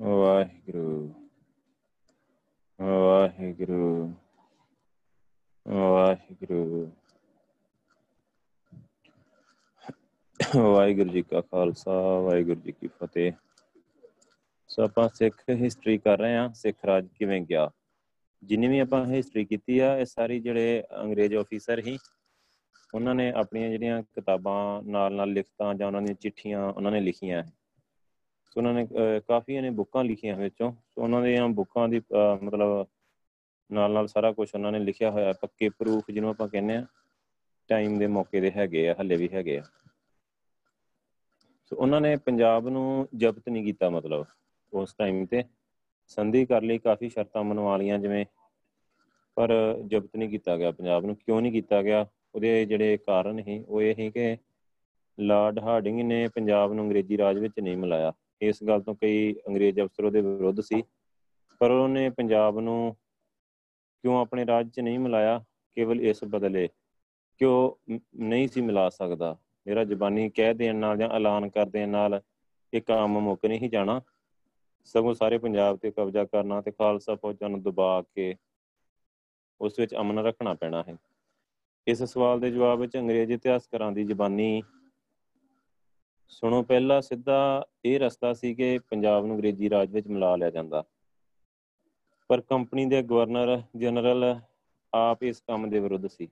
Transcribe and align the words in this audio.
ਵਾਹਿਗੁਰੂ 0.00 1.14
ਵਾਹਿਗੁਰੂ 2.80 4.14
ਵਾਹਿਗੁਰੂ। 5.68 6.92
ਵਾਹਿਗੁਰੂ 10.56 11.10
ਜੀ 11.10 11.22
ਕਾ 11.22 11.40
ਖਾਲਸਾ, 11.40 12.20
ਵਾਹਿਗੁਰੂ 12.20 12.60
ਜੀ 12.60 12.72
ਕੀ 12.72 12.86
ਫਤਿਹ। 12.86 13.32
ਸੋ 14.68 14.82
ਆਪਾਂ 14.82 15.08
ਸਿੱਖ 15.14 15.42
ਹਿਸਟਰੀ 15.50 15.98
ਕਰ 15.98 16.18
ਰਹੇ 16.18 16.36
ਹਾਂ। 16.36 16.54
ਸਿੱਖ 16.54 16.84
ਰਾਜ 16.84 17.08
ਕਿਵੇਂ 17.14 17.40
ਗਿਆ? 17.40 17.70
ਜਿੰਨੀ 18.44 18.68
ਵੀ 18.68 18.78
ਆਪਾਂ 18.78 19.06
ਹਿਸਟਰੀ 19.06 19.44
ਕੀਤੀ 19.44 19.78
ਆ, 19.78 19.98
ਇਹ 19.98 20.04
ਸਾਰੀ 20.04 20.40
ਜਿਹੜੇ 20.40 20.84
ਅੰਗਰੇਜ਼ 21.02 21.34
ਆਫੀਸਰ 21.34 21.78
ਹੀ 21.78 21.98
ਉਹਨਾਂ 22.94 23.14
ਨੇ 23.14 23.32
ਆਪਣੀਆਂ 23.32 23.70
ਜਿਹੜੀਆਂ 23.70 24.02
ਕਿਤਾਬਾਂ 24.02 24.82
ਨਾਲ 24.82 25.14
ਨਾਲ 25.14 25.32
ਲਿਖਤਾਂ 25.32 25.74
ਜਾਂ 25.74 25.86
ਉਹਨਾਂ 25.86 26.02
ਦੀਆਂ 26.02 26.14
ਚਿੱਠੀਆਂ 26.14 26.64
ਉਹਨਾਂ 26.64 26.92
ਨੇ 26.92 27.00
ਲਿਖੀਆਂ। 27.00 27.44
ਸੋ 28.56 28.60
ਉਹਨਾਂ 28.60 28.72
ਨੇ 28.74 28.86
ਕਾਫੀ 29.28 29.60
ਨੇ 29.60 29.70
ਬੁੱਕਾਂ 29.70 30.02
ਲਿਖੀਆਂ 30.04 30.36
ਵਿੱਚੋਂ। 30.36 30.70
ਸੋ 30.72 31.02
ਉਹਨਾਂ 31.02 31.20
ਦੀਆਂ 31.22 31.48
ਬੁੱਕਾਂ 31.48 31.88
ਦੀ 31.88 32.00
ਮਤਲਬ 32.42 32.86
ਨਾਲ 33.70 33.90
ਨਾਲ 33.92 34.06
ਸਾਰਾ 34.06 34.30
ਕੁਝ 34.32 34.48
ਉਹਨਾਂ 34.54 34.72
ਨੇ 34.72 34.78
ਲਿਖਿਆ 34.78 35.10
ਹੋਇਆ, 35.10 35.32
ਪੱਕੇ 35.32 35.68
ਪ੍ਰੂਫ 35.68 36.10
ਜਿਹਨੂੰ 36.10 36.30
ਆਪਾਂ 36.30 36.48
ਕਹਿੰਦੇ 36.48 36.74
ਆ 36.76 36.86
ਟਾਈਮ 37.70 37.98
ਦੇ 37.98 38.06
ਮੌਕੇ 38.06 38.40
ਦੇ 38.40 38.50
ਹੈਗੇ 38.50 38.88
ਆ, 38.88 38.94
ਹੱਲੇ 39.00 39.16
ਵੀ 39.16 39.28
ਹੈਗੇ 39.32 39.58
ਆ। 39.58 39.62
ਸੋ 41.72 41.76
ਉਹਨਾਂ 41.76 42.00
ਨੇ 42.00 42.16
ਪੰਜਾਬ 42.16 42.68
ਨੂੰ 42.68 43.08
ਜ਼ਬਤ 43.16 43.48
ਨਹੀਂ 43.48 43.64
ਕੀਤਾ 43.64 43.90
ਮਤਲਬ 43.90 44.24
ਉਸ 44.72 44.94
ਟਾਈਮ 44.94 45.24
ਤੇ। 45.26 45.42
ਸੰਧੀ 46.10 46.44
ਕਰ 46.46 46.62
ਲਈ, 46.62 46.78
ਕਾਫੀ 46.78 47.08
ਸ਼ਰਤਾਂ 47.08 47.44
ਮਨਵਾ 47.44 47.76
ਲੀਆਂ 47.76 47.98
ਜਿਵੇਂ, 47.98 48.24
ਪਰ 49.36 49.52
ਜ਼ਬਤ 49.86 50.16
ਨਹੀਂ 50.16 50.28
ਕੀਤਾ 50.28 50.56
ਗਿਆ 50.56 50.70
ਪੰਜਾਬ 50.70 51.04
ਨੂੰ। 51.06 51.16
ਕਿਉਂ 51.16 51.40
ਨਹੀਂ 51.42 51.52
ਕੀਤਾ 51.52 51.82
ਗਿਆ? 51.82 52.06
ਉਹਦੇ 52.34 52.64
ਜਿਹੜੇ 52.64 52.96
ਕਾਰਨ 52.96 53.38
ਹੀ 53.38 53.64
ਉਹ 53.68 53.82
ਇਹ 53.82 53.94
ਹੀ 53.98 54.10
ਕਿ 54.10 54.36
ਲਾਰਡ 55.18 55.58
ਹਾਰਡਿੰਗ 55.58 56.00
ਨੇ 56.00 56.26
ਪੰਜਾਬ 56.28 56.72
ਨੂੰ 56.72 56.84
ਅੰਗਰੇਜ਼ੀ 56.84 57.18
ਰਾਜ 57.18 57.38
ਵਿੱਚ 57.38 57.60
ਨਹੀਂ 57.60 57.76
ਮਿਲਾਇਆ। 57.76 58.12
ਇਸ 58.42 58.64
ਗੱਲ 58.64 58.80
ਤੋਂ 58.80 58.94
ਕਈ 58.94 59.34
ਅੰਗਰੇਜ਼ 59.48 59.80
ਅਫਸਰ 59.80 60.04
ਉਹਦੇ 60.04 60.20
ਵਿਰੁੱਧ 60.20 60.60
ਸੀ। 60.60 60.82
ਪਰ 61.58 61.70
ਉਹਨੇ 61.70 62.10
ਪੰਜਾਬ 62.10 62.60
ਨੂੰ 62.60 62.96
ਕਿਉਂ 64.02 64.20
ਆਪਣੇ 64.20 64.46
ਰਾਜ 64.46 64.70
'ਚ 64.70 64.80
ਨਹੀਂ 64.80 64.98
ਮਿਲਾਇਆ? 64.98 65.44
ਕੇਵਲ 65.74 66.00
ਇਸ 66.00 66.24
ਬਦਲੇ 66.24 66.68
ਕਿ 67.38 67.44
ਉਹ 67.44 67.80
ਨਹੀਂ 68.16 68.48
ਸੀ 68.48 68.60
ਮਿਲਾ 68.60 68.88
ਸਕਦਾ। 68.88 69.36
ਮੇਰਾ 69.66 69.84
ਜ਼ਬਾਨੀ 69.84 70.30
ਕਹਿ 70.30 70.54
ਦੇਣ 70.54 70.76
ਨਾਲ 70.76 70.96
ਜਾਂ 70.96 71.08
ਐਲਾਨ 71.08 71.48
ਕਰ 71.48 71.66
ਦੇਣ 71.66 71.88
ਨਾਲ 71.88 72.22
ਇਹ 72.74 72.82
ਕੰਮ 72.82 73.20
ਮੁੱਕ 73.20 73.46
ਨਹੀਂ 73.46 73.70
ਜਾਣਾ। 73.70 74.00
ਸਗੋਂ 74.84 75.14
ਸਾਰੇ 75.14 75.38
ਪੰਜਾਬ 75.38 75.76
ਤੇ 75.76 75.90
ਕਬਜ਼ਾ 75.90 76.24
ਕਰਨਾ 76.24 76.60
ਤੇ 76.60 76.70
ਖਾਲਸਾ 76.70 77.14
ਫੌਜਾਂ 77.14 77.48
ਨੂੰ 77.48 77.62
ਦਬਾ 77.62 78.02
ਕੇ 78.14 78.34
ਉਸ 79.60 79.78
ਵਿੱਚ 79.78 79.94
ਅਮਨ 79.94 80.18
ਰੱਖਣਾ 80.18 80.54
ਪੈਣਾ 80.54 80.84
ਹੈ। 80.88 80.96
ਇਸ 81.86 82.02
ਸਵਾਲ 82.02 82.40
ਦੇ 82.40 82.50
ਜਵਾਬ 82.50 82.78
ਵਿੱਚ 82.78 82.96
ਅੰਗਰੇਜ਼ 82.96 83.32
ਇਤਿਹਾਸਕਾਰਾਂ 83.32 83.92
ਦੀ 83.92 84.04
ਜ਼ਬਾਨੀ 84.04 84.62
ਸੁਣੋ, 86.28 86.62
ਪਹਿਲਾ 86.62 87.00
ਸਿੱਧਾ 87.00 87.66
ਇਹ 87.84 88.00
ਰਸਤਾ 88.00 88.32
ਸੀ 88.32 88.54
ਕਿ 88.54 88.78
ਪੰਜਾਬ 88.78 89.26
ਨੂੰ 89.26 89.36
ਅੰਗਰੇਜ਼ੀ 89.36 89.70
ਰਾਜ 89.70 89.92
ਵਿੱਚ 89.92 90.06
ਮਿਲਾ 90.06 90.36
ਲਿਆ 90.36 90.50
ਜਾਂਦਾ। 90.50 90.84
ਪਰ 92.30 92.40
ਕੰਪਨੀ 92.40 92.86
ਦੇ 92.86 93.02
ਗਵਰਨਰ 93.02 93.62
ਜਨਰਲ 93.76 94.40
ਆਪ 94.94 95.22
ਇਸ 95.22 95.40
ਕੰਮ 95.40 95.70
ਦੇ 95.70 95.80
ਵਿਰੁੱਧ 95.80 96.06
ਸੀ। 96.06 96.26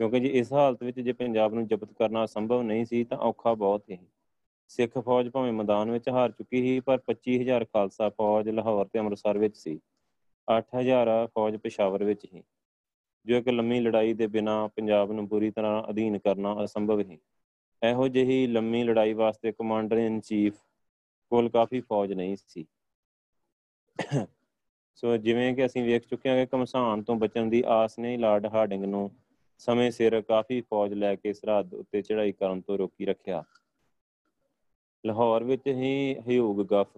ਕਿਉਂਕਿ 0.00 0.20
ਜੇ 0.20 0.28
ਇਸ 0.28 0.52
ਹਾਲਤ 0.52 0.82
ਵਿੱਚ 0.82 1.00
ਜੇ 1.00 1.12
ਪੰਜਾਬ 1.12 1.54
ਨੂੰ 1.54 1.66
ਜ਼ਬਤ 1.66 1.92
ਕਰਨਾ 1.92 2.26
ਸੰਭਵ 2.26 2.62
ਨਹੀਂ 2.62 2.84
ਸੀ, 2.84 3.04
ਤਾਂ 3.04 3.18
ਔਖਾ 3.18 3.54
ਬਹੁਤ 3.54 3.90
ਹੈ 3.92 3.98
ਸਿੱਖ 4.68 4.98
ਫੌਜ 4.98 5.28
ਭਾਵੇਂ 5.28 5.52
ਮੈਦਾਨ 5.52 5.90
ਵਿੱਚ 5.90 6.08
ਹਾਰ 6.08 6.30
ਚੁੱਕੀ 6.30 6.62
ਸੀ, 6.62 6.80
ਪਰ 6.80 6.98
25000 6.98 7.64
ਖਾਲਸਾ 7.64 8.08
ਫੌਜ 8.08 8.48
ਲਾਹੌਰ 8.48 8.86
ਤੇ 8.86 8.98
ਅੰਮ੍ਰਿਤਸਰ 8.98 9.38
ਵਿੱਚ 9.38 9.56
ਸੀ। 9.56 9.80
8000 10.48 11.08
ਫੌਜ 11.26 11.56
ਪਸ਼ਾਵਰ 11.56 12.04
ਵਿੱਚ 12.04 12.26
ਸੀ, 12.26 12.42
ਜੋ 13.26 13.36
ਇੱਕ 13.36 13.48
ਲੰਮੀ 13.48 13.80
ਲੜਾਈ 13.80 14.12
ਦੇ 14.14 14.26
ਬਿਨਾ 14.26 14.66
ਪੰਜਾਬ 14.66 15.12
ਨੂੰ 15.12 15.28
ਪੂਰੀ 15.28 15.50
ਤਰ੍ਹਾਂ 15.50 15.82
ਅਧੀਨ 15.90 16.18
ਕਰਨਾ 16.18 16.64
ਅਸੰਭਵ 16.64 17.00
ਹੈ 17.00 17.16
ਇਹੋ 17.82 18.06
ਜਿਹੀ 18.08 18.46
ਲੰਮੀ 18.46 18.82
ਲੜਾਈ 18.84 19.12
ਵਾਸਤੇ 19.14 19.52
ਕਮਾਂਡਰ 19.52 19.96
ਇਨ 19.98 20.20
ਚੀਫ 20.20 20.60
ਕੋਲ 21.32 21.48
ਕਾਫੀ 21.50 21.80
ਫੌਜ 21.80 22.12
ਨਹੀਂ 22.12 22.36
ਸੀ। 22.38 22.66
ਸੋ 24.96 25.16
ਜਿਵੇਂ 25.16 25.54
ਕਿ 25.54 25.64
ਅਸੀਂ 25.66 25.82
ਵੇਖ 25.84 26.06
ਚੁੱਕੇ 26.06 26.28
ਹਾਂ 26.28 26.36
ਕਿ 26.36 26.46
ਕਮਸਾਨ 26.46 27.02
ਤੋਂ 27.02 27.16
ਬਚਣ 27.16 27.48
ਦੀ 27.50 27.62
ਆਸ 27.70 27.98
ਨੇ 27.98 28.16
ਲਾਰਡ 28.16 28.46
ਹਾਰਡਿੰਗ 28.46 28.84
ਨੂੰ 28.84 29.10
ਸਮੇਂ 29.60 29.90
ਸਿਰ 29.90 30.20
ਕਾਫੀ 30.22 30.60
ਫੌਜ 30.60 30.92
ਲੈ 30.94 31.14
ਕੇ 31.14 31.32
ਸਰਹੱਦ 31.32 31.74
ਉੱਤੇ 31.74 32.02
ਚੜ੍ਹਾਈ 32.02 32.32
ਕਰਨ 32.32 32.60
ਤੋਂ 32.60 32.78
ਰੋਕੀ 32.78 33.04
ਰੱਖਿਆ। 33.06 33.42
ਲਾਹੌਰ 35.04 35.44
ਵਿੱਚ 35.44 35.66
ਹੀ 35.68 36.14
ਹਿਊਗ 36.28 36.60
ਗਫ, 36.66 36.96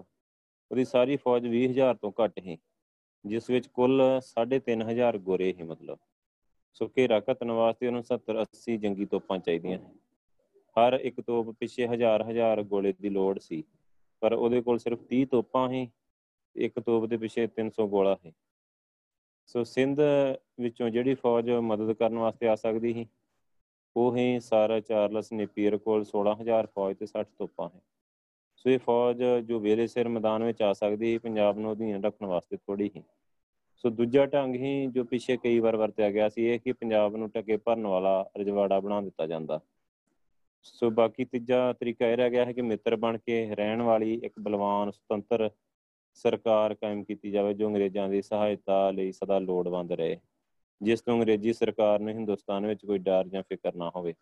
ਉਹਦੀ 0.71 0.85
ਸਾਰੀ 0.85 1.17
ਫੌਜ 1.17 1.47
20000 1.47 1.95
ਤੋਂ 1.97 2.13
ਘੱਟ 2.15 2.39
ਹੀ 2.39 2.57
ਜਿਸ 3.25 3.49
ਵਿੱਚ 3.51 3.67
ਕੁੱਲ 3.71 4.03
3500 4.27 5.19
ਗੋਰੇ 5.25 5.53
ਹੀ 5.53 5.63
ਮਤਲਬ। 5.65 5.99
ਸੋ 6.77 6.87
ਘੇਰਾ 6.89 7.19
ਘਤਨ 7.23 7.51
ਵਾਸਤੇ 7.53 7.87
ਉਹਨੂੰ 7.87 8.03
70 8.05 8.41
80 8.43 8.77
ਜੰਗੀ 8.79 9.05
ਤੋਪਾਂ 9.07 9.39
ਚਾਹੀਦੀਆਂ 9.41 9.79
ਹਰ 10.79 10.99
ਇੱਕ 11.03 11.21
ਤੋਪ 11.21 11.51
ਪਿੱਛੇ 11.61 11.87
ਹਜ਼ਾਰ 11.87 12.23
ਹਜ਼ਾਰ 12.23 12.63
ਗੋਲੇ 12.65 12.93
ਦੀ 13.01 13.09
ਲੋੜ 13.11 13.39
ਸੀ, 13.39 13.63
ਪਰ 14.23 14.33
ਉਹਦੇ 14.33 14.61
ਕੋਲ 14.63 14.79
ਸਿਰਫ 14.79 15.01
30 15.11 15.25
ਤੋਪਾਂ 15.25 15.69
ਹੀ 15.71 15.89
ਇੱਕ 16.57 16.79
ਤੋਪ 16.81 17.05
ਦੇ 17.07 17.17
ਪਿੱਛੇ 17.17 17.47
300 17.57 17.87
ਗੋਲਾ 17.89 18.17
ਹੈ 18.27 18.33
ਸੋ 19.49 19.63
ਸਿੰਧ 19.65 20.01
ਵਿੱਚੋਂ 20.61 20.89
ਜਿਹੜੀ 20.91 21.15
ਫੌਜ 21.15 21.51
ਮਦਦ 21.51 21.93
ਕਰਨ 21.93 22.19
ਵਾਸਤੇ 22.19 22.49
ਆ 22.49 22.55
ਸਕਦੀ 22.55 22.93
ਸੀ, 22.93 23.07
ਉਹ 23.97 24.17
ਹੀ 24.17 24.41
ਸਾਰਾ 24.41 24.81
ਚਾਰਲਸ 24.81 25.33
ਨੇਪੀਅਰ 25.33 25.77
ਕੋਲ 25.79 26.05
16000 26.07 26.67
ਫੌਜ 26.75 26.97
ਤੇ 26.97 27.07
60 27.07 27.31
ਤੋਪਾਂ 27.39 27.69
ਹੈ 27.69 27.81
ਸੋ 28.57 28.71
ਇਹ 28.71 28.79
ਫੌਜ 28.79 29.23
ਜੋ 29.47 29.59
ਵੇਲੇ 29.61 29.87
ਸਿਰ 29.87 30.09
ਮੈਦਾਨ 30.09 30.45
ਵਿੱਚ 30.45 30.63
ਆ 30.63 30.73
ਸਕਦੀ 30.73 31.13
ਸੀ, 31.13 31.19
ਪੰਜਾਬ 31.19 31.59
ਨੂੰ 31.59 31.73
ਅਧੀਨ 31.73 32.05
ਰੱਖਣ 32.05 32.27
ਵਾਸਤੇ 32.27 32.57
ਥੋੜੀ 32.57 32.91
ਹੀ 32.97 33.03
ਸੋ 33.85 33.91
ਦੂਜਾ 33.91 34.25
ਢੰਗ 34.27 34.55
ਹੀ 34.55 34.87
ਜੋ 34.87 35.05
ਪਿੱਛੇ 35.05 35.37
ਕਈ 35.37 35.59
ਵਾਰ 35.59 35.77
ਵਰਤਿਆ 35.77 36.11
ਗਿਆ 36.11 36.29
ਸੀ, 36.29 36.45
ਇਹ 36.45 36.61
ਕਿ 36.61 36.73
ਪੰਜਾਬ 36.73 37.17
ਨੂੰ 37.17 37.31
ਟਕੇ 37.31 37.57
ਭਰਨ 37.57 37.87
ਵਾਲਾ 37.87 38.31
ਰਜਵਾੜਾ 38.39 38.81
ਬਣਾ 38.81 39.01
ਦਿੱਤਾ 39.01 39.27
ਜਾਂਦਾ। 39.27 39.61
ਸੋ 40.63 40.91
ਬਾਕੀ 40.91 41.25
ਤੀਜਾ 41.25 41.73
ਤਰੀਕਾ 41.73 42.09
ਇਹ 42.09 42.17
ਰਹਿ 42.17 42.31
ਗਿਆ 42.31 42.45
ਹੈ 42.45 42.53
ਕਿ 42.53 42.63
ਮਿੱਤਰ 42.63 42.97
ਬਣ 42.97 43.19
ਕੇ 43.19 43.55
ਰਹਿਣ 43.55 43.83
ਵਾਲੀ 43.83 44.15
ਇੱਕ 44.15 44.39
ਬਲਵਾਨ, 44.41 44.91
ਸੁਤੰਤਰ 44.91 45.51
ਸਰਕਾਰ 46.15 46.75
ਕਾਇਮ 46.75 47.03
ਕੀਤੀ 47.05 47.31
ਜਾਵੇ 47.31 47.55
ਜੋ 47.55 47.69
ਅੰਗਰੇਜ਼ਾਂ 47.69 48.09
ਦੀ 48.09 48.23
ਸਹਾਇਤਾ 48.23 48.91
ਲਈ 48.91 49.13
ਸਦਾ 49.13 49.39
ਲੋੜਵੰਦ 49.39 49.93
ਰਹੇ, 49.93 50.19
ਜਿਸ 50.81 51.01
ਤੋਂ 51.01 51.15
ਅੰਗਰੇਜ਼ੀ 51.15 51.53
ਸਰਕਾਰ 51.53 52.01
ਨੂੰ 52.01 52.13
ਹਿੰਦੁਸਤਾਨ 52.13 52.67
ਵਿੱਚ 52.67 52.85
ਕੋਈ 52.87 52.99
ਡਰ 52.99 53.29
ਜਾਂ 53.29 53.43
ਫਿਕਰ 53.43 53.75
ਨਾ 53.75 53.91
ਹੋਵੇ। 53.97 54.15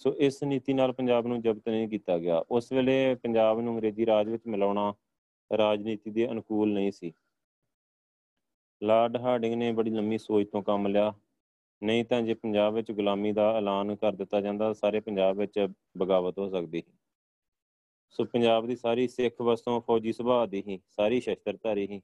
ਸੋ 0.00 0.14
ਇਸ 0.18 0.42
ਨੀਤੀ 0.42 0.72
ਨਾਲ 0.72 0.92
ਪੰਜਾਬ 0.92 1.26
ਨੂੰ 1.26 1.40
ਜ਼ਬਤ 1.42 1.68
ਨਹੀਂ 1.68 1.88
ਕੀਤਾ 1.88 2.18
ਗਿਆ। 2.18 2.38
ਉਸ 2.50 2.72
ਵੇਲੇ 2.72 3.14
ਪੰਜਾਬ 3.14 3.60
ਨੂੰ 3.60 3.74
ਅੰਗਰੇਜ਼ੀ 3.74 4.06
ਰਾਜ 4.06 4.28
ਵਿੱਚ 4.28 4.46
ਮਿਲਾਉਣਾ 4.46 4.92
ਰਾਜਨੀਤੀ 5.50 6.10
ਦੇ 6.10 6.28
ਅਨੁਕੂਲ 6.28 6.72
ਨਹੀਂ 6.72 6.92
ਸੀ। 6.92 7.12
ਲਾਰਡ 8.82 9.16
ਹਾਰਡਿੰਗ 9.16 9.54
ਨੇ 9.54 9.72
ਬੜੀ 9.72 9.90
ਲੰਮੀ 9.90 10.18
ਸੋਚ 10.18 10.48
ਤੋਂ 10.50 10.62
ਕੰਮ 10.62 10.86
ਲਿਆ। 10.86 11.12
ਨਹੀਂ 11.82 12.04
ਤਾਂ 12.04 12.22
ਜੇ 12.22 12.34
ਪੰਜਾਬ 12.34 12.74
ਵਿੱਚ 12.74 12.92
ਗੁਲਾਮੀ 12.92 13.32
ਦਾ 13.32 13.56
ਐਲਾਨ 13.58 13.96
ਕਰ 13.96 14.12
ਦਿੱਤਾ 14.12 14.40
ਜਾਂਦਾ 14.40 14.72
ਸਾਰੇ 14.72 15.00
ਪੰਜਾਬ 15.00 15.36
ਵਿੱਚ 15.36 15.68
ਬਗਾਵਤ 15.98 16.38
ਹੋ 16.38 16.48
ਸਕਦੀ 16.50 16.82
ਸੋ। 18.10 18.24
ਪੰਜਾਬ 18.24 18.66
ਦੀ 18.66 18.76
ਸਾਰੀ 18.76 19.08
ਸਿੱਖ 19.08 19.40
ਵਸੋਂ 19.42 19.80
ਫੌਜੀ 19.80 20.12
ਸੁਭਾਅ 20.12 20.46
ਦੀ 20.46 20.62
ਹੀ, 20.68 20.80
ਸਾਰੀ 20.88 21.20
ਸ਼ਸਤਰਧਾਰੀ 21.20 21.86
ਹੀ। 21.86 22.00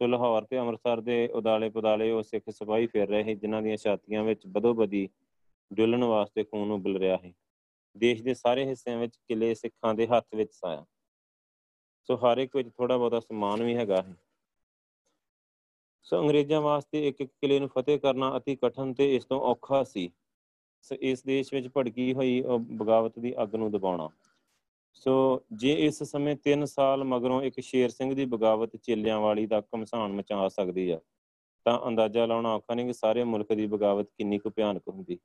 ਸੋ 0.00 0.06
ਲਾਹੌਰ 0.06 0.44
ਤੇ 0.44 0.58
ਅੰਮ੍ਰਿਤਸਰ 0.58 1.00
ਦੇ 1.00 1.28
ਉਦਾਲੇ 1.28 1.70
ਪਦਾਲੇ 1.70 2.10
ਉਹ 2.10 2.22
ਸਿੱਖ 2.22 2.50
ਸਿਪਾਹੀ 2.50 2.86
ਫਿਰ 2.86 3.08
ਰਹੇ 3.08 3.34
ਜਿਨ੍ਹਾਂ 3.34 3.62
ਦੀਆਂ 3.62 3.76
ਛਾਤੀਆਂ 3.76 4.24
ਵਿੱਚ 4.24 4.46
ਬਦੋ-ਬਦੀ 4.46 5.08
ਡੁੱਲਣ 5.72 6.04
ਵਾਸਤੇ 6.04 6.44
ਖੂਨ 6.44 6.70
ਉਬਲ 6.70 6.96
ਰਿਹਾ 6.96 7.16
ਹੈ 7.16 7.32
ਦੇਸ਼ 7.96 8.22
ਦੇ 8.22 8.34
ਸਾਰੇ 8.34 8.64
ਹਿੱਸਿਆਂ 8.64 8.98
ਵਿੱਚ 8.98 9.16
ਕਿਲੇ 9.28 9.54
ਸਿੱਖਾਂ 9.54 9.94
ਦੇ 9.94 10.06
ਹੱਥ 10.06 10.34
ਵਿੱਚ 10.34 10.52
ਸਾਇਆ। 10.52 10.84
ਸੋ 12.08 12.16
ਹਰ 12.16 12.38
ਇੱਕ 12.38 12.56
ਵਿੱਚ 12.56 12.68
ਥੋੜਾ 12.68 12.96
ਬਹੁਤਾ 12.96 13.20
ਸਮਾਨ 13.20 13.62
ਵੀ 13.62 13.76
ਹੈਗਾ 13.76 14.02
ਹੈ 14.02 14.16
ਸੋ 16.06 16.20
ਅੰਗਰੇਜ਼ਾਂ 16.20 16.60
ਵਾਸਤੇ 16.60 17.06
ਇੱਕ 17.08 17.20
ਇੱਕ 17.20 17.30
ਕਿਲੇ 17.40 17.58
ਨੂੰ 17.60 17.68
ਫਤਿਹ 17.68 17.98
ਕਰਨਾ 17.98 18.30
অতি 18.36 18.56
ਕਠਨ 18.62 18.92
ਤੇ 18.94 19.14
ਇਸ 19.16 19.24
ਤੋਂ 19.24 19.40
ਔਖਾ 19.42 19.82
ਸੀ। 19.84 20.10
ਸੋ 20.84 20.94
ਇਸ 21.00 21.22
ਦੇਸ਼ 21.24 21.52
ਵਿੱਚ 21.54 21.68
ਭੜਕੀ 21.76 22.12
ਹੋਈ 22.14 22.40
ਬਗਾਵਤ 22.72 23.18
ਦੀ 23.18 23.34
ਅੱਗ 23.42 23.54
ਨੂੰ 23.54 23.70
ਦਬਾਉਣਾ। 23.72 24.08
ਸੋ 24.94 25.12
ਜੇ 25.52 25.72
ਇਸ 25.86 26.02
ਸਮੇਂ 26.02 26.34
3 26.44 26.64
ਸਾਲ 26.66 27.04
ਮਗਰੋਂ 27.04 27.42
ਇੱਕ 27.42 27.60
ਸ਼ੇਰ 27.60 27.90
ਸਿੰਘ 27.90 28.14
ਦੀ 28.14 28.24
ਬਗਾਵਤ 28.26 28.76
ਚੇਲਿਆਂ 28.76 29.20
ਵਾਲੀ 29.20 29.46
ਦਾ 29.46 29.60
ਕਮਸਾਨ 29.62 30.12
ਮਚਾ 30.12 30.48
ਸਕਦੀ 30.48 30.90
ਆ, 30.90 30.98
ਤਾਂ 31.66 31.78
ਅੰਦਾਜ਼ਾ 31.88 32.26
ਲਾਉਣਾ 32.26 32.54
ਔਖਾ 32.54 32.74
ਨਹੀਂ 32.74 32.86
ਕਿ 32.86 32.92
ਸਾਰੇ 32.92 33.24
ਮੁਲਕ 33.24 33.52
ਦੀ 33.52 33.66
ਬਗਾਵਤ 33.66 34.08
ਕਿੰਨੀ 34.08 34.38
ਕੁ 34.38 34.50
ਭਿਆਨਕ 34.50 34.88
ਹੁੰਦੀ। 34.88 35.18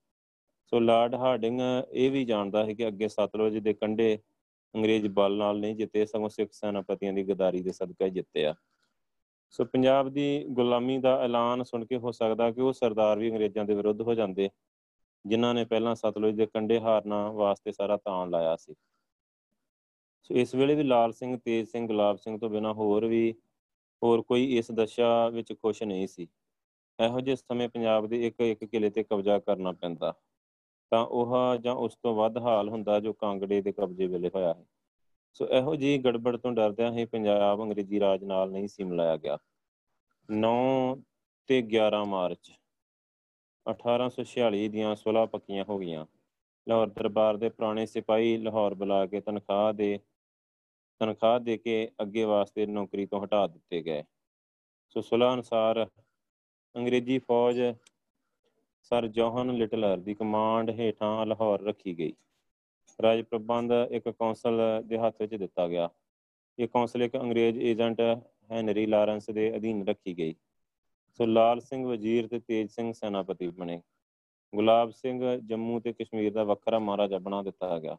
ਸੋ 0.72 0.80
ਲਾਰਡ 0.80 1.16
ਹਾਰਡਿੰਗ 1.16 1.60
ਇਹ 1.92 2.12
ਵੀ 2.12 2.24
ਜਾਣਦਾ 2.26 2.64
ਹੈ 2.66 2.74
ਕਿ 2.74 2.88
ਅੱਗੇ 2.88 3.08
ਸਤਲੁਜ 3.08 3.58
ਦੇ 3.58 3.74
ਕੰਢੇ 3.74 4.18
ਅੰਗਰੇਜ਼ 4.74 5.08
ਬਲ 5.10 5.38
ਨਾਲ 5.38 5.60
ਨਹੀਂ 5.60 5.76
ਜਿੱਤੇ, 5.76 6.06
ਸਗੋਂ 6.06 6.30
ਸਿੱਖ 6.30 6.54
ਸੈਨਾਪਤੀਆਂ 6.54 7.14
ਦੀ 7.14 7.24
ਗਦਾਰੀ 7.24 7.62
ਦੇ 7.62 7.72
ਸਦਕਾ 7.72 8.08
ਜਿੱਤੇ 8.10 8.46
ਆ। 8.46 8.56
ਸੋ 9.52 9.66
ਪੰਜਾਬ 9.66 10.10
ਦੀ 10.10 10.44
ਗੁਲਾਮੀ 10.50 10.98
ਦਾ 10.98 11.16
ਐਲਾਨ 11.24 11.64
ਸੁਣ 11.64 11.86
ਕੇ 11.86 11.98
ਹੋ 11.98 12.12
ਸਕਦਾ 12.12 12.50
ਕਿ 12.52 12.62
ਉਹ 12.62 12.74
ਸਰਦਾਰ 12.74 13.20
ਵੀ 13.20 13.30
ਅੰਗਰੇਜ਼ਾਂ 13.32 13.66
ਦੇ 13.66 13.76
ਵਿਰੁੱਧ 13.76 14.02
ਹੋ 14.02 14.14
ਜਾਂਦੇ, 14.14 14.50
ਜਿਨ੍ਹਾਂ 15.26 15.54
ਨੇ 15.54 15.64
ਪਹਿਲਾਂ 15.66 15.96
ਸਤਲੁਜ 15.96 16.36
ਦੇ 16.36 16.46
ਕੰਢੇ 16.46 16.80
ਹਾਰਨਾ 16.80 17.28
ਵਾਸਤੇ 17.32 17.72
ਸਾਰਾ 17.72 17.98
ਤਾਣ 17.98 18.30
ਲਾਇਆ 18.30 18.56
ਸੀ। 18.56 18.76
ਸੋ 20.24 20.36
ਇਸ 20.36 20.54
ਵੇਲੇ 20.56 20.76
ਵੀ 20.76 20.84
ਲਾਲ 20.84 21.12
ਸਿੰਘ, 21.14 21.38
ਤੇਜ 21.38 21.68
ਸਿੰਘ, 21.70 21.88
ਗੁਲਾਬ 21.88 22.18
ਸਿੰਘ 22.18 22.38
ਤੋਂ 22.40 22.50
ਬਿਨਾ 22.50 22.74
ਹੋਰ 22.74 23.06
ਵੀ, 23.06 23.34
ਹੋਰ 24.02 24.22
ਕੋਈ 24.22 24.58
ਇਸ 24.58 24.72
ਦਸ਼ਾ 24.72 25.28
ਵਿੱਚ 25.30 25.54
ਖੁਸ਼ 25.54 25.84
ਨਹੀਂ 25.84 26.08
ਸੀ। 26.08 26.28
ਇਹੋ 27.00 27.20
ਜਿਹੇ 27.22 27.36
ਸਮੇਂ 27.36 27.68
ਪੰਜਾਬ 27.70 28.08
ਦੇ 28.08 28.26
ਇੱਕ 28.28 28.42
ਇੱਕ 28.42 28.64
ਕਿਲੇ 28.66 28.90
ਤੇ 28.90 29.04
ਕਬਜ਼ਾ 29.04 29.38
ਕਰਨਾ 29.40 29.72
ਪੈਂਦਾ, 29.72 30.14
ਤਾਂ 30.92 31.06
ਉਹ 31.06 31.36
ਜਾਂ 31.58 31.76
ਉਸ 31.76 31.96
ਤੋਂ 31.96 32.16
ਵੱਧ 32.16 32.38
ਹਾਲ 32.38 32.70
ਹੁੰਦਾ 32.70 33.00
ਜੋ 33.00 33.14
ਕਾਂਗੜੇ 33.14 33.62
ਦੇ 33.62 33.72
ਕਬਜ਼ੇ 33.72 34.08
ਵੇਲੇ 34.08 34.30
ਹੋਇਆ 34.36 34.54
ਹੈ 34.54 34.66
ਸੋ 35.34 35.48
ਇਹੋ 35.48 35.76
ਜੀ 35.76 35.98
ਗੜਬੜ 35.98 36.38
ਤੋਂ 36.38 36.52
ਡਰਦਿਆਂ 36.52 36.92
ਹੀ 36.92 37.06
ਪੰਜਾਬ 37.06 37.62
ਅੰਗਰੇਜ਼ੀ 37.64 38.00
ਰਾਜ 38.00 38.24
ਨਾਲ 38.24 38.52
ਨਹੀਂ 38.52 38.68
ਸੀ 38.68 38.84
ਮਿਲਾਇਆ 38.84 39.18
ਗਿਆ। 39.18 39.38
9 40.30 40.96
ਤੇ 41.50 41.62
11 41.62 42.04
ਮਾਰਚ 42.06 42.52
1846 43.66 44.68
ਦੀਆਂ 44.70 44.96
ਸੁਲਾ 44.96 45.26
ਪੱਕੀਆਂ 45.26 45.66
ਹੋ 45.70 45.78
ਗਈਆਂ। 45.80 46.06
ਲਾਹੌਰ 46.68 46.88
ਦਰਬਾਰ 46.88 47.38
ਦੇ 47.38 47.50
ਪੁਰਾਣੇ 47.50 47.86
ਸਿਪਾਹੀ 47.86 48.38
ਲਾਹੌਰ 48.38 48.74
ਬੁਲਾ 48.74 49.06
ਕੇ 49.06 49.22
ਤਨਖਾਹ 49.22 49.74
ਦੇ 49.74 50.00
ਤਨਖਾਹ 51.00 51.40
ਦੇ 51.40 51.58
ਕੇ 51.58 51.92
ਅੱਗੇ 52.02 52.24
ਵਾਸਤੇ 52.24 52.66
ਨੌਕਰੀ 52.66 53.06
ਤੋਂ 53.06 53.24
ਹਟਾ 53.26 53.48
ਦਿੱਤੇ 53.48 53.82
ਗਏ। 53.82 54.04
ਸੋ 54.90 55.02
ਸੁਲ੍ਹਾ 55.02 55.34
ਅਨੁਸਾਰ 55.34 55.86
ਅੰਗਰੇਜ਼ੀ 56.76 57.20
ਫੌਜ 57.20 57.60
ਸਰ 58.82 59.08
ਜੋਹਨ 59.08 59.52
ਲਿਟਲਰ 59.52 59.98
ਦੀ 59.98 60.14
ਕਮਾਂਡ 60.14 60.70
ਹੇਠਾਂ 60.70 61.26
ਲਾਹੌਰ 61.26 61.62
ਰੱਖੀ 61.62 61.98
ਗਈ। 61.98 62.14
ਰਾਜ 63.02 63.22
ਪ੍ਰਬੰਧ 63.22 63.72
ਇੱਕ 63.92 64.10
ਕੌਂਸਲ 64.10 64.62
ਦੇ 64.86 64.98
ਹੱਥ 64.98 65.16
ਵਿੱਚ 65.22 65.36
ਦਿੱਤਾ 65.36 65.68
ਗਿਆ। 65.68 65.90
ਇਹ 66.60 66.68
ਕੌਂਸਲ 66.68 67.04
ਇੱਕ 67.04 67.18
ਅੰਗਰੇਜ਼ 67.18 67.60
ਏਜੰਟ 67.60 68.02
ਹੈਨਰੀ 68.52 68.86
ਲਾਰੈਂਸ 68.86 69.30
ਦੇ 69.30 69.56
ਅਧੀਨ 69.56 69.88
ਰੱਖੀ 69.88 70.18
ਗਈ। 70.18 70.36
ਸੋ 71.12 71.26
ਲਾਲ 71.26 71.60
ਸਿੰਘ 71.60 71.88
ਵਜ਼ੀਰ 71.88 72.28
ਤੇ 72.28 72.40
ਤੇਜ 72.40 72.70
ਸਿੰਘ 72.72 72.94
ਸੈਨਾਪਤੀ 72.94 73.48
ਬਣੇ। 73.48 73.82
ਗੁਲਾਬ 74.56 74.92
ਸਿੰਘ 74.92 75.38
ਜੰਮੂ 75.38 75.80
ਤੇ 75.80 75.94
ਕਸ਼ਮੀਰ 75.94 76.34
ਦਾ 76.34 76.44
ਵੱਖਰਾ 76.44 76.80
ਮਹਾਰਾਜਾ 76.80 77.18
ਬਣਾ 77.18 77.44
ਦਿੱਤਾ 77.44 77.80
ਗਿਆ। 77.80 77.98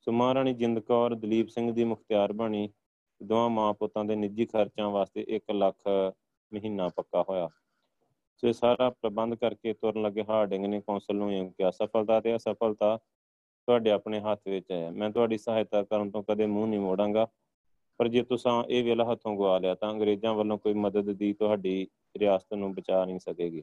ਸੋ 0.00 0.12
ਮਹਾਰਾਣੀ 0.12 0.54
ਜਿੰਦ 0.54 0.78
ਕੌਰ, 0.78 1.14
ਦਲੀਪ 1.14 1.48
ਸਿੰਘ 1.48 1.72
ਦੀ 1.72 1.84
ਮੁਖਤਿਆਰ 1.84 2.32
ਬਣੀ। 2.32 2.68
ਦੋਵਾਂ 3.22 3.50
ਮਾਂ 3.50 3.74
ਪੁੱਤਾਂ 3.74 4.04
ਦੇ 4.04 4.16
ਨਿੱਜੀ 4.16 4.46
ਖਰਚਾਂ 4.46 4.90
ਵਾਸਤੇ 4.90 5.24
1 5.28 5.50
ਲੱਖ 5.50 5.82
ਮਹੀਨਾ 6.52 6.88
ਪੱਕਾ 6.88 7.24
ਹੋਇਆ। 7.28 7.48
ਸੋ 8.36 8.48
ਇਹ 8.48 8.52
ਸਾਰਾ 8.52 8.90
ਪ੍ਰਬੰਧ 8.90 9.34
ਕਰਕੇ 9.34 9.72
ਤੁਰਨ 9.72 10.02
ਲੱਗੇ 10.02 10.24
ਹਾਰਡਿੰਗ 10.28 10.64
ਨੇ 10.64 10.80
ਕੌਂਸਲ 10.80 11.16
ਨੂੰ 11.16 11.32
ਇਹ 11.32 11.50
ਕਿਹਾ, 11.50 11.70
ਸਫਲਤਾ 11.70 12.20
ਤੇ 12.20 12.36
ਅਸਫਲਤਾ 12.36 12.98
ਤੁਹਾਡੇ 13.68 13.90
ਆਪਣੇ 13.90 14.20
ਹੱਥ 14.20 14.40
ਵਿੱਚ 14.48 14.70
ਹੈ। 14.72 14.90
ਮੈਂ 14.90 15.10
ਤੁਹਾਡੀ 15.10 15.38
ਸਹਾਇਤਾ 15.38 15.82
ਕਰਨ 15.82 16.10
ਤੋਂ 16.10 16.22
ਕਦੇ 16.22 16.46
ਮੂੰਹ 16.46 16.66
ਨਹੀਂ 16.66 16.80
ਮੋੜਾਂਗਾ। 16.80 17.26
ਪਰ 18.00 18.08
ਜੇ 18.08 18.22
ਤੁਸੀਂ 18.22 18.50
ਇਹ 18.68 18.84
ਵੇਲਾ 18.84 19.04
ਹੱਥੋਂ 19.04 19.34
ਗਵਾ 19.36 19.58
ਲਿਆ 19.58 19.74
ਤਾਂ 19.74 19.90
ਅੰਗਰੇਜ਼ਾਂ 19.90 20.34
ਵੱਲੋਂ 20.34 20.58
ਕੋਈ 20.58 20.74
ਮਦਦ 20.74 21.10
ਦੀ 21.12 21.32
ਤੁਹਾਡੀ 21.32 21.86
ਰਿਆਸਤ 22.18 22.54
ਨੂੰ 22.54 22.74
ਬਚਾ 22.74 23.04
ਨਹੀਂ 23.04 23.18
ਸਕੇਗੀ। 23.18 23.62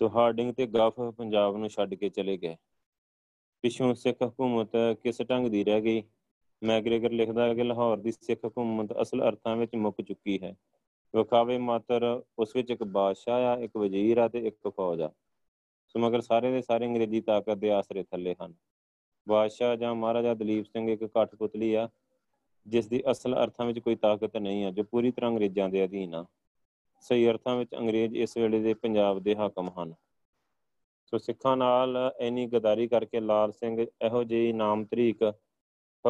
ਸੋ 0.00 0.08
ਹਾਰਡਿੰਗ 0.08 0.52
ਤੇ 0.54 0.66
ਗਫ 0.66 1.00
ਪੰਜਾਬ 1.18 1.56
ਨੂੰ 1.56 1.68
ਛੱਡ 1.68 1.94
ਕੇ 1.94 2.08
ਚਲੇ 2.08 2.36
ਗਏ। 2.36 2.56
ਪਿਛੋਂ 3.64 3.94
ਸਿੱਖ 3.94 4.22
ਹਕੂਮਤ 4.22 4.76
ਕਿਸ 5.02 5.20
ਢੰਗ 5.22 5.46
ਦੀ 5.46 5.64
ਰਹਿ 5.64 5.80
ਗਈ? 5.80 6.02
ਮੈਗਰੇਗਰ 6.62 7.10
ਲਿਖਦਾ 7.10 7.46
ਹੈ 7.46 7.54
ਕਿ 7.54 7.62
ਲਾਹੌਰ 7.62 7.96
ਦੀ 7.96 8.12
ਸਿੱਖ 8.12 8.44
ਹਕੂਮਤ 8.46 8.92
ਅਸਲ 9.02 9.22
ਅਰਥਾਂ 9.28 9.56
ਵਿੱਚ 9.56 9.74
ਮੁੱਕ 9.76 10.00
ਚੁੱਕੀ 10.02 10.38
ਹੈ। 10.42 10.54
ਵਿਖਾਵੇ 11.14 11.56
ਮਾਤਰ 11.58 12.04
ਉਸ 12.38 12.56
ਵਿੱਚ 12.56 12.70
ਇੱਕ 12.70 12.82
ਬਾਦਸ਼ਾਹ 12.82 13.44
ਆ, 13.44 13.56
ਇੱਕ 13.56 13.76
ਵਜ਼ੀਰ 13.76 14.18
ਆ 14.18 14.28
ਤੇ 14.28 14.46
ਇੱਕ 14.46 14.68
ਫੌਜ 14.68 15.02
ਆ। 15.02 15.10
ਸੋ 15.96 16.00
ਮਗਰ 16.00 16.20
ਸਾਰੇ 16.20 16.50
ਦੇ 16.50 16.62
ਸਾਰੇ 16.62 16.86
ਅੰਗਰੇਜ਼ੀ 16.86 17.20
ਤਾਕਤ 17.20 17.54
ਦੇ 17.54 17.70
ਆਸਰੇ 17.70 18.02
ਥੱਲੇ 18.02 18.34
ਹਨ। 18.44 18.54
ਬਾਦਸ਼ਾਹ 19.28 19.76
ਜਾਂ 19.76 19.94
ਮਹਾਰਾਜਾ 19.94 20.34
ਦਲੀਪ 20.34 20.64
ਸਿੰਘ 20.64 20.90
ਇੱਕ 20.90 21.04
ਕਠਪੁਤਲੀ 21.04 21.74
ਆ, 21.74 21.88
ਜਿਸ 22.66 22.86
ਦੀ 22.86 23.02
ਅਸਲ 23.10 23.34
ਅਰਥਾਂ 23.44 23.66
ਵਿੱਚ 23.66 23.78
ਕੋਈ 23.78 23.96
ਤਾਕਤ 23.96 24.36
ਨਹੀਂ 24.36 24.64
ਆ, 24.64 24.70
ਜੋ 24.70 24.84
ਪੂਰੀ 24.84 25.10
ਤਰ੍ਹਾਂ 25.10 25.30
ਅੰਗਰੇਜ਼ਾਂ 25.30 25.68
ਦੇ 25.68 25.84
ਅਧੀਨ 25.84 26.14
ਆ। 26.14 26.26
ਸਹੀ 27.00 27.28
ਅਰਥਾਂ 27.28 27.56
ਵਿੱਚ 27.56 27.74
ਅੰਗਰੇਜ਼ 27.74 28.16
ਇਸ 28.16 28.36
ਵੇਲੇ 28.36 28.60
ਦੇ 28.60 28.74
ਪੰਜਾਬ 28.74 29.18
ਦੇ 29.18 29.36
ਹਾਕਮ 29.36 29.68
ਹਨ। 29.68 29.94
ਸੋ 31.06 31.18
ਸਿੱਖਾਂ 31.18 31.56
ਨਾਲ 31.56 32.12
ਇੰਨੀ 32.18 32.46
ਗਦਾਰੀ 32.46 32.88
ਕਰਕੇ 32.88 33.20
ਲਾਲ 33.20 33.52
ਸਿੰਘ 33.52 33.86
ਇਹੋ 34.02 34.24
ਜਿਹੀ 34.24 34.52
ਨਾਮ 34.52 34.84
ਤਰੀਕ 34.84 35.22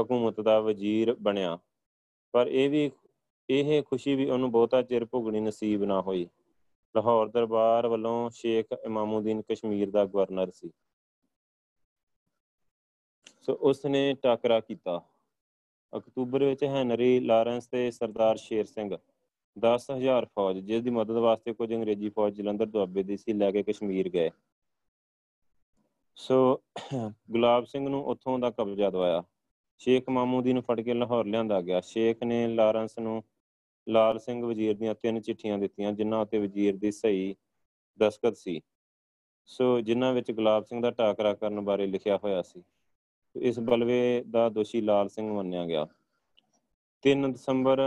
ਹਕੂਮਤ 0.00 0.40
ਦਾ 0.40 0.60
ਵਜ਼ੀਰ 0.60 1.14
ਬਣਿਆ। 1.14 1.58
ਪਰ 2.32 2.46
ਇਹ 2.46 2.70
ਵੀ, 2.70 2.90
ਇਹ 3.50 3.82
ਖੁਸ਼ੀ 3.82 4.14
ਵੀ 4.14 4.30
ਉਹਨੂੰ 4.30 4.50
ਬਹੁਤਾ 4.50 4.82
ਚਿਰ 4.82 5.04
ਭੁਗਣੀ 5.04 5.40
ਨਸੀਬ 5.40 5.84
ਨਾ 5.84 6.00
ਹੋਈ। 6.00 6.28
ਲਾਹੌਰ 6.96 7.28
ਦਰਬਾਰ 7.28 7.87
ਵੱਲੋਂ 7.87 8.19
ਸ਼ੇਖ 8.31 8.72
ਇਮਾਮੂਦੀਨ 8.84 9.43
ਕਸ਼ਮੀਰ 9.43 9.90
ਦਾ 9.90 10.04
ਗਵਰਨਰ 10.04 10.50
ਸੀ। 10.50 10.70
ਸੋ 13.43 13.52
ਉਸ 13.62 13.84
ਨੇ 13.87 14.12
ਟਾਕਰਾ 14.14 14.60
ਕੀਤਾ। 14.60 15.00
ਅਕਤੂਬਰ 15.93 16.44
ਵਿੱਚ 16.44 16.64
ਹੈਨਰੀ 16.64 17.19
ਲਾਰੈਂਸ 17.20 17.66
ਤੇ 17.66 17.90
ਸਰਦਾਰ 17.90 18.37
ਸ਼ੇਰ 18.37 18.64
ਸਿੰਘ 18.64 18.90
10000 19.56 20.25
ਫੌਜ, 20.26 20.58
ਜਿਸ 20.58 20.82
ਦੀ 20.82 20.90
ਮਦਦ 20.90 21.16
ਵਾਸਤੇ 21.19 21.52
ਕੁਝ 21.52 21.72
ਅੰਗਰੇਜ਼ੀ 21.75 22.08
ਫੌਜ 22.08 22.34
ਜਲੰਧਰ 22.34 22.66
ਦੁਆਬੇ 22.66 23.02
ਦੀ 23.02 23.16
ਸੀ, 23.16 23.32
ਲੈ 23.32 23.50
ਕੇ 23.52 23.62
ਕਸ਼ਮੀਰ 23.62 24.08
ਗਏ। 24.08 24.31
ਸੋ 26.16 26.62
ਗੁਲਾਬ 27.31 27.64
ਸਿੰਘ 27.64 27.88
ਨੂੰ 27.88 28.04
ਉੱਥੋਂ 28.04 28.38
ਦਾ 28.38 28.50
ਕਬਜ਼ਾ 28.50 28.90
ਦਵਾਇਆ। 28.90 29.22
ਸ਼ੇਖ 29.81 30.08
ਮਾਮੂਦੀ 30.08 30.52
ਨੂੰ 30.52 30.62
ਫੜ 30.62 30.81
ਕੇ 30.81 30.94
ਲਾਹੌਰ 30.94 31.26
ਲਿਆਂਦਾ 31.26 31.60
ਗਿਆ। 31.60 31.81
ਸ਼ੇਖ 31.81 32.22
ਨੇ 32.22 32.46
ਲਾਰੈਂਸ 32.49 32.99
ਨੂੰ 32.99 33.22
ਲਾਲ 33.86 34.18
ਸਿੰਘ 34.18 34.44
ਵਜ਼ੀਰ 34.44 34.74
ਦੀਆਂ 34.74 34.94
ਤਿੰਨ 34.94 35.20
ਚਿੱਠੀਆਂ 35.20 35.58
ਦਿੱਤੀਆਂ, 35.58 35.92
ਜਿਨ੍ਹਾਂ 35.92 36.20
ਉੱਤੇ 36.20 36.38
ਵਜ਼ੀਰ 36.38 36.76
ਦੀ 36.76 36.90
ਸਹੀ 36.92 37.34
ਦਸਖਤ 37.98 38.36
ਸੀ। 38.36 38.60
ਸੋ 39.48 39.80
ਜਿਨ੍ਹਾਂ 39.80 40.12
ਵਿੱਚ 40.12 40.30
ਗੁਲਾਬ 40.32 40.64
ਸਿੰਘ 40.64 40.80
ਦਾ 40.82 40.90
ਟਾਕਰਾ 40.90 41.32
ਕਰਨ 41.34 41.60
ਬਾਰੇ 41.60 41.86
ਲਿਖਿਆ 41.86 42.16
ਹੋਇਆ 42.16 42.42
ਸੀ। 42.42 42.62
ਇਸ 43.36 43.58
ਬਲਵੇ 43.60 44.24
ਦਾ 44.30 44.48
ਦੋਸ਼ੀ 44.48 44.80
ਲਾਲ 44.80 45.08
ਸਿੰਘ 45.08 45.30
ਮੰਨਿਆ 45.32 45.64
ਗਿਆ। 45.66 45.86
3 47.04 47.32
ਦਸੰਬਰ 47.32 47.80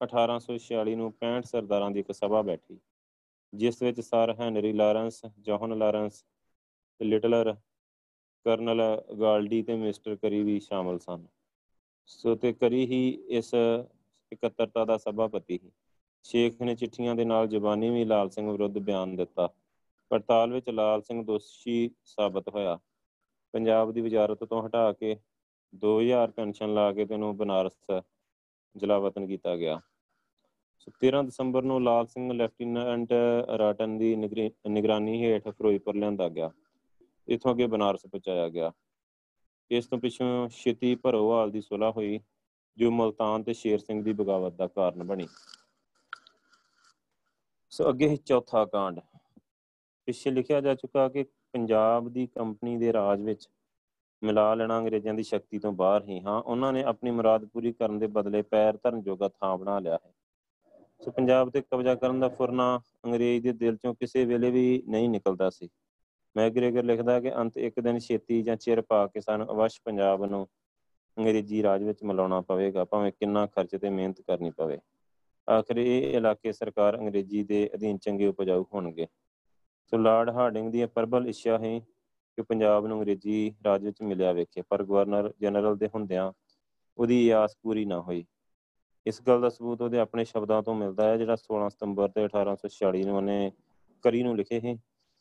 1846 0.00 0.94
ਨੂੰ 0.94 1.10
65 1.12 1.46
ਸਰਦਾਰਾਂ 1.46 1.90
ਦੀ 1.90 2.00
ਇੱਕ 2.00 2.12
ਸਭਾ 2.12 2.42
ਬੈਠੀ, 2.42 2.78
ਜਿਸ 3.52 3.82
ਵਿੱਚ 3.82 4.00
sir 4.00 4.34
Henry 4.40 4.72
Lawrence, 4.72 5.20
John 5.40 5.78
Lawrence, 5.78 6.24
Littler, 7.00 7.54
colonel 8.46 8.82
ਗਾਲਡੀ 9.20 9.62
ਤੇ 9.62 9.76
ਮਿਸਟਰ 9.76 10.16
ਕਰੀ 10.16 10.42
ਵੀ 10.42 10.58
ਸ਼ਾਮਲ 10.60 10.98
ਸਨ। 10.98 11.26
ਸੋ 12.06 12.34
ਤੇ 12.34 12.52
ਕਰੀ 12.52 12.84
ਹੀ 12.86 13.02
ਇਸ 13.30 13.54
ਇਕੱਤਰਤਾ 14.34 14.84
ਦਾ 14.84 14.96
ਸਭਾਪਤੀ 14.98 15.58
ਸੀ। 15.58 15.70
ਸ਼ੇਖ 16.24 16.60
ਨੇ 16.62 16.74
ਚਿੱਠੀਆਂ 16.74 17.14
ਦੇ 17.14 17.24
ਨਾਲ 17.24 17.48
ਜ਼ਬਾਨੀ 17.48 17.90
ਵੀ 17.90 18.04
ਲਾਲ 18.04 18.30
ਸਿੰਘ 18.30 18.50
ਵਿਰੁੱਧ 18.50 18.78
ਬਿਆਨ 18.78 19.14
ਦਿੱਤਾ। 19.16 19.48
ਪੜਤਾਲ 20.10 20.52
ਵਿੱਚ 20.52 20.68
ਲਾਲ 20.70 21.02
ਸਿੰਘ 21.02 21.22
ਦੋਸ਼ੀ 21.24 21.90
ਸਾਬਤ 22.04 22.48
ਹੋਇਆ। 22.48 22.78
ਪੰਜਾਬ 23.54 23.92
ਦੀ 23.92 24.00
ਵਜ਼ਾਰਤ 24.00 24.44
ਤੋਂ 24.44 24.66
ਹਟਾ 24.66 24.92
ਕੇ 24.92 25.16
2000 25.72 26.30
ਪੈਨਸ਼ਨ 26.30 26.74
ਲਾ 26.74 26.92
ਕੇ 26.92 27.04
ਤੈਨੂੰ 27.06 27.36
ਬਨਾਰਸ 27.36 28.02
ਜਲਾਵਤਨ 28.76 29.26
ਕੀਤਾ 29.26 29.56
ਗਿਆ। 29.56 29.80
13 31.00 31.22
ਦਸੰਬਰ 31.22 31.62
ਨੂੰ 31.62 31.82
ਲਾਲ 31.82 32.06
ਸਿੰਘ 32.06 32.32
ਲੈਫਟੀਨੈਂਟ 32.32 33.12
ਰਾਟਨ 33.58 33.98
ਦੀ 33.98 34.14
ਨਿਗਰਾਨੀ 34.16 35.22
ਹੇਠ 35.24 35.48
ਫਿਰੋਜ਼ਪੁਰ 35.48 35.94
ਲਿਆਂਦਾ 35.94 36.28
ਗਿਆ। 36.28 36.50
ਇਥੋਂ 37.28 37.52
ਅੱਗੇ 37.52 37.66
ਬਨਾਰਸ 37.66 38.06
ਪਹੁੰਚਾਇਆ 38.06 38.48
ਗਿਆ। 38.48 38.72
ਇਸ 39.70 39.86
ਤੋਂ 39.86 39.98
ਪਿੱਛੋਂ 39.98 40.48
ਛੇਤੀ 40.48 40.94
ਭਰੋਵਾਲ 40.94 41.50
ਦੀ 41.50 41.60
ਸੁਲ੍ਹਾ 41.60 41.90
ਹੋਈ। 41.90 42.18
ਜੋ 42.76 42.90
ਮਲਤਾਨ 42.90 43.42
ਤੇ 43.42 43.52
ਸ਼ੇਰ 43.52 43.78
ਸਿੰਘ 43.78 44.04
ਦੀ 44.04 44.12
ਬਗਾਵਤ 44.12 44.52
ਦਾ 44.52 44.66
ਕਾਰਨ 44.66 45.04
ਬਣੀ। 45.04 45.28
ਸੋ 47.70 47.88
ਅੱਗੇ 47.88 48.16
ਚੌਥਾ 48.16 48.64
ਕਾਂਡ। 48.64 49.00
ਪਿੱਛੇ 50.06 50.30
ਲਿਖਿਆ 50.30 50.60
ਜਾ 50.60 50.74
ਚੁੱਕਾ 50.74 51.08
ਕਿ 51.08 51.22
ਪੰਜਾਬ 51.22 52.08
ਦੀ 52.08 52.26
ਕੰਪਨੀ 52.26 52.76
ਦੇ 52.76 52.92
ਰਾਜ 52.92 53.20
ਵਿੱਚ 53.20 53.48
ਮਿਲਾ 54.22 54.54
ਲੈਣਾ 54.54 54.78
ਅੰਗਰੇਜ਼ਾਂ 54.78 55.14
ਦੀ 55.14 55.22
ਸ਼ਕਤੀ 55.22 55.58
ਤੋਂ 55.58 55.72
ਬਾਹਰ 55.72 56.04
ਹੀ। 56.04 56.20
ਹਾਂ, 56.20 56.42
ਉਹਨਾਂ 56.42 56.72
ਨੇ 56.72 56.82
ਆਪਣੀ 56.82 57.10
ਮੁਰਾਦ 57.10 57.44
ਪੂਰੀ 57.44 57.72
ਕਰਨ 57.72 57.98
ਦੇ 57.98 58.06
ਬਦਲੇ 58.06 58.42
ਪੈਰ 58.42 58.76
ਧਰਨ 58.76 59.02
ਜੋਗਾ 59.02 59.28
ਥਾਂ 59.28 59.58
ਬਣਾ 59.58 59.78
ਲਿਆ 59.78 59.98
ਹੈ। 60.06 60.12
ਸੋ 61.00 61.10
ਪੰਜਾਬ 61.10 61.50
ਤੇ 61.50 61.60
ਕਬਜ਼ਾ 61.60 61.94
ਕਰਨ 61.94 62.20
ਦਾ 62.20 62.28
ਫੁਰਨਾ 62.28 62.80
ਅੰਗਰੇਜ਼ 63.04 63.44
ਦੇ 63.44 63.52
ਦਿਲ 63.52 63.76
ਚੋਂ 63.76 63.94
ਕਿਸੇ 63.94 64.24
ਵੇਲੇ 64.24 64.50
ਵੀ 64.50 64.82
ਨਹੀਂ 64.88 65.08
ਨਿਕਲਦਾ 65.08 65.50
ਸੀ। 65.50 65.68
ਮੈਗਰੇਗਰ 66.36 66.84
ਲਿਖਦਾ 66.84 67.20
ਕਿ 67.20 67.36
ਅੰਤ 67.36 67.58
ਇੱਕ 67.58 67.80
ਦਿਨ 67.80 67.98
ਛੇਤੀ 67.98 68.42
ਜਾਂ 68.42 68.56
ਚਿਰ 68.56 68.80
ਪਾ 68.80 69.06
ਕੇ 69.06 69.20
ਸਾਨੂੰ 69.20 69.46
ਅਵਸ਼ 69.46 69.80
ਪੰਜਾਬ 69.84 70.24
ਨੂੰ 70.24 70.48
ਅੰਗਰੇਜ਼ੀ 71.18 71.62
ਰਾਜ 71.62 71.82
ਵਿੱਚ 71.82 72.02
ਮਿਲਾਉਣਾ 72.04 72.40
ਪਵੇਗਾ, 72.40 72.84
ਭਾਵੇਂ 72.84 73.12
ਕਿੰਨਾ 73.12 73.46
ਖਰਚ 73.46 73.76
ਤੇ 73.76 73.90
ਮਿਹਨਤ 73.90 74.20
ਕਰਨੀ 74.20 74.50
ਪਵੇ। 74.50 74.78
ਆਖਰ 75.48 75.76
ਇਹ 75.76 76.16
ਇਲਾਕੇ 76.16 76.52
ਸਰਕਾਰ 76.52 76.98
ਅੰਗਰੇਜ਼ੀ 76.98 77.42
ਦੇ 77.44 77.70
ਅਧੀਨ 77.74 77.98
ਚੰਗੇ 77.98 78.26
ਉਪਜਾਊ 78.26 78.64
ਹੋਣਗੇ। 78.74 79.06
ਸੋ 79.86 79.96
ਲਾਰਡ 79.96 80.30
ਹਾਰਡਿੰਗ 80.30 80.72
ਦੀ 80.72 80.86
ਪ੍ਰਬਲ 80.86 81.26
ਇੱਛਾ 81.26 81.58
ਹੈ 81.58 81.78
ਕਿ 82.38 82.42
ਪੰਜਾਬ 82.42 82.86
ਨੂੰ 82.86 82.98
ਅੰਗਰੇਜ਼ੀ 82.98 83.54
ਰਾਜ 83.66 83.84
ਵਿੱਚ 83.84 84.02
ਮਿਲਿਆ 84.02 84.32
ਵੇਖੇ, 84.32 84.62
ਪਰ 84.62 84.84
ਗਵਰਨਰ 84.84 85.32
ਜਨਰਲ 85.40 85.76
ਦੇ 85.76 85.88
ਹੁੰਦਿਆਂ 85.94 86.32
ਉਹਦੀ 86.98 87.30
ਆਸ 87.30 87.56
ਪੂਰੀ 87.62 87.84
ਨਾ 87.84 88.00
ਹੋਈ। 88.00 88.24
ਇਸ 89.06 89.22
ਗੱਲ 89.22 89.40
ਦਾ 89.40 89.48
ਸਬੂਤ 89.48 89.82
ਉਹਦੇ 89.82 89.98
ਆਪਣੇ 89.98 90.24
ਸ਼ਬਦਾਂ 90.24 90.62
ਤੋਂ 90.62 90.74
ਮਿਲਦਾ 90.74 91.08
ਹੈ, 91.08 91.16
ਜਿਹੜਾ 91.16 91.36
16 91.36 91.68
ਸਤੰਬਰ 91.68 92.08
ਤੇ 92.08 92.24
1846 92.24 93.04
ਨੂੰ 93.04 93.16
ਉਹਨੇ 93.16 93.52
ਕਰੀ 94.02 94.22
ਨੂੰ 94.22 94.36
ਲਿਖੇ 94.36 94.60
ਸੀ। 94.60 94.78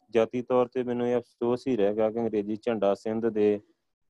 ਜਾਤੀ 0.10 0.42
ਤੌਰ 0.42 0.68
ਤੇ 0.68 0.84
ਮੈਨੂੰ 0.84 1.08
ਇਹ 1.08 1.18
ਅਫਸੋਸ 1.18 1.68
ਹੀ 1.68 1.78
ਰਹਿ 1.78 1.96
ਗਿਆ 1.96 2.12
ਕਿ 2.12 2.20
ਅੰਗਰੇਜ਼ੀ 2.20 2.56
ਝੰਡਾ 2.56 2.94
ਸਿੰਧ 2.94 3.26
ਦੇ 3.26 3.60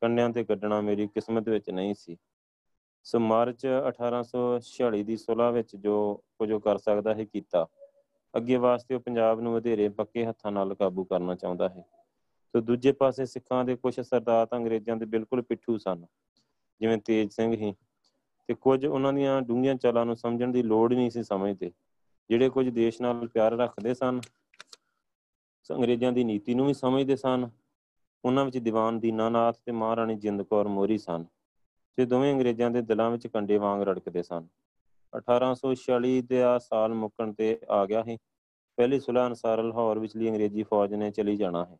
ਕੰਡਿਆਂ 0.03 0.29
ਤੇ 0.29 0.43
ਕੱਢਣਾ 0.43 0.81
ਮੇਰੀ 0.81 1.07
ਕਿਸਮਤ 1.07 1.49
ਵਿੱਚ 1.49 1.69
ਨਹੀਂ 1.69 1.93
ਸੀ। 1.93 2.17
ਸੋ 3.05 3.19
ਮਾਰਚ 3.19 3.65
1846 3.87 5.03
ਦੀ 5.03 5.15
ਸੁਲ੍ਹਾ 5.17 5.49
ਵਿੱਚ 5.51 5.75
ਜੋ 5.75 5.95
ਕੁਝ 6.39 6.51
ਕਰ 6.53 6.77
ਸਕਦਾ 6.77 7.13
ਹੈ 7.13 7.23
ਕੀਤਾ। 7.23 7.65
ਅੱਗੇ 8.33 8.57
ਵਾਸਤੇ 8.57 8.95
ਉਹ 8.95 8.99
ਪੰਜਾਬ 8.99 9.41
ਨੂੰ 9.41 9.53
ਵਧੇਰੇ 9.53 9.87
ਪੱਕੇ 9.89 10.25
ਹੱਥਾਂ 10.25 10.51
ਨਾਲ 10.51 10.75
ਕਾਬੂ 10.75 11.03
ਕਰਨਾ 11.03 11.35
ਚਾਹੁੰਦਾ 11.35 11.69
ਹੈ। 11.69 11.85
ਸੋ 12.53 12.61
ਦੂਜੇ 12.61 12.91
ਪਾਸੇ 12.91 13.25
ਸਿੱਖਾਂ 13.25 13.63
ਦੇ 13.65 13.75
ਕੁਝ 13.75 13.99
ਸਰਦਾਰ 13.99 14.45
ਤਾਂ 14.45 14.57
ਅੰਗਰੇਜ਼ਾਂ 14.59 14.97
ਦੇ 14.97 15.05
ਬਿਲਕੁਲ 15.05 15.41
ਪਿੱਠੂ 15.41 15.77
ਸਨ, 15.77 16.05
ਜਿਵੇਂ 16.81 16.97
ਤੇਜ 16.97 17.31
ਸਿੰਘ 17.31 17.53
ਹੀ। 17.53 17.73
ਤੇ 18.49 18.53
ਕੁਝ 18.53 18.85
ਉਹਨਾਂ 18.85 19.13
ਦੀਆਂ 19.13 19.41
ਡੂੰਘੀਆਂ 19.41 19.75
ਚਾਲਾਂ 19.75 20.05
ਨੂੰ 20.05 20.15
ਸਮਝਣ 20.15 20.51
ਦੀ 20.51 20.63
ਲੋੜ 20.63 20.91
ਹੀ 20.91 20.97
ਨਹੀਂ 20.97 21.09
ਸੀ 21.09 21.23
ਸਮਝਦੇ, 21.23 21.71
ਜਿਹੜੇ 22.29 22.49
ਕੁਝ 22.49 22.67
ਦੇਸ਼ 22.69 23.01
ਨਾਲ 23.01 23.27
ਪਿਆਰ 23.27 23.57
ਰੱਖਦੇ 23.57 23.93
ਸਨ 23.93 24.21
ਅੰਗਰੇਜ਼ਾਂ 25.69 26.11
ਦੀ 26.11 26.23
ਨੀਤੀ 26.23 26.53
ਨੂੰ 26.53 26.65
ਵੀ 26.67 26.73
ਸਮਝਦੇ 26.73 27.15
ਸਨ 27.15 27.49
ਉਹਨਾਂ 28.25 28.45
ਵਿੱਚ 28.45 28.57
ਦੀਵਾਨ 28.57 28.99
ਦੀਨਾਨਾਥ 28.99 29.57
ਤੇ 29.65 29.71
ਮਹਾਰਾਣੀ 29.71 30.15
ਜਿੰਦ 30.15 30.41
ਕੌਰ 30.41 30.67
ਮੋਰੀ 30.67 30.97
ਸਨ 30.97 31.25
ਤੇ 31.97 32.05
ਦੋਵੇਂ 32.05 32.33
ਅੰਗਰੇਜ਼ਾਂ 32.33 32.71
ਦੇ 32.71 32.81
ਦਿਲਾਂ 32.81 33.11
ਵਿੱਚ 33.11 33.27
ਕੰਡੇ 33.27 33.57
ਵਾਂਗ 33.57 33.81
ਰੜਕਦੇ 33.81 34.23
ਸਨ। 34.23 34.47
1846 35.13 36.21
ਦੇ 36.21 36.43
ਆ 36.43 36.57
ਸਾਲ 36.57 36.93
ਮੁੱਕਣ 36.93 37.33
ਤੇ 37.33 37.59
ਆ 37.69 37.85
ਗਿਆ 37.85 38.03
ਹੈ 38.07 38.17
ਪਹਿਲੀ 38.77 38.99
ਸੁਲ੍ਹਾ 38.99 39.27
ਅਨਸਾਰ 39.27 39.63
ਲਾਹੌਰ 39.63 39.99
ਵਿਚਲੀ 39.99 40.29
ਅੰਗਰੇਜ਼ੀ 40.29 40.63
ਫੌਜ 40.63 40.93
ਨੇ 40.93 41.11
ਚਲੀ 41.11 41.35
ਜਾਣਾ 41.35 41.65
ਹੈ। 41.65 41.77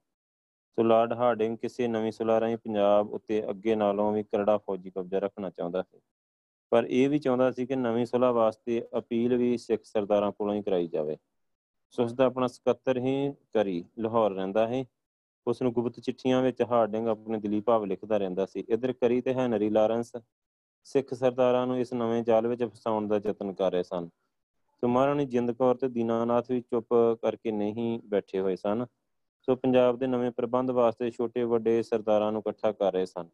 ਸੋ 0.75 0.83
ਲਾਰਡ 0.83 1.13
ਹਾਰਡਿੰਗ 1.13 1.57
ਕਿਸੇ 1.57 1.87
ਨਵੀਂ 1.87 2.11
ਸੁਲ੍ਹਾ 2.11 2.39
ਰਾਹੀਂ 2.39 2.57
ਪੰਜਾਬ 2.57 3.11
ਉੱਤੇ 3.11 3.49
ਅੱਗੇ 3.49 3.75
ਨਾਲੋਂ 3.75 4.11
ਵੀ 4.11 4.23
ਕਰੜਾ 4.23 4.57
ਫੌਜੀ 4.57 4.89
ਕਬਜ਼ਾ 4.89 5.19
ਰੱਖਣਾ 5.19 5.49
ਚਾਹੁੰਦਾ 5.49 5.81
ਹੈ 5.81 5.99
ਪਰ 6.71 6.85
ਇਹ 6.89 7.09
ਵੀ 7.09 7.19
ਚਾਹੁੰਦਾ 7.19 7.51
ਸੀ 7.51 7.65
ਕਿ 7.65 7.75
ਨਵੀਂ 7.75 8.05
ਸੁਲ੍ਹਾ 8.05 8.31
ਵਾਸਤੇ 8.31 8.87
ਅਪੀਲ 8.97 9.37
ਵੀ 9.37 9.57
ਸਿੱਖ 9.57 9.83
ਸਰਦਾਰਾਂ 9.83 10.31
ਕੋਲੋਂ 10.31 10.53
ਹੀ 10.53 10.61
ਕਰਾਈ 10.61 10.87
ਜਾਵੇ। 10.87 11.17
ਸੋ 11.89 12.03
ਉਸ 12.03 12.13
ਦਾ 12.13 12.25
ਆਪਣਾ 12.25 12.47
ਸਕੱਤਰ 12.47 12.97
ਹੀ 12.97 13.33
ਕਰੀ 13.53 13.85
ਲਾਹੌਰ 13.99 14.31
ਰਹਿੰਦਾ 14.31 14.67
ਹੈ 14.67 14.85
ਉਸ 15.47 15.61
ਨੂੰ 15.61 15.71
ਗੁਪਤ 15.73 15.99
ਚਿੱਠੀਆਂ 15.99 16.41
ਵਿੱਚ 16.41 16.61
ਹਾਰਡਿੰਗ 16.61 17.07
ਆਪਣੇ 17.07 17.39
ਦਿਲੀ 17.39 17.59
ਭਾਵ 17.61 17.85
ਲਿਖਦਾ 17.85 18.17
ਰਹਿੰਦਾ 18.17 18.45
ਸੀ। 18.45 18.63
ਇਧਰ 18.69 18.93
ਕਰੀ 18.93 19.21
ਤੇ 19.21 19.33
ਹੈਨਰੀ 19.33 19.69
ਲਾਰੈਂਸ 19.69 20.11
ਸਿੱਖ 20.83 21.13
ਸਰਦਾਰਾਂ 21.13 21.65
ਨੂੰ 21.67 21.77
ਇਸ 21.79 21.93
ਨਵੇਂ 21.93 22.23
ਜਾਲ 22.23 22.47
ਵਿੱਚ 22.47 22.63
ਫਸਾਉਣ 22.63 23.07
ਦਾ 23.07 23.21
ਯਤਨ 23.25 23.53
ਕਰ 23.53 23.71
ਰਹੇ 23.71 23.83
ਸਨ। 23.83 24.09
ਸੋ 24.83 24.87
ਮਹਾਰਾਣੀ 24.87 25.25
ਜਿੰਦ 25.25 25.51
ਕੌਰ 25.51 25.75
ਤੇ 25.75 25.87
ਦੀਨਾਨਾਥ 25.89 26.51
ਵੀ 26.51 26.61
ਚੁੱਪ 26.61 26.93
ਕਰਕੇ 27.21 27.51
ਨਹੀਂ 27.51 27.99
ਬੈਠੇ 28.05 28.39
ਹੋਏ 28.39 28.55
ਸਨ। 28.55 28.85
ਸੋ 29.47 29.55
ਪੰਜਾਬ 29.55 29.97
ਦੇ 29.97 30.07
ਨਵੇਂ 30.07 30.31
ਪ੍ਰਬੰਧ 30.31 30.71
ਵਾਸਤੇ 30.71 31.09
ਛੋਟੇ 31.11 31.43
ਵੱਡੇ 31.43 31.81
ਸਰਦਾਰਾਂ 31.83 32.31
ਨੂੰ 32.31 32.41
ਇਕੱਠਾ 32.41 32.71
ਕਰ 32.71 32.93
ਰਹੇ 32.93 33.05
ਸਨ, 33.05 33.29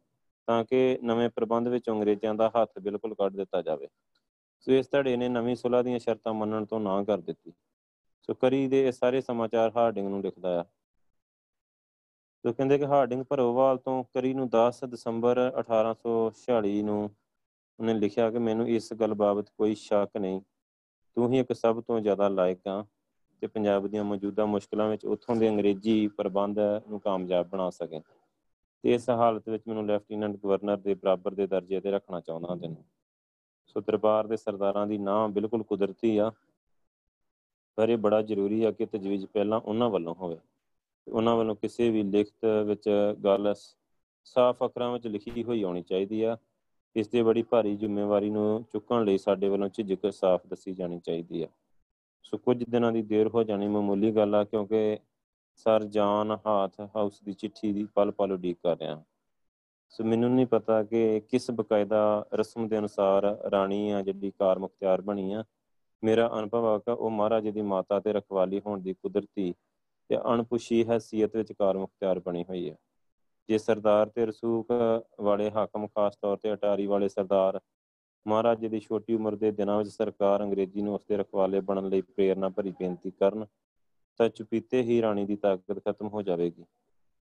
ਤਾਂ 0.48 0.64
ਕਿ 0.64 1.00
ਨਵੇਂ 1.04 1.30
ਪ੍ਰਬੰਧ 1.30 1.68
ਵਿੱਚ 1.68 1.90
ਅੰਗਰੇਜ਼ਾਂ 1.90 2.36
ਦਾ 2.36 2.52
ਹੱਥ 2.56 2.80
ਬਿਲਕੁਲ 2.80 3.14
ਕੱਢ 3.16 3.36
ਦਿੱਤਾ 3.36 3.62
ਜਾਵੇ। 3.62 3.88
ਸੋ 4.60 4.72
ਇਸ 4.72 4.90
ਧੜੇ 4.92 5.16
ਨੇ 5.18 5.30
ਨਵੀਂ 5.30 5.56
ਸੁਲਾ 5.56 5.82
ਦੀਆਂ 5.82 6.00
ਸ਼ਰਤਾਂ 6.00 6.34
ਮੰਨਣ 6.34 6.66
ਤੋਂ 6.66 6.80
ਨਾ 6.80 7.04
ਕਰ 7.04 7.18
ਦਿੱਤੀ। 7.18 7.54
ਸੋ 8.22 8.34
ਕਰੀ 8.34 8.68
ਦੇ 8.68 8.88
ਇਹ 8.88 8.92
ਸਾਰੇ 8.92 9.22
ਸਮਾਚਾਰ 9.22 9.72
ਹਾਰਡਿੰਗ 9.76 10.08
ਨੂੰ 10.08 10.22
ਲਿਖਦਾ 10.22 10.60
ਆ। 10.62 10.66
ਸੋ 12.46 12.54
ਕਹਿੰਦੇ 12.54 12.78
ਕਿ 12.78 12.86
ਹਾਰਡਿੰਗ 12.86 13.24
ਭਰੋਵਾਲ 13.24 13.78
ਤੋਂ 13.78 14.04
ਕਰੀ 14.04 14.34
ਨੂੰ 14.34 14.50
10 14.50 14.84
ਦਸੰਬਰ 14.84 15.40
1846 15.60 16.82
ਨੂੰ 16.82 17.00
ਉਹਨੇ 17.80 17.94
ਲਿਖਿਆ 17.94 18.30
ਕਿ 18.32 18.40
ਮੈਨੂੰ 18.40 18.68
ਇਸ 18.70 18.94
ਗੱਲ 18.94 19.14
ਬਾਬਤ 19.14 19.50
ਕੋਈ 19.50 19.76
ਸ਼ੱਕ 19.76 20.18
ਨਹੀਂ। 20.18 20.42
ਤੂੰ 21.16 21.32
ਹੀ 21.34 21.40
ਇੱਕ 21.40 21.54
ਸਭ 21.54 21.82
ਤੋਂ 21.82 22.00
ਜ਼ਿਆਦਾ 22.00 22.28
ਲਾਇਕ 22.28 22.68
ਆ 22.68 22.86
ਤੇ 23.42 23.48
ਪੰਜਾਬ 23.48 23.88
ਦੀਆਂ 23.88 24.04
ਮੌਜੂਦਾ 24.04 24.46
ਮੁਸ਼ਕਲਾਂ 24.46 24.90
ਵਿੱਚ 24.90 25.06
ਉੱਥੋਂ 25.06 25.36
ਦੇ 25.36 25.50
ਅੰਗਰੇਜ਼ੀ 25.50 26.08
ਪ੍ਰਬੰਧ 26.08 26.60
ਨੂੰ 26.90 27.00
ਕਾਮਯਾਬ 27.00 27.48
ਬਣਾ 27.48 27.70
ਸਕੇ। 27.70 28.00
ਤੇ 28.84 28.94
ਇਸ 28.94 29.10
ਹਾਲਤ 29.10 29.50
ਵਿੱਚ 29.50 29.64
ਮੈਨੂੰ 29.68 29.86
ਲੈਫਟੀਨੈਂਟ 29.86 30.36
ਗਵਰਨਰ 30.36 30.78
ਦੇ 30.78 30.94
ਬਰਾਬਰ 30.94 31.34
ਦੇ 31.34 31.48
ਦਰਜੇ 31.48 31.80
ਤੇ 31.80 31.92
ਰੱਖਣਾ 31.92 32.20
ਚਾਹੁੰਦਾ 32.20 32.56
ਤੈਨੂੰ। 32.56 32.84
ਸੋ 33.68 33.82
ਦਰਬਾਰ 33.82 34.28
ਦੇ 34.28 34.38
ਸਰਦਾਰਾਂ 34.38 34.88
ਦੀ 34.88 34.98
ਨਾਂ 34.98 35.30
ਬਿਲਕੁਲ 35.30 35.64
ਕੁਦਰਤੀ 35.64 36.18
ਆ, 36.18 36.32
ਪਰ 37.76 37.90
ਇਹ 37.90 37.98
ਬੜਾ 37.98 38.22
ਜ਼ਰੂਰੀ 38.22 38.64
ਆ 38.64 38.72
ਕਿ 38.72 38.86
ਤਜਵੀਜ਼ 38.86 39.26
ਪਹਿਲਾਂ 39.26 39.60
ਉਹਨਾਂ 39.60 39.90
ਵੱਲੋਂ 39.90 40.16
ਹੋਵੇ। 40.16 40.38
ਉਹਨਾਂ 41.08 41.36
ਵੱਲੋਂ 41.36 41.56
ਕਿਸੇ 41.56 41.90
ਵੀ 41.90 42.04
ਲਿਖਤ 42.04 42.46
ਵਿੱਚ 42.66 43.16
ਗੱਲ 43.24 43.56
ਸਾਫ਼ 44.24 44.58
ਅੱਖਰਾਂ 44.66 44.92
ਵਿੱਚ 44.92 45.08
ਲਿਖੀ 45.08 45.44
ਹੋਈ 45.44 45.64
ਆਉਣੀ 45.64 45.82
ਚਾਹੀਦੀ 45.82 46.24
ਆ। 46.24 46.38
ਇਸ 46.96 47.08
ਤੇ 47.08 47.24
ਬੜੀ 47.24 47.42
ਭਾਰੀ 47.42 47.76
ਜ਼ਿੰਮੇਵਾਰੀ 47.76 48.30
ਨੂੰ 48.30 48.66
ਚੁੱਕਣ 48.72 49.04
ਲਈ 49.04 49.18
ਸਾਡੇ 49.18 49.50
ਵੱਲੋਂ 49.50 49.70
ਝਿਜਕ 49.70 50.14
ਸਾਫ਼ 50.14 50.48
ਦੱਸੀ 50.48 50.74
ਜਾਣੀ 50.74 51.00
ਚਾਹੀਦੀ 51.00 51.44
ਆ। 51.44 51.48
ਸੋ 52.24 52.38
ਕੁਝ 52.38 52.64
ਦਿਨਾਂ 52.70 52.92
ਦੀ 52.92 53.02
ਦੇਰ 53.02 53.28
ਹੋ 53.28 53.44
ਜਾਣੀ 53.44 53.68
ਮਾਮੂਲੀ 53.68 54.12
ਗੱਲ 54.12 54.36
ਆ, 54.36 54.44
ਕਿਉਂਕਿ 54.44 54.98
ਸਰ 55.56 55.84
ਜਾਨ 55.84 56.38
ਹਾਥ 56.46 56.82
ਹਾਊਸ 56.96 57.22
ਦੀ 57.22 57.34
ਚਿੱਠੀ 57.34 57.74
ਦੀ 57.74 57.88
ਪਲ 57.96 58.12
ਪਲ 58.12 58.32
ਉਡੀਕ 58.32 58.58
ਕਰ 58.64 58.78
ਰਿਹਾ। 58.78 59.04
ਸੋ 59.90 60.04
ਮੈਨੂੰ 60.04 60.36
ਨਹੀਂ 60.36 60.48
ਪਤਾ 60.48 60.84
ਕਿ 60.84 61.20
ਕਿਸ 61.20 61.52
ਬਕਾਇਦਾ 61.52 62.26
ਰਸਮ 62.34 62.68
ਦੇ 62.68 62.78
ਅਨੁਸਾਰ 62.78 63.24
ਰਾਣੀ 63.52 63.92
ਆ 63.92 64.02
ਜਿਹੜੀ 64.02 64.32
ਕਾਰ 64.32 64.60
ਮੁਖਤਿਆਰ 64.60 65.02
ਬਣੀ 65.02 65.34
ਆ, 65.34 65.44
ਮੇਰਾ 66.04 66.32
ਅਨੁਭਵ 66.40 66.66
ਆ 66.66 66.78
ਕਿ 66.78 66.92
ਉਹ 66.92 67.10
ਮਹਾਰਾਜ 67.10 67.48
ਦੀ 67.48 67.62
ਮਾਤਾ 67.62 68.00
ਤੇ 68.00 68.14
ਰਖਵਾਲੀ 68.14 68.62
ਹੋਣ 68.66 68.82
ਦੀ 68.82 68.94
ਕੁਦਰਤੀ 68.94 69.54
ਤੇ 70.10 70.18
ਅਣਪੁਸ਼ੀ 70.18 70.84
ਹیثیت 70.84 71.30
ਵਿੱਚ 71.36 71.54
ਕਾਰ 71.54 71.78
ਮੁਖਤਿਆਰ 71.78 72.20
ਬਣੀ 72.20 72.46
ਹੋਈ 72.50 72.70
ਹੈ। 72.70 72.76
ਜੇ 73.50 73.58
ਸਰਦਾਰ 73.58 74.10
ਤੇ 74.10 74.26
ਰਸੂਖ 74.26 74.68
ਵਾਲੇ 75.22 75.52
ਹਾਕਮ, 75.52 75.88
ਖਾਸ 75.88 76.16
ਤੌਰ 76.16 76.38
ਤੇ 76.38 76.54
ਅਟਾਰੀ 76.54 76.86
ਵਾਲੇ 76.86 77.10
ਸਰਦਾਰ, 77.10 77.60
ਮਹਾਰਾਜ 78.28 78.66
ਦੀ 78.66 78.80
ਛੋਟੀ 78.80 79.14
ਉਮਰ 79.14 79.36
ਦੇ 79.36 79.52
ਦਿਨਾਂ 79.52 79.78
ਵਿੱਚ 79.78 79.90
ਸਰਕਾਰ 79.90 80.44
ਅੰਗਰੇਜ਼ੀ 80.44 80.82
ਨੂੰ 80.82 80.96
ਉਸਦੇ 80.96 81.18
ਰਖਵਾਲੇ 81.18 81.60
ਬਣਨ 81.60 81.88
ਲਈ 81.90 82.02
ਪ੍ਰੇਰਣਾ 82.02 82.50
ਭਰੀ 82.50 82.72
ਬੇਨਤੀ 82.72 83.12
ਕਰਨ, 83.12 83.46
ਤਾਂ 84.18 84.30
ਚੁਪੀਤੇ 84.30 84.82
ਹੀ 84.82 85.02
ਰਾਣੀ 85.02 85.26
ਦੀ 85.26 85.36
ਤਾਕਤ 85.36 85.86
ਖਤਮ 85.86 86.08
ਹੋ 86.08 86.22
ਜਾਵੇਗੀ। 86.22 86.64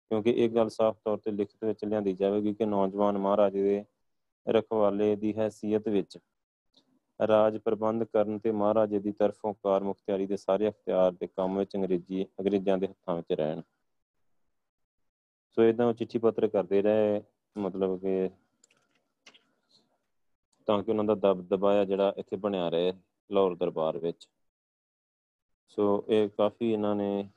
ਕਿਉਂਕਿ 0.08 0.30
ਇਹ 0.30 0.50
ਗੱਲ 0.50 0.68
ਸਾਫ਼ 0.68 0.98
ਤੌਰ 1.04 1.18
ਤੇ 1.18 1.30
ਲਿਖਤ 1.30 1.64
ਵਿੱਚ 1.64 1.84
ਲਿਆਂਦੀ 1.84 2.12
ਜਾਵੇਗੀ 2.12 2.54
ਕਿ 2.54 2.64
ਨੌਜਵਾਨ 2.64 3.18
ਮਹਾਰਾਜ 3.18 3.52
ਦੇ 3.52 3.84
ਰਖਵਾਲੇ 4.48 5.16
ਦੀ 5.16 5.34
ਹیثیت 5.34 5.90
ਵਿੱਚ 5.90 6.18
ਰਾਜ 7.20 7.56
ਪ੍ਰਬੰਧ 7.58 8.04
ਕਰਨ 8.04 8.38
ਤੇ 8.38 8.50
ਮਹਾਰਾਜੇ 8.52 8.98
ਦੀ 8.98 9.12
ਤਰਫੋਂ 9.12 9.54
ਕਾਰ 9.54 9.82
ਮੁਖਤਿਆਰੀ 9.82 10.26
ਦੇ 10.26 10.36
ਸਾਰੇ 10.36 10.68
ਅਖਤਿਆਰ 10.68 11.12
ਦੇ 11.12 11.26
ਕੰਮ 11.26 11.58
ਵਿੱਚ 11.58 11.76
ਅੰਗਰੇਜ਼ੀ, 11.76 12.24
ਅੰਗਰੇਜ਼ਾਂ 12.40 12.78
ਦੇ 12.78 12.86
ਹੱਥਾਂ 12.86 13.14
ਵਿੱਚ 13.16 13.32
ਰਹਿਣ। 13.32 13.62
ਸੋ 15.56 15.62
ਇਦਾਂ 15.62 15.92
ਚਿੱਠੀ 15.92 16.18
ਪੱਤਰ 16.18 16.46
ਕਰਦੇ 16.48 16.82
ਰਹੇ, 16.82 17.22
ਮਤਲਬ 17.56 17.98
ਕਿ 18.00 18.28
ਤਾਂ 20.68 20.82
ਕਿ 20.82 20.90
ਉਹਨਾਂ 20.90 21.04
ਦਾ 21.04 21.14
ਦਬ, 21.14 21.42
ਦਬਾਇਆ 21.48 21.84
ਜਿਹੜਾ 21.84 22.12
ਇੱਥੇ 22.16 22.36
ਬਣਿਆ 22.36 22.68
ਰਹੇ, 22.68 22.92
ਲਾਹੌਰ 23.30 23.54
ਦਰਬਾਰ 23.54 23.98
ਵਿੱਚ। 23.98 24.28
ਸੋ 25.68 26.04
ਇਹ 26.08 26.28
ਕਾਫੀ 26.28 26.72
ਇਹਨਾਂ 26.72 26.94
ਨੇ 26.96 27.28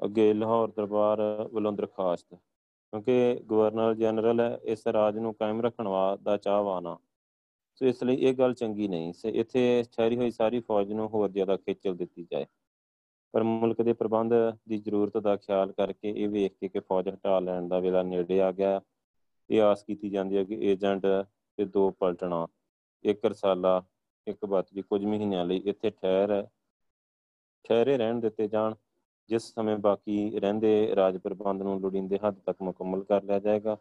ਅੱਗੇ 0.00 0.32
ਲਾਹੌਰ 0.34 0.72
ਦਰਬਾਰ 0.76 1.20
ਵੱਲੋਂ 1.52 1.72
ਦਰਖਾਸਤ, 1.72 2.34
ਕਿਉਂਕਿ 2.34 3.34
ਗਵਰਨਰ 3.50 3.94
ਜਨਰਲ 3.94 4.40
ਇਸ 4.64 4.86
ਰਾਜ 4.86 5.18
ਨੂੰ 5.18 5.34
ਕਾਇਮ 5.34 5.60
ਰੱਖਣ 5.60 5.88
ਦਾ 6.22 6.36
ਚਾਹਵਾਨ 6.36 6.86
ਆ। 6.86 6.96
ਸੋ 7.76 7.86
ਇਸ 7.86 8.02
ਲਈ 8.02 8.16
ਇਹ 8.16 8.34
ਗੱਲ 8.34 8.54
ਚੰਗੀ 8.54 8.88
ਨਹੀਂ, 8.88 9.12
ਸੇ 9.12 9.28
ਇੱਥੇ 9.28 9.84
ਠਹਿਰੀ 9.92 10.16
ਹੋਈ 10.16 10.30
ਸਾਰੀ 10.30 10.60
ਫੌਜ 10.60 10.92
ਨੂੰ 10.92 11.08
ਹੋਰ 11.08 11.30
ਜ਼ਿਆਦਾ 11.30 11.56
ਖੇਚਲ 11.56 11.96
ਦਿੱਤੀ 11.96 12.26
ਜਾਏ। 12.32 12.46
ਪਰ 13.34 13.42
ਮੁਲਕ 13.42 13.82
ਦੇ 13.82 13.92
ਪ੍ਰਬੰਧ 13.92 14.32
ਦੀ 14.68 14.78
ਜ਼ਰੂਰਤ 14.78 15.16
ਦਾ 15.16 15.36
ਖਿਆਲ 15.36 15.72
ਕਰਕੇ 15.72 16.12
ਇਹ 16.16 16.28
ਵੇਖ 16.28 16.52
ਕੇ 16.60 16.68
ਕਿ 16.68 16.80
ਫੌਜ 16.80 17.08
ਹਟਾ 17.08 17.38
ਲੈਣ 17.40 17.68
ਦਾ 17.68 17.78
ਵੇਲਾ 17.78 18.02
ਨੇੜੇ 18.02 18.40
ਆ 18.40 18.52
ਗਿਆ। 18.52 18.80
ਇਹ 19.50 19.62
ਆਸ 19.62 19.82
ਕੀਤੀ 19.82 20.10
ਜਾਂਦੀ 20.10 20.36
ਹੈ 20.36 20.44
ਕਿ 20.44 20.54
ਏਜੰਟ 20.62 21.06
ਤੇ 21.58 21.64
ਦੋ 21.64 21.90
ਪਲਟਣਾ, 21.90 22.46
ਇੱਕ 23.04 23.24
ਰਸਾਲਾ, 23.24 23.82
ਇੱਕ 24.26 24.44
ਬਾਤਰੀ 24.44 24.82
ਕੁਝ 24.82 25.04
ਮਹੀਨਿਆਂ 25.04 25.44
ਲਈ 25.44 25.62
ਇੱਥੇ 25.64 25.90
ਠਹਿਰ, 25.90 26.46
ਠਹਿਰੇ 27.64 27.96
ਰਹਿਣ 27.96 28.20
ਦਿੱਤੇ 28.20 28.48
ਜਾਣ, 28.48 28.74
ਜਿਸ 29.30 29.42
ਸਮੇਂ 29.54 29.76
ਬਾਕੀ 29.76 30.40
ਰਹਿੰਦੇ 30.40 30.96
ਰਾਜ 30.96 31.16
ਪ੍ਰਬੰਧ 31.16 31.62
ਨੂੰ 31.62 31.80
ਲੋੜੀਂਦੇ 31.80 32.18
ਹੱਦ 32.26 32.38
ਤੱਕ 32.46 32.62
ਮੁਕੰਮਲ 32.62 33.04
ਕਰ 33.04 33.22
ਲਿਆ 33.22 33.38
ਜਾਏਗਾ। 33.38 33.76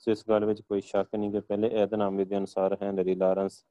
ਸੋ 0.00 0.10
ਇਸ 0.10 0.24
ਗੱਲ 0.28 0.44
ਵਿੱਚ 0.44 0.60
ਕੋਈ 0.60 0.80
ਸ਼ੱਕ 0.80 1.14
ਨਹੀਂ 1.14 1.30
ਕਿ 1.32 1.40
ਪਹਿਲੇ 1.40 1.68
ਐਦਨਾਮੇ 1.74 2.24
ਦੇ 2.24 2.36
ਅਨੁਸਾਰ 2.36 2.76
ਹੈਨਰੀ 2.82 3.14
ਲਾਰੈਂਸ 3.14 3.64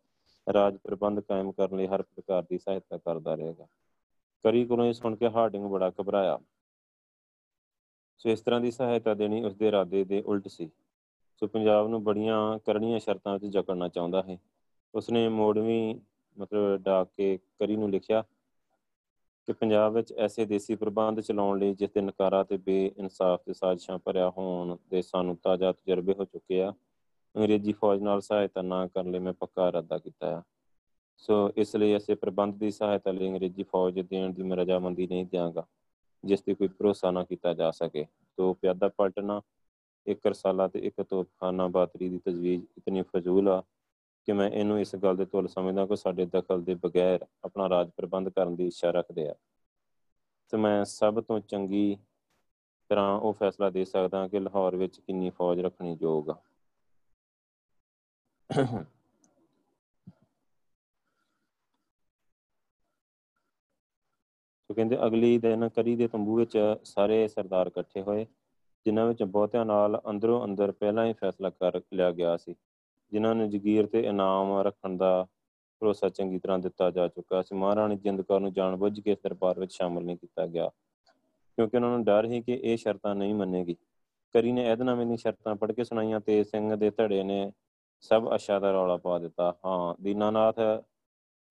ਰਾਜ 0.47 0.77
ਪ੍ਰਬੰਧ 0.77 1.19
ਕਾਇਮ 1.19 1.51
ਕਰਨ 1.51 1.77
ਲਈ 1.77 1.87
ਹਰ 1.87 2.01
ਪ੍ਰਕਾਰ 2.01 2.43
ਦੀ 2.43 2.57
ਸਹਾਇਤਾ 2.57 2.97
ਕਰਦਾ 2.97 3.35
ਰਹੇਗਾ। 3.35 3.67
ਕਰੀ 4.43 4.65
ਕੋਲੋਂ 4.65 4.85
ਇਹ 4.85 4.93
ਸੁਣ 4.93 5.15
ਕੇ 5.15 5.29
ਹਾਰਡਿੰਗ 5.29 5.65
ਬੜਾ 5.65 5.91
ਘਬਰਾਇਆ। 6.01 6.39
ਸੋ 8.17 8.29
ਇਸ 8.29 8.41
ਤਰ੍ਹਾਂ 8.41 8.59
ਦੀ 8.61 8.71
ਸਹਾਇਤਾ 8.71 9.13
ਦੇਣੀ 9.13 9.43
ਉਸ 9.43 9.55
ਦੇ 9.55 9.67
ਇਰਾਦੇ 9.67 10.03
ਦੇ 10.03 10.21
ਉਲਟ 10.21 10.47
ਸੀ। 10.47 10.69
ਸੋ 11.41 11.47
ਪੰਜਾਬ 11.47 11.87
ਨੂੰ 11.87 12.03
ਬੜੀਆਂ 12.03 12.59
ਕਰਨੀਆਂ 12.59 12.99
ਸ਼ਰਤਾਂ 12.99 13.37
ਵਿੱਚ 13.39 13.53
ਜਕੜਨਾ 13.53 13.87
ਚਾਹੁੰਦਾ 13.87 14.21
ਹੈ 14.21 14.37
ਉਸਨੇ 14.93 15.27
ਮੋੜਵੀਂ 15.29 15.95
ਮਤਲਬ 16.37 16.77
ਡਾਕ 16.77 17.09
ਕੇ 17.17 17.37
ਕਰੀ 17.59 17.75
ਨੂੰ 17.75 17.89
ਲਿਖਿਆ 17.89 18.23
ਕਿ 19.49 19.53
ਪੰਜਾਬ 19.53 19.93
ਵਿੱਚ 19.93 20.11
ਐਸੇ 20.13 20.45
ਦੇਸੀ 20.45 20.75
ਪ੍ਰਬੰਧ 20.75 21.19
ਚਲਾਉਣ 21.19 21.59
ਲਈ 21.59 21.73
ਜਿਸ 21.73 21.89
ਦੇ 21.89 22.01
ਨਕਾਰਾ 22.01 22.43
ਤੇ 22.43 22.57
ਬੇਇਨਸਾਫ 22.57 23.41
ਤੇ 23.45 23.53
ਸਾਜ਼ਿਸ਼ਾਂ 23.53 23.97
ਭਰਿਆ 23.97 24.29
ਹੋਣ 24.29 24.75
ਦੇ 24.89 25.01
ਸਾਨੂੰ 25.01 25.35
ਤਾਜ਼ਾ 25.35 25.71
ਤਜਰਬੇ 25.71 26.13
ਹੋ 26.13 26.25
ਚੁੱਕੇ 26.25 26.61
ਆ, 26.61 26.73
ਅੰਗਰੇਜ਼ੀ 27.35 27.73
ਫੌਜ 27.73 28.01
ਨਾਲ 28.01 28.21
ਸਹਾਇਤਾ 28.21 28.61
ਨਾ 28.61 28.85
ਕਰਨ 28.87 29.11
ਲਈ 29.11 29.19
ਮੈਂ 29.19 29.33
ਪੱਕਾ 29.33 29.67
ਇਰਾਦਾ 29.67 29.97
ਕੀਤਾ 29.97 30.29
ਹੈ 30.29 30.41
ਸੋ 31.17 31.51
ਇਸ 31.57 31.75
ਲਈ 31.75 31.93
ਐਸੇ 31.93 32.15
ਪ੍ਰਬੰਧ 32.15 32.55
ਦੀ 32.55 32.71
ਸਹਾਇਤਾ 32.71 33.11
ਲਈ 33.11 33.27
ਅੰਗਰੇਜ਼ੀ 33.27 33.63
ਫੌਜ 33.63 33.99
ਦੇਣ 33.99 34.33
ਦੀ 34.33 34.43
ਮੈਂ 34.43 34.57
ਰਜਾਮੰਦੀ 34.57 35.07
ਨਹੀਂ 35.07 35.25
ਦਿਆਂਗਾ, 35.25 35.65
ਜਿਸ 36.23 36.41
ਤੇ 36.41 36.53
ਕੋਈ 36.53 36.67
ਭਰੋਸਾ 36.67 37.11
ਨਾ 37.11 37.23
ਕੀਤਾ 37.23 37.53
ਜਾ 37.53 37.71
ਸਕੇ। 37.71 38.05
ਤੋ 38.37 38.53
ਪਿਆਦਾ 38.53 38.89
ਪਲਟਣਾ, 38.89 39.41
ਇੱਕ 40.07 40.27
ਰਸਾਲਾ 40.27 40.67
ਤੇ 40.67 40.79
ਇੱਕ 40.79 41.01
ਤੋਪਖਾਨਾ 41.01 41.67
ਬਾਤਰੀ 41.67 42.09
ਦੀ 42.09 42.19
ਤਜਵੀਜ਼ 42.25 42.63
ਇਤਨੀ 42.77 43.01
ਫਜ਼ੂਲ 43.01 43.49
ਆ 43.49 43.61
ਕਿ 44.25 44.33
ਮੈਂ 44.33 44.49
ਇਹਨੂੰ 44.49 44.79
ਇਸ 44.79 44.95
ਗੱਲ 44.95 45.17
ਦੇ 45.17 45.25
ਤੁਲ 45.25 45.47
ਸਮਝਦਾ 45.47 45.85
ਕਿ 45.85 45.95
ਸਾਡੇ 45.95 46.25
ਦਖਲ 46.25 46.61
ਦੇ 46.61 46.75
ਬਗੈਰ 46.75 47.25
ਆਪਣਾ 47.43 47.69
ਰਾਜ 47.69 47.89
ਪ੍ਰਬੰਧ 47.89 48.29
ਕਰਨ 48.29 48.55
ਦੀ 48.55 48.67
ਇੱਛਾ 48.67 48.91
ਰੱਖਦੇ 48.91 49.29
ਆ। 49.29 49.35
ਤੇ 50.49 50.57
ਮੈਂ 50.57 50.85
ਸਭ 50.85 51.21
ਤੋਂ 51.21 51.39
ਚੰਗੀ 51.39 51.97
ਤਰ੍ਹਾਂ 52.89 53.19
ਉਹ 53.19 53.33
ਫੈਸਲਾ 53.33 53.69
ਦੇ 53.69 53.85
ਸਕਦਾ 53.85 54.27
ਕਿ 54.27 54.39
ਲਾਹੌਰ 54.39 54.75
ਵਿੱਚ 54.75 54.99
ਕਿੰਨੀ 54.99 55.29
ਫੌਜ 55.29 55.59
ਰੱਖਣੀ 55.59 55.97
ਯੋਗ 56.01 56.29
ਆ। 56.29 56.35
ਸੋ 64.69 64.73
ਕਹਿੰਦੇ, 64.73 64.97
ਅਗਲੀ 65.05 65.37
ਦਿਨ 65.37 65.69
ਕਰੀ 65.69 65.95
ਦੇ 65.95 66.07
ਤੰਬੂ 66.07 66.35
ਵਿੱਚ 66.35 66.75
ਸਾਰੇ 66.83 67.27
ਸਰਦਾਰ 67.27 67.67
ਇਕੱਠੇ 67.67 68.01
ਹੋਏ, 68.01 68.25
ਜਿਨ੍ਹਾਂ 68.85 69.05
ਵਿੱਚ 69.05 69.23
ਬਹੁਤਿਆਂ 69.23 69.65
ਨਾਲ 69.65 70.01
ਅੰਦਰੋਂ 70.09 70.45
ਅੰਦਰ 70.45 70.71
ਪਹਿਲਾਂ 70.71 71.05
ਹੀ 71.05 71.13
ਫੈਸਲਾ 71.13 71.49
ਕਰ 71.49 71.81
ਲਿਆ 71.93 72.11
ਗਿਆ 72.11 72.37
ਸੀ। 72.37 72.55
ਜਿਨ੍ਹਾਂ 73.11 73.33
ਨੂੰ 73.35 73.49
ਜਗੀਰ 73.49 73.87
ਤੇ 73.87 73.99
ਇਨਾਮ 74.01 74.57
ਰੱਖਣ 74.59 74.97
ਦਾ 74.97 75.25
ਭਰੋਸਾ 75.81 76.09
ਚੰਗੀ 76.09 76.39
ਤਰ੍ਹਾਂ 76.39 76.57
ਦਿੱਤਾ 76.59 76.89
ਜਾ 76.91 77.07
ਚੁੱਕਾ 77.07 77.41
ਸੀ, 77.41 77.55
ਮਹਾਰਾਣੀ 77.55 77.95
ਜਿੰਦ 77.95 78.21
ਕੌਰ 78.21 78.39
ਨੂੰ 78.39 78.51
ਜਾਣਬੁੱਝ 78.53 78.99
ਕੇ 78.99 79.11
ਇਸ 79.11 79.17
ਦਰਬਾਰ 79.23 79.59
ਵਿੱਚ 79.59 79.71
ਸ਼ਾਮਲ 79.73 80.03
ਨਹੀਂ 80.03 80.17
ਕੀਤਾ 80.17 80.45
ਗਿਆ, 80.47 80.69
ਕਿਉਂਕਿ 81.57 81.77
ਉਹਨਾਂ 81.77 81.89
ਨੂੰ 81.89 82.03
ਡਰ 82.05 82.27
ਸੀ 82.27 82.41
ਕਿ 82.41 82.59
ਇਹ 82.63 82.77
ਸ਼ਰਤਾਂ 82.77 83.15
ਨਹੀਂ 83.15 83.35
ਮੰਨੇਗੀ। 83.35 83.75
ਕਰੀ 84.35 84.51
ਨੇ 84.51 84.65
ਇਹਦਨਾਮੇ 84.65 85.05
ਦੀਆਂ 85.05 85.17
ਸ਼ਰਤਾਂ 85.17 85.55
ਪੜ੍ਹ 85.55 85.73
ਕੇ 85.73 85.83
ਸੁਣਾਈਆਂ 85.83 86.19
ਤੇ 86.19 86.43
ਸਿੰਘ 86.43 86.75
ਦੇ 86.75 86.89
ਧੜੇ 86.89 87.23
ਨੇ 87.23 87.51
ਸਭ 88.03 88.29
ਅਸ਼ਾ 88.35 88.59
ਦਾ 88.59 88.71
ਰੌਲਾ 88.71 88.97
ਪਾ 88.97 89.17
ਦਿੱਤਾ। 89.19 89.53
ਹਾਂ, 89.65 89.95
ਦੀਨਾਨਾਥ 90.01 90.59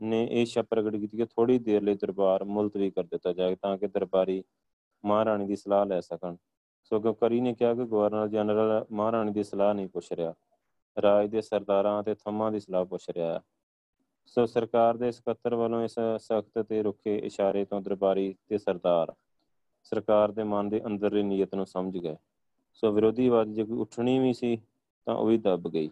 ਨੇ 0.00 0.26
ਇਹ 0.30 0.44
ਸ਼ਰਤ 0.46 0.66
ਪ੍ਰਗਟ 0.66 0.96
ਕੀਤੀ 0.96 1.16
ਕਿ 1.16 1.24
ਥੋੜੀ 1.26 1.58
ਦੇਰ 1.58 1.82
ਲਈ 1.82 1.94
ਦਰਬਾਰ 1.94 2.44
ਮੁਲਤਵੀ 2.46 2.90
ਕਰ 2.90 3.04
ਦਿੱਤਾ 3.04 3.32
ਜਾਏ 3.32 3.54
ਤਾਂ 3.54 3.76
ਕਿ 3.78 3.86
ਦਰਬਾਰੀ 3.88 4.42
ਮਹਾਰਾਣੀ 5.04 5.46
ਦੀ 5.46 5.56
ਸਲਾਹ 5.56 5.84
ਲੈ 5.86 6.00
ਸਕਣ। 6.00 6.36
ਸੋ 6.92 7.12
ਕਰੀ 7.12 7.40
ਨੇ 7.40 7.52
ਕਿਹਾ 7.54 7.72
ਕਿ 7.74 7.84
ਗਵਰਨਰ 7.84 8.28
ਜਨਰਲ 8.28 8.84
ਮਹਾਰਾਣੀ 8.92 9.32
ਦੀ 9.32 9.42
ਸਲਾਹ 9.44 9.74
ਨਹੀਂ 9.74 9.88
ਪੁੱਛ 9.88 10.12
ਰਿਹਾ। 10.12 10.34
ਰਾਜ 10.96 11.28
ਦੇ 11.30 11.40
ਸਰਦਾਰਾਂ 11.40 12.02
ਤੇ 12.02 12.14
ਥੰਮਾਂ 12.14 12.50
ਦੀ 12.52 12.60
ਸਲਾਹ 12.60 12.84
ਪੁੱਛ 12.84 13.08
ਰਿਹਾ 13.10 13.32
ਹੈ। 13.34 13.40
ਸੋ 14.26 14.44
ਸਰਕਾਰ 14.46 14.96
ਦੇ 14.96 15.10
ਸਕੱਤਰ 15.12 15.54
ਵੱਲੋਂ 15.54 15.82
ਇਸ 15.82 15.94
ਸਖਤ 16.18 16.58
ਤੇ 16.60 16.82
ਰੁੱਖੇ 16.82 17.16
ਇਸ਼ਾਰੇ 17.18 17.64
ਤੋਂ 17.64 17.80
ਦਰਬਾਰੀ 17.80 18.34
ਤੇ 18.48 18.58
ਸਰਦਾਰ 18.58 19.12
ਸਰਕਾਰ 19.84 20.32
ਦੇ 20.32 20.44
ਮਨ 20.44 20.68
ਦੇ 20.68 20.80
ਅੰਦਰਲੀ 20.86 21.22
ਨੀਅਤ 21.22 21.54
ਨੂੰ 21.54 21.66
ਸਮਝ 21.66 21.96
ਗਏ। 21.96 22.16
ਸੋ 22.74 22.92
ਵਿਰੋਧੀ 22.92 23.26
ਆਵਾਜ਼ 23.28 23.54
ਜੇ 23.54 23.64
ਕੋਈ 23.64 23.78
ਉੱਠਣੀ 23.78 24.18
ਵੀ 24.18 24.32
ਸੀ 24.32 24.56
ਤਾਂ 25.06 25.14
ਉਹ 25.14 25.26
ਵੀ 25.26 25.38
ਦੱਬ 25.38 25.68
ਗਈ। 25.68 25.90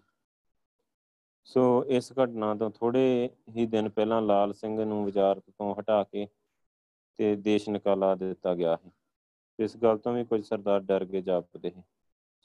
ਸੋ 1.48 1.62
ਇਸ 1.88 2.12
ਘਟਨਾ 2.12 2.54
ਤੋਂ 2.54 2.70
ਥੋੜੇ 2.70 3.28
ਹੀ 3.48 3.66
ਦਿਨ 3.66 3.88
ਪਹਿਲਾਂ 3.88 4.20
ਲਾਲ 4.22 4.52
ਸਿੰਘ 4.52 4.84
ਨੂੰ 4.84 5.04
ਵਜ਼ਾਰਤ 5.04 5.50
ਤੋਂ 5.50 5.74
ਹਟਾ 5.74 6.02
ਕੇ 6.04 6.26
ਤੇ 7.18 7.34
ਦੇਸ਼ 7.36 7.68
ਨਿਕਾਲਾ 7.68 8.14
ਦਿੱਤਾ 8.14 8.54
ਗਿਆ 8.54 8.76
ਹੈ 8.76 8.90
ਇਸ 9.58 9.76
ਗੱਲ 9.76 9.98
ਤੋਂ 9.98 10.12
ਵੀ 10.12 10.24
ਕੁਝ 10.24 10.44
ਸਰਦਾਰ 10.44 10.80
ਡਰ 10.80 11.04
ਕੇ 11.04 11.22
ਜਾਪਦੇ 11.22 11.70
ਸੀ। 11.70 11.82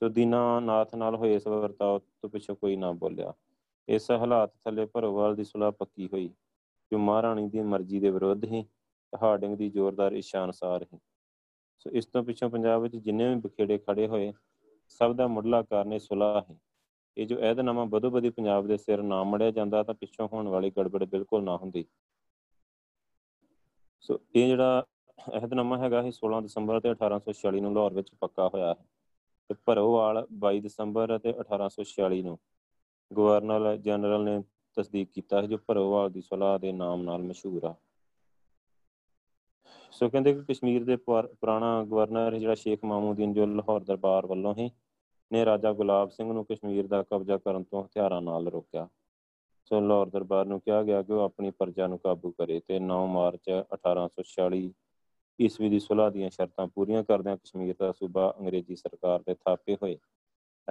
ਸੋ 0.01 0.09
ਦੀਨਾ 0.09 0.59
ਨਾਥ 0.59 0.95
ਨਾਲ 0.95 1.15
ਹੋਏ 1.15 1.35
ਇਸ 1.35 1.47
ਵਰਤਾਓ 1.47 1.99
ਤੋਂ 1.99 2.29
ਪਿੱਛੋਂ 2.29 2.55
ਕੋਈ 2.55 2.75
ਨਾ 2.75 2.91
ਬੋਲਿਆ। 2.91 3.33
ਇਸ 3.87 4.11
ਹਾਲਾਤ 4.11 4.51
ਥੱਲੇ 4.65 4.85
ਭਰੋਵਾਲ 4.85 5.35
ਦੀ 5.35 5.43
ਸੁਲਾਹ 5.43 5.71
ਪੱਕੀ 5.71 6.09
ਹੋਈ, 6.13 6.29
ਜੋ 6.91 6.97
ਮਹਾਰਾਣੀ 6.97 7.49
ਦੀ 7.49 7.59
ਮਰਜ਼ੀ 7.59 7.99
ਦੇ 7.99 8.09
ਵਿਰੁੱਧ 8.09 8.43
ਹੀ 8.43 8.65
ਹਾਰਡਿੰਗ 9.23 9.57
ਦੀ 9.57 9.69
ਜ਼ੋਰਦਾਰ 9.69 10.11
ਇਸ਼ਾ 10.11 10.43
ਅਨੁਸਾਰ 10.43 10.85
ਹੀ। 10.93 10.99
ਸੋ 11.79 11.89
ਇਸ 11.89 12.05
ਤੋਂ 12.05 12.23
ਪਿੱਛੋਂ 12.23 12.49
ਪੰਜਾਬ 12.49 12.81
ਵਿੱਚ 12.81 12.95
ਜਿੰਨੇ 12.95 13.29
ਵੀ 13.29 13.35
ਬਖੇੜੇ 13.35 13.77
ਖੜੇ 13.77 14.07
ਹੋਏ, 14.07 14.33
ਸਭ 14.87 15.13
ਦਾ 15.13 15.27
ਮੁੱਢਲਾ 15.27 15.61
ਕਾਰਨ 15.61 15.93
ਇਹ 15.93 15.99
ਸੁਲਾਹ 15.99 16.41
ਹੈ। 16.51 16.57
ਇਹ 17.17 17.27
ਜੋ 17.27 17.37
ਅਹਿਦਨਾਮਾ 17.37 17.85
ਬਦੋ 17.85 18.09
ਬਦੀ 18.09 18.29
ਪੰਜਾਬ 18.29 18.67
ਦੇ 18.67 18.77
ਸਿਰ 18.77 19.03
ਨਾ 19.03 19.23
ਮੜਿਆ 19.23 19.51
ਜਾਂਦਾ 19.51 19.83
ਤਾਂ 19.83 19.93
ਪਿੱਛੋਂ 19.93 20.27
ਹੋਣ 20.33 20.47
ਵਾਲੀ 20.47 20.71
ਗੜਬੜ 20.77 21.03
ਬਿਲਕੁਲ 21.03 21.43
ਨਾ 21.43 21.57
ਹੁੰਦੀ। 21.57 21.85
ਸੋ 23.99 24.19
ਇਹ 24.35 24.47
ਜਿਹੜਾ 24.47 24.85
ਅਹਿਦਨਾਮਾ 25.35 25.77
ਹੈਗਾ 25.77 26.01
ਇਹ 26.01 26.11
16 26.11 26.41
ਦਸੰਬਰ 26.41 26.79
ਤੇ 26.79 26.91
1846 26.91 27.61
ਨੂੰ 27.61 27.73
ਲਾਹੌਰ 27.73 27.93
ਵਿੱਚ 27.93 28.15
ਪੱਕਾ 28.19 28.47
ਹੋਇਆ 28.47 28.73
ਹੈ। 28.73 28.85
ਤੇ 29.51 29.55
ਭਰੋਵਾਲ 29.65 30.27
22 30.45 30.59
ਦਸੰਬਰ 30.59 31.19
ਤੇ 31.19 31.29
1846 31.29 32.21
ਨੂੰ 32.21 32.37
ਗਵਰਨਰ 33.17 33.77
ਜਨਰਲ 33.77 34.23
ਨੇ 34.23 34.43
ਤਸਦੀਕ 34.77 35.09
ਕੀਤਾ 35.11 35.41
ਹੈ 35.41 35.47
ਜੋ 35.47 35.57
ਭਰੋਵਾਲ 35.57 36.09
ਦੀ 36.09 36.21
ਸਲਾਹ 36.21 36.59
ਦੇ 36.59 36.71
ਨਾਮ 36.71 37.01
ਨਾਲ 37.01 37.23
ਮਸ਼ਹੂਰ 37.23 37.63
ਆ। 37.63 37.73
ਸੋ 39.91 40.09
ਕਹਿੰਦੇ 40.09 40.33
ਕਿ 40.33 40.53
ਕਸ਼ਮੀਰ 40.53 40.85
ਦੇ 40.85 40.95
ਪੁਰਾਣਾ 40.95 41.83
ਗਵਰਨਰ 41.83 42.37
ਜਿਹੜਾ 42.37 42.55
ਸ਼ੇਖ 42.55 42.83
ਮਾਮੂਦੀਨ 42.83 43.33
ਜੋ 43.33 43.45
ਲਾਹੌਰ 43.45 43.83
ਦਰਬਾਰ 43.83 44.25
ਵੱਲੋਂ 44.25 44.55
ਹੀ 44.55 44.71
ਨੇ 45.33 45.45
ਰਾਜਾ 45.45 45.73
ਗੁਲਾਬ 45.73 46.09
ਸਿੰਘ 46.09 46.33
ਨੂੰ 46.33 46.45
ਕਸ਼ਮੀਰ 46.45 46.87
ਦਾ 46.87 47.03
ਕਬਜ਼ਾ 47.03 47.37
ਕਰਨ 47.37 47.63
ਤੋਂ 47.63 47.83
ਹਥਿਆਰਾਂ 47.83 48.21
ਨਾਲ 48.21 48.47
ਰੋਕਿਆ। 48.47 48.87
ਸੋ 49.65 49.79
ਲਾਹੌਰ 49.79 50.09
ਦਰਬਾਰ 50.09 50.45
ਨੂੰ 50.45 50.59
ਕਿਹਾ 50.59 50.83
ਗਿਆ 50.83 51.01
ਕਿ 51.01 51.13
ਉਹ 51.13 51.21
ਆਪਣੀ 51.21 51.51
ਪ੍ਰਜਾ 51.51 51.87
ਨੂੰ 51.87 51.99
ਕਾਬੂ 51.99 52.31
ਕਰੇ 52.31 52.61
ਤੇ 52.67 52.79
9 52.79 53.05
ਮਾਰਚ 53.07 53.51
1846 53.75 54.71
ਈਸਵੀ 55.41 55.69
ਦੀ 55.69 55.79
ਸੁਲ੍ਹਾ 55.79 56.09
ਦੀਆਂ 56.09 56.29
ਸ਼ਰਤਾਂ 56.29 56.67
ਪੂਰੀਆਂ 56.67 57.03
ਕਰਦਿਆਂ 57.03 57.37
ਕਸ਼ਮੀਰ 57.37 57.75
ਦਾ 57.79 57.91
ਸੂਬਾ 57.91 58.35
ਅੰਗਰੇਜ਼ੀ 58.39 58.75
ਸਰਕਾਰ 58.75 59.19
ਦੇ 59.19 59.33
ਥਾਪੇ 59.33 59.75
ਹੋਏ। 59.75 59.97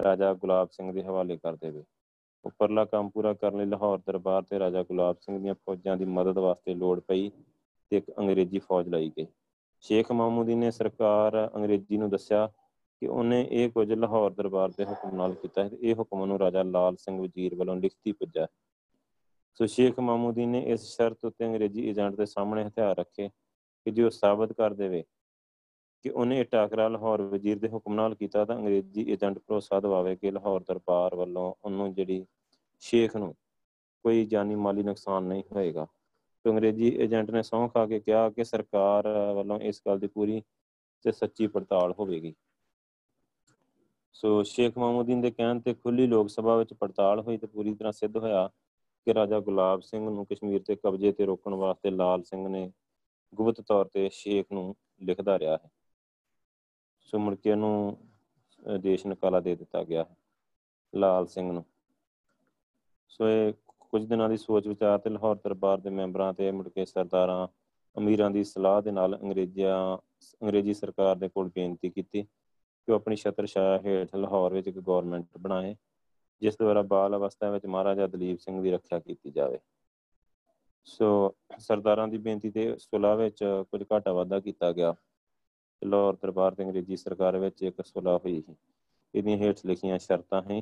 ਰਾਜਾ 0.03 0.35
ਗੁਲਾਬ 0.35 0.69
ਸਿੰਘ 0.73 0.93
ਦੇ 0.93 1.03
ਹਵਾਲੇ 1.03 1.37
ਕਰ 1.37 1.57
ਦੇਵੇ। 1.57 1.85
ਉੱਪਰਲਾ 2.45 2.85
ਕੰਮ 2.85 3.11
ਪੂਰਾ 3.11 3.33
ਕਰਨ 3.33 3.59
ਲਈ 3.59 3.67
ਲਾਹੌਰ 3.67 3.99
ਦਰਬਾਰ 3.99 4.43
ਤੇ 4.43 4.59
ਰਾਜਾ 4.59 4.83
ਗੁਲਾਬ 4.83 5.17
ਸਿੰਘ 5.21 5.39
ਦੀਆਂ 5.39 5.55
ਫੌਜਾਂ 5.55 5.97
ਦੀ 5.97 6.05
ਮਦਦ 6.05 6.39
ਵਾਸਤੇ 6.39 6.75
ਲੋੜ 6.75 7.00
ਪਈ 7.00 7.31
ਤੇ 7.91 7.97
ਇੱਕ 7.97 8.11
ਅੰਗਰੇਜ਼ੀ 8.19 8.59
ਫੌਜ 8.59 8.89
ਲਈ 8.89 9.11
ਗਈ। 9.19 9.27
ਸ਼ੇਖ 9.81 10.12
ਮਾਮੂਦੀ 10.12 10.55
ਨੇ 10.55 10.71
ਸਰਕਾਰ 10.71 11.50
ਅੰਗਰੇਜ਼ੀ 11.57 11.97
ਨੂੰ 11.97 12.11
ਦੱਸਿਆ 12.11 12.47
ਕਿ 13.00 13.07
ਉਹਨੇ 13.07 13.49
ਇਹ 13.50 13.71
ਕੁਝ 13.71 13.93
ਲਾਹੌਰ 13.93 14.31
ਦਰਬਾਰ 14.31 14.69
ਦੇ 14.69 14.85
ਹੁਕਮ 14.85 15.17
ਨਾਲ 15.17 15.35
ਕੀਤਾ 15.35 15.65
ਹੈ 15.65 15.69
ਤੇ 15.69 15.79
ਇਹ 15.81 15.95
ਹੁਕਮ 15.95 16.25
ਨੂੰ 16.25 16.39
ਰਾਜਾ 16.39 16.62
ਲਾਲ 16.62 16.97
ਸਿੰਘ 16.97 17.21
ਵਜ਼ੀਰ 17.23 17.55
ਵੱਲੋਂ 17.55 17.77
ਲਿਖਤੀ 17.77 18.12
ਪੁੱਜਾ। 18.12 18.47
ਸੋ 19.55 19.67
ਸ਼ੇਖ 19.67 19.99
ਮਾਮੂਦੀ 19.99 20.47
ਨੇ 20.47 20.62
ਇਸ 20.62 20.81
ਸ਼ਰਤ 20.97 21.25
ਉੱਤੇ 21.25 21.47
ਅੰਗਰੇਜ਼ੀ 21.47 21.89
ਏਜੰਟ 21.89 22.15
ਦੇ 22.15 22.27
ਸਾਹਮਣੇ 22.27 22.65
ਹਥਿਆਰ 22.65 22.97
ਰੱਖੇ। 22.97 23.31
ਕਿ 23.87 23.90
ਜੇ 23.90 24.02
ਉਹ 24.02 24.10
ਸਾਬਤ 24.10 24.52
ਕਰ 24.52 24.75
ਦੇਵੇ 24.75 25.02
ਕਿ 26.04 26.10
ਉਹਨੇ 26.10 26.38
ਇਹ 26.40 26.44
ਟਾਕਰਾ 26.44 26.88
ਲਾਹੌਰ 26.88 27.22
ਵਜ਼ੀਰ 27.22 27.58
ਦੇ 27.58 27.68
ਹੁਕਮ 27.68 27.94
ਨਾਲ 27.94 28.14
ਕੀਤਾ, 28.14 28.44
ਤਾਂ 28.44 28.56
ਅੰਗਰੇਜ਼ੀ 28.56 29.04
ਏਜੰਟ 29.12 29.38
ਭਰੋਸਾ 29.38 29.80
ਦਿਵਾਵੇ 29.80 30.16
ਕਿ 30.16 30.30
ਲਾਹੌਰ 30.30 30.60
ਦਰਬਾਰ 30.68 31.14
ਵੱਲੋਂ 31.14 31.52
ਉਹਨੂੰ 31.64 31.92
ਜਿਹੜੀ 31.94 32.25
ਸ਼ੇਖ 32.82 33.16
ਨੂੰ 33.16 33.34
ਕੋਈ 34.04 34.25
ਜਾਨੀ 34.26 34.54
ਮਾਲੀ 34.56 34.82
ਨੁਕਸਾਨ 34.82 35.25
ਨਹੀਂ 35.25 35.42
ਹੋਏਗਾ। 35.52 35.87
ਤੇ 36.44 36.50
ਅੰਗਰੇਜ਼ੀ 36.50 36.88
ਏਜੰਟ 37.02 37.30
ਨੇ 37.30 37.42
ਸੌਂ 37.42 37.68
ਖਾ 37.68 37.87
ਕੇ 37.87 38.00
ਕਿਹਾ 38.00 38.28
ਕਿ 38.30 38.44
ਸਰਕਾਰ 38.44 39.08
ਵੱਲੋਂ 39.34 39.58
ਇਸ 39.60 39.82
ਗੱਲ 39.87 39.99
ਦੀ 39.99 40.06
ਪੂਰੀ 40.06 40.42
ਤੇ 41.04 41.12
ਸੱਚੀ 41.12 41.46
ਪੜਤਾਲ 41.46 41.92
ਹੋਵੇਗੀ। 41.99 42.34
ਸੋ 44.14 44.42
ਸ਼ੇਖ 44.42 44.78
ਮਾਮੂਦੀਨ 44.78 45.20
ਦੇ 45.20 45.30
ਕਹਿਣ 45.30 45.60
ਤੇ 45.60 45.75
ਖੁੱਲੀ 45.75 46.06
ਲੋਕ 46.06 46.28
ਸਭਾ 46.28 46.56
ਵਿੱਚ 46.56 46.72
ਪੜਤਾਲ 46.75 47.20
ਹੋਈ 47.20 47.37
ਤੇ 47.38 47.46
ਪੂਰੀ 47.46 47.75
ਤਰ੍ਹਾਂ 47.75 47.92
ਸਿੱਧ 47.92 48.16
ਹੋਇਆ 48.16 48.49
ਕਿ 49.06 49.14
ਰਾਜਾ 49.14 49.40
ਗੁਲਾਬ 49.40 49.80
ਸਿੰਘ 49.80 50.04
ਨੂੰ 50.04 50.25
ਕਸ਼ਮੀਰ 50.26 50.62
ਤੇ 50.62 50.76
ਕਬਜ਼ੇ 50.76 51.12
ਤੇ 51.12 51.26
ਰੋਕਣ 51.26 51.54
ਵਾਸਤੇ 51.54 51.90
ਲਾਲ 51.90 52.22
ਸਿੰਘ 52.22 52.46
ਨੇ 52.49 52.70
ਗੁਪਤ 53.34 53.60
ਤੌਰ 53.60 53.88
ਤੇ 53.88 54.08
ਸ਼ੇਖ 54.12 54.46
ਨੂੰ 54.52 54.75
ਲਿਖਦਾ 55.02 55.38
ਰਿਹਾ 55.38 55.56
ਹੈ। 55.56 55.70
ਸੋ 57.08 57.18
ਮੁੜ 57.18 57.34
ਕੇ 57.34 57.52
ਉਹਨੂੰ 57.52 57.99
ਦੇਸ਼ 58.80 59.06
ਨਕਾਲਾ 59.06 59.40
ਦੇ 59.40 59.54
ਦਿੱਤਾ 59.56 59.82
ਗਿਆ 59.84 60.02
ਹੈ, 60.04 60.16
ਲਾਲ 60.94 61.26
ਸਿੰਘ 61.26 61.50
ਨੂੰ। 61.52 61.64
ਸੋ 63.10 63.28
ਇਹ 63.28 63.52
ਕੁਝ 63.80 64.04
ਦਿਨਾਂ 64.04 64.28
ਦੀ 64.28 64.37
ਸੋਚ 64.37 64.66
ਵਿਚਾਰ 64.66 64.99
ਤੇ 64.99 65.10
ਲਾਹੌਰ 65.10 65.37
ਦਰਬਾਰ 65.37 65.78
ਦੇ 65.78 65.90
ਮੈਂਬਰਾਂ 65.90 66.32
ਤੇ 66.32 66.50
ਮੁੜ 66.50 66.69
ਕੇ 66.69 66.84
ਸਰਦਾਰਾਂ 66.84 67.47
ਅਮੀਰਾਂ 67.97 68.30
ਦੀ 68.30 68.45
ਸਲਾਹ 68.45 68.82
ਦੇ 68.82 68.90
ਨਾਲ 68.90 69.19
ਅੰਗਰੇਜ਼ੀਆਂ 69.23 69.97
ਅੰਗਰੇਜ਼ੀ 70.43 70.75
ਸਰਕਾਰ 70.75 71.16
ਦੇ 71.16 71.28
ਕੋਲ 71.28 71.49
ਬੇਨਤੀ 71.49 71.90
ਕੀਤੀ 71.90 72.23
ਕਿ 72.23 72.93
ਉਹ 72.93 72.97
ਆਪਣੀ 72.97 73.16
ਛਤਰ 73.16 73.47
ਛਾਇਆ 73.47 73.78
ਹੇਠ 73.78 74.14
ਲਾਹੌਰ 74.16 74.54
ਵਿੱਚ 74.54 74.69
ਇੱਕ 74.69 74.78
ਗਵਰਨਮੈਂਟ 74.78 75.38
ਬਣਾਏ, 75.38 75.75
ਜਿਸ 76.43 76.56
ਦੁਆਰਾ 76.58 76.82
ਬਾਲ 76.82 77.16
ਅਵਸਥਾ 77.16 77.50
ਵਿੱਚ 77.50 77.66
ਮਹਾਰਾਜਾ 77.66 78.06
ਦਲੀਪ 78.06 78.38
ਸਿੰਘ 78.38 78.62
ਦੀ 78.62 78.71
ਰੱਖਿਆ 78.71 78.99
ਕੀਤੀ 78.99 79.30
ਜਾਵੇ। 79.30 79.58
ਸੋ 80.86 81.08
ਸਰਦਾਰਾਂ 81.60 82.06
ਦੀ 82.08 82.19
ਬੇਨਤੀ 82.19 82.50
ਤੇ 82.50 82.66
ਸੁਲਾਹ 82.80 83.16
ਵਿੱਚ 83.16 83.45
ਕੁਝ 83.71 83.82
ਘਾਟਾ 83.93 84.12
ਵਾਧਾ 84.12 84.40
ਕੀਤਾ 84.40 84.73
ਗਿਆ। 84.73 84.95
ਲਾਹੌਰ 85.82 86.16
ਦਰਬਾਰ 86.16 86.54
ਤੇ 86.54 86.62
ਅੰਗਰੇਜ਼ੀ 86.64 86.97
ਸਰਕਾਰ 86.97 87.36
ਵਿੱਚ 87.38 87.62
ਇੱਕ 87.62 87.82
ਸੁਲਾਹ 87.84 88.19
ਹੋਈ 88.19 88.40
ਸੀ। 88.40 88.54
ਇਹਦੀਆਂ 89.14 89.36
ਹੇਠ 89.38 89.60
ਲਿਖੀਆਂ 89.66 89.99
ਸ਼ਰਤਾਂ 89.99 90.43
ਹੈ। 90.43 90.60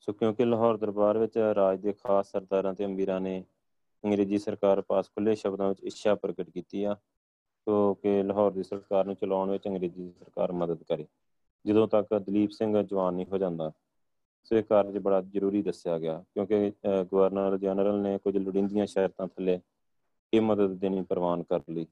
ਸੋ 0.00 0.12
ਕਿਉਂਕਿ 0.12 0.44
ਲਾਹੌਰ 0.44 0.76
ਦਰਬਾਰ 0.76 1.18
ਵਿੱਚ 1.18 1.38
ਰਾਜ 1.56 1.80
ਦੇ 1.80 1.92
ਖਾਸ 1.94 2.30
ਸਰਦਾਰਾਂ 2.32 2.74
ਤੇ 2.74 2.84
ਅਮੀਰਾਂ 2.84 3.20
ਨੇ 3.20 3.42
ਅੰਗਰੇਜ਼ੀ 4.04 4.38
ਸਰਕਾਰ 4.38 4.80
ਪਾਸ 4.82 5.08
ਖੁੱਲੇ 5.08 5.34
ਸ਼ਬਦਾਂ 5.34 5.68
ਵਿੱਚ 5.68 5.80
ਇੱਛਾ 5.82 6.14
ਪ੍ਰਗਟ 6.16 6.50
ਕੀਤੀ 6.50 6.84
ਆ, 6.84 6.94
ਸੋ 7.66 7.94
ਕਿ 7.94 8.22
ਲਾਹੌਰ 8.22 8.50
ਦੀ 8.52 8.62
ਸਰਕਾਰ 8.62 9.04
ਨੂੰ 9.04 9.14
ਚਲਾਉਣ 9.16 9.50
ਵਿੱਚ 9.50 9.68
ਅੰਗਰੇਜ਼ੀ 9.68 10.10
ਸਰਕਾਰ 10.10 10.52
ਮਦਦ 10.54 10.82
ਕਰੇ। 10.84 11.06
ਜਦੋਂ 11.64 11.86
ਤੱਕ 11.88 12.14
ਦਲੀਪ 12.16 12.50
ਸਿੰਘ 12.50 12.82
ਜਵਾਨ 12.82 13.14
ਨਹੀਂ 13.14 13.26
ਹੋ 13.26 13.38
ਜਾਂਦਾ 13.38 13.70
ਸੋ 14.46 14.56
ਇਹ 14.56 14.62
ਕਾਰਜ 14.62 14.98
ਬੜਾ 14.98 15.20
ਜ਼ਰੂਰੀ 15.22 15.62
ਦੱਸਿਆ 15.62 15.98
ਗਿਆ, 15.98 16.22
ਕਿਉਂਕਿ 16.34 16.72
ਗਵਰਨਰ 17.12 17.56
ਜਨਰਲ 17.58 18.00
ਨੇ 18.02 18.16
ਕੁਝ 18.18 18.36
ਲੋੜੀਂਦੀਆਂ 18.36 18.86
ਸ਼ਰਤਾਂ 18.86 19.26
ਥੱਲੇ 19.28 19.58
ਇਹ 20.32 20.40
ਮਦਦ 20.40 20.78
ਦੇਣੀ 20.80 21.02
ਪ੍ਰਵਾਨ 21.02 21.42
ਕਰ 21.42 21.60
ਲਈ। 21.68 21.86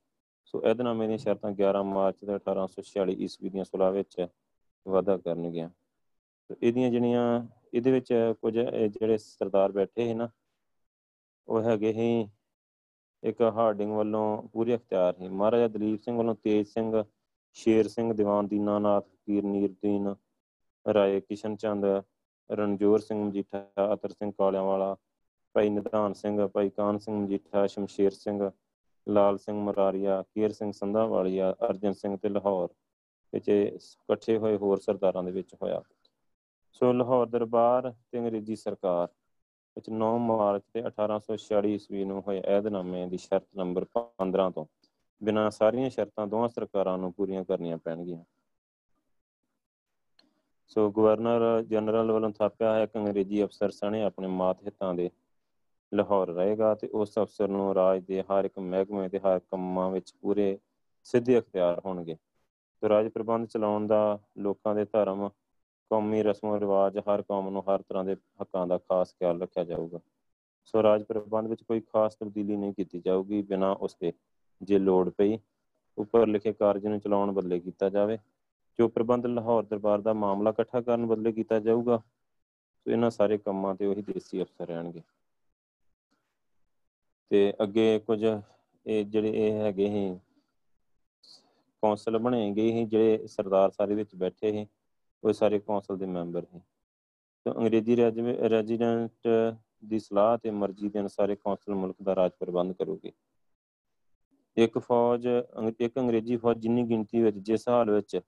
ਸੋ 0.45 0.63
ਇਹਦਨਾਮੇ 0.65 1.07
ਦੀਆਂ 1.07 1.19
ਸ਼ਰਤਾਂ 1.19 1.51
11 1.53 1.83
ਮਾਰਚ 1.85 2.25
ਦੇ 2.25 2.35
1846 2.35 3.15
ਈਸਵੀ 3.25 3.49
ਦੀਆਂ 3.51 3.65
ਸੁਲਾਹ 3.65 3.93
ਵਿੱਚ 3.93 4.17
ਵਾਅਦਾ 4.87 5.17
ਕਰਨਗੀਆਂ। 5.19 5.69
ਤੇ 6.51 6.57
ਇਹਦੀਆਂ 6.63 6.91
ਜਿਹੜੀਆਂ, 6.91 7.25
ਇਹਦੇ 7.75 7.93
ਵਿੱਚ 7.93 8.13
ਕੁਝ 8.41 8.55
ਜਿਹੜੇ 8.55 9.19
ਸਰਦਾਰ 9.19 9.73
ਬੈਠੇ 9.73 10.05
ਸੀ 10.05 10.15
ਨਾ, 10.15 10.29
ਉਹ 11.49 11.63
ਹੈਗੇ 11.63 11.93
ਸੀ, 11.93 12.29
ਇੱਕ 13.23 13.41
ਹਾਰਡਿੰਗ 13.57 13.93
ਵੱਲੋਂ 13.93 14.25
ਪੂਰੇ 14.53 14.75
ਅਖਤਿਆਰ 14.77 15.15
ਸੀ। 15.15 15.29
ਮਹਾਰਾਜਾ 15.29 15.69
ਦਲੀਪ 15.69 16.01
ਸਿੰਘ 16.03 16.17
ਵੱਲੋਂ 16.19 16.35
ਤੇਜ 16.35 16.67
ਸਿੰਘ, 16.69 17.03
ਸ਼ੇਰ 17.57 17.89
ਸਿੰਘ, 17.89 18.13
ਦੀਵਾਨ 18.15 18.47
ਦੀਨਾਨਾਥ 18.49 19.07
ਪੀਰ 19.27 19.45
ਨੀਰਦੀਨ, 19.45 20.15
ਰਾਏ 20.87 21.21
ਕਿਸ਼ਨ 21.21 21.57
ਚੰਦ 21.57 21.85
ਰਣਜੋਰ 22.51 22.99
ਸਿੰਘ 22.99 23.25
ਮਜੀਠਾ 23.25 23.67
ਅਤਰ 23.95 24.09
ਸਿੰਘ 24.09 24.33
ਕਾਲਿਆਂ 24.39 24.63
ਵਾਲਾ 24.63 24.97
ਭਾਈ 25.55 25.69
ਨਿਧਾਨ 25.69 26.13
ਸਿੰਘ, 26.13 26.47
ਭਾਈ 26.47 26.71
ਕਾਨ 26.71 26.99
ਸਿੰਘ 26.99 27.17
ਮਜੀਠਾ, 27.17 27.67
ਸ਼ਮਸ਼ੇਰ 27.67 28.11
ਸਿੰਘ, 28.11 28.51
ਲਾਲ 29.09 29.39
ਸਿੰਘ 29.39 29.59
ਮਰਾਰੀਆ 29.59 30.23
ਕੀਰ 30.23 30.53
ਸਿੰਘ 30.53 30.73
ਸੰਧਾ 30.73 31.07
ਵਾਲੀਆ 31.07 31.55
ਅਰਜਨ 31.65 31.93
ਸਿੰਘ 31.93 32.17
ਤੇ 32.17 32.29
ਲਾਹੌਰ 32.29 32.69
ਵਿੱਚ 33.33 33.49
ਇਕੱਠੇ 33.49 34.39
ਹੋਏ 34.39 34.57
ਹੋਰ 34.57 34.79
ਸਰਦਾਰਾਂ 34.79 35.23
ਦੇ 35.23 35.31
ਵਿੱਚ 35.31 35.55
ਹੋਇਆ। 35.63 35.83
ਸੋ 36.73 36.93
ਲਾਹੌਰ 36.93 37.27
ਦਰਬਾਰ 37.27 37.95
ਤੇ 38.13 38.19
ਅੰਗਰੇਜ਼ੀ 38.19 38.57
ਸਰਕਾਰ 38.57 39.09
ਵਿੱਚ 39.77 39.91
9 39.91 40.19
ਮਾਰਚ 40.19 40.63
ਤੇ 40.73 40.83
1846 40.87 41.75
ਈਸਵੀ 41.75 42.05
ਨੂੰ 42.05 42.23
ਹੋਏ 42.27 42.41
ਅਹਿਦਨਾਮੇ 42.41 43.07
ਦੀ 43.07 43.17
ਸ਼ਰਤ 43.17 43.47
ਨੰਬਰ 43.57 43.85
15 43.95 44.51
ਤੋਂ 44.51 44.67
ਬਿਨਾਂ 45.23 45.51
ਸਾਰੀਆਂ 45.51 45.91
ਸ਼ਰਤਾਂ 45.91 46.27
ਦੋਵਾਂ 46.27 46.49
ਸਰਕਾਰਾਂ 46.49 46.99
ਨੂੰ 46.99 47.13
ਪੂਰੀਆਂ 47.13 47.45
ਕਰਨੀਆਂ 47.45 47.79
ਪੈਣਗੀਆਂ। 47.79 48.25
ਸੋ 50.71 50.91
ਗਵਰਨਰ 50.91 51.63
ਜਨਰਲ 51.63 52.13
ਵੱਲੋਂ 52.13 52.31
ਥਾਪਿਆ 52.31 52.75
ਹੈ 52.75 52.87
ਕਿ 52.87 52.99
ਅੰਗਰੇਜ਼ੀ 52.99 53.43
ਅਫਸਰ 53.45 53.71
ਸਣੇ 53.71 54.03
ਆਪਣੇ 54.03 54.29
ਮਾਤ 54.29 54.63
ਹਿੱਤਾਂ 54.65 54.95
ਦੇ 54.95 55.11
ਲਾਹੌਰ 55.93 56.29
ਰਹੇਗਾ 56.29 56.75
ਤੇ 56.75 56.89
ਉਸ 56.89 57.19
ਅਫਸਰ 57.19 57.49
ਨੂੰ 57.49 57.75
ਰਾਜ 57.75 58.03
ਦੇ 58.05 58.23
ਹਰ 58.23 58.45
ਇੱਕ 58.45 58.59
ਮਹਿਕਮੇ 58.59 59.09
ਤੇ 59.09 59.19
ਹਰ 59.19 59.39
ਕੰਮਾਂ 59.39 59.91
ਵਿੱਚ 59.91 60.13
ਪੂਰੇ 60.23 60.59
ਸਿੱਧੇ 61.05 61.39
ਅਖਤਿਆਰ 61.39 61.81
ਹੋਣਗੇ। 61.85 62.17
ਤੇ 62.83 62.89
ਰਾਜ 62.89 63.09
ਪ੍ਰਬੰਧ 63.09 63.47
ਚਲਾਉਣ 63.47 63.87
ਦਾ, 63.87 64.19
ਲੋਕਾਂ 64.39 64.75
ਦੇ 64.75 64.85
ਧਰਮ, 64.85 65.29
ਕੌਮੀ 65.91 66.23
ਰਸਮੋ 66.23 66.59
ਰਿਵਾਜ, 66.61 66.99
ਹਰ 66.99 67.23
ਕੌਮ 67.23 67.49
ਨੂੰ 67.51 67.63
ਹਰ 67.63 67.83
ਤਰ੍ਹਾਂ 67.83 68.05
ਦੇ 68.05 68.17
ਹੱਕਾਂ 68.43 68.67
ਦਾ 68.67 68.79
ਖਾਸ 68.79 69.15
ਖਿਆਲ 69.15 69.43
ਰੱਖਿਆ 69.43 69.65
ਜਾਊਗਾ। 69.65 70.01
ਸੋ 70.65 70.83
ਰਾਜ 70.83 71.03
ਪ੍ਰਬੰਧ 71.05 71.49
ਵਿੱਚ 71.49 71.63
ਕੋਈ 71.63 71.81
ਖਾਸ 71.81 72.15
ਤਬਦੀਲੀ 72.15 72.57
ਨਹੀਂ 72.57 72.73
ਕੀਤੀ 72.73 73.01
ਜਾਊਗੀ 73.01 73.43
ਬਿਨਾਂ 73.43 73.75
ਉਸ 73.75 73.97
ਦੇ 74.01 74.13
ਜੇ 74.61 74.79
ਲੋੜ 74.79 75.09
ਪਈ, 75.11 75.39
ਉੱਪਰ 75.99 76.27
ਲਿਖੇ 76.27 76.53
ਕਾਰਜ 76.53 76.87
ਨੂੰ 76.87 77.01
ਚਲਾਉਣ 77.01 77.33
ਬਦਲੇ 77.33 77.61
ਕੀਤਾ 77.61 77.89
ਜਾਵੇ। 77.89 78.19
ਜੋ 78.81 78.88
ਪ੍ਰਬੰਧ 78.88 79.27
ਲਾਹੌਰ 79.27 79.62
ਦਰਬਾਰ 79.62 80.01
ਦਾ 80.01 80.12
ਮਾਮਲਾ 80.12 80.51
ਇਕੱਠਾ 80.51 80.81
ਕਰਨ 80.81 81.07
ਬਦਲੇ 81.07 81.33
ਕੀਤਾ 81.33 81.59
ਜਾਊਗਾ, 81.59 81.97
ਸੋ 81.97 82.90
ਇਹਨਾਂ 82.90 83.11
ਸਾਰੇ 83.11 83.38
ਕੰਮਾਂ 83.38 83.75
ਤੇ 83.75 83.87
ਉਹੀ 83.87 84.03
ਦੇਸੀ 84.03 84.43
ਅਫਸਰ 84.43 84.66
ਰਹਿਣਗੇ। 84.66 85.01
ਤੇ 87.31 87.53
ਅੱਗੇ 87.62 87.99
ਕੁਝ 87.99 88.25
ਇਹ 88.25 89.05
ਜਿਹੜੇ 89.05 89.31
ਇਹ 89.31 89.53
ਹੈਗੇ 89.53 89.88
ਸੀ, 89.88 90.19
ਕੌਂਸਲ 91.83 92.19
ਬਣੇ 92.19 92.51
ਗਏ 92.53 92.71
ਸੀ, 92.73 92.85
ਜਿਹੜੇ 92.87 93.27
ਸਰਦਾਰ 93.27 93.71
ਸਾਰੇ 93.71 93.95
ਵਿੱਚ 93.95 94.14
ਬੈਠੇ 94.14 94.53
ਸੀ, 94.53 94.66
ਉਹ 95.25 95.33
ਸਾਰੇ 95.33 95.59
ਕੌਂਸਲ 95.59 95.99
ਦੇ 95.99 96.07
ਮੈਂਬਰ 96.07 96.45
ਸੀ। 96.53 96.61
ਤੇ 97.47 97.51
ਅੰਗਰੇਜ਼ੀ 97.51 97.97
ਰੈਜ਼ੀਡੈਂਟ 97.97 99.29
ਦੀ 99.85 99.99
ਸਲਾਹ 99.99 100.38
ਤੇ 100.38 100.51
ਮਰਜ਼ੀ 100.51 100.88
ਦੇ 100.88 101.01
ਅਨੁਸਾਰ 101.01 101.35
ਕੌਂਸਲ 101.35 101.75
ਮੁਲਕ 101.75 101.97
ਦਾ 102.03 102.14
ਰਾਜ 102.14 102.31
ਪ੍ਰਬੰਧ 102.40 102.73
ਕਰੂਗੀ। 102.73 103.12
ਇੱਕ 104.57 104.79
ਫੌਜ, 104.79 105.29
ਇੱਕ 105.81 105.99
ਅੰਗਰੇਜ਼ੀ 105.99 106.37
ਫੌਜ 106.37 106.59
ਜਿੰਨੀ 106.59 106.83
ਗਿਣਤੀ 106.83 107.23
ਵਿੱਚ, 107.23 107.37
ਜਿਸ 107.37 107.69
ਹਾਲ 107.69 107.90
ਵਿੱਚ 107.90 108.21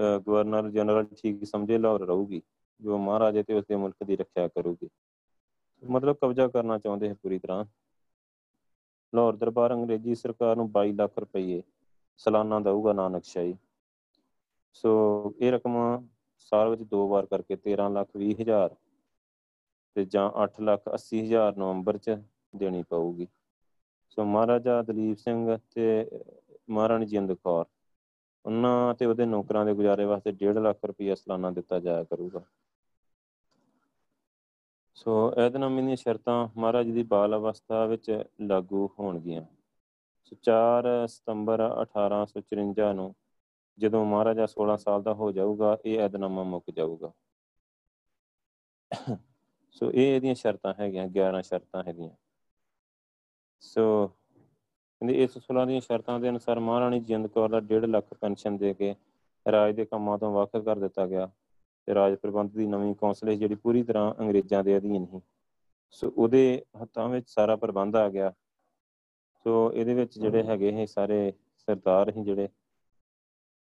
ਗਵਰਨਰ 0.00 0.70
ਜਨਰਲ 0.70 1.06
ਠੀਕ 1.22 1.44
ਸਮਝੇ 1.44 1.78
ਲਾਹੌਰ 1.78 2.00
ਰਹੂਗੀ, 2.00 2.42
ਜੋ 2.80 2.98
ਮਹਾਰਾਜੇ 2.98 3.42
ਤੇ 3.42 3.54
ਉਸਦੇ 3.54 3.76
ਮੁਲਕ 3.76 4.04
ਦੀ 4.04 4.16
ਰੱਖਿਆ 4.16 4.48
ਕਰੂਗੀ। 4.48 4.88
ਮਤਲਬ 5.82 6.16
ਕਬਜ਼ਾ 6.16 6.48
ਕਰਨਾ 6.48 6.78
ਚਾਹੁੰਦੇ 6.78 7.08
ਹੈ 7.08 7.14
ਪੂਰੀ 7.14 7.38
ਤਰ੍ਹਾਂ। 7.38 7.64
ਲਾਹੌਰ 9.12 9.36
ਦਰਬਾਰ 9.36 9.72
ਅੰਗਰੇਜ਼ੀ 9.72 10.14
ਸਰਕਾਰ 10.14 10.56
ਨੂੰ 10.56 10.70
22 10.72 10.92
ਲੱਖ 10.92 11.18
ਰੁਪਏ 11.18 11.62
ਸਾਲਾਨਾ 12.16 12.60
ਦਊਗਾ 12.60 12.92
ਨਾਨਕਸ਼ਾਹੀ 12.92 13.56
ਸੋ 14.72 14.90
ਇਹ 15.40 15.52
ਰਕਮ 15.52 15.76
ਸਾਲ 16.38 16.68
ਵਿੱਚ 16.68 16.82
ਦੋ 16.82 17.08
ਵਾਰ 17.08 17.26
ਕਰਕੇ 17.26 17.56
13 17.56 17.88
ਲੱਖ 17.88 18.08
20 18.16 18.40
ਹਜ਼ਾਰ 18.40 18.74
ਤੇ 19.96 20.04
ਜਾਂ 20.04 20.30
8 20.36 20.60
ਲੱਖ 20.60 20.82
80 20.94 21.20
ਹਜ਼ਾਰ 21.20 21.56
ਨਵੰਬਰ 21.56 21.98
'ਚ 21.98 22.16
ਦੇਣੀ 22.56 22.82
ਪਊਗੀ। 22.82 23.26
ਸੋ 24.08 24.24
ਮਹਾਰਾਜਾ 24.24 24.82
ਦਲੀਪ 24.82 25.18
ਸਿੰਘ 25.18 25.56
ਤੇ 25.74 26.10
ਮਹਾਰਾਣੀ 26.70 27.06
ਜਿੰਦ 27.06 27.32
ਕੌਰ 27.32 27.64
ਉਹਨਾਂ 28.44 28.94
ਤੇ 28.94 29.06
ਉਹਦੇ 29.06 29.26
ਨੌਕਰਾਂ 29.26 29.64
ਦੇ 29.64 29.74
ਗੁਜ਼ਾਰੇ 29.74 30.04
ਵਾਸਤੇ 30.04 30.32
1.5 30.32 30.58
ਲੱਖ 30.58 30.84
ਰੁਪਈਆ 30.84 31.14
ਸਾਲਾਨਾ 31.14 31.50
ਦਿੱਤਾ 31.50 31.80
ਜਾਇਆ 31.80 32.04
ਕਰੂਗਾ। 32.04 32.42
ਸੋ 34.94 35.32
ਇਹਦਨਾਮੀ 35.38 35.82
ਦੀਆਂ 35.82 35.96
ਸ਼ਰਤਾਂ 35.96 36.48
ਮਹਾਰਾਜ 36.56 36.90
ਦੀ 36.90 37.02
ਬਾਲ 37.02 37.36
ਅਵਸਥਾ 37.36 37.86
ਵਿੱਚ 37.86 38.24
ਲਾਗੂ 38.40 38.90
ਹੋਣਗੀਆਂ। 38.98 39.42
ਸੋ 40.24 40.36
4 40.42 41.06
ਸਤੰਬਰ 41.06 41.60
1854 41.60 42.92
ਨੂੰ 42.94 43.14
ਜਦੋਂ 43.78 44.04
ਮਹਾਰਾਜਾ 44.06 44.46
16 44.46 44.76
ਸਾਲ 44.76 45.02
ਦਾ 45.02 45.14
ਹੋ 45.14 45.32
ਜਾਊਗਾ, 45.32 45.78
ਇਹ 45.84 46.00
ਇਹਦਨਾਮਾ 46.00 46.42
ਮੁੱਕ 46.42 46.70
ਜਾਊਗਾ। 46.70 47.12
ਸੋ 49.70 49.90
ਇਹ 49.92 50.16
ਇਹਦੀਆਂ 50.16 50.34
ਸ਼ਰਤਾਂ 50.34 50.74
ਹੈਗੀਆਂ 50.80 51.06
11 51.06 51.42
ਸ਼ਰਤਾਂ 51.42 51.82
ਹੈਗੀਆਂ। 51.82 52.10
ਸੋ 53.60 54.12
ਕਹਿੰਦੇ, 55.00 55.22
ਇਸ 55.24 55.36
16 55.38 55.64
ਦੀਆਂ 55.66 55.80
ਸ਼ਰਤਾਂ 55.80 56.18
ਦੇ 56.20 56.28
ਅਨੁਸਾਰ 56.28 56.58
ਮਹਾਰਾਣੀ 56.60 57.00
ਜਿੰਦ 57.00 57.26
ਕੌਰ 57.26 57.48
ਦਾ 57.48 57.60
1.5 57.62 57.86
ਲੱਖ 57.86 58.14
ਪੈਨਸ਼ਨ 58.14 58.56
ਦੇ 58.58 58.72
ਕੇ 58.74 58.94
ਰਾਜ 59.46 59.74
ਦੇ 59.76 59.84
ਕੰਮਾਂ 59.84 60.18
ਤੋਂ 60.18 60.32
ਵੱਖ 60.32 60.56
ਕਰ 60.56 60.78
ਦਿੱਤਾ 60.78 61.06
ਗਿਆ 61.06 61.28
ਤੇ 61.88 61.94
ਰਾਜ 61.94 62.14
ਪ੍ਰਬੰਧ 62.14 62.50
ਦੀ 62.52 62.66
ਨਵੀਂ 62.66 62.94
ਕੌਂਸਲ 62.94 63.34
ਜਿਹੜੀ 63.34 63.54
ਪੂਰੀ 63.54 63.82
ਤਰ੍ਹਾਂ 63.82 64.12
ਅੰਗਰੇਜ਼ਾਂ 64.20 64.62
ਦੇ 64.64 64.76
ਅਧੀਨ 64.76 65.06
ਸੀ। 65.06 65.20
ਸੋ 65.90 66.12
ਉਹਦੇ 66.16 66.62
ਹੱਥਾਂ 66.82 67.08
ਵਿੱਚ 67.08 67.28
ਸਾਰਾ 67.28 67.56
ਪ੍ਰਬੰਧ 67.56 67.96
ਆ 67.96 68.08
ਗਿਆ। 68.08 68.32
ਸੋ 69.46 69.72
ਇਹਦੇ 69.72 69.94
ਵਿੱਚ 69.94 70.18
ਜਿਹੜੇ 70.18 70.42
ਹੈਗੇ 70.42 70.68
ਇਹ 70.70 70.86
ਸਾਰੇ 70.86 71.32
ਸਰਦਾਰ 71.58 72.10
ਹੀ 72.10 72.24
ਜਿਹੜੇ, 72.24 72.48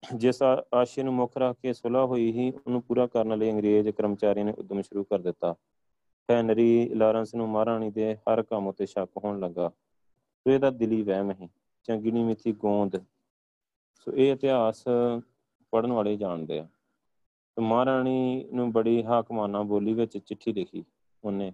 ਜਿਸ 0.03 0.41
ਆਸ਼ੇ 0.73 1.03
ਨੂੰ 1.03 1.13
ਮੁੱਖ 1.13 1.37
ਰੱਖ 1.37 1.57
ਕੇ 1.61 1.73
ਸੁਲ੍ਹਾ 1.73 2.05
ਹੋਈ 2.05 2.31
ਸੀ, 2.33 2.49
ਉਹਨੂੰ 2.51 2.81
ਪੂਰਾ 2.81 3.07
ਕਰਨ 3.07 3.37
ਲਈ 3.37 3.51
ਅੰਗਰੇਜ਼ 3.51 3.89
ਕਰਮਚਾਰੀਆਂ 3.89 4.45
ਨੇ 4.45 4.53
ਉਦਮ 4.57 4.81
ਸ਼ੁਰੂ 4.81 5.03
ਕਰ 5.03 5.19
ਦਿੱਤਾ। 5.19 5.55
ਹੈਨਰੀ 6.29 6.89
ਲਾਰੈਂਸ 6.89 7.33
ਨੂੰ 7.35 7.47
ਮਹਾਰਾਣੀ 7.49 7.89
ਦੇ 7.91 8.15
ਹਰ 8.17 8.41
ਕੰਮ 8.43 8.67
ਉਤੇ 8.67 8.85
ਸ਼ੱਕ 8.85 9.17
ਹੋਣ 9.23 9.39
ਲੱਗਾ। 9.39 9.71
ਸੋ 10.45 10.51
ਇਹਦਾ 10.51 10.69
ਦਿਲੀ 10.71 11.01
ਵਹਿਮ 11.03 11.31
ਹੈ। 11.31 11.47
ਚੰਗਿਣੀ 11.85 12.23
ਮਿੱਥੀ 12.23 12.51
ਗੋਂਦ। 12.53 12.97
ਸੋ 13.95 14.11
ਇਹ 14.13 14.31
ਇਤਿਹਾਸ 14.33 14.83
ਪੜਨ 15.73 15.91
ਵਾਲੇ 15.91 16.15
ਜਾਣਦੇ 16.17 16.59
ਆ। 16.59 16.67
ਤੇ 17.57 17.61
ਮਹਾਰਾਣੀ 17.61 18.45
ਨੂੰ 18.53 18.71
ਬੜੀ 18.71 19.03
ਹਾਕਮਾਨਾ 19.03 19.61
ਬੋਲੀ 19.63 19.93
ਵਿੱਚ 19.93 20.17
ਚਿੱਠੀ 20.17 20.53
ਲਿਖੀ 20.53 20.83
ਉਹਨੇ। 21.23 21.51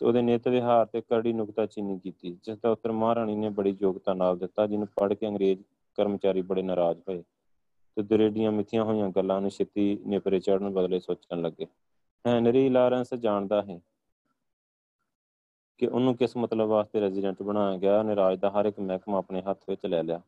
ਸੋ 0.00 0.06
ਉਹਦੇ 0.06 0.22
ਨਿਤ 0.22 0.48
ਵਿਹਾਰ 0.48 0.86
ਤੇ 0.86 1.00
ਕੜੀ 1.02 1.32
ਚੀਨੀ 1.66 1.98
ਕੀਤੀ, 1.98 2.36
ਜਿਸ 2.44 2.58
ਦਾ 2.58 2.70
ਉੱਤਰ 2.70 2.92
ਮਹਾਰਾਣੀ 2.92 3.34
ਨੇ 3.36 3.48
ਬੜੀ 3.50 3.76
ਯੋਗਤਾ 3.80 4.14
ਨਾਲ 4.14 4.38
ਦਿੱਤਾ, 4.38 4.66
ਜਿਹਨੂੰ 4.66 4.88
ਪੜ੍ਹ 4.96 5.14
ਕੇ 5.14 5.26
ਅੰਗਰੇਜ਼ 5.28 5.62
ਕਰਮਚਾਰੀ 5.98 6.42
ਬੜੇ 6.42 6.62
ਨਾਰਾਜ਼ 6.62 6.98
ਹੋਏ। 7.08 7.22
ਤੇ 7.96 8.02
ਦਰੇਡੀਆਂ 8.04 8.52
ਮਿੱਥੀਆਂ 8.52 8.84
ਹੋਈਆਂ 8.84 9.08
ਗੱਲਾਂ 9.10 9.40
ਨੂੰ 9.40 9.50
ਛੇਤੀ 9.50 9.94
ਨੇਪਰੇ 10.06 10.40
ਚੜਨ 10.40 10.70
ਬਦਲੇ 10.70 11.00
ਸੋਚਣ 11.00 11.40
ਲੱਗੇ। 11.42 11.66
ਹੈਨਰੀ 12.24 12.68
ਲਾਰੈਂਸ 12.68 13.14
ਜਾਣਦਾ 13.16 13.60
ਹੈ 13.62 13.80
ਕਿ 15.80 15.86
ਉਹਨੂੰ 15.86 16.14
ਕਿਸ 16.16 16.36
ਮਤਲਬ 16.36 16.68
ਵਾਸਤੇ 16.68 17.00
ਰੈਜ਼ੀਡੈਂਟ 17.00 17.42
ਬਣਾਇਆ 17.42 17.76
ਗਿਆ, 17.76 17.98
ਉਹਨੇ 17.98 18.16
ਰਾਜ 18.16 18.38
ਦਾ 18.40 18.50
ਹਰ 18.50 18.66
ਇੱਕ 18.66 18.80
ਮਹਿਕਮਾ 18.80 19.18
ਆਪਣੇ 19.18 19.42
ਹੱਥ 19.42 19.68
ਵਿੱਚ 19.68 19.86
ਲੈ 19.86 20.02
ਲਿਆ। 20.02 20.20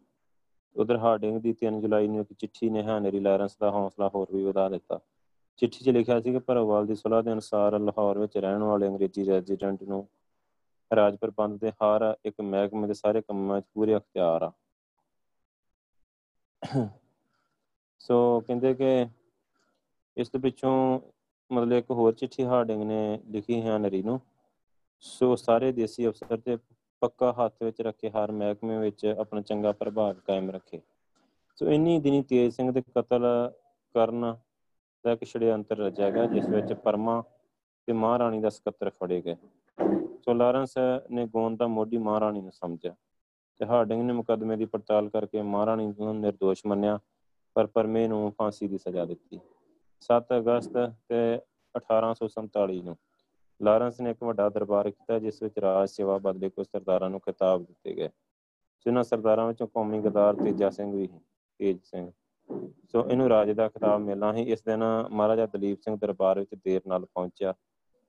ਉਧਰ 0.77 0.97
ਹਾਰਡਿੰਗ 0.99 1.39
ਦੀ 1.41 1.53
3 1.55 1.81
ਜੁਲਾਈ 1.81 2.09
ਨੂੰ 2.09 2.21
ਇੱਕ 2.21 2.33
ਚਿੱਠੀ 2.33 2.71
ਨੇ 2.71 2.83
ਹੈਨਰੀ 2.83 3.21
ਲਾਰੈਂਸ 3.21 3.57
ਦਾ 3.57 3.71
ਹੌਸਲਾ 3.71 4.09
ਹੋਰ 4.15 4.27
ਵੀ 4.33 4.43
ਵਧਾ 4.45 4.69
ਦਿੱਤਾ। 4.69 5.01
ਚਿੱਠੀ 5.59 5.85
'ਚ 5.85 5.89
ਲਿਖਿਆ 5.91 6.19
ਸੀ 6.21 6.33
ਕਿ 6.33 6.39
ਭਰੋਵਾਲ 6.41 6.87
ਦੀ 6.87 6.95
ਸਲਾਹ 6.95 7.23
ਦੇ 7.23 7.33
ਅਨੁਸਾਰ 7.33 7.79
ਲਾਹੌਰ 7.81 8.19
ਵਿੱਚ 8.19 8.37
ਰਹਿਣ 8.39 8.63
ਵਾਲੇ 8.63 8.89
ਅੰਗਰੇਜ਼ੀ 8.89 9.25
ਰੈਜ਼ੀਡੈਂਟ 9.25 9.83
ਨੂੰ 9.85 10.07
ਰਾਜ 10.91 11.17
ਪ੍ਰਬੰਧ 11.17 11.59
ਦੇ 11.61 11.71
ਹਰ 11.75 12.03
ਇੱਕ 12.25 12.41
ਮਹਿਕਮੇ 12.43 12.87
ਦੇ 12.87 12.95
ਸਾਰੇ 12.95 13.21
ਕੰਮਾਂ 13.23 13.61
'ਚ 13.61 13.65
ਪੂਰੇ 13.75 13.97
ਅਖਤਿਆਰ 13.97 14.43
ਆ। 14.43 14.53
ਸੋ 18.01 18.41
ਕਹਿੰਦੇ 18.41 18.73
ਕਿ 18.75 18.91
ਇਸ 20.17 20.31
ਦੇ 20.31 20.39
ਪਿੱਛੋਂ 20.39 20.73
ਮਤਲਬ 21.51 21.73
ਇੱਕ 21.73 21.91
ਹੋਰ 21.91 22.13
ਚਿੱਠੀ 22.15 22.45
ਹਾਰਡਿੰਗ 22.45 22.83
ਨੇ 22.83 23.19
ਲਿਖੀ 23.29 23.61
ਹੈ 23.63 23.79
ਨਰੀ 23.79 24.03
ਨੂੰ। 24.03 24.21
ਸੋ 25.05 25.37
ਸਾਰੇ 25.37 25.73
ਦੇਸੀ 25.73 26.09
ਅਫਸਰ 26.09 26.37
ਤੇ 26.37 26.59
ਪੱਕਾ 27.01 27.33
ਹੱਥ 27.33 27.63
ਵਿੱਚ 27.63 27.81
ਰੱਖੇ 27.81 28.11
ਹਰ 28.11 28.33
ਮਹਿਕਮੇ 28.33 28.79
ਵਿੱਚ 28.79 29.07
ਆਪਣਾ 29.07 29.41
ਚੰਗਾ 29.41 29.73
ਪ੍ਰਭਾਵ 29.73 30.15
ਕਾਇਮ 30.15 30.51
ਰੱਖੇ। 30.51 30.81
ਸੋ 31.57 31.67
ਇੰਨੀ 31.67 32.01
ਦਿਨੀ 32.01 32.23
ਤੇਜ 32.23 32.53
ਸਿੰਘ 32.53 32.73
ਦੇ 32.73 32.83
ਕਤਲ 32.99 33.25
ਕਰਨ 33.95 34.37
ਦਾ 35.05 35.13
ਇੱਕ 35.13 35.25
ਛੜਯੰਤਰ 35.25 35.77
ਰਚਿਆ 35.77 36.11
ਗਿਆ, 36.11 36.27
ਜਿਸ 36.27 36.49
ਵਿੱਚ 36.49 36.73
ਪਰਮਾ 36.73 37.25
ਤੇ 37.87 37.93
ਮਹਾਰਾਣੀ 37.93 38.41
ਦਾ 38.41 38.49
ਸਕੱਤਰ 38.49 38.91
ਫੜੇ 38.91 39.21
ਗਏ। 39.21 39.37
ਸੋ 40.25 40.35
ਲਾਰੈਂਸ 40.35 40.75
ਨੇ 41.11 41.27
ਗੋਂਦ 41.27 41.57
ਦਾ 41.57 41.67
ਮੋਢੀ 41.67 41.99
ਮਹਾਰਾਣੀ 41.99 42.41
ਨੂੰ 42.41 42.53
ਸਮਝਿਆ। 42.53 42.95
ਤੇ 43.59 43.67
ਹਾਰਡਿੰਗ 43.67 44.03
ਨੇ 44.03 44.13
ਮੁਕੱਦਮੇ 44.13 44.57
ਦੀ 44.57 44.65
ਪੜਤਾਲ 44.65 45.09
ਕਰਕੇ 45.09 45.43
ਮਹਾਰਾਣੀ 45.43 45.87
ਨੂੰ 45.87 46.21
નિર્ਦੋਸ਼ 46.21 46.67
ਮੰਨਿਆ, 46.67 46.99
ਪਰ 47.55 47.67
ਪਰਮੇ 47.67 48.09
ਨੂੰ 48.09 48.33
ਫਾਂਸੀ 48.39 48.69
ਦੀ 48.69 48.79
ਸਜ਼ਾ 48.79 49.05
ਦਿੱਤੀ। 49.05 49.41
7 50.01 50.27
ਅਗਸਤ 50.39 50.73
ਤੇ 51.09 51.41
1847 51.77 52.83
ਨੂੰ 52.83 52.97
ਲਾਰੈਂਸ 53.63 54.01
ਨੇ 54.01 54.11
ਇੱਕ 54.11 54.23
ਵੱਡਾ 54.23 54.49
ਦਰਬਾਰ 54.49 54.91
ਕੀਤਾ, 54.91 55.19
ਜਿਸ 55.19 55.43
ਵਿੱਚ 55.43 55.59
ਰਾਜ 55.59 55.89
ਸੇਵਾ 55.89 56.19
ਬਦਲੇ 56.19 56.51
ਕੁਝ 56.51 56.67
ਸਰਦਾਰਾਂ 56.67 57.11
ਨੂੰ 57.11 57.21
ਖਿਤਾਬ 57.21 57.65
ਦਿੱਤੇ 57.65 57.95
ਗਏ। 57.95 58.09
ਜਿਨ੍ਹਾਂ 58.87 59.05
ਸਰਦਾਰਾਂ 59.05 59.47
ਵਿੱਚੋਂ 59.47 59.67
ਕੌਮੀ 59.67 60.01
ਗਦਾਰ 60.01 60.35
ਤੇਜਾ 60.35 60.71
ਸਿੰਘ 60.71 60.93
ਵੀ 60.93 61.09
ਤੇਜ 61.59 61.79
ਸਿੰਘ। 61.85 62.13
ਸੋ 62.93 63.11
ਇਹਨੂੰ 63.11 63.29
ਰਾਜ 63.29 63.51
ਦਾ 63.51 63.69
ਖਿਤਾਬ 63.69 64.01
ਮਿਲਣਾ 64.01 64.35
ਹੀ 64.35 64.43
ਇਸ 64.43 64.63
ਦਿਨ 64.63 64.85
ਮਹਾਰਾਜਾ 65.11 65.47
ਦਲੀਪ 65.47 65.81
ਸਿੰਘ 65.81 65.97
ਦਰਬਾਰ 65.97 66.39
ਵਿੱਚ 66.39 66.55
ਦੇਰ 66.55 66.81
ਨਾਲ 66.87 67.05
ਪਹੁੰਚਿਆ। 67.05 67.55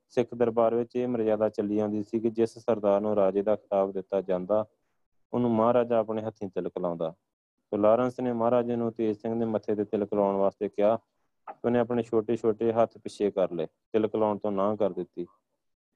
ਸਿੱਖ 0.10 0.36
ਦਰਬਾਰ 0.36 0.76
ਵਿੱਚ 0.76 0.96
ਇਹ 0.96 1.08
ਮਰਜ਼ਾਦਾ 1.08 1.50
ਚੱਲੀ 1.50 1.80
ਆਉਂਦੀ 1.80 2.04
ਸੀ 2.04 2.20
ਕਿ 2.20 2.30
ਜਿਸ 2.30 2.58
ਸਰਦਾਰ 2.58 3.02
ਨੂੰ 3.02 3.16
ਰਾਜੇ 3.16 3.42
ਦਾ 3.42 3.56
ਖਿਤਾਬ 3.56 3.92
ਦਿੱਤਾ 3.92 4.22
ਜਾਂਦਾ, 4.22 4.66
ਉਹਨੂੰ 5.34 5.52
ਮਹਾਰਾਜਾ 5.52 6.00
ਆਪਣੇ 6.00 6.22
ਹੱਥੀਂ 6.22 6.50
ਤਿਲਕ 6.50 6.72
ਲਾਉਂਦਾ। 6.82 7.14
ਸੋ 7.66 7.78
ਲਾਰੈਂਸ 7.78 8.20
ਨੇ 8.20 8.34
ਮਹਾਰਾਜੇ 8.34 8.76
ਨੂੰ 8.76 8.92
ਤੇਜ 8.92 9.18
ਸਿੰਘ 9.18 9.40
ਦੇ 9.40 9.46
ਮੱਥੇ 9.46 9.76
ਤੇ 9.76 9.84
ਤਿਲਕ 9.84 10.14
ਲਾਉਣ 10.14 10.36
ਵਾਸਤੇ 10.36 10.70
ਕਿਹਾ। 10.70 11.00
ਉਹਨੇ 11.66 11.80
ਆਪਣੇ 11.80 12.04
ਛੋਟੇ-ਛੋਟੇ 12.04 12.74
ਹੱਥ 12.74 12.98
ਪਿੱਛੇ 12.98 13.32
ਕਰ 13.32 13.52
ਲਏ। 13.52 13.66
ਤਿਲਕ 13.66 14.16
ਲਾਉਣ 14.16 14.38
ਤੋਂ 14.38 14.52
ਨਾ 14.52 14.76
ਕਰ 14.76 14.94
ਦਿੱਤੀ। 14.94 15.26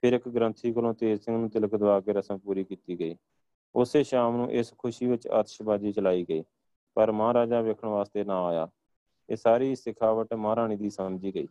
ਫਿਰ 0.03 0.13
ਇੱਕ 0.13 0.29
ਗ੍ਰੰਥੀ 0.29 0.73
ਕੋਲੋਂ 0.73 0.93
ਤੇਜ 0.93 1.21
ਸਿੰਘ 1.21 1.37
ਨੂੰ 1.37 1.49
ਤਿਲਕ 1.49 1.75
ਦਵਾ 1.75 1.99
ਕੇ 1.99 2.13
ਰਸਮ 2.13 2.37
ਪੂਰੀ 2.37 2.63
ਕੀਤੀ 2.63 2.99
ਗਈ। 2.99 3.15
ਉਸੇ 3.75 4.03
ਸ਼ਾਮ 4.03 4.37
ਨੂੰ 4.37 4.51
ਇਸ 4.51 4.73
ਖੁਸ਼ੀ 4.77 5.05
ਵਿੱਚ 5.05 5.27
ਆਤਿਸ਼ਬਾਜ਼ੀ 5.27 5.91
ਚਲਾਈ 5.91 6.25
ਗਈ, 6.29 6.43
ਪਰ 6.95 7.11
ਮਹਾਰਾਜਾ 7.11 7.61
ਵੇਖਣ 7.61 7.87
ਵਾਸਤੇ 7.87 8.23
ਨਾ 8.23 8.45
ਆਇਆ। 8.45 8.67
ਇਹ 9.29 9.35
ਸਾਰੀ 9.35 9.75
ਸਿਖਾਵਟ 9.75 10.33
ਮਹਾਰਾਣੀ 10.33 10.75
ਦੀ 10.75 10.89
ਸਮਝੀ 10.89 11.35
ਗਈ। 11.35 11.47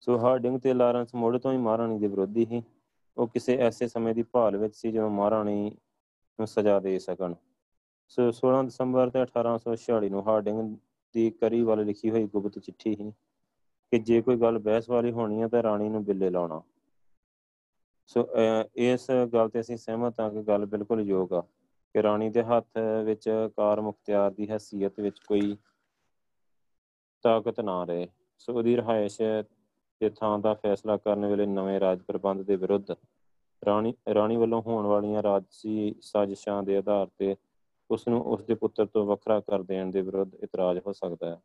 ਸੋ 0.00 0.18
ਹਾਰਡਿੰਗ 0.18 0.60
ਤੇ 0.60 0.74
ਲਾਰੈਂਸ 0.74 1.14
ਮੋੜ 1.14 1.38
ਤੋਂ 1.38 1.52
ਹੀ 1.52 1.56
ਮਹਾਰਾਣੀ 1.56 1.98
ਦੇ 1.98 2.06
ਵਿਰੋਧੀ 2.06 2.44
ਸੀ। 2.44 2.62
ਉਹ 3.16 3.28
ਕਿਸੇ 3.28 3.56
ਐਸੇ 3.56 3.88
ਸਮੇਂ 3.88 4.14
ਦੀ 4.14 4.22
ਭਾਲ 4.22 4.56
ਵਿੱਚ 4.56 4.76
ਸੀ 4.76 4.92
ਜਦੋਂ 4.92 5.10
ਮਹਾਰਾਣੀ 5.10 5.70
ਨੂੰ 6.38 6.46
ਸਜ਼ਾ 6.46 6.80
ਦੇ 6.80 6.98
ਸਕਣ। 6.98 7.34
ਸੋ 8.08 8.30
16 8.32 8.62
ਦਸੰਬਰ 8.62 9.10
ਤੇ 9.10 9.22
1846 9.22 10.10
ਨੂੰ 10.10 10.26
ਹਾਰਡਿੰਗ 10.28 10.76
ਦੀ 11.14 11.30
ਕਰੀ 11.30 11.62
ਵੱਲ 11.62 11.84
ਲਿਖੀ 11.84 12.10
ਹੋਈ 12.10 12.26
ਗੁਪਤ 12.26 12.58
ਚਿੱਠੀ 12.58 12.94
ਸੀ 12.94 13.12
ਕਿ 13.90 13.98
ਜੇ 13.98 14.22
ਕੋਈ 14.22 14.36
ਗੱਲ 14.36 14.58
ਬਹਿਸ 14.58 14.90
ਵਾਲੀ 14.90 15.12
ਹੋਣੀ 15.12 15.42
ਹੈ 15.42 15.48
ਤਾਂ 15.48 15.62
ਰਾਣੀ 15.62 15.88
ਨੂੰ 15.88 16.04
ਬਿੱਲੇ 16.04 16.30
ਲਾਉਣਾ। 16.30 16.62
ਸੋ 18.06 18.28
ਇਸ 18.76 19.10
ਗੱਲ 19.32 19.48
ਤੇ 19.48 19.60
ਅਸੀਂ 19.60 19.76
ਸਹਿਮਤ 19.76 20.20
ਹਾਂ 20.20 20.30
ਕਿ 20.30 20.42
ਗੱਲ 20.42 20.66
ਬਿਲਕੁਲ 20.66 21.00
ਯੋਗ 21.00 21.32
ਆ 21.32 21.40
ਕਿ 21.92 22.02
ਰਾਣੀ 22.02 22.30
ਦੇ 22.30 22.42
ਹੱਥ 22.42 22.66
ਵਿੱਚ 23.04 23.30
ਕਾਰ 23.56 23.80
ਮੁਖਤਿਆਰ 23.80 24.30
ਦੀ 24.30 24.50
ਹیثیت 24.50 25.02
ਵਿੱਚ 25.02 25.18
ਕੋਈ 25.18 25.56
ਤਾਕਤ 27.22 27.60
ਨਾ 27.60 27.84
ਰਹੇ। 27.84 28.08
ਸੋ, 28.38 28.54
ਉਹਦੀ 28.54 28.76
ਰਹਾਇਸ਼ 28.76 29.22
ਤੇ 30.00 30.10
ਥਾਂ 30.10 30.38
ਦਾ 30.38 30.54
ਫੈਸਲਾ 30.54 30.96
ਕਰਨ 30.96 31.26
ਵੇਲੇ 31.26 31.46
ਨਵੇਂ 31.46 31.80
ਰਾਜ 31.80 32.02
ਪ੍ਰਬੰਧ 32.02 32.42
ਦੇ 32.42 32.56
ਵਿਰੁੱਧ 32.56 32.90
ਰਾਣੀ 33.66 33.94
ਰਾਣੀ 34.14 34.36
ਵੱਲੋਂ 34.36 34.62
ਹੋਣ 34.62 34.86
ਵਾਲੀਆਂ 34.86 35.22
ਰਾਜਸੀ 35.22 35.94
ਸਾਜ਼ਿਸ਼ਾਂ 36.00 36.62
ਦੇ 36.62 36.76
ਆਧਾਰ 36.76 37.08
ਤੇ 37.18 37.36
ਉਸ 37.90 38.08
ਨੂੰ 38.08 38.24
ਉਸ 38.24 38.44
ਦੇ 38.44 38.54
ਪੁੱਤਰ 38.54 38.86
ਤੋਂ 38.86 39.06
ਵੱਖਰਾ 39.06 39.40
ਕਰ 39.40 39.62
ਦੇਣ 39.62 39.86
ਦੇ 39.86 40.02
ਵਿਰੁੱਧ 40.02 40.34
ਇਤਰਾਜ਼ 40.34 40.80
ਹੋ 40.86 40.92
ਸਕਦਾ 40.92 41.30
ਹੈ। 41.30 41.40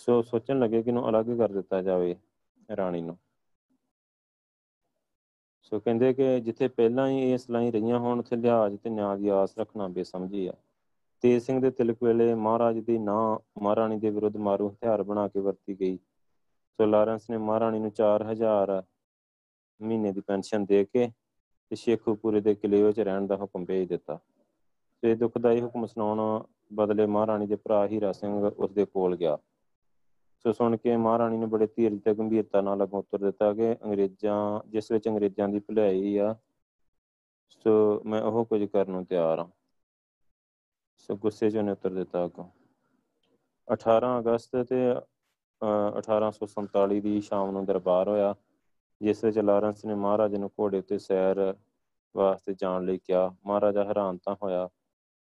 ਸੋ 0.00 0.22
ਸੋਚਣ 0.22 0.58
ਲੱਗੇ 0.58 0.82
ਕਿ 0.82 0.92
ਨੂੰ 0.92 1.08
ਅਲੱਗ 1.08 1.26
ਕਰ 1.26 1.52
ਦਿੱਤਾ 1.52 1.82
ਜਾਵੇ 1.82 2.16
ਰਾਣੀ 2.76 3.00
ਨੂੰ। 3.00 3.18
ਸੋ 5.62 5.80
ਕਹਿੰਦੇ 5.80 6.14
ਕਿ 6.14 6.40
ਜਿੱਥੇ 6.40 6.68
ਪਹਿਲਾਂ 6.68 7.08
ਹੀ 7.08 7.32
ਇਹ 7.32 7.38
ਸਲਾਈ 7.38 7.70
ਰਹੀਆਂ 7.70 7.98
ਹੋਣ, 7.98 8.18
ਉੱਥੇ 8.18 8.36
ਲਿਹਾਜ਼ 8.36 8.76
ਤੇ 8.76 8.90
ਨਿਆਂ 8.90 9.16
ਦੀ 9.16 9.28
ਆਸ 9.28 9.58
ਰੱਖਣਾ 9.58 9.88
ਬੇਸਮਝੀ 9.88 10.46
ਆ। 10.46 10.52
ਤੇਜ 11.22 11.42
ਸਿੰਘ 11.42 11.60
ਦੇ 11.60 11.70
ਤਿਲਕ 11.70 12.02
ਵੇਲੇ 12.02 12.34
ਮਹਾਰਾਜ 12.34 12.78
ਦੀ 12.78 12.98
ਨਾਂ 12.98 13.38
ਮਹਾਰਾਣੀ 13.62 13.98
ਦੇ 13.98 14.10
ਵਿਰੁੱਧ 14.10 14.36
ਮਾਰੂ 14.36 14.68
ਹਥਿਆਰ 14.68 15.02
ਬਣਾ 15.02 15.28
ਕੇ 15.28 15.40
ਵਰਤੀ 15.40 15.80
ਗਈ। 15.80 15.98
ਸੋ 16.78 16.86
ਲਾਰੈਂਸ 16.86 17.30
ਨੇ 17.30 17.36
ਮਹਾਰਾਣੀ 17.36 17.78
ਨੂੰ 17.78 17.90
4000 17.90 18.82
ਮਹੀਨੇ 19.82 20.12
ਦੀ 20.12 20.20
ਪੈਨਸ਼ਨ 20.20 20.64
ਦੇ 20.64 20.84
ਕੇ 20.84 21.10
ਤੇ 21.70 21.76
ਸ਼ੇਖੂਪੁਰੇ 21.76 22.40
ਦੇ 22.40 22.54
ਕਿਲੇ 22.54 22.82
ਵਿੱਚ 22.82 23.00
ਰਹਿਣ 23.00 23.26
ਦਾ 23.26 23.36
ਹੁਕਮ 23.36 23.64
ਭੇਜ 23.64 23.88
ਦਿੱਤਾ। 23.88 24.18
ਤੇ 25.02 25.14
ਦੁਖਦਾਈ 25.14 25.60
ਹੁਕਮ 25.60 25.86
ਸੁਣਾਉਣ 25.86 26.42
ਬਦਲੇ 26.72 27.06
ਮਹਾਰਾਣੀ 27.06 27.46
ਦੇ 27.46 27.56
ਭਰਾ 27.56 27.86
ਹੀਰਾ 27.86 28.12
ਸਿੰਘ 28.12 28.50
ਉਸ 28.50 28.70
ਦੇ 28.70 28.84
ਕੋਲ 28.84 29.16
ਗਿਆ। 29.16 29.38
ਸੋ 30.44 30.52
ਸੁਣ 30.52 30.76
ਕੇ 30.76 30.96
ਮਹਾਰਾਣੀ 30.96 31.36
ਨੇ 31.36 31.46
ਬੜੇ 31.46 31.66
ਧੀਰਜ 31.66 32.00
ਤੇ 32.02 32.14
ਗੰਭੀਰਤਾ 32.14 32.60
ਨਾਲ 32.60 32.82
ਅਗੋਂ 32.84 32.98
ਉੱਤਰ 32.98 33.18
ਦਿੱਤਾ 33.18 33.52
ਕਿ 33.54 33.72
ਅੰਗਰੇਜ਼ਾਂ, 33.74 34.60
ਜਿਸ 34.68 34.90
ਵਿੱਚ 34.92 35.08
ਅੰਗਰੇਜ਼ਾਂ 35.08 35.48
ਦੀ 35.48 35.58
ਭਲਾਈ 35.60 36.16
ਆ, 36.16 36.34
ਸੋ 37.50 38.02
ਮੈਂ 38.06 38.22
ਉਹ 38.22 38.44
ਕੁਝ 38.44 38.64
ਕਰਨ 38.64 38.90
ਨੂੰ 38.90 39.04
ਤਿਆਰ 39.06 39.38
ਹਾਂ। 39.38 39.48
ਸੋ 40.98 41.16
ਗੁੱਸੇ 41.16 41.50
'ਚ 41.50 41.56
ਉਹਨੇ 41.56 41.72
ਉੱਤਰ 41.72 41.90
ਦਿੱਤਾ 41.90 42.24
ਅਗੋਂ। 42.24 42.44
18 43.68 44.18
ਅਗਸਤ 44.18 44.56
ਤੇ 44.68 44.80
1847 45.98 47.00
ਦੀ 47.00 47.20
ਸ਼ਾਮ 47.20 47.50
ਨੂੰ 47.50 47.64
ਦਰਬਾਰ 47.66 48.08
ਹੋਇਆ, 48.08 48.34
ਜਿਸ 49.00 49.24
ਵਿੱਚ 49.24 49.38
ਲਾਰੈਂਸ 49.38 49.84
ਨੇ 49.84 49.94
ਮਹਾਰਾਜ 49.94 50.34
ਨੂੰ 50.36 50.50
ਘੋੜੇ 50.60 50.78
ਉੱਤੇ 50.78 50.98
ਸੈਰ 50.98 51.54
ਵਾਸਤੇ 52.14 52.54
ਜਾਣ 52.54 52.84
ਲਈ 52.84 52.98
ਕਿਹਾ। 52.98 53.28
ਮਹਾਰਾਜਾ 53.46 53.84
ਹੈਰਾਨ 53.84 54.18
ਤਾਂ 54.18 54.36
ਹੋਇਆ, 54.42 54.68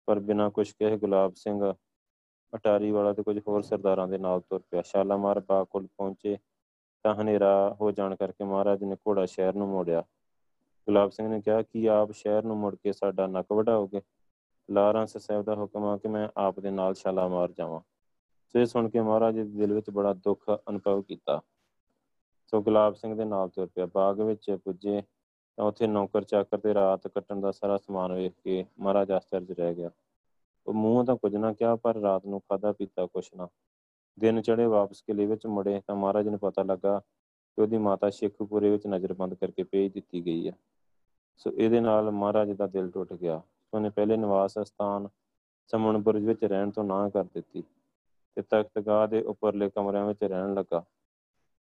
ਪਰ 0.08 0.18
ਬਿਨਾਂ 0.20 0.50
ਕੁਝ 0.50 0.70
ਕਹੇ 0.72 0.96
ਗੁਲਾਬ 0.98 1.34
ਸਿੰਘ 1.36 1.60
ਅਟਾਰੀ 2.54 2.90
ਵਾਲਾ 2.90 3.12
ਤੇ 3.12 3.22
ਕੁਝ 3.22 3.40
ਹੋਰ 3.48 3.62
ਸਰਦਾਰਾਂ 3.62 4.08
ਦੇ 4.08 4.18
ਨਾਲ 4.18 4.40
ਤੁਰ 4.40 4.62
ਪਿਆ। 4.70 4.82
ਸ਼ਾਲਾਮਾਰ 4.82 5.40
ਬਾਗ 5.40 5.66
ਕੋਲ 5.66 5.86
ਪਹੁੰਚੇ 5.86 6.38
ਤਾਂ 7.02 7.14
ਹਨੇਰਾ 7.14 7.76
ਹੋ 7.80 7.90
ਜਾਣ 7.90 8.16
ਕਰਕੇ 8.16 8.44
ਮਹਾਰਾਜ 8.44 8.84
ਨੇ 8.84 8.94
ਘੋੜਾ 8.94 9.26
ਸ਼ਹਿਰ 9.26 9.54
ਨੂੰ 9.54 9.68
ਮੋੜਿਆ। 9.68 10.00
ਗੁਲਾਬ 10.86 11.10
ਸਿੰਘ 11.10 11.28
ਨੇ 11.28 11.40
ਕਿਹਾ, 11.40 11.62
ਕਿ 11.62 11.90
ਆਪ 11.90 12.12
ਸ਼ਹਿਰ 12.12 12.42
ਨੂੰ 12.42 12.56
ਮੁੜ 12.56 12.76
ਕੇ 12.76 12.92
ਸਾਡਾ 12.92 13.26
ਨੱਕ 13.26 13.52
ਵਢਾਓਗੇ? 13.52 14.00
ਲਾਰੈਂਸ 14.70 15.16
ਸਾਹਿਬ 15.16 15.44
ਦਾ 15.44 15.54
ਹੁਕਮ 15.54 15.84
ਆ 15.84 15.96
ਕਿ 15.96 16.08
ਮੈਂ 16.08 16.28
ਆਪ 16.36 16.60
ਦੇ 16.60 16.70
ਨਾਲ 16.70 16.94
ਛਾਲਾ 16.94 17.28
ਮਾਰ 17.28 17.52
ਜਾਵਾਂ। 17.52 17.80
ਸੋ 18.48 18.58
ਇਹ 18.58 18.66
ਸੁਣ 18.66 18.88
ਕੇ 18.88 19.00
ਮਹਾਰਾਜ 19.00 19.34
ਦੇ 19.34 19.44
ਦਿਲ 19.44 19.72
ਵਿੱਚ 19.72 19.90
ਬੜਾ 19.90 20.12
ਦੁੱਖ 20.12 20.44
ਅਨੁਭਵ 20.68 21.02
ਕੀਤਾ। 21.02 21.40
ਸੋ 22.46 22.62
ਗੁਲਾਬ 22.62 22.94
ਸਿੰਘ 22.94 23.14
ਦੇ 23.14 23.24
ਨਾਲ 23.24 23.48
ਤੁਰ 23.48 23.66
ਪਿਆ। 23.66 23.86
ਬਾਗ 23.86 24.20
ਵਿੱਚ 24.20 24.58
ਪੁੱਜੇ 24.64 25.02
ਤਾਂ 25.56 25.64
ਉੱਥੇ 25.64 25.86
ਨੌਕਰ 25.86 26.24
ਚਾਕਰ 26.24 26.58
ਤੇ 26.58 26.74
ਰਾਤ 26.74 27.08
ਕੱਟਣ 27.08 27.40
ਦਾ 27.40 27.50
ਸਾਰਾ 27.52 27.76
ਸਮਾਨ 27.76 28.12
ਵੇਖ 28.12 28.32
ਕੇ 28.44 28.64
ਮਹਾਰਾਜ 28.80 29.12
ਅਸਚਰਜ 29.16 29.52
ਰਹਿ 29.52 29.74
ਗਿਆ। 29.74 29.90
ਉਹ 30.66 30.74
ਮੂੰਹ 30.74 31.04
ਤਾਂ 31.04 31.16
ਕੁਝ 31.16 31.36
ਨਾ 31.36 31.52
ਕਿਹਾ, 31.52 31.76
ਪਰ 31.76 31.94
ਰਾਤ 31.94 32.26
ਨੂੰ 32.26 32.40
ਖਾਦਾ 32.40 32.72
ਪੀਤਾ 32.72 33.06
ਕੁਛ 33.06 33.34
ਨਾ। 33.34 33.48
ਦਿਨ 34.18 34.42
ਚੜੇ 34.42 34.66
ਵਾਪਸ 34.66 35.02
ਕਿਲੇ 35.02 35.26
ਵਿੱਚ 35.26 35.46
ਮੁੜੇ 35.46 35.80
ਤਾਂ 35.86 35.96
ਮਹਾਰਾਜ 35.96 36.28
ਨੂੰ 36.28 36.38
ਪਤਾ 36.38 36.62
ਲੱਗਾ 36.62 36.98
ਕਿ 36.98 37.62
ਉਹਦੀ 37.62 37.78
ਮਾਤਾ 37.78 38.10
ਸ਼ੇਖੂਪੁਰੇ 38.10 38.70
ਵਿੱਚ 38.70 38.86
ਨਜ਼ਰਬੰਦ 38.86 39.34
ਕਰਕੇ 39.34 39.62
ਭੇਜ 39.62 39.92
ਦਿੱਤੀ 39.92 40.26
ਗਈ 40.26 40.48
ਹੈ। 40.48 40.52
ਸੋ 41.36 41.50
ਇਹਦੇ 41.50 41.80
ਨਾਲ 41.80 42.10
ਮਹਾਰਾਜ 42.10 42.52
ਦਾ 42.52 42.66
ਦਿਲ 42.66 42.90
ਟੁੱਟ 42.90 43.12
ਗਿਆ। 43.12 43.42
ਉਹਨੇ 43.74 43.90
ਪਹਿਲੇ 43.90 44.16
ਨਿਵਾਸ 44.16 44.58
ਸਥਾਨ 44.58 45.08
ਸਮਨਪੁਰ 45.68 46.18
ਵਿੱਚ 46.18 46.44
ਰਹਿਣ 46.44 46.70
ਤੋਂ 46.70 46.84
ਨਾ 46.84 47.08
ਕਰ 47.08 47.24
ਦਿੱਤੀ 47.24 47.62
ਤੇ 48.36 48.42
ਤਖਤਗਾਹ 48.42 49.08
ਦੇ 49.08 49.22
ਉੱਪਰਲੇ 49.22 49.70
ਕਮਰਿਆਂ 49.70 50.06
ਵਿੱਚ 50.06 50.24
ਰਹਿਣ 50.24 50.54
ਲੱਗਾ। 50.54 50.84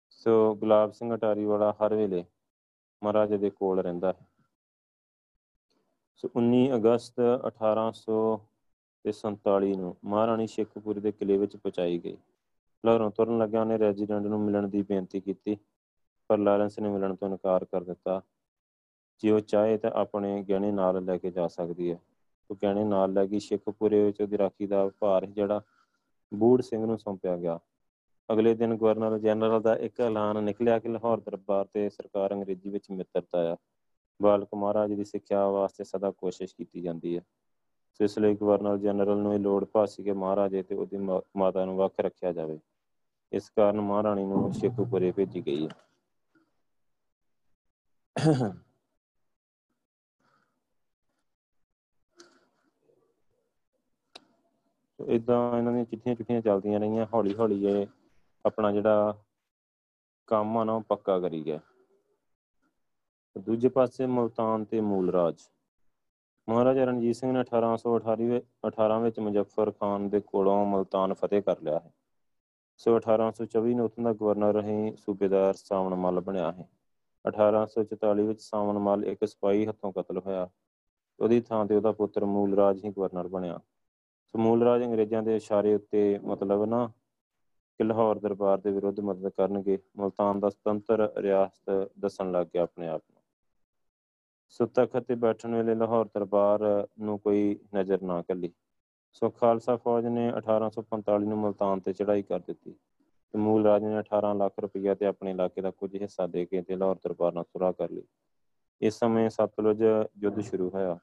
ਸੋ 0.10 0.56
ਗੁਲਾਬ 0.56 0.92
ਸਿੰਘ 0.92 1.16
ਅਟਾਰੀ 1.16 1.46
ਵਾਲਾ 1.46 1.72
ਹਰ 1.72 1.96
ਵੇਲੇ 1.96 2.26
ਮਹਾਰਾਜ 3.04 3.34
ਦੇ 3.34 3.50
ਕੋਲ 3.50 3.80
ਰਹਿੰਦਾ 3.80 4.12
ਹੈ। 4.12 4.28
ਸੋ 6.16 6.30
19 6.36 6.76
ਅਗਸਤ 6.76 7.20
1847 9.06 9.76
ਨੂੰ 9.76 9.96
ਮਹਾਰਾਣੀ 10.06 10.48
ਸ਼ੇਖੂਪੁਰੀ 10.48 11.00
ਦੇ 11.00 11.12
ਕਿਲੇ 11.12 11.38
ਵਿੱਚ 11.38 11.58
ਪਹੁੰਚਾਈ 11.58 12.00
ਗਈ। 12.00 12.18
ਲਾਹੌਰੋਂ 12.86 13.12
ਤੁਰਨ 13.12 13.38
ਲੱਗਿਆ 13.38 13.62
ਉਹਨੇ 13.62 13.78
ਰੈਜ਼ੀਡੈਂਟ 13.78 14.26
ਨੂੰ 14.26 14.40
ਮਿਲਣ 14.40 14.68
ਦੀ 14.68 14.82
ਬੇਨਤੀ 14.82 15.22
ਕੀਤੀ, 15.22 15.58
ਪਰ 16.28 16.38
ਲਾਰੈਂਸ 16.38 16.80
ਨੇ 16.80 16.90
ਮਿਲਣ 16.90 17.16
ਤੋਂ 17.16 17.30
ਇਨਕਾਰ 17.30 17.66
ਕਰ 17.66 17.84
ਦਿੱਤਾ। 17.84 18.22
ਜੇ 19.20 19.32
ਉਹ 19.32 19.40
ਚਾਹੇ 19.40 19.78
ਤਾਂ 19.78 19.92
ਆਪਣੇ 19.92 20.44
ਗਹਿਣੇ 20.44 20.72
ਨਾਲ 20.72 21.06
ਲੈ 21.06 21.18
ਕੇ 21.18 21.32
ਜਾ 21.32 21.48
ਸਕਦੀ 21.48 21.92
ਹੈ। 21.92 22.00
ਉਹ 22.52 22.56
ਗਹਿਣੇ 22.64 22.84
ਨਾਲ 22.84 23.14
ਲੈ 23.14 23.26
ਗਈ 23.28 23.40
ਸ਼ੇਖੂਪੁਰੇ 23.40 24.04
ਵਿੱਚ 24.04 24.22
ਉਹਦੀ 24.22 24.38
ਰਾਖੀ 24.38 24.68
ਦਾ 24.68 24.90
ਭਾਰ 25.00 25.26
ਜਿਹੜਾ 25.26 25.62
ਬੂੜ 26.34 26.62
ਸਿੰਘ 26.62 26.86
ਨੂੰ 26.86 27.00
ਸੌਂਪਿਆ 27.00 27.38
ਗਿਆ। 27.38 27.60
ਅਗਲੇ 28.32 28.54
ਦਿਨ 28.54 28.76
ਗਵਰਨਰ 28.76 29.20
ਜਨਰਲ 29.20 29.62
ਦਾ 29.62 29.76
ਇੱਕ 29.76 30.02
ਐਲਾਨ 30.02 30.44
ਨਿਕਲਿਆ 30.44 30.80
ਕਿ 30.80 30.90
ਲਾਹੌਰ 30.90 31.20
ਦਰਬਾਰ 31.20 31.66
ਤੇ 31.66 31.90
ਸਰਕਾਰ 31.90 32.34
ਅੰਗਰੇਜ਼ੀ 32.34 32.70
ਵਿੱਚ 32.70 32.92
ਮਿੱਤਰਤਾ 32.92 33.54
ਆ। 33.54 33.56
ਬਾਲਕ 34.22 34.48
ਮਹਾਰਾਜ 34.56 34.94
ਦੀ 34.94 35.04
ਸਿੱਖਿਆ 35.04 35.48
ਵਾਸਤੇ 35.48 35.84
ਸਦਾ 35.84 36.12
ਕੋਸ਼ਿਸ਼ 36.12 36.56
ਕੀਤੀ 36.56 36.82
ਜਾਂਦੀ 36.82 37.18
ਹੈ। 37.18 37.22
ਸੋ 37.98 38.04
ਇਸ 38.04 38.20
ਲਈ 38.20 38.36
ਗਵਰਨਰ 38.36 38.78
ਜਨਰਲ 38.78 39.18
ਨੂੰ 39.18 39.34
ਇਹ 39.34 39.40
ਲੋੜ 39.40 39.66
ਭਾਸੀ 39.66 40.04
ਕਿ 40.04 40.14
ਮਹਾਰਾਜੇ 40.14 40.64
ਤੇ 40.64 40.76
ਉਹਦੀ 40.76 40.98
ਮਾਤਾ 41.38 41.66
ਨੂੰ 41.66 41.78
ਵੱਖ 41.78 41.94
ਰੱਖਿਆ 42.00 42.32
ਜਾਵੇ। 42.32 42.60
ਇਸ 43.32 43.50
ਕਾਰਨ 43.50 43.82
ਮਹਾਰਾਣੀ 43.82 44.26
ਨੂੰ 44.26 44.54
ਸ਼ੇਖੂਪੁਰੇ 44.54 45.12
ਭੇਜੀ 45.12 45.46
ਗਈ 45.46 45.68
ਹੈ। 45.68 45.74
ਇਦਾਂ 55.08 55.58
ਇਹਨਾਂ 55.58 55.74
ਦੀਆਂ 55.74 55.86
ਚਿੱਠੀਆਂ 55.86 56.16
ਚਿੱਠੀਆਂ 56.16 56.42
ਚੱਲਦੀਆਂ 56.42 56.80
ਰਹੀਆਂ। 56.80 57.06
ਹੌਲੀ 57.14 57.36
ਹੌਲੀ 57.36 57.66
ਇਹ 57.66 57.88
ਆਪਣਾ 58.46 58.72
ਜਿਹੜਾ 58.72 59.24
ਕੰਮ 60.28 60.58
ਆ 60.58 60.64
ਨਾ, 60.64 60.74
ਉਹ 60.74 60.82
ਪੱਕਾ 60.82 61.20
ਕਰੀ 61.20 61.46
ਗਿਆ। 61.46 61.60
ਦੂਜੇ 63.38 63.70
ਪਾਸੇ 63.70 64.06
ਮਲਤਾਨ 64.06 64.66
ਤੇ 64.66 64.82
ਮੂਲ 64.82 65.10
ਰਾਜ। 65.10 65.42
ਮਹਾਰਾਜਾ 66.48 66.86
ਰਣਜੀਤ 66.86 67.16
ਸਿੰਘ 67.16 67.32
ਨੇ 67.32 67.40
1828 67.40 68.40
18 68.68 69.00
ਵਿੱਚ 69.02 69.20
ਮੁਜ਼ੱਫਰ 69.20 69.72
ਖਾਨ 69.72 70.10
ਦੇ 70.10 70.20
ਕੋਲੋਂ 70.20 70.66
ਮਲਤਾਨ 70.66 71.14
ਫਤਿਹ 71.14 71.42
ਕਰ 71.42 71.62
ਲਿਆ 71.62 71.80
ਹੈ। 71.80 71.92
ਸੋ 72.78 72.96
1824 72.96 73.74
ਨੂੰ 73.74 73.86
ਉਥੋਂ 73.86 74.04
ਦਾ 74.04 74.14
ਗਵਰਨਰ 74.14 74.54
ਰਹੀ 74.54 74.96
ਸੂਬੇਦਾਰ 74.96 75.54
ਸਾਵਣ 75.54 75.96
ਮੱਲ 75.96 76.20
ਬਣਿਆ 76.20 76.52
ਹੈ। 76.52 76.68
1844 77.26 78.26
ਵਿੱਚ 78.28 78.42
ਸਾਵਣ 78.42 78.78
ਮੱਲ 78.80 79.06
ਇੱਕ 79.06 79.26
ਸਿਪਾਹੀ 79.26 79.66
ਹੱਥੋਂ 79.68 79.92
ਕਤਲ 79.92 80.18
ਹੋਇਆ। 80.18 80.50
ਉਹਦੀ 81.20 81.42
ਥਾਂ 81.42 81.66
ਤੇ 81.66 81.76
ਉਹਦਾ 81.76 81.92
ਪੁੱਤਰ 81.92 82.26
ਮੂਲ 82.26 82.54
ਰਾਜ 82.54 82.86
ਹੀ 82.86 82.90
ਗਵਰਨਰ 82.90 83.28
ਬਣਿਆ। 83.28 83.60
ਸੋ 84.28 84.40
ਮੂਲ 84.40 84.64
ਰਾਜ 84.64 84.84
ਅੰਗਰੇਜ਼ਾਂ 84.84 85.24
ਦੇ 85.24 85.36
ਇਸ਼ਾਰੇ 85.36 85.74
ਉੱਤੇ 85.76 86.20
ਮਤਲਬ 86.24 86.66
ਨਾ 86.66 86.88
ਕਿ 87.80 87.84
ਲਾਹੌਰ 87.84 88.20
ਦਰਬਾਰ 88.20 88.58
ਦੇ 88.58 88.72
ਵਿਰੁੱਧ 88.72 89.00
ਮਦਦ 89.00 89.30
ਕਰਨਗੇ। 89.30 89.78
ਮਲਤਾਨ 89.98 90.40
ਦਾ 90.40 90.50
ਸੁਤੰਤਰ 90.50 91.10
ਰਿਆਸਤ 91.18 91.90
ਦੱਸਣ 92.00 92.32
ਲੱਗ 92.32 92.48
ਗਿਆ 92.48 92.64
ਆਪਣੇ 92.64 92.88
ਆਪ 92.88 93.02
ਨੂੰ। 93.12 93.17
ਸੋ 94.52 94.66
ਤਖਤ 94.68 95.04
ਤੇ 95.04 95.16
ਬੈਠਣ 95.18 95.56
ਵੇਲੇ 95.56 95.76
ਲਾਹੌਰ 95.76 96.06
ਦਰਬਾਰ 96.16 96.62
ਨੂੰ 97.00 97.18
ਕੋਈ 97.20 97.58
ਨਜ਼ਰ 97.76 98.02
ਨਾ 98.04 98.22
ਕੱਲੀ। 98.24 98.52
ਸੋ 99.16 99.30
ਖਾਲਸਾ 99.32 99.76
ਫੌਜ 99.78 100.06
ਨੇ 100.10 100.28
1845 100.32 101.26
ਨੂੰ 101.26 101.38
ਮਲਤਾਨ 101.40 101.80
ਤੇ 101.82 101.94
ਚੜ੍ਹਾਈ 101.94 102.22
ਕਰ 102.24 102.40
ਦਿੱਤੀ 102.42 102.74
ਤੇ 102.74 103.38
ਮੂਲ 103.40 103.66
ਰਾਜ 103.66 103.84
ਨੇ 103.86 103.98
18 104.00 104.34
ਲੱਖ 104.36 104.60
ਰੁਪਈਆ 104.60 104.96
ਤੇ 104.96 105.06
ਆਪਣੇ 105.06 105.32
ਇਲਾਕੇ 105.32 105.62
ਦਾ 105.62 105.72
ਕੁਝ 105.74 105.96
ਹਿੱਸਾ 105.98 106.28
ਦੇ 106.30 106.46
ਕੇ 106.46 106.62
ਤੇ 106.62 106.76
ਲਾਹੌਰ 106.76 107.00
ਦਰਬਾਰ 107.04 107.34
ਨਾਲ 107.34 107.44
ਸੁਰਾ 107.46 107.72
ਕਰ 107.74 107.92
ਲਈ। 107.92 108.04
ਇਸ 108.82 109.00
ਸਮੇਂ 109.00 109.30
ਸਤਲੁਜ 109.32 109.82
ਯੁੱਧ 110.18 110.40
ਸ਼ੁਰੂ 110.42 110.70
ਹੋਇਆ। 110.70 110.98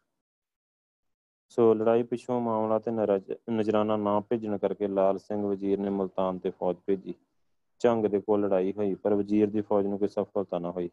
ਸੋ 1.51 1.73
ਲੜਾਈ 1.75 2.03
ਪਿੱਛੋਂ 2.05 2.41
ਮਾਮਲਾ 2.41 2.79
ਤੇ 2.79 2.91
ਨਜ਼ਰਾਨਾ 3.51 3.97
ਨਾ 3.99 4.19
ਭੇਜਣ 4.23 4.57
ਕਰਕੇ 4.59 4.89
ਲਾਲ 4.89 5.19
ਸਿੰਘ 5.21 5.43
ਵਜ਼ੀਰ 5.45 5.79
ਨੇ 5.79 5.91
ਮਲਤਾਨ 5.91 6.39
ਤੇ 6.39 6.51
ਫੌਜ 6.51 6.77
ਭੇਜੀ। 6.87 7.15
ਝੰਗ 7.81 8.07
ਦੇ 8.07 8.21
ਕੋਲ 8.21 8.41
ਲੜਾਈ 8.41 8.73
ਹੋਈ, 8.73 8.95
ਪਰ 8.95 9.15
ਵਜ਼ੀਰ 9.15 9.51
ਦੀ 9.51 9.61
ਫੌਜ 9.63 9.87
ਨੂੰ 9.87 9.99
ਕੋਈ 9.99 10.09
ਸਫਲਤਾ 10.11 10.59
ਨਾ 10.59 10.71
ਹੋਈ। 10.71 10.91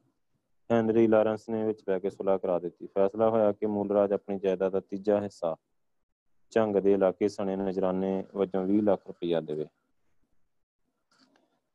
ਹੈਨਰੀ 0.71 1.07
ਲਾਰੈਂਸ 1.07 1.49
ਨੇ 1.49 1.63
ਵਿੱਚ 1.63 1.83
ਬੈ 1.87 1.99
ਕੇ 1.99 2.09
ਸੁਲ੍ਹਾ 2.09 2.37
ਕਰਾ 2.37 2.59
ਦਿੱਤੀ। 2.59 2.87
ਫੈਸਲਾ 2.87 3.29
ਹੋਇਆ 3.29 3.51
ਕਿ 3.51 3.65
ਮੂਲ 3.65 3.91
ਰਾਜ 3.91 4.13
ਆਪਣੀ 4.13 4.39
ਜਾਇਦਾਦ 4.39 4.71
ਦਾ 4.71 4.79
ਤੀਜਾ 4.79 5.21
ਹਿੱਸਾ 5.21 5.55
ਝੰਗ 6.51 6.75
ਦੇ 6.75 6.93
ਇਲਾਕੇ 6.93 7.29
ਸਣੇ 7.29 7.55
ਨਜ਼ਰਾਨੇ 7.55 8.23
ਵਜੋਂ 8.35 8.65
20 8.65 8.81
ਲੱਖ 8.81 9.07
ਰੁਪਇਆ 9.07 9.41
ਦੇਵੇ। 9.41 9.67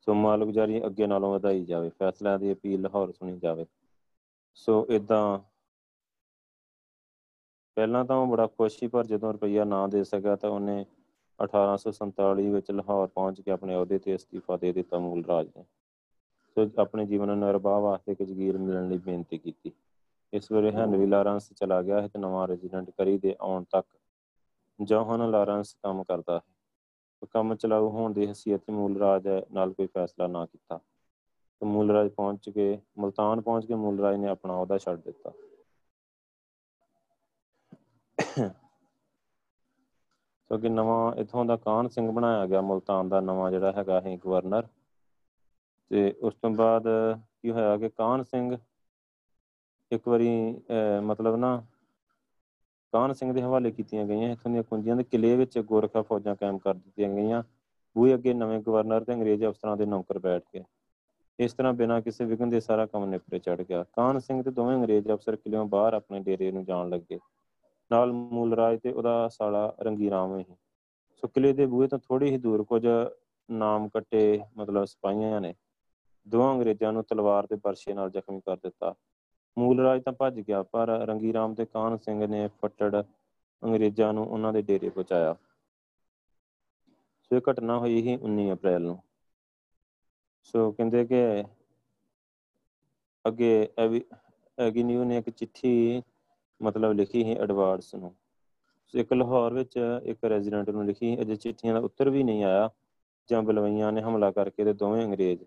ਸੋ 0.01 0.15
ਮਾਲਗੁਜ਼ਾਰੀ 0.15 0.87
ਅੱਗੇ 0.87 1.07
ਨਾਲੋਂ 1.07 1.33
ਵਧਾਈ 1.33 1.65
ਜਾਵੇ। 1.65 1.89
ਫੈਸਲਿਆਂ 1.89 2.39
ਦੀ 2.39 2.53
ਅਪੀਲ 2.53 2.81
ਲਾਹੌਰ 2.83 3.13
ਸੁਣੀ 3.13 3.39
ਜਾਵੇ। 3.39 3.67
ਸੋ 4.55 4.87
ਇਦਾਂ 4.91 5.39
ਪਹਿਲਾਂ 7.77 8.05
ਤਾਂ 8.05 8.17
ਉਹ 8.17 8.27
ਬੜਾ 8.27 8.47
ਖੁਸ਼ 8.47 8.79
ਸੀ, 8.79 8.87
ਪਰ 8.87 9.07
ਜਦੋਂ 9.07 9.33
ਰੁਪਈਆ 9.33 9.65
ਨਾ 9.65 9.87
ਦੇ 9.87 10.05
ਸਕਿਆ 10.05 10.37
ਤਾਂ 10.37 10.51
ਉਹਨੇ 10.51 10.85
1847 11.39 12.49
ਵਿੱਚ 12.51 12.71
ਲਾਹੌਰ 12.71 13.07
ਪਹੁੰਚ 13.07 13.41
ਕੇ 13.41 13.51
ਆਪਣੇ 13.51 13.75
ਅਹੁਦੇ 13.75 13.99
ਤੇ 13.99 14.17
ਅਸਤੀਫਾ 14.17 14.57
ਦੇ 14.57 14.73
ਦਿੱਤਾ 14.73 14.99
ਮੂਲ 14.99 15.25
ਰਾਜ 15.25 15.49
ਨੇ। 15.57 15.65
ਸੋ 16.57 16.66
ਆਪਣੇ 16.79 17.05
ਜੀਵਨ 17.07 17.37
ਨਿਰਵਾਹ 17.38 17.81
ਵਾਸਤੇ 17.81 18.12
ਇੱਕ 18.12 18.23
ਜਗੀਰ 18.23 18.59
ਮਿਲਣ 18.59 18.88
ਲਈ 18.88 18.99
ਬੇਨਤੀ 19.01 19.38
ਕੀਤੀ। 19.38 19.73
ਇਸ 20.33 20.51
ਵੇਲੇ 20.53 20.71
ਹੈਨਰੀ 20.73 21.07
ਲਾਰੈਂਸ 21.07 21.53
ਚਲਾ 21.53 21.81
ਗਿਆ 21.83 22.01
ਹੈ 22.03 22.09
ਤੇ 22.09 22.19
ਨਵਾਂ 22.19 22.47
ਰੈਜ਼ੀਡੈਂਟ 22.49 22.90
ਕਰੀ 22.90 23.19
ਦੇ 23.19 23.35
ਆਉਣ 23.40 23.64
ਤੱਕ 23.71 23.87
ਜੋਹਨ 24.79 25.29
ਲਾਰੈਂਸ 25.31 25.75
ਕੰਮ 25.75 26.03
ਕਰਦਾ 26.05 26.37
ਹੈ। 26.37 26.40
ਕੰਮ 27.27 27.55
ਚਲਾਉ 27.55 27.88
ਹੋਣ 27.90 28.12
ਦੀ 28.12 28.27
ਹਸੀਅਤ 28.27 28.71
ਮੂਲ 28.71 28.97
ਰਾਜ 28.99 29.29
ਨਾਲ 29.53 29.73
ਕੋਈ 29.73 29.87
ਫੈਸਲਾ 29.87 30.27
ਨਾ 30.29 30.45
ਕੀਤਾ। 30.47 30.81
ਤੇ 31.62 31.66
ਮੂਲ 31.66 31.90
ਰਾਜ 31.90 32.09
ਪਹੁੰਚ 32.11 32.49
ਕੇ, 32.51 32.79
ਮਲਤਾਨ 32.99 33.40
ਪਹੁੰਚ 33.40 33.66
ਕੇ 33.66 33.75
ਮੂਲ 33.77 34.01
ਰਾਜ 34.01 34.16
ਨੇ 34.16 34.29
ਆਪਣਾ 34.29 34.55
ਅਹੁਦਾ 34.55 34.79
ਛੱਡ 34.79 35.01
ਦਿੱਤਾ। 35.01 35.33
ਸੋ 40.51 40.59
ਕਿ 40.59 40.69
ਨਵਾਂ 40.69 41.12
ਇਥੋਂ 41.21 41.45
ਦਾ 41.45 41.57
ਕਾਨ 41.59 41.88
ਸਿੰਘ 41.88 42.11
ਬਣਾਇਆ 42.11 42.47
ਗਿਆ, 42.47 42.61
ਮਲਤਾਨ 42.62 43.09
ਦਾ 43.09 43.21
ਨਵਾਂ 43.23 43.51
ਜਿਹੜਾ 43.51 43.73
ਹੈਗਾ 43.73 44.01
ਹੈ 44.01 44.16
ਗਵਰਨਰ। 44.16 44.69
ਤੇ 45.90 46.11
ਉਸ 46.20 46.35
ਤੋਂ 46.35 46.51
ਬਾਅਦ 46.53 46.85
ਕੀ 47.33 47.51
ਹੋਇਆ 47.51 47.77
ਕਿ 47.77 47.88
ਕਾਨ 47.90 48.22
ਸਿੰਘ 48.25 48.57
ਇੱਕ 49.90 50.09
ਵਾਰੀ 50.09 50.29
ਮਤਲਬ 51.05 51.37
ਨਾ 51.37 51.57
ਕਾਨ 52.92 53.12
ਸਿੰਘ 53.12 53.33
ਦੇ 53.33 53.42
ਹਵਾਲੇ 53.42 53.70
ਕੀਤੀਆਂ 53.72 54.05
ਗਈਆਂ, 54.07 54.31
ਇਥੋਂ 54.31 54.51
ਦੀਆਂ 54.51 54.62
ਕੁੰਜੀਆਂ 54.64 54.96
ਦੇ 54.96 55.05
ਕਿਲੇ 55.05 55.35
ਵਿੱਚ 55.37 55.59
ਗੋਰਖਾ 55.61 56.03
ਫੌਜਾਂ 56.03 56.35
ਕਾਇਮ 56.37 56.59
ਕਰ 56.59 56.75
ਦਿੱਤੀਆਂ 56.75 57.09
ਗਈਆਂ 57.11 57.42
ਉਹ 57.96 58.12
ਅੱਗੇ 58.14 58.35
ਨਵੇਂ 58.35 58.61
ਗਵਰਨਰ 58.61 59.05
ਤੇ 59.05 59.12
ਅੰਗਰੇਜ਼ 59.14 59.44
ਅਫਸਰਾਂ 59.44 59.77
ਦੇ 59.77 59.87
ਨੌਕਰ 59.87 60.18
ਬੈਠ 60.20 60.42
ਗਏ। 60.55 60.62
ਇਸ 61.38 61.53
ਤਰ੍ਹਾਂ 61.55 61.72
ਬਿਨਾਂ 61.75 62.01
ਕਿਸੇ 62.03 62.25
ਵਿਘਨ 62.25 62.51
ਦੇ 62.51 62.61
ਸਾਰਾ 62.61 62.87
ਕੰਮ 62.87 63.05
ਨਿਪਰੇ 63.07 63.38
ਚੜ 63.38 63.61
ਗਿਆ। 63.61 63.83
ਕਾਨ 63.92 64.18
ਸਿੰਘ 64.20 64.42
ਤੇ 64.42 64.51
ਦੋਵੇਂ 64.51 64.77
ਅੰਗਰੇਜ਼ 64.77 65.11
ਅਫਸਰ 65.11 65.37
ਕਿਲਿਓਂ 65.37 65.64
ਬਾਹਰ 65.68 65.94
ਆਪਣੇ 65.94 66.20
ਡੇਰੇ 66.22 66.51
ਨੂੰ 66.53 66.64
ਜਾਣ 66.64 66.88
ਲੱਗੇ। 66.88 67.18
ਨਾਲ 67.90 68.12
ਮੂਲ 68.12 68.55
ਰਾਜ 68.55 68.79
ਤੇ 68.81 68.92
ਉਹਦਾ 68.92 69.29
ਸਾਲਾ 69.29 69.66
ਰੰਗੀ 69.81 70.11
ਰਾਮ 70.11 70.38
ਹੀ 70.38 70.44
ਸੋ 71.22 71.29
ਕਿਲੇ 71.29 71.53
ਦੇ 71.53 71.66
ਬੂਹੇ 71.66 71.88
ਤੋਂ 71.88 71.99
ਥੋੜੀ 71.99 72.31
ਹੀ 72.31 72.38
ਦੂਰ 72.38 72.64
ਕੁਝ 72.64 72.85
ਨਾਮ 73.49 73.88
ਕੱਟੇ 73.88 74.22
ਮਤਲਬ 74.57 74.85
ਸਿਪਾਹੀਆਂ 74.85 75.40
ਨੇ 75.40 75.55
ਦੋ 76.27 76.51
ਅੰਗਰੇਜ਼ਾਂ 76.53 76.93
ਨੂੰ 76.93 77.05
ਤਲਵਾਰ 77.05 77.47
ਤੇ 77.47 77.57
ਪਰਸ਼ੇ 77.57 77.95
ਨਾਲ 77.95 78.11
ਜ਼ਖਮੀ 78.11 78.41
ਕਰ 78.41 78.57
ਦਿੱਤਾ। 78.57 78.95
ਮੂਲ 79.57 79.81
ਰਾਜ 79.81 80.03
ਤਾਂ 80.03 80.12
ਭੱਜ 80.12 80.41
ਗਿਆ, 80.41 80.62
ਪਰ 80.62 80.89
ਰੰਗੀ 81.07 81.33
ਰਾਮ 81.33 81.55
ਤੇ 81.55 81.65
ਕਾਨ 81.65 81.97
ਸਿੰਘ 81.97 82.27
ਨੇ 82.27 82.47
ਫੱਟੜ 82.62 83.03
ਅੰਗਰੇਜ਼ਾਂ 83.62 84.12
ਨੂੰ 84.12 84.27
ਉਹਨਾਂ 84.27 84.53
ਦੇ 84.53 84.62
ਡੇਰੇ 84.62 84.89
ਪਹੁੰਚਾਇਆ। 84.89 85.35
ਸੋ 87.25 87.37
ਇਹ 87.37 87.41
ਘਟਨਾ 87.51 87.79
ਹੋਈ 87.79 88.03
ਸੀ 88.03 88.17
19 88.17 88.53
ਅਪ੍ਰੈਲ 88.53 88.83
ਨੂੰ। 88.83 88.99
ਸੋ 90.45 90.71
ਕਹਿੰਦੇ 90.73 91.05
ਕਿ 91.05 91.23
ਅੱਗੇ 93.25 93.69
ਐਗੀਨਿਊ 94.59 95.05
ਨੇ 95.05 95.19
ਇੱਕ 95.19 95.31
ਚਿੱਠੀ 95.31 96.03
ਮਤਲਬ 96.61 96.93
ਲਿਖੀ 96.93 97.23
ਸੀ 97.25 97.35
ਐਡਵਾਰਡਸ 97.35 97.95
ਨੂੰ। 97.95 98.15
ਸੋ 98.95 98.99
ਇੱਕ 98.99 99.12
ਲਾਹੌਰ 99.12 99.55
ਵਿੱਚ 99.55 99.79
ਇੱਕ 100.05 100.25
ਰੈਜ਼ੀਡੈਂਟ 100.25 100.71
ਨੂੰ 100.71 100.85
ਲਿਖੀ 100.87 101.17
ਅਜੇ 101.21 101.37
ਚਿੱਠੀਆਂ 101.37 101.75
ਦਾ 101.75 101.81
ਉੱਤਰ 101.81 102.11
ਵੀ 102.11 102.23
ਨਹੀਂ 102.23 102.45
ਆਇਆ, 102.45 102.69
ਜਾਂ 103.29 103.43
ਬਲਵਈਆਂ 103.43 103.93
ਨੇ 103.93 104.03
ਹਮਲਾ 104.03 104.31
ਕਰਕੇ 104.31 104.65
ਤੇ 104.65 104.73
ਦੋਵੇਂ 104.75 105.05
ਅੰਗਰੇਜ਼ 105.05 105.45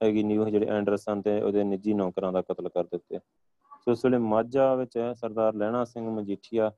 ਹੈਗੀ 0.00 0.22
ਨਿਊ 0.22 0.44
ਜਿਹੜੇ 0.44 0.66
ਐਂਡਰਸਨ 0.68 1.22
ਤੇ 1.22 1.40
ਉਹਦੇ 1.40 1.64
ਨਿੱਜੀ 1.64 1.94
ਨੌਕਰਾਂ 1.94 2.32
ਦਾ 2.32 2.42
ਕਤਲ 2.42 2.68
ਕਰ 2.68 2.84
ਦਿੱਤੇ। 2.84 3.18
ਸੋ 3.84 3.92
ਉਸ 3.92 4.04
ਵੇਲੇ 4.04 4.18
ਮਾਝਾ 4.18 4.74
ਵਿੱਚ 4.74 4.98
ਸਰਦਾਰ 5.16 5.54
ਲਹਿਣਾ 5.54 5.84
ਸਿੰਘ 5.84 6.08
ਮਜੀਠੀਆ, 6.10 6.70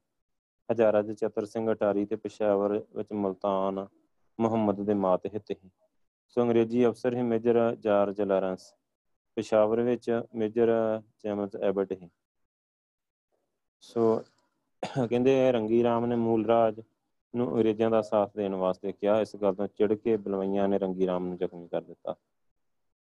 ਹਜ਼ਾਰਾ 0.68 1.02
ਦੇ 1.02 1.14
ਚਤਰ 1.14 1.44
ਸਿੰਘ 1.44 1.70
ਅਟਾਰੀ 1.72 2.04
ਤੇ 2.06 2.16
ਪਸ਼ਾਵਰ 2.16 2.78
ਵਿੱਚ 2.96 3.12
ਮਲਤਾਨ 3.12 3.87
ਮੁਹੰਮਦ 4.38 4.80
ਦੇ 4.80 4.94
ਮਾਤਹਿਤ 4.94 5.50
ਹੀ। 5.50 5.70
ਸੋ 6.28 6.42
ਅੰਗਰੇਜ਼ੀ 6.42 6.87
ਅਫਸਰ 6.87 7.14
ਹੀ 7.14 7.22
ਮੇਜਰ 7.22 7.59
ਜਾਰਜ 7.76 8.20
ਲਾਰੈਂਸ, 8.22 8.72
ਪਸ਼ਾਵਰ 9.37 9.80
ਵਿੱਚ 9.80 10.11
ਮੇਜਰ 10.35 10.70
ਜੇਮਸ 11.24 11.56
ਐਬਟ 11.56 11.92
ਹੀ। 11.92 12.09
ਸੋ 13.83 14.22
ਕਹਿੰਦੇ 14.83 15.52
ਰੰਗੀ 15.52 15.83
ਰਾਮ 15.83 16.06
ਨੇ 16.06 16.16
ਮੂਲ 16.16 16.44
ਰਾਜ 16.46 16.80
ਨੂੰ 17.35 17.50
ਅੰਗਰੇਜ਼ਾਂ 17.50 17.90
ਦਾ 17.90 18.00
ਸਾਥ 18.02 18.37
ਦੇਣ 18.37 18.54
ਵਾਸਤੇ 18.54 18.92
ਕਿਹਾ। 18.92 19.20
ਇਸ 19.20 19.35
ਗੱਲ 19.37 19.54
ਤੋਂ 19.54 19.66
ਚਿੜ 19.68 19.92
ਕੇ 19.94 20.16
ਬਲਵਈਆਂ 20.16 20.68
ਨੇ 20.68 20.78
ਰੰਗੀ 20.78 21.06
ਰਾਮ 21.06 21.26
ਨੂੰ 21.26 21.37
ਜ਼ਖਮੀ 21.37 21.68
ਕਰ 21.68 21.80
ਦਿੱਤਾ। 21.80 22.14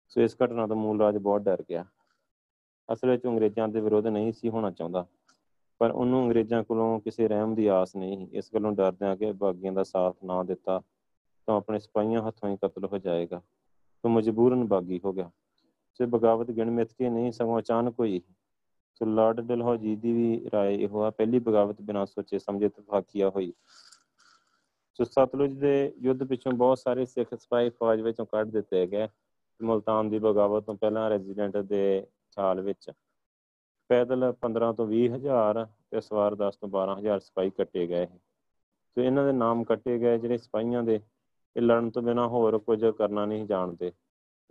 ਸੋ 0.08 0.20
ਇਸ 0.20 0.36
ਘਟਨਾ 0.44 0.66
ਤੋਂ 0.66 0.76
ਮੂਲ 0.76 1.00
ਰਾਜ 1.00 1.16
ਬਹੁਤ 1.16 1.42
ਡਰ 1.42 1.64
ਗਿਆ 1.70 1.84
ਅਸਲ 2.92 3.10
ਵਿੱਚ 3.10 3.26
ਅੰਗਰੇਜ਼ਾਂ 3.26 3.68
ਦੇ 3.68 3.80
ਵਿਰੋਧ 3.80 4.06
ਨਹੀਂ 4.06 4.32
ਸੀ 4.32 4.48
ਹੋਣਾ 4.48 4.70
ਚਾਹੁੰਦਾ 4.70 5.06
ਪਰ 5.78 5.90
ਉਹਨੂੰ 5.90 6.24
ਅੰਗਰੇਜ਼ਾਂ 6.24 6.62
ਕੋਲੋਂ 6.64 7.00
ਕਿਸੇ 7.00 7.28
ਰਹਿਮ 7.28 7.54
ਦੀ 7.54 7.66
ਆਸ 7.66 7.96
ਨਹੀਂ 7.96 8.28
ਇਸ 8.32 8.50
ਗੱਲੋਂ 8.54 8.72
ਡਰਦਿਆਂ 8.72 9.16
ਕਿ 9.16 9.32
ਬਾਗੀਆਂ 9.32 9.72
ਦਾ 9.72 9.82
ਸਾਥ 9.82 10.16
ਨਾ 10.24 10.42
ਦਿੱਤਾ 10.42 10.82
ਤਾਂ 11.46 11.56
ਆਪਣੇ 11.56 11.78
ਸਿਪਾਹੀਆਂ 11.78 12.22
ਹੱਥੋਂ 12.22 12.50
ਹੀ 12.50 12.56
ਕਤਲ 12.56 12.84
ਹੋ 12.84 12.98
ਜਾਏਗਾ 12.98 13.40
ਤਾਂ 14.04 14.10
ਮਜਬੂਰਨ 14.10 14.64
ਬਾਗੀ 14.64 15.00
ਹੋ 15.04 15.12
ਗਿਆ 15.12 15.30
ਸੋ 15.92 16.06
ਬਗਾਵਤ 16.06 16.50
ਗਿਣਮਿਤ 16.50 16.92
ਕੇ 16.92 17.08
ਨਹੀਂ 17.08 17.32
ਸਗੋਂ 17.32 17.58
ਅਚਾਨਕ 17.58 17.94
ਹੋਈ 18.00 18.20
ਸੋ 18.94 19.06
ਲਾਰਡ 19.06 19.40
ਡਲਹੌਜੀ 19.40 19.96
ਦੀ 19.96 20.12
ਵੀ 20.12 20.46
رائے 20.54 20.78
ਇਹ 20.80 20.96
ਆ 20.96 21.10
ਪਹਿਲੀ 21.10 21.38
ਬਗਾਵਤ 21.38 21.82
ਬਿਨਾਂ 21.82 22.06
ਸੋਚੇ 22.06 22.38
ਸਮਝੇ 22.38 22.68
ਤਫਾਕੀਆ 22.68 23.28
ਹੋਈ 23.28 23.52
ਸੋ 24.94 25.04
ਸਤਲੁਜ 25.04 25.50
ਦੇ 25.50 25.92
ਯੁੱਧ 25.98 26.24
ਪਿੱਛੋਂ 26.24 26.52
ਬਹੁਤ 26.52 26.78
ਸਾਰੇ 26.78 27.06
ਸਿੱਖ 27.06 27.34
ਸਿਪਾਹੀ 27.34 27.70
ਫੌਜ 27.70 28.00
ਵਿੱਚੋਂ 28.00 28.26
ਕੱਢ 28.26 28.48
ਦਿੱਤੇ 28.48 28.86
ਗਏ 28.86 29.08
ਮਲਤਾਨ 29.63 30.09
ਦੀ 30.09 30.19
ਬਗਾਵਤ 30.19 30.63
ਤੋਂ 30.63 30.75
ਪਹਿਲਾਂ 30.75 31.09
ਰੈਜ਼ੀਡੈਂਟ 31.09 31.57
ਦੇ 31.57 32.07
ਸਾਲ 32.31 32.61
ਵਿੱਚ 32.61 32.91
ਪੈਦਲ 33.87 34.33
15 34.41 34.73
ਤੋਂ 34.73 34.87
20 34.87 35.07
ਹਜ਼ਾਰ 35.07 35.67
ਤੇ 35.91 36.01
ਸਵਾਰ 36.01 36.35
10 36.35 36.55
ਤੋਂ 36.61 36.69
12 36.69 36.97
ਹਜ਼ਾਰ 36.99 37.19
ਸਿਪਾਹੀ 37.19 37.49
ਕੱਟੇ 37.49 37.87
ਗਏ 37.87 38.05
ਸੋ। 38.05 39.01
ਇਹਨਾਂ 39.01 39.25
ਦੇ 39.25 39.31
ਨਾਮ 39.31 39.63
ਕੱਟੇ 39.63 39.99
ਗਏ, 39.99 40.17
ਜਿਹੜੇ 40.17 40.37
ਸਿਪਾਹੀਆਂ 40.37 40.83
ਦੇ, 40.83 41.01
ਇਹ 41.57 41.61
ਲੜਨ 41.61 41.89
ਤੋਂ 41.89 42.01
ਬਿਨਾ 42.01 42.27
ਹੋਰ 42.27 42.57
ਕੁਝ 42.57 42.85
ਕਰਨਾ 42.85 43.25
ਨਹੀਂ 43.25 43.45
ਜਾਣਦੇ। 43.45 43.91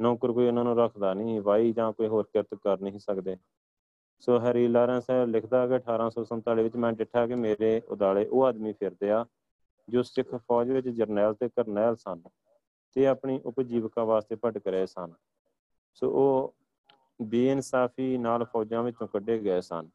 ਨੌਕਰ 0.00 0.32
ਕੋਈ 0.32 0.46
ਇਹਨਾਂ 0.46 0.64
ਨੂੰ 0.64 0.76
ਰੱਖਦਾ 0.76 1.14
ਨਹੀਂ 1.14 1.40
ਵਾਈ 1.40 1.72
ਜਾਂ 1.72 1.92
ਕੋਈ 1.92 2.06
ਹੋਰ 2.06 2.22
ਕਿਰਤ 2.22 2.54
ਕਰ 2.54 2.80
ਨਹੀਂ 2.80 2.98
ਸਕਦੇ। 2.98 3.36
ਸੋ 4.20 4.38
ਹਰੀ 4.38 4.68
ਲਾਰੈਂਸ 4.68 5.04
ਲਿਖਦਾ 5.26 5.66
ਕਿ 5.66 5.74
1847 5.74 6.62
ਵਿੱਚ 6.62 6.76
ਮੈਂ 6.76 6.92
ਡਿੱਠਾ 6.92 7.26
ਕਿ 7.26 7.34
ਮੇਰੇ 7.34 7.82
ਉਦਾਲੇ 7.88 8.26
ਉਹ 8.26 8.44
ਆਦਮੀ 8.44 8.72
ਫਿਰਦੇ 8.72 9.10
ਆ 9.10 9.26
ਜੋ 9.88 10.02
ਸਿੱਖ 10.02 10.34
ਫੌਜ 10.34 10.70
ਵਿੱਚ 10.70 10.88
ਜਰਨੈਲ 10.88 11.34
ਤੇ 11.34 11.48
ਕਰਨੈਲ 11.48 11.96
ਸਨ। 11.96 12.22
ਤੇ 12.96 13.06
ਆਪਣੀ 13.06 13.40
ਉਪਜੀਵਕਾ 13.44 14.04
ਵਾਸਤੇ 14.04 14.36
ਭਟਕ 14.44 14.66
ਰਹੇ 14.66 14.86
ਸਨ। 14.86 15.12
ਸੋ 15.94 16.10
ਉਹ 16.12 16.54
ਬੇਇਨਸਾਫੀ 17.20 18.16
ਨਾਲ 18.18 18.44
ਫੌਜਾਂ 18.44 18.82
ਵਿੱਚੋਂ 18.82 19.08
ਕੱਢੇ 19.08 19.38
ਗਏ 19.38 19.60
ਸਨ। 19.60 19.88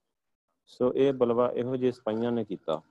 ਸੋ 0.68 0.92
ਇਹ 0.94 1.12
ਬਲਵਾ 1.14 1.50
ਇਹੋ 1.52 1.76
ਜਿਹੇ 1.76 1.92
ਸਿਪਾਹੀਆਂ 1.92 2.32
ਨੇ 2.32 2.44
ਕੀਤਾ। 2.46 2.82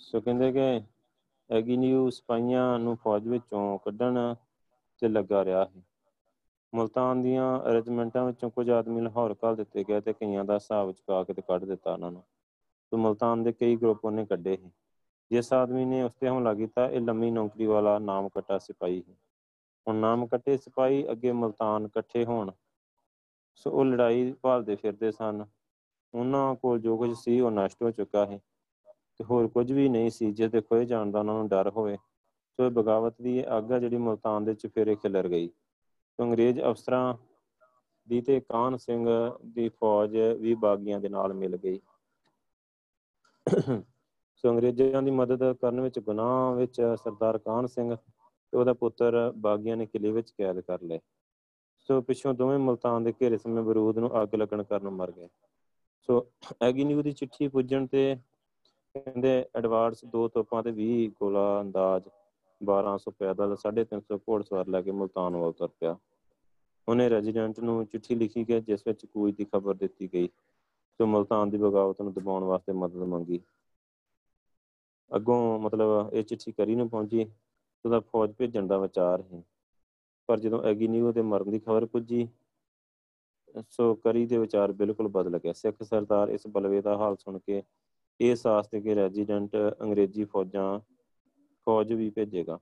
ਸੋ 0.00 0.20
ਕਹਿੰਦੇ 0.20 0.50
ਕਿ 0.52 0.80
ਐਗੀਨੀਊ 1.50 2.08
ਸਿਪਾਹੀਆਂ 2.10 2.78
ਨੂੰ 2.78 2.96
ਫੌਜ 2.96 3.28
ਵਿੱਚੋਂ 3.28 3.78
ਕੱਢਣ 3.78 4.18
ਤੇ 5.02 5.08
ਲੱਗਾ 5.08 5.44
ਰਿਹਾ 5.44 5.64
ਹੈ 5.64 5.82
ਮੁਲਤਾਨ 6.72 7.22
ਦੀਆਂ 7.22 7.46
ਰੈਜੀਮੈਂਟਾਂ 7.72 8.24
ਵਿੱਚੋਂ 8.26 8.50
ਕੁਝ 8.50 8.68
ਆਦਮੀ 8.70 9.00
ਲਾਹੌਰ 9.00 9.34
ਘੱਲ 9.44 9.56
ਦਿੱਤੇ 9.56 9.84
ਗਏ 9.84 10.00
ਤੇ 10.00 10.12
ਕਈਆਂ 10.12 10.44
ਦਾ 10.44 10.54
ਹਿਸਾਬ 10.54 10.92
ਚੁਕਾ 10.92 11.22
ਕੇ 11.24 11.34
ਤੇ 11.34 11.42
ਕੱਢ 11.42 11.64
ਦਿੱਤਾ 11.64 11.92
ਉਹਨਾਂ 11.92 12.10
ਨੂੰ। 12.10 12.22
ਤੇ 12.92 12.96
ਮੁਲਤਾਨ 12.96 13.42
ਦੇ 13.42 13.52
ਕਈ 13.52 13.76
ਗਰੁੱਪ 13.76 14.04
ਉਹਨੇ 14.04 14.24
ਕੱਢੇ 14.26 14.56
ਸੀ। 14.56 14.70
ਜਿਸ 15.30 15.52
ਆਦਮੀ 15.52 15.84
ਨੇ 15.84 16.02
ਉਸ 16.02 16.12
ਤੇ 16.14 16.28
ਹਮਲਾ 16.28 16.54
ਕੀਤਾ, 16.54 16.86
ਇਹ 16.86 17.00
ਲੰਮੀ 17.00 17.30
ਨੌਕਰੀ 17.30 17.66
ਵਾਲਾ 17.66 17.98
ਨਾਮ 17.98 18.28
ਕਟਾ 18.28 18.58
ਸਿਪਾਹੀ 18.58 19.02
ਹੈ 19.08 19.14
ਹੁਣ 19.86 19.96
ਨਾਮ 19.96 20.26
ਕੱਟੇ 20.26 20.56
ਸਿਪਾਹੀ 20.56 21.04
ਅੱਗੇ 21.12 21.32
ਮਲਤਾਨ 21.32 21.86
ਇਕੱਠੇ 21.86 22.24
ਹੋਣ। 22.24 22.50
ਸੋ 23.54 23.70
ਉਹ 23.70 23.84
ਲੜਾਈ 23.84 24.32
ਭਾਲਦੇ 24.32 24.76
ਫਿਰਦੇ 24.76 25.10
ਸਨ। 25.12 25.44
ਉਹਨਾਂ 26.14 26.54
ਕੋਲ 26.54 26.80
ਜੋ 26.80 26.96
ਕੁਝ 26.96 27.12
ਸੀ 27.18 27.40
ਉਹ 27.40 27.50
ਨਸ਼ਟ 27.50 27.82
ਹੋ 27.82 27.90
ਚੁੱਕਾ 27.90 28.24
ਹੈ 28.26 28.38
ਤੇ 29.16 29.24
ਹੋਰ 29.24 29.48
ਕੁਝ 29.48 29.70
ਵੀ 29.72 29.88
ਨਹੀਂ 29.88 30.10
ਸੀ 30.10 30.30
ਜਿਸ 30.32 30.50
ਦੇ 30.50 30.60
ਖੋਏ 30.60 30.84
ਜਾਣ 30.84 31.10
ਦਾ 31.10 31.18
ਉਹਨਾਂ 31.18 31.34
ਨੂੰ 31.34 31.48
ਡਰ 31.48 31.68
ਹੋਵੇ, 31.68 31.96
ਸੋ 32.58 32.64
ਇਹ 32.64 32.70
ਬਗਾਵਤ 32.70 33.20
ਦੀ 33.22 33.38
ਆਗਾ 33.48 33.78
ਜਿਹੜੀ 33.78 33.96
ਮਲਤਾਨ 33.96 34.44
ਦੇ 34.44 34.54
ਚਫੇਰੇ 34.54 34.94
ਖਿਲਰ 34.94 35.28
ਗਈ। 35.28 35.48
ਸੋ 35.48 36.24
ਅੰਗਰੇਜ਼ 36.24 36.60
ਅਫਸਰਾਂ 36.60 37.14
ਦੀ 38.08 38.20
ਤੇ 38.20 38.40
ਕਾਨ 38.40 38.76
ਸਿੰਘ 38.76 39.06
ਦੀ 39.44 39.68
ਫੌਜ 39.70 40.16
ਵੀ 40.40 40.54
ਬਾਗੀਆਂ 40.54 41.00
ਦੇ 41.00 41.08
ਨਾਲ 41.08 41.32
ਮਿਲ 41.34 41.56
ਗਈ। 41.56 41.80
ਸੋ 44.42 44.50
ਅੰਗਰੇਜ਼ਾਂ 44.50 45.02
ਦੀ 45.02 45.10
ਮਦਦ 45.10 45.52
ਕਰਨ 45.52 45.80
ਵਿੱਚ 45.80 45.98
ਗੁਨਾਹ 45.98 46.54
ਵਿੱਚ 46.54 46.96
ਸਰਦਾਰ 46.96 47.38
ਕਾਨ 47.38 47.66
ਸਿੰਘ 47.66 47.96
ਤੇ 48.52 48.58
ਉਹਦਾ 48.58 48.72
ਪੁੱਤਰ 48.72 49.32
ਬਾਗੀਆਂ 49.36 49.76
ਨੇ 49.76 49.86
ਕਿਲੇ 49.86 50.10
ਵਿੱਚ 50.10 50.30
ਕੈਦ 50.30 50.60
ਕਰ 50.60 50.82
ਲਏ। 50.82 50.98
ਸੋ 51.78 52.00
ਪਿੱਛੋਂ 52.00 52.34
ਦੋਵੇਂ 52.34 52.58
ਮਲਤਾਨ 52.58 53.04
ਦੇ 53.04 53.12
ਘੇਰੇ 53.12 53.38
ਸਮੇਂ 53.38 53.62
ਬਰੂਦ 53.62 53.98
ਨੂੰ 53.98 54.22
ਅੱਗ 54.22 54.34
ਲੱਗਣ 54.34 54.62
ਕਾਰਨ 54.62 54.90
ਮਰ 54.90 55.12
ਗਏ। 55.12 55.28
ਸੋ 56.00 56.26
ਐਗੀਨਿਊ 56.62 57.02
ਦੀ 57.02 57.12
ਚਿੱਠੀ 57.12 57.48
ਪੁੱਜਣ 57.48 57.86
ਤੇ 57.86 58.16
ਕਹਿੰਦੇ 58.94 59.46
ਐਡਵਾਂਸ 59.56 60.04
ਦੋ 60.04 60.28
ਤੋਪਾਂ 60.28 60.62
ਤੇ 60.62 60.72
20 60.72 61.08
ਗੋਲਾ 61.08 61.60
ਅੰਦਾਜ਼ 61.60 62.08
1200 62.64 63.12
ਪੈਦਲ 63.18 63.56
350 63.56 64.16
ਘੋੜਸਵਾਰ 64.16 64.66
ਲੈ 64.66 64.82
ਕੇ 64.82 64.90
ਮਲਤਾਨ 64.90 65.36
ਵੱਲ 65.36 65.52
ਤੁਰ 65.52 65.68
ਪਿਆ। 65.80 65.96
ਉਹਨੇ 66.88 67.10
ਰੈਜ਼ੀਡੈਂਟ 67.10 67.60
ਨੂੰ 67.60 67.86
ਚਿੱਠੀ 67.86 68.14
ਲਿਖੀ 68.14 68.44
ਕਿ 68.44 68.60
ਜਿਸ 68.60 68.80
ਵਿੱਚ 68.86 69.06
ਕੂਚ 69.06 69.34
ਦੀ 69.36 69.44
ਖਬਰ 69.44 69.74
ਦਿੱਤੀ 69.74 70.08
ਗਈ। 70.12 70.28
ਸੋ 70.98 71.06
ਮਲਤਾਨ 71.06 71.50
ਦੀ 71.50 71.56
ਬਗਾਵਤ 71.56 72.02
ਨੂੰ 72.02 72.12
ਦਬਾਉਣ 72.12 72.44
ਵਾਸਤੇ 72.44 72.72
ਮਦਦ 72.72 72.96
ਮੰਗੀ। 72.96 73.40
ਅੱਗੋਂ 75.10 75.58
ਮਤਲਬ 75.60 76.12
ਇਹ 76.12 76.24
ਚਿੱਠੀ 76.24 76.52
ਕਰੀ 76.52 76.74
ਨੂੰ 76.74 76.88
ਪਹੁੰਚੀ 76.90 77.24
ਉਹਦਾ 77.84 78.00
ਫੌਜ 78.02 78.32
ਭੇਜਣ 78.32 78.66
ਦਾ 78.66 78.78
ਵਿਚਾਰ 78.78 79.22
ਸੀ। 79.22 79.42
ਪਰ 80.28 80.40
ਜਦੋਂ 80.40 80.62
ਐਗੀਨੀਓ 80.62 81.12
ਦੇ 81.12 81.22
ਮਰਨ 81.22 81.50
ਦੀ 81.50 81.58
ਖਬਰ 81.58 81.86
ਪੁੱਜੀ, 81.86 82.28
ਸੋ 83.70 83.94
ਕਰੀ 83.94 84.24
ਦੇ 84.26 84.38
ਵਿਚਾਰ 84.38 84.72
ਬਿਲਕੁਲ 84.72 85.08
ਬਦਲ 85.08 85.38
ਗਏ। 85.38 85.52
ਸਿੱਖ 85.52 85.82
ਸਰਦਾਰ 85.82 86.28
ਇਸ 86.28 86.46
ਬਲਵੇ 86.46 86.80
ਦਾ 86.82 86.96
ਹਾਲ 86.96 87.16
ਸੁਣ 87.16 87.38
ਕੇ 87.38 87.62
ਇਹ 88.20 88.34
ਸਾਸ 88.36 88.66
ਤੇ 88.68 88.80
ਕਿ 88.80 88.94
ਰੈਜ਼ੀਡੈਂਟ 88.94 89.56
ਅੰਗਰੇਜ਼ੀ 89.82 90.24
ਫੌਜਾਂ 90.24 90.78
ਫੌਜ 91.66 91.92
ਵੀ 91.92 92.08
ਭੇਜੇਗਾ। 92.10 92.58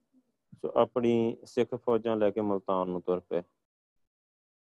ਸੋ 0.54 0.72
ਆਪਣੀ 0.76 1.36
ਸਿੱਖ 1.46 1.74
ਫੌਜਾਂ 1.76 2.16
ਲੈ 2.16 2.30
ਕੇ 2.30 2.40
ਮਲਤਾਨ 2.40 2.88
ਨੂੰ 2.88 3.00
ਤੁਰ 3.02 3.20
ਪਏ। 3.20 3.42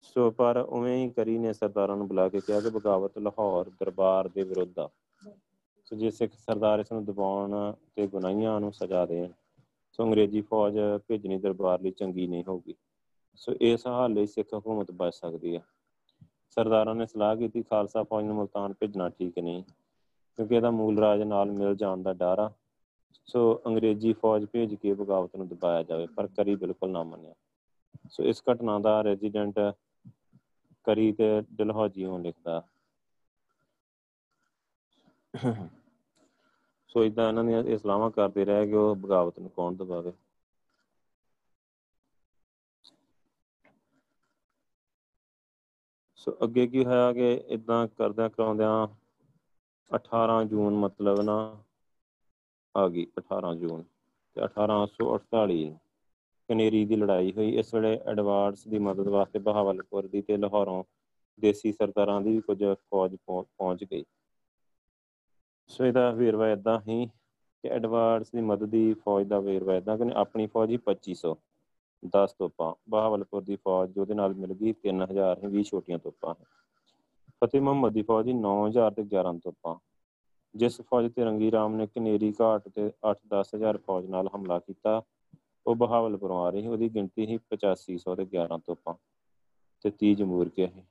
ਸੋ 0.02 0.30
ਪਰ 0.30 0.56
ਉਵੇਂ 0.58 0.96
ਹੀ 0.96 1.08
ਕਰੀ 1.10 1.36
ਨੇ 1.38 1.52
ਸਰਦਾਰਾਂ 1.52 1.96
ਨੂੰ 1.96 2.06
ਬੁਲਾ 2.08 2.28
ਕੇ 2.28 2.40
ਕਿਹਾ 2.40 2.60
ਕਿ 2.60 2.70
ਬਗਾਵਤ 2.70 3.18
ਲਾਹੌਰ 3.18 3.70
ਦਰਬਾਰ 3.80 4.28
ਦੇ 4.28 4.42
ਵਿਰੁੱਧ 4.42 4.78
ਆ। 4.78 4.88
ਸੋ 5.92 5.96
ਜੇ 5.96 6.10
ਸਿੱਖ 6.10 6.32
ਸਰਦਾਰ 6.36 6.80
ਇਸ 6.80 6.92
ਨੂੰ 6.92 7.04
ਦਬਾਉਣ 7.04 7.54
ਤੇ 7.94 8.06
ਗੁਨਾਹੀਆਂ 8.06 8.58
ਨੂੰ 8.60 8.72
ਸਜ਼ਾ 8.72 9.04
ਦੇਣ, 9.06 9.32
ਸੋ 9.92 10.04
ਅੰਗਰੇਜ਼ੀ 10.04 10.40
ਫੌਜ 10.42 10.78
ਭੇਜਣੀ 11.08 11.38
ਦਰਬਾਰ 11.38 11.80
ਲਈ 11.80 11.90
ਚੰਗੀ 11.92 12.26
ਨਹੀਂ 12.26 12.44
ਹੋਊਗੀ। 12.44 12.74
ਸੋ 13.38 13.52
ਇਸ 13.62 13.86
ਹਾਲ 13.86 14.12
ਲਈ 14.12 14.26
ਸਿੱਖ 14.28 14.54
ਹਕੂਮਤ 14.54 14.90
ਬਚ 14.92 15.14
ਸਕਦੀ 15.14 15.56
ਹੈ। 15.56 15.62
ਸਰਦਾਰਾਂ 16.56 16.94
ਨੇ 16.94 17.06
ਸਲਾਹ 17.06 17.34
ਕੀਤੀ, 17.36 17.62
ਖਾਲਸਾ 17.62 18.02
ਫੌਜ 18.04 18.24
ਨੂੰ 18.24 18.36
ਮਲਤਾਨ 18.36 18.72
ਭੇਜਣਾ 18.74 19.08
ਠੀਕ 19.10 19.38
ਨਹੀਂ, 19.38 19.62
ਕਿਉਂਕਿ 20.38 20.54
ਇਹਦਾ 20.56 20.70
ਮੂਲ 20.72 20.98
ਰਾਜ 20.98 21.22
ਨਾਲ 21.24 21.50
ਮਿਲ 21.52 21.74
ਜਾਣ 21.76 22.02
ਦਾ 22.02 22.12
ਡਰ 22.14 22.38
ਆ। 22.38 22.50
ਸੋ 23.28 23.40
ਅੰਗਰੇਜ਼ੀ 23.66 24.12
ਫੌਜ 24.14 24.44
ਭੇਜ 24.46 24.74
ਕੇ 24.74 24.92
ਬਗਾਵਤ 24.94 25.36
ਨੂੰ 25.36 25.48
ਦਬਾਇਆ 25.48 25.82
ਜਾਵੇ, 25.82 26.06
ਪਰ 26.08 26.26
ਕਰੀ 26.28 26.54
ਬਿਲਕੁਲ 26.56 26.90
ਨਾ 26.90 27.02
ਮੰਨਿਆ। 27.04 27.34
ਸੋ 28.10 28.22
ਇਸ 28.24 28.42
ਘਟਨਾ 28.44 28.78
ਦਾ 28.80 29.02
ਰੈਜ਼ੀਡੈਂਟ 29.04 29.58
ਕਰੀ 30.86 31.10
ਤੇ 31.12 31.30
ਡਲਹੌਜੀਓਂ 31.52 32.18
ਲਿਖਦਾ। 32.20 32.62
ਸੋ 36.94 37.02
ਇਦਾਂ 37.04 37.28
ਇਹਨਾਂ 37.28 37.44
ਦੀਆਂ 37.44 37.62
ਇਸਲਾਮਾਂ 37.66 38.10
ਕਰਦੇ 38.10 38.44
ਰਹੇ 38.44 38.66
ਕਿ 38.66 38.74
ਉਹ 38.76 38.94
ਬਗਾਵਤ 38.96 39.38
ਨੂੰ 39.38 39.50
ਕੌਣ 39.50 39.74
ਦਬਾਵੇ। 39.76 40.12
ਸੋ 46.18 46.36
ਅੱਗੇ 46.44 46.66
ਕੀ 46.66 46.84
ਹੋਇਆ 46.84 47.12
ਕਿ 47.12 47.32
ਇਦਾਂ 47.48 47.86
ਕਰਦਿਆਂ 47.88 48.28
ਕਰਾਉਂਦਿਆਂ 48.30 48.86
18 49.90 50.42
ਜੂਨ 50.46 50.74
ਮਤਲਬ 50.78 51.20
ਨਾ 51.22 51.38
ਆ 52.74 52.86
ਗਈ 52.88 53.06
18 53.18 53.54
ਜੂਨ 53.56 53.82
ਤੇ 54.36 54.42
1848 54.42 55.62
ਕਨੇਰੀ 56.48 56.84
ਦੀ 56.86 56.96
ਲੜਾਈ 56.96 57.32
ਹੋਈ। 57.32 57.48
ਇਸ 57.58 57.72
ਵੇਲੇ 57.74 57.94
ਐਡਵਾਰਡਸ 58.06 58.66
ਦੀ 58.68 58.78
ਮਦਦ 58.80 59.08
ਵਾਸਤੇ 59.08 59.38
ਬਹਾਵਲਪੁਰ 59.40 60.06
ਦੀ 60.08 60.22
ਤੇ 60.22 60.36
ਲਾਹੌਰੋਂ 60.36 60.82
ਦੇਸੀ 61.38 61.72
ਸਰਦਾਰਾਂ 61.72 62.20
ਦੀ 62.20 62.32
ਵੀ 62.32 62.40
ਕੁਝ 62.42 62.62
ਫੌਜ 62.64 63.16
ਪਹੁੰਚ 63.26 63.84
ਗਈ। 63.84 64.04
ਸੋ 65.70 65.84
ਇਹਦਾ 65.84 66.10
ਵੇਰਵਾ 66.10 66.48
ਇਦਾਂ 66.50 66.78
ਹੀ 66.88 67.06
ਕਿ 67.64 67.68
ਐਡਵਾਰਡਸ 67.68 68.30
ਦੀ 68.30 68.40
ਮਦਦ 68.40 68.70
ਦੀ 68.70 68.94
ਫੌਜ 68.94 69.26
ਦਾ 69.26 69.40
ਵੇਰਵਾ 69.40 69.74
ਇਦਾਂ 69.74 69.96
ਕਿ 69.98 70.10
ਆਪਣੀ 70.14 70.46
ਫੌਜ 70.46 70.70
ਹੀ 70.70 70.76
2500 70.76 71.34
10 72.02 72.34
ਤੋਪਾਂ, 72.38 72.74
ਬਹਾਵਲਪੁਰ 72.90 73.42
ਦੀ 73.42 73.56
ਫੌਜ 73.56 73.90
ਜਿਹਦੇ 73.90 74.14
ਨਾਲ 74.14 74.34
ਮਿਲ 74.34 74.54
ਗਈ 74.54 74.72
3000 74.72 75.38
ਹੀ 75.44 75.48
20 75.48 75.62
ਛੋਟੀਆਂ 75.62 75.98
ਤੋਪਾਂ 75.98 76.34
ਫਤਿਹ 77.42 77.60
ਮੁਹੰਮਦ 77.60 77.92
ਦੀ 77.92 78.02
ਫੌਜ 78.02 78.26
ਹੀ 78.26 78.32
9000 78.32 78.90
ਤੇ 78.90 79.02
11 79.04 79.38
ਤੋਪਾਂ। 79.38 79.74
ਜਿਸ 80.54 80.80
ਫੌਜ 80.80 81.12
ਤੇ 81.12 81.24
ਰੰਗੀ 81.24 81.50
ਰਾਮ 81.50 81.74
ਨੇ 81.74 81.86
ਕਨੇਰੀ 81.86 82.32
ਘਾਟ 82.40 82.68
ਤੇ 82.68 82.90
8-10000 83.02 83.76
ਫੌਜ 83.76 84.06
ਨਾਲ 84.06 84.28
ਹਮਲਾ 84.36 84.58
ਕੀਤਾ, 84.58 85.02
ਉਹ 85.66 85.74
ਬਹਾਵਲਪੁਰੋਂ 85.74 86.46
ਆ 86.46 86.50
ਰਹੀ 86.50 86.66
ਉਹਦੀ 86.66 86.88
ਗਿਣਤੀ 86.88 87.26
ਹੀ 87.26 87.38
8500 87.48 88.16
ਤੇ 88.16 88.26
11 88.26 88.58
ਤੋਪਾਂ 88.58 88.94
ਤੇ 89.84 89.90
30 89.90 90.14
ਜਮੂਰ 90.14 90.48
ਕੇ 90.48 90.66
ਸੀ। 90.66 90.82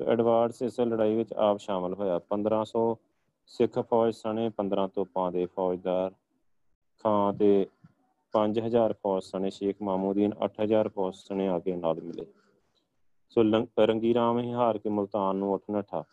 ਤੇ 0.00 0.04
ਐਡਵਾਰਡਸ 0.04 0.62
ਇਸ 0.62 0.80
ਲੜਾਈ 0.80 1.16
ਵਿੱਚ 1.16 1.32
ਆਪ 1.32 1.58
ਸ਼ਾਮਲ 1.58 1.94
ਹੋਇਆ 1.94 2.18
1500 2.28 2.84
ਸਿੱਖ 3.50 3.78
ਫੌਜ 3.78 4.14
ਸਣੇ 4.14 4.48
15 4.56 4.86
ਤੋਪਾਂ 4.88 5.30
ਦੇ 5.32 5.46
ਫੌਜਦਾਰ। 5.46 6.12
ਖਾਂ 7.04 7.32
ਤੇ 7.32 7.66
5000 8.34 8.92
ਫੌਜ 8.92 9.22
ਸਣੇ 9.24 9.50
ਸ਼ੇਖ 9.50 9.76
ਮਾਮੂਦੀਨ 9.82 10.32
8000 10.44 10.88
ਫੌਜ 10.88 11.14
ਸਣੇ 11.14 11.48
ਆ 11.48 11.58
ਕੇ 11.58 11.76
ਨਾਲ 11.76 12.00
ਮਿਲੇ। 12.02 12.26
ਸੋ 13.30 13.42
ਰੰਗੀ 13.86 14.12
ਰਾਮ 14.14 14.38
ਹੀ 14.38 14.52
ਹਾਰ 14.52 14.78
ਕੇ 14.78 14.88
ਮਲਤਾਨ 14.88 15.36
ਨੂੰ 15.36 15.52
ਉੱਠ 15.52 15.62
ਨਠਾ। 15.70 16.04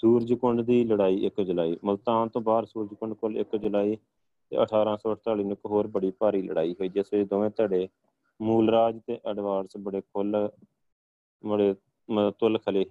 ਸੂਰਜਕੁੰਡ 0.00 0.60
ਦੀ 0.60 0.84
ਲੜਾਈ 0.84 1.26
1 1.26 1.42
ਜੁਲਾਈ, 1.44 1.76
ਮਲਤਾਨ 1.84 2.28
ਤੋਂ 2.28 2.40
ਬਾਹਰ 2.40 2.66
ਸੂਰਜਕੁੰਡ 2.66 3.14
ਕੋਲ 3.14 3.36
1 3.36 3.56
ਜੁਲਾਈ 3.58 3.96
ਤੇ 4.52 4.56
1848 4.56 5.42
ਨੂੰ 5.42 5.52
ਇੱਕ 5.52 5.66
ਹੋਰ 5.66 5.86
ਬੜੀ 5.86 6.10
ਭਾਰੀ 6.10 6.42
ਲੜਾਈ 6.42 6.72
ਹੋਈ, 6.72 6.88
ਜਿਸ 6.88 7.12
ਵਿੱਚ 7.12 7.28
ਦੋਵੇਂ 7.30 7.50
ਧੜੇ 7.56 7.88
ਮੂਲਰਾਜ 8.40 9.00
ਤੇ 9.06 9.18
ਐਡਵਾਂਸ 9.26 9.76
ਬੜੇ 9.78 10.00
ਖੁੱਲ 10.00 10.48
ਬੜੇ 11.44 11.74
ਤੁਲ 12.38 12.58
ਖਲੇ 12.58 12.84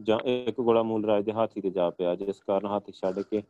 ਜਾਂ 0.00 0.18
ਇੱਕ 0.26 0.60
ਗੋਲਾ 0.60 0.82
ਮੂਲਰਾਜ 0.82 1.24
ਦੇ 1.24 1.32
ਹਾਥੀ 1.32 1.60
ਤੇ 1.60 1.70
ਜਾ 1.70 1.88
ਪਿਆ, 1.90 2.14
ਜਿਸ 2.14 2.42
ਕਾਰਨ 2.42 2.66
ਹਾਥੀ 2.66 2.92
ਛੱਡ 2.92 3.20
ਕੇ 3.20 3.42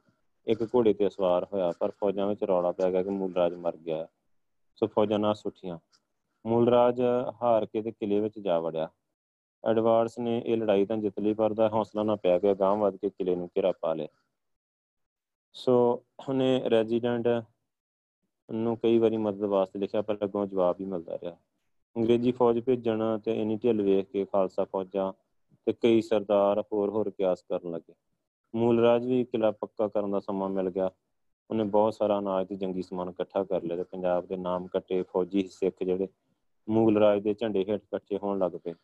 ਇੱਕ 0.47 0.63
ਘੋੜੇ 0.65 0.93
ਤੇ 0.95 1.09
ਸਵਾਰ 1.11 1.47
ਹੋਇਆ, 1.53 1.71
ਪਰ 1.73 1.91
ਫੌਜਾਂ 1.91 2.27
ਵਿੱਚ 2.27 2.45
ਰੌਲਾ 2.45 2.73
ਪੈ 2.73 2.91
ਗਿਆ 2.91 3.03
ਕਿ 3.03 3.11
ਮੂਲਰਾਜ 3.11 3.55
ਮਰ 3.57 3.77
ਗਿਆ। 3.79 4.07
ਸੋ 4.79 4.87
ਫੌਜਾਂ 4.87 5.19
ਨਾਲ 5.19 5.35
ਸੁੱਠੀਆਂ। 5.35 5.79
ਮੂਲਰਾਜ 6.45 7.01
ਹਾਰ 7.43 7.67
ਕੇ 7.67 7.83
ਤੇ 7.83 7.91
ਕਿਲੇ 7.93 8.21
ਵਿੱਚ 8.21 8.39
ਜਾ 8.39 8.59
ਵੜਿਆ। 8.61 8.89
ਐਡਵਾਰਡਸ 9.65 10.19
ਨੇ 10.19 10.37
ਇਹ 10.39 10.57
ਲੜਾਈ 10.57 10.85
ਤਾਂ 10.87 10.97
ਜਿੱਤ 10.97 11.21
ਲਈ, 11.21 11.35
ਪਰ 11.35 11.53
ਦਾ 11.55 11.69
ਹੌਸਲਾ 11.69 12.03
ਨਾ 12.03 12.17
ਪਿਆ 12.17 12.39
ਗਿਆ 12.39 12.55
ਗਾਂਵ 12.55 12.81
ਵੱਧ 12.81 12.97
ਕੇ 12.97 13.11
ਕਿਲੇ 13.11 13.35
ਨੂੰ 13.37 13.49
ਘੇਰਾ 13.57 13.73
ਪਾ 13.81 13.93
ਲਿਆ। 13.95 14.09
ਸੋ 15.55 15.75
ਉਹਨੇ 16.21 16.61
ਰੈਜ਼ੀਡੈਂਟ 16.71 17.29
ਨੂੰ 18.49 18.77
ਕਈ 18.77 18.99
ਵਾਰੀ 18.99 19.17
ਮਦਦ 19.17 19.45
ਵਾਸਤੇ 19.47 19.79
ਲਿਖਿਆ, 19.79 20.03
ਪਰ 20.03 20.19
ਅੱਗੋਂ 20.25 20.47
ਜਵਾਬ 20.47 20.81
ਹੀ 20.81 20.85
ਮਿਲਦਾ 20.85 21.19
ਰਿਹਾ। 21.23 21.37
ਅੰਗਰੇਜ਼ੀ 21.97 22.33
ਫੌਜ 22.33 22.59
ਭੇਜਣ 22.61 23.03
ਤੇ 23.19 23.41
ਇਨੀ 23.43 23.57
ਢਿੱਲ 23.57 23.83
ਵੇਖ 23.83 24.07
ਕੇ 24.11 24.25
ਖਾਲਸਾ 24.25 24.65
ਫੌਜਾਂ 24.65 25.13
ਤੇ 25.67 25.73
ਕਈ 25.73 26.01
ਸਰਦਾਰ 26.01 26.63
ਹੋਰ 26.73 26.91
ਹੋਰ 26.91 27.11
ਕਿਆਸ 27.11 27.43
ਕਰਨ 27.43 27.71
ਲੱਗੇ। 27.71 27.95
ਮੂਲ 28.55 28.81
ਰਾਜ 28.81 29.07
ਵੀ 29.07 29.25
ਕਿਲਾ 29.25 29.51
ਪੱਕਾ 29.51 29.89
ਕਰਨ 29.89 30.11
ਦਾ 30.11 30.21
ਸਮਾਂ 30.21 30.49
ਮਿਲ 30.49 30.71
ਗਿਆ। 30.71 30.91
ਉਹਨੇ 31.51 31.65
ਬਹੁਤ 31.65 31.95
ਸਾਰਾ 31.95 32.19
ਅਨਾਜ 32.19 32.47
ਤੇ 32.49 32.57
ਜੰਗੀ 32.57 32.83
ਸਮਾਨ 32.83 33.09
ਇਕੱਠਾ 33.09 33.43
ਕਰ 33.45 33.63
ਲਿਆ 33.63 33.77
ਤੇ 33.77 33.83
ਪੰਜਾਬ 33.83 34.27
ਦੇ 34.27 34.37
ਨਾਮ 34.37 34.67
ਕੱਟੇ 34.67 35.03
ਫੌਜੀ 35.03 35.47
ਸਿੱਖ 35.53 35.83
ਜਿਹੜੇ 35.83 36.09
ਮੂਲ 36.69 36.99
ਰਾਜ 36.99 37.23
ਦੇ 37.23 37.35
ਝੰਡੇ 37.35 37.65
ਹੇਠ 37.69 37.83
ਇਕੱਠੇ 37.83 38.19
ਹੋਣ 38.19 38.39
ਲੱਗ 38.39 38.57
ਪਏ। 38.65 38.75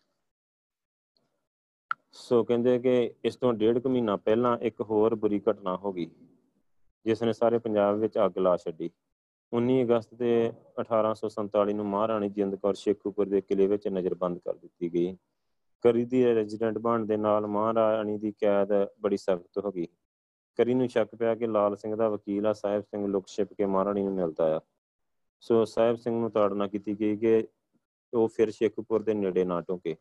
ਸੋ 2.12 2.43
ਕਹਿੰਦੇ 2.45 2.79
ਕਿ 2.79 3.14
ਇਸ 3.25 3.37
ਤੋਂ 3.37 3.53
ਡੇਢ 3.53 3.79
ਕੁ 3.79 3.89
ਮਹੀਨਾ 3.89 4.16
ਪਹਿਲਾਂ 4.16 4.57
ਇੱਕ 4.59 4.81
ਹੋਰ 4.81 5.14
ਬੁਰੀ 5.14 5.41
ਘਟਨਾ 5.41 5.77
ਹੋ 5.77 5.93
ਗਈ, 5.93 6.07
ਜਿਸ 7.07 7.22
ਨੇ 7.22 7.33
ਸਾਰੇ 7.33 7.59
ਪੰਜਾਬ 7.59 7.99
ਵਿੱਚ 7.99 8.18
ਅੱਗ 8.27 8.39
ਲਾ 8.39 8.57
ਛੱਡੀ। 8.57 8.91
19 9.53 9.83
ਅਗਸਤ 9.83 10.14
ਦੇ 10.14 10.53
1847 10.79 11.75
ਨੂੰ 11.75 11.87
ਮਹਾਰਾਣੀ 11.87 12.29
ਜਿੰਦ 12.29 12.55
ਕੌਰ 12.55 12.75
ਸ਼ੇਖੂਪੁਰ 12.75 13.29
ਦੇ 13.29 13.41
ਕਿਲੇ 13.41 13.66
ਵਿੱਚ 13.66 13.89
ਨਜ਼ਰਬੰਦ 13.89 14.39
ਕਰ 14.39 14.55
ਦਿੱਤੀ 14.55 14.93
ਗਈ। 14.95 15.16
ਕਰੀ 15.85 16.05
ਦੀ 16.05 16.24
ਰੈਜ਼ੀਡੈਂਟ 16.35 16.78
ਬਣ 16.78 17.05
ਦੇ 17.07 17.16
ਨਾਲ 17.16 17.47
ਮਹਾਰਾਣੀ 17.47 18.18
ਦੀ 18.18 18.32
ਕੈਦ 18.32 18.68
ਬੜੀ 19.01 19.16
ਸਖਤ 19.16 19.59
ਹੋ 19.64 19.72
ਗਈ। 19.72 19.87
ਕਰੀ 20.59 20.74
ਨੂੰ 20.74 20.89
ਸ਼ੱਕ 20.89 21.14
ਪਿਆ 21.14 21.35
ਕਿ 21.35 21.47
ਲਾਲ 21.47 21.76
ਸਿੰਘ 21.76 21.95
ਦਾ 21.97 22.09
ਵਕੀਲ 22.09 22.47
ਆ, 22.47 22.53
ਸਾਹਿਬ 22.53 22.82
ਸਿੰਘ 22.82 23.07
ਲੁਕ 23.07 23.26
ਛਿਪ 23.26 23.53
ਕੇ 23.53 23.66
ਮਹਾਰਾਣੀ 23.66 24.03
ਨੂੰ 24.03 24.14
ਮਿਲਦਾ 24.14 24.57
ਆ। 24.57 24.61
ਸੋ 25.41 25.64
ਸਾਹਿਬ 25.64 25.97
ਸਿੰਘ 25.97 26.18
ਨੂੰ 26.20 26.30
ਤਾੜਨਾ 26.30 26.66
ਕੀਤੀ 26.66 27.01
ਗਈ 27.01 27.16
ਕਿ 27.16 27.47
ਉਹ 28.12 28.28
ਫਿਰ 28.28 28.51
ਸ਼ੇਖੂਪੁਰ 28.51 29.03
ਦੇ 29.03 29.14
ਨੇੜੇ 29.14 29.45
ਨਾ 29.45 29.61
ਟੋਕੇ। 29.61 29.97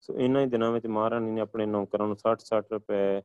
ਸੋ 0.00 0.18
ਇਹਨਾਂ 0.18 0.40
ਹੀ 0.40 0.46
ਦਿਨਾਂ 0.46 0.70
ਵਿੱਚ 0.72 0.86
ਮਹਾਰਾਣੀ 0.86 1.30
ਨੇ 1.30 1.40
ਆਪਣੇ 1.40 1.66
ਨੌਕਰਾਂ 1.66 2.06
ਨੂੰ 2.06 2.16
60-60 2.16 2.72
ਰੁਪਏ 2.72 3.22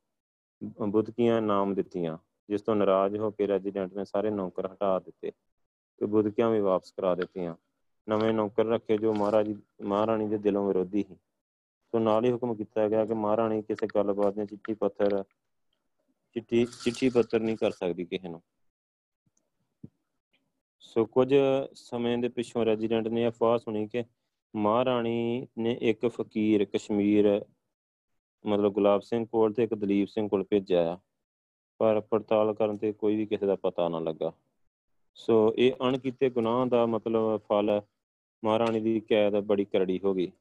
ਬੁੱਧਕੀਆਂ 0.88 1.42
ਨਾਮ 1.42 1.74
ਦਿੱਤੀਆਂ, 1.74 2.18
ਜਿਸ 2.50 2.62
ਤੋਂ 2.62 2.76
ਨਾਰਾਜ਼ 2.76 3.16
ਹੋ 3.18 3.32
ਕੇ 3.32 3.48
ਰੈਜ਼ੀਡੈਂਟ 3.48 3.94
ਨੇ 3.94 4.06
ਸਾਰੇ 4.06 4.30
ਨੌਕਰ 4.32 4.68
ਹਟਾ 4.74 4.98
ਦਿੱਤੇ 5.00 5.32
ਤੇ 6.02 6.06
ਬੁੱਧਕੀਆਂ 6.06 6.50
ਵੀ 6.50 6.60
ਵਾਪਸ 6.60 6.92
ਕਰਾ 6.92 7.16
ਦਿੱਤੀਆਂ। 7.16 7.56
ਨਵੇਂ 8.08 8.34
ਨੌਕਰ 8.34 8.66
ਰੱਖੇ 8.66 8.98
ਜੋ 8.98 9.14
ਮਹਾਰਾਜੀ, 9.14 9.56
ਮਹਾਰਾਣੀ 9.82 10.28
ਦੇ 10.28 10.38
ਦਿਲੋਂ 10.38 10.68
ਵਿਰੋਧੀ 10.68 11.04
ਸੀ। 11.04 11.16
ਸੋ 11.94 12.00
ਨਾਲ 12.00 12.26
ਹੀ 12.26 12.32
ਹੁਕਮ 12.32 12.54
ਕੀਤਾ 12.56 12.88
ਗਿਆ 12.90 13.06
ਕਿ 13.06 13.14
ਮਹਾਰਾਣੀ 13.16 13.62
ਕਿਸੇ 13.64 13.88
ਗੱਲਬਾਤ 13.96 14.34
ਦੇ 14.34 14.46
ਚਿੱਠੀ 14.46 14.74
ਪੱਤਰ, 14.76 15.24
ਚਿੱਠੀ 16.36 16.66
ਚਿੱਠੀ 16.76 17.10
ਪੱਤਰ 17.10 17.40
ਨਹੀਂ 17.40 17.58
ਕਰ 17.58 17.72
ਸਕਦੀ 17.74 18.06
ਕਿਸੇ 18.06 18.30
ਨੂੰ। 18.30 18.42
ਸੋ 20.82 21.06
ਕੁਝ 21.06 21.28
ਸਮੇਂ 21.76 22.18
ਦੇ 22.18 22.30
ਪਿੱਛੋਂ 22.30 22.66
ਰੈਜ਼ੀਡੈਂਟ 22.66 23.08
ਨੇ 23.08 23.28
ਅਫਵਾਹ 23.28 23.58
ਸੁਣੀ 23.58 23.88
ਕਿ 23.88 24.04
ਮਹਾਰਾਣੀ 24.54 25.48
ਨੇ 25.58 25.78
ਇੱਕ 25.82 26.06
ਫਕੀਰ 26.08 26.66
ਕਸ਼ਮੀਰ, 26.66 27.28
ਮਤਲਬ 28.46 28.74
ਗੁਲਾਬ 28.74 29.02
ਸਿੰਘ 29.02 29.26
ਕੋਲ 29.26 29.54
ਤੇ 29.54 29.64
ਇੱਕ 29.64 29.74
ਦਲੀਪ 29.76 30.08
ਸਿੰਘ 30.08 30.28
ਕੋਲ 30.30 30.44
ਭੇਜਿਆ 30.44 30.90
ਆ। 30.92 30.98
ਪਰ 31.80 32.00
ਪੜਤਾਲ 32.02 32.54
ਕਰਨ 32.54 32.78
ਤੇ 32.78 32.92
ਕੋਈ 32.94 33.16
ਵੀ 33.16 33.26
ਕਿਸੇ 33.26 33.46
ਦਾ 33.46 33.56
ਪਤਾ 33.56 33.88
ਨਾ 33.90 34.00
ਲੱਗਾ। 34.00 34.32
ਸੋ 35.18 35.36
ਇਹ 35.58 35.74
ਅਣਕੀਤੇ 35.82 36.30
ਗੁਨਾਹ 36.30 36.66
ਦਾ 36.66 36.86
ਮਤਲਬ 36.86 37.38
ਫਲ 37.42 37.82
ਮਹਾਰਾਣੀ 38.44 38.80
ਦੀ 38.80 39.00
ਕੈਦ 39.00 39.40
ਬੜੀ 39.42 39.66
ਕਰੜੀ 39.66 40.00
ਹੋ 40.04 40.14
ਗਈ। 40.14 40.32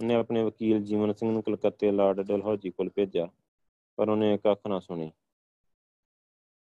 ਉਹਨੇ 0.00 0.14
ਆਪਣੇ 0.14 0.42
ਵਕੀਲ 0.42 0.82
ਜੀਵਨ 0.82 1.12
ਸਿੰਘ 1.12 1.30
ਨੂੰ 1.32 1.42
ਕਲਕੱਤੇ 1.42 1.90
ਲਾਰਡ 1.90 2.20
ਡਲਹੌਜੀ 2.20 2.70
ਕੋਲ 2.70 2.90
ਭੇਜਿਆ, 2.90 3.28
ਪਰ 3.98 4.08
ਉਹਨੇ 4.08 4.38
ਕੱਖ 4.38 4.66
ਨਾ 4.68 4.80
ਸੁਣੀ। 4.80 5.10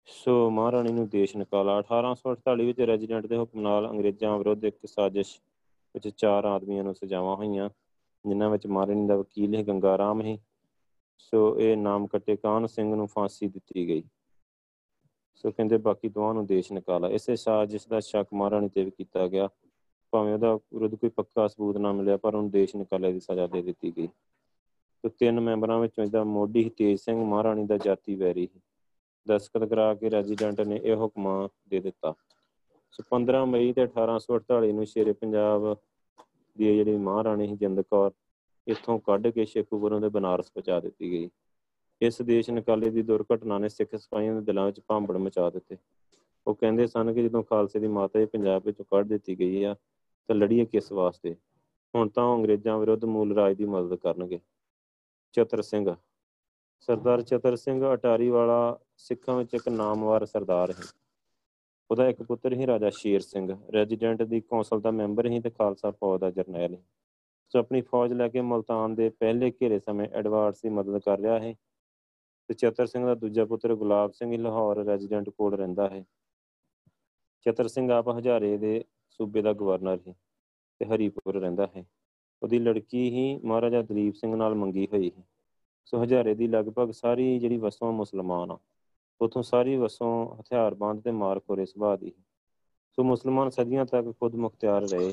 ਸੋ 0.09 0.51
ਮਹਾਰਾਣੀ 0.51 0.93
ਨੂੰ 0.93 1.09
ਦੇਸ਼ 1.09 1.37
ਨਿਕਾਲਾ। 1.37 1.79
1848 1.79 2.67
ਵਿੱਚ 2.67 2.81
ਰੈਜ਼ੀਡੈਂਟ 2.81 3.27
ਦੇ 3.27 3.37
ਹੁਕਮ 3.37 3.61
ਨਾਲ 3.61 3.89
ਅੰਗਰੇਜ਼ਾਂ 3.91 4.39
ਵਿਰੁੱਧ 4.39 4.65
ਇੱਕ 4.65 4.87
ਸਾਜ਼ਿਸ਼ 4.87 5.41
ਵਿੱਚ 5.95 6.09
ਚਾਰ 6.09 6.45
ਆਦਮੀਆਂ 6.45 6.85
ਨੂੰ 6.85 6.95
ਸਜ਼ਾਵਾਂ 6.95 7.37
ਹੋਈਆਂ, 7.37 7.69
ਜਿਨ੍ਹਾਂ 8.25 8.51
ਵਿੱਚ 8.51 8.67
ਮਹਾਰਾਣੀ 8.67 9.07
ਦਾ 9.07 9.17
ਵਕੀਲ 9.17 9.55
ਹੈ 9.55 9.63
ਗੰਗਾ 9.63 9.99
ਰਾਮ 9.99 10.23
ਹੈ। 10.23 10.37
ਸੋ 11.19 11.59
ਇਹ 11.61 11.77
ਨਾਮ 11.77 12.07
ਕੱਟੇ 12.07 12.37
ਕਾਨ 12.37 12.67
ਸਿੰਘ 12.67 12.95
ਨੂੰ 12.95 13.07
ਫਾਂਸੀ 13.07 13.49
ਦਿੱਤੀ 13.49 13.89
ਗਈ। 13.89 14.03
ਸੋ 15.35 15.51
ਕਹਿੰਦੇ 15.51 15.77
ਬਾਕੀ 15.79 16.09
ਦੋਵਾਂ 16.09 16.35
ਨੂੰ 16.35 16.47
ਦੇਸ਼ 16.47 16.73
ਨਿਕਾਲਾ। 16.73 17.09
ਇਸੇ 17.09 17.37
ਸਾਜ਼ਿਸ਼ 17.37 17.89
ਦਾ 17.89 18.01
ਸ਼ੱਕ 18.01 18.29
ਮਹਾਰਾਣੀ 18.35 18.69
ਤੇ 18.69 18.85
ਵੀ 18.85 18.91
ਕੀਤਾ 18.91 19.27
ਗਿਆ। 19.29 19.49
ਭਾਵੇਂ 20.15 20.35
ਉਹਦਾ 20.35 20.55
ਵਿਰੁੱਧ 20.55 20.95
ਕੋਈ 20.95 21.11
ਪੱਕਾ 21.11 21.49
ਸਬੂਤ 21.49 21.77
ਨਾ 21.77 21.93
ਮਿਲਿਆ, 21.93 22.17
ਪਰ 22.17 22.35
ਉਹਨੂੰ 22.35 22.51
ਦੇਸ਼ 22.51 22.77
ਨਿਕਾਲੇ 22.77 23.13
ਦੀ 23.13 23.21
ਸਜ਼ਾ 23.21 23.47
ਦੇ 23.47 23.63
ਦਿੱਤੀ 23.63 23.93
ਗਈ। 23.97 24.09
ਤੇ 25.03 25.09
ਤਿੰਨ 25.09 25.41
ਮੈਂਬਰਾਂ 25.41 25.79
ਵਿੱਚੋਂ 25.79 26.05
ਇਹਦਾ 26.05 26.25
ਮੋਢੀ 26.25 26.71
ਤੇਜ 26.71 27.01
ਸਿੰਘ 27.01 27.25
ਮਹਾਰਾਣੀ 27.25 27.67
ਦਾ 27.67 27.79
ਜਾਤੀ 27.79 28.15
ਵੈਰੀ 28.15 28.47
ਸੀ। 28.47 28.61
ਦਸਤਖਤ 29.29 29.69
ਕਰਾ 29.69 29.95
ਕੇ 29.95 30.11
ਰੈਜ਼ੀਡੈਂਟ 30.11 30.61
ਨੇ 30.61 30.81
ਇਹ 30.85 30.97
ਹੁਕਮ 30.97 31.49
ਦੇ 31.69 31.81
ਦਿੱਤਾ। 31.81 32.15
ਸੋ 32.91 33.03
15 33.11 33.45
ਮਈ 33.45 33.73
ਤੇ 33.73 33.83
1848 33.83 34.73
ਨੂੰ 34.73 34.87
ਸ਼ੇਰੇ 34.87 35.13
ਪੰਜਾਬ 35.13 35.77
ਦੀ 36.59 36.77
ਜਿਹੜੀ 36.77 36.97
ਮਹਾਰਾਣੀ 36.97 37.49
ਸੀ, 37.49 37.57
ਜਿੰਦ 37.57 37.81
ਕੌਰ, 37.81 38.11
ਇੱਥੋਂ 38.67 38.99
ਕੱਢ 38.99 39.29
ਕੇ 39.29 39.45
ਸ਼ੇਖੂਪੁਰੋਂ 39.45 40.01
ਦੇ 40.01 40.09
ਬਨਾਰਸ 40.09 40.51
ਪਹੁੰਚਾ 40.51 40.81
ਦਿੱਤੀ 40.81 41.11
ਗਈ। 41.11 41.31
ਇਸ 42.01 42.23
ਦੇਸ਼ 42.23 42.51
ਨਿਕਾਲੇ 42.51 42.91
ਦੀ 42.91 43.03
ਦੁਰਘਟਨਾ 43.03 43.59
ਨੇ 43.59 43.69
ਸਿੱਖ 43.69 43.97
ਸਿਪਾਹੀਆਂ 43.97 44.35
ਦੇ 44.35 44.41
ਦਿਲਾਂ 44.41 44.67
ਵਿੱਚ 44.67 44.81
ਭਾਂਬੜ 44.89 45.17
ਮਚਾ 45.17 45.51
ਦਿੱਤੇ। 45.51 45.77
ਉਹ 46.47 46.55
ਕਹਿੰਦੇ 46.55 46.87
ਸਨ 46.87 47.13
ਕਿ 47.13 47.23
ਜਦੋਂ 47.23 47.43
ਖਾਲਸੇ 47.43 47.79
ਦੀ 47.79 47.87
ਮਾਤਾ 47.87 48.21
ਇਹ 48.21 48.27
ਪੰਜਾਬ 48.27 48.63
ਵਿੱਚੋਂ 48.65 48.85
ਕੱਢ 48.85 49.07
ਦਿੱਤੀ 49.09 49.39
ਗਈ 49.39 49.63
ਆ 49.63 49.75
ਤਾਂ 50.29 50.37
ਲੜੀਏ 50.37 50.65
ਕਿਸ 50.65 50.93
ਵਾਸਤੇ? 50.93 51.37
ਹੁਣ 51.95 52.09
ਤਾਂ 52.09 52.37
ਅੰਗਰੇਜ਼ਾਂ 52.37 52.79
ਵਿਰੁੱਧ 52.79 53.05
ਮੂਲ 53.05 53.35
ਰਾਜ 53.35 53.57
ਦੀ 53.57 53.65
ਮਦਦ 53.65 53.95
ਕਰਨਗੇ। 53.95 54.41
ਚਤਰ 55.33 55.63
ਸਿੰਘ। 55.63 55.95
ਸਰਦਾਰ 56.81 57.23
ਚਤਰ 57.23 57.57
ਸਿੰਘ 57.57 57.95
ਅਟਾਰੀ 57.95 58.29
ਵਾਲਾ 58.29 58.79
ਸਿੱਖਾਂ 58.99 59.37
ਵਿੱਚ 59.37 59.55
ਇੱਕ 59.55 59.69
ਨਾਮਵਰ 59.69 60.27
ਸਰਦਾਰ 60.27 60.71
ਹੈ। 60.71 60.83
ਉਹਦਾ 61.91 62.09
ਇੱਕ 62.09 62.23
ਪੁੱਤਰ 62.23 62.53
ਹੀ 62.53 62.67
ਰਾਜਾ 62.67 62.91
ਸ਼ੇਰ 62.91 63.21
ਸਿੰਘ, 63.21 63.57
ਰੈਜ਼ੀਡੈਂਟ 63.73 64.23
ਦੀ 64.23 64.41
ਕੌਂਸਲ 64.41 64.81
ਦਾ 64.81 64.91
ਮੈਂਬਰ 64.91 65.27
ਹੀ 65.27 65.41
ਤੇ 65.41 65.51
ਖਾਲਸਾ 65.51 65.91
ਫੌਜ 65.91 66.21
ਦਾ 66.21 66.31
ਜਰਨੈਲ 66.31 66.77
ਸੋ 67.49 67.59
ਆਪਣੀ 67.59 67.81
ਫੌਜ 67.81 68.13
ਲੈ 68.13 68.29
ਕੇ 68.29 68.41
ਮਲਤਾਨ 68.41 68.95
ਦੇ 68.95 69.09
ਪਹਿਲੇ 69.09 69.51
ਘੇਰੇ 69.51 69.79
ਸਮੇਂ 69.79 70.09
ਐਡਵਾਰਡਸ 70.09 70.63
ਦੀ 70.63 70.69
ਮਦਦ 70.69 70.99
ਕਰ 70.99 71.19
ਰਿਹਾ 71.19 71.39
ਹੈ। 71.39 71.55
ਤੇ 72.49 72.55
ਚਤਰ 72.55 72.87
ਸਿੰਘ 72.87 73.07
ਦਾ 73.07 73.15
ਦੂਜਾ 73.15 73.45
ਪੁੱਤਰ 73.45 73.75
ਗੁਲਾਬ 73.75 74.13
ਸਿੰਘ 74.13 74.39
ਲਾਹੌਰ 74.39 74.77
ਰੈਜ਼ੀਡੈਂਟ 74.77 75.31
ਕੋਲ 75.31 75.55
ਰਹਿੰਦਾ 75.55 75.89
ਹੈ। 75.89 76.05
ਚਤਰ 77.41 77.69
ਸਿੰਘ 77.69 77.93
ਆਪ 77.93 78.09
ਹਜ਼ਾਰੇ 78.09 78.57
ਦੇ 78.57 78.85
ਸੂਬੇ 79.21 79.43
ਦਾ 79.43 79.53
ਗਵਰਨਰ 79.53 79.99
ਹੈ 80.09 80.15
ਤੇ 80.81 80.87
ਹਰੀਪੁਰ 80.87 81.35
ਰਹਿੰਦਾ 81.35 81.67
ਹੈ 81.77 81.85
ਉਹਦੀ 82.43 82.59
ਲੜਕੀ 82.59 83.09
ਹੀ 83.11 83.37
ਮਹਾਰਾਜਾ 83.45 83.83
ਦਲੀਪ 83.83 84.15
ਸਿੰਘ 84.15 84.35
ਨਾਲ 84.37 84.55
ਮੰਗੀ 84.55 84.87
ਹੋਈ 84.87 85.11
ਹੈ 85.19 85.23
ਸੋ 85.87 86.03
ਹਜ਼ਾਰੇ 86.03 86.35
ਦੀ 86.35 86.47
ਲਗਭਗ 86.47 86.91
ਸਾਰੀ 86.93 87.39
ਜਿਹੜੀ 87.39 87.57
ਵਸੋਂ 87.57 87.93
ਮੁਸਲਮਾਨ 87.93 88.51
ਆ, 88.51 88.59
ਉਥੋਂ 89.21 89.43
ਸਾਰੀ 89.43 89.77
ਵਸੋਂ 89.77 90.11
ਹਥਿਆਰਬੰਦ 90.37 91.03
ਤੇ 91.03 91.11
ਮਾਰ 91.13 91.41
ਖੋਰੇ 91.41 91.67
ਸੁਭਾਅ 91.67 91.97
ਦੀ 91.97 92.13
ਸੋ। 92.99 93.03
ਮੁਸਲਮਾਨ 93.05 93.51
ਸਦੀਆਂ 93.51 93.85
ਤੱਕ 93.87 94.11
ਖੁਦ 94.11 94.35
ਮੁਖਤਿਆਰ 94.35 94.83
ਰਹੇ। 94.83 95.13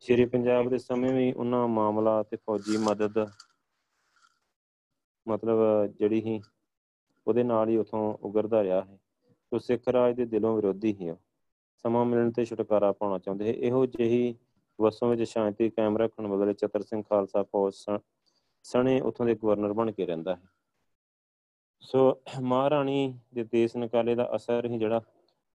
ਸ਼੍ਰੀ 0.00 0.24
ਪੰਜਾਬ 0.24 0.68
ਦੇ 0.68 0.78
ਸਮੇਂ 0.78 1.12
ਵੀ 1.12 1.32
ਉਹਨਾਂ 1.32 1.66
ਮਾਮਲਾ 1.68 2.22
ਤੇ 2.22 2.36
ਫੌਜੀ 2.36 2.76
ਮਦਦ, 2.76 3.18
ਮਤਲਬ 5.26 5.58
ਜਿਹੜੀ 5.92 6.20
ਹੀ 6.20 6.40
ਉਹਦੇ 7.26 7.42
ਨਾਲ 7.42 7.68
ਹੀ 7.68 7.76
ਉਥੋਂ 7.76 8.02
ਉਗਰਦਾ 8.22 8.62
ਰਿਹਾ 8.62 8.80
ਹੈ 8.82 8.98
ਸੋ 9.52 9.58
ਸਿੱਖ 9.58 9.88
ਰਾਜ 9.88 10.16
ਦੇ 10.16 10.24
ਦਿਲੋਂ 10.26 10.54
ਵਿਰੋਧੀ 10.56 10.94
ਹੀ 10.94 11.08
ਆ 11.08 11.16
ਸਮਾਂ 11.84 12.04
ਮਿਲਣ 12.04 12.30
ਤੇ 12.30 12.44
ਛੁਟਕਾਰਾ 12.44 12.92
ਪਾਉਣਾ 12.92 13.18
ਚਾਹੁੰਦੇ 13.18 13.50
ਇਹੋ 13.50 13.86
ਜਿਹੀ 13.86 14.34
ਵਸੋਂ 14.78 15.08
ਵਿੱਚ 15.08 15.22
ਸ਼ਾਂਤੀ 15.22 15.70
ਕਾਇਮ 15.70 15.98
ਰੱਖਣ 15.98 16.28
ਬਦਲੇ 16.28 16.52
ਚਤਰ 16.52 16.82
ਸਿੰਘ 16.82 17.02
ਖਾਲਸਾ 17.02 17.42
ਫੌਜ 17.42 17.74
ਸਣੇ 18.64 19.00
ਉਥੋਂ 19.00 19.26
ਦੇ 19.26 19.34
ਗਵਰਨਰ 19.34 19.72
ਬਣ 19.72 19.92
ਕੇ 19.92 20.06
ਰਹਿੰਦਾ 20.06 20.34
ਹੈ 20.34 20.42
ਸੋ 21.80 22.22
ਮਹਾਰਾਣੀ 22.40 23.18
ਦੇ 23.34 23.44
ਦੇਸ਼ 23.44 23.76
ਨਿਕਾਲੇ 23.76 24.14
ਦਾ 24.14 24.28
ਅਸਰ 24.36 24.66
ਹੀ 24.66 24.78
ਜਿਹੜਾ 24.78 25.00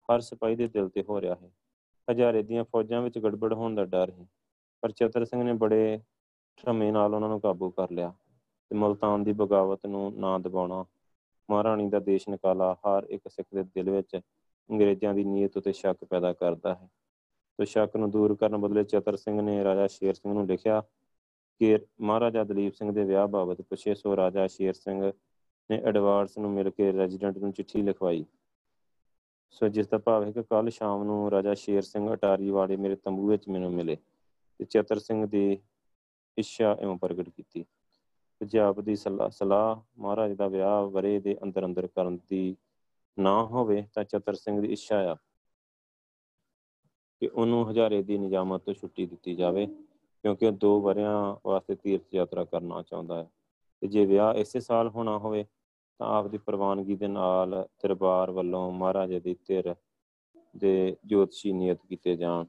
ਹਰ 0.09 0.21
ਸਿਪਾਹੀ 0.21 0.57
ਦੇ 0.57 0.68
ਦਿਲ 0.68 0.89
ਤੇ 0.89 1.03
ਹੋ 1.09 1.21
ਰਿਹਾ 1.21 1.35
ਹੈ। 1.35 1.51
ਹਜ਼ਾਰੇ 2.09 2.43
ਦੀਆਂ 2.43 2.64
ਫੌਜਾਂ 2.64 3.03
ਵਿੱਚ 3.03 3.18
ਗੜਬੜ 3.18 3.53
ਹੋਣ 3.53 3.75
ਦਾ 3.75 3.85
ਡਰ 3.85 4.11
ਹੈ 4.11 4.27
ਪਰ 4.83 4.91
ਚਤਰ 4.91 5.25
ਸਿੰਘ 5.25 5.43
ਨੇ 5.43 5.53
ਬੜੇ 5.53 6.01
ਠਰਮੇ 6.57 6.91
ਨਾਲ 6.91 7.14
ਉਹਨਾਂ 7.14 7.29
ਨੂੰ 7.29 7.41
ਕਾਬੂ 7.41 7.71
ਕਰ 7.71 7.91
ਲਿਆ 7.91 8.12
ਤੇ 8.71 8.77
ਮਲਤਾਨ 8.77 9.25
ਦੀ 9.25 9.33
ਬਗਾਵਤ 9.33 9.87
ਨੂੰ 9.87 10.12
ਨਾ 10.16 10.39
ਦਬਾਉਣਾ, 10.39 10.85
ਮਹਾਰਾਣੀ 11.49 11.89
ਦਾ 11.89 11.99
ਦੇਸ਼ 11.99 12.29
ਨਿਕਾਲਾ 12.29 12.75
ਹਰ 12.75 13.07
ਇੱਕ 13.11 13.29
ਸਿੱਖ 13.29 13.49
ਦੇ 13.55 13.62
ਦਿਲ 13.64 13.91
ਵਿੱਚ 13.91 14.21
ਅੰਗਰੇਜ਼ਾਂ 14.71 15.14
ਦੀ 15.14 15.25
ਨੀਅਤ 15.25 15.57
ਉਤੇ 15.57 15.73
ਸ਼ੱਕ 15.73 16.05
ਪੈਦਾ 16.05 16.33
ਕਰਦਾ 16.33 16.75
ਹੈ। 16.75 16.89
ਤੇ 17.59 17.64
ਸ਼ੱਕ 17.64 17.97
ਨੂੰ 17.97 18.11
ਦੂਰ 18.11 18.35
ਕਰਨ 18.35 18.57
ਬਦਲੇ 18.57 18.85
ਚਤਰ 18.85 19.16
ਸਿੰਘ 19.16 19.41
ਨੇ 19.41 19.62
ਰਾਜਾ 19.64 19.87
ਸ਼ੇਰ 19.87 20.14
ਸਿੰਘ 20.14 20.33
ਨੂੰ 20.35 20.47
ਲਿਖਿਆ 20.47 20.81
ਕਿ 21.61 21.79
ਮਹਾਰਾਜਾ 22.01 22.45
ਦਲੀਪ 22.45 22.75
ਸਿੰਘ 22.75 22.93
ਦੇ 22.93 23.05
ਵਿਆਹ 23.05 23.27
ਬਾਬਤ 23.29 23.61
ਪੁੱਛੇ, 23.61 23.95
ਸੋ 23.95 24.16
ਰਾਜਾ 24.16 24.47
ਸ਼ੇਰ 24.47 24.73
ਸਿੰਘ 24.73 25.12
ਨੇ 25.71 25.81
ਐਡਵਾਰਡਸ 25.85 26.39
ਨੂੰ 26.39 26.51
ਮਿਲ 26.51 26.71
ਕੇ 26.71 26.93
ਰੈਜ਼ੀਡੈਂਟ 26.93 27.39
ਨੂੰ 27.39 27.53
ਚਿੱਠੀ 27.53 27.83
ਲਿਖਵਾਈ। 27.83 28.25
ਸੋ 29.51 29.68
ਜਿਸ 29.68 29.89
ਦਾ 29.89 29.99
ਭਾਵ 29.99 30.25
ਹੈ 30.25 30.31
ਕਿ 30.31 30.43
ਕੱਲ 30.43 30.68
ਸ਼ਾਮ 30.71 31.03
ਨੂੰ 31.05 31.31
ਰਾਜਾ 31.31 31.55
ਸ਼ੇਰ 31.55 31.83
ਸਿੰਘ 31.83 32.12
ਅਟਾਰੀ 32.12 32.51
ਵਾਲੇ 32.51 32.77
ਮੇਰੇ 32.77 32.97
ਤੰਬੂ 32.97 33.29
ਵਿੱਚ 33.29 33.49
ਮੈਨੂੰ 33.49 33.73
ਮਿਲੇ 33.73 33.97
ਤੇ 34.61 34.64
ਚਤਰ 34.64 34.99
ਸਿੰਘ 34.99 35.27
ਦੀ 35.27 35.59
ਇੱਛਾ 36.37 36.77
ਇਉਂ 36.81 36.97
ਪ੍ਰਗਟ 36.99 37.29
ਕੀਤੀ। 37.29 37.64
ਪੰਜਾਬ 38.41 38.81
ਦੀ 38.81 38.97
ਸਲਾਹ 38.97 39.77
ਮਹਾਰਾਜ 40.01 40.33
ਦਾ 40.33 40.49
ਵਿਆਹ 40.49 40.83
ਵਰੇ 40.83 41.18
ਦੇ 41.21 41.37
ਅੰਦਰ 41.43 41.64
ਅੰਦਰ 41.64 41.87
ਕਰਨ 41.87 42.18
ਦੀ 42.29 42.57
ਨਾ 43.19 43.43
ਹੋਵੇ 43.43 43.85
ਤਾਂ 43.95 44.05
ਚਤਰ 44.05 44.35
ਸਿੰਘ 44.35 44.61
ਦੀ 44.61 44.73
ਇੱਛਾ 44.73 44.99
ਆ 45.13 45.17
ਕਿ 47.23 47.27
ਉਹਨੂੰ 47.27 47.71
ਹਜ਼ਾਰੇ 47.71 48.03
ਦੀ 48.03 48.19
ਨਿਜਾਮਤ 48.19 48.63
ਤੋਂ 48.63 48.75
ਛੁੱਟੀ 48.75 49.07
ਦਿੱਤੀ 49.07 49.35
ਜਾਵੇ, 49.35 49.67
ਕਿਉਂਕਿ 49.67 50.47
ਉਹ 50.47 50.53
ਦੋ 50.53 50.81
ਵਰਿਆਂ 50.81 51.37
ਵਾਸਤੇ 51.47 51.75
ਤੀਰਥ 51.75 52.15
ਯਾਤਰਾ 52.15 52.45
ਕਰਨਾ 52.45 52.83
ਚਾਹੁੰਦਾ 52.83 53.23
ਹੈ। 53.23 53.31
ਤੇ 53.83 53.87
ਜੇ 53.87 54.05
ਵਿਆਹ 54.07 54.35
ਇਸੇ 54.35 54.61
ਸਾਲ 54.61 54.89
ਹੋਣਾ 54.89 55.19
ਹੋਵੇ, 55.19 55.45
ਤਾਂ 56.01 56.07
ਆਪ 56.07 56.27
ਦੀ 56.27 56.39
ਪ੍ਰਵਾਨਗੀ 56.39 56.97
ਦੇ 56.97 57.09
ਨਾਲ 57.09 57.69
ਦਰਬਾਰ 57.83 58.31
ਵੱਲੋਂ 58.31 58.71
ਮਹਾਰਾਜੇ 58.73 59.21
ਦੀ 59.21 59.37
ਧਿਰ 59.47 59.75
ਦੇ 60.57 60.97
ਜੋਤਸ਼ੀ 61.07 61.53
ਨਿਯਤ 61.53 61.87
ਕੀਤੇ 61.89 62.17
ਜਾਣ 62.17 62.45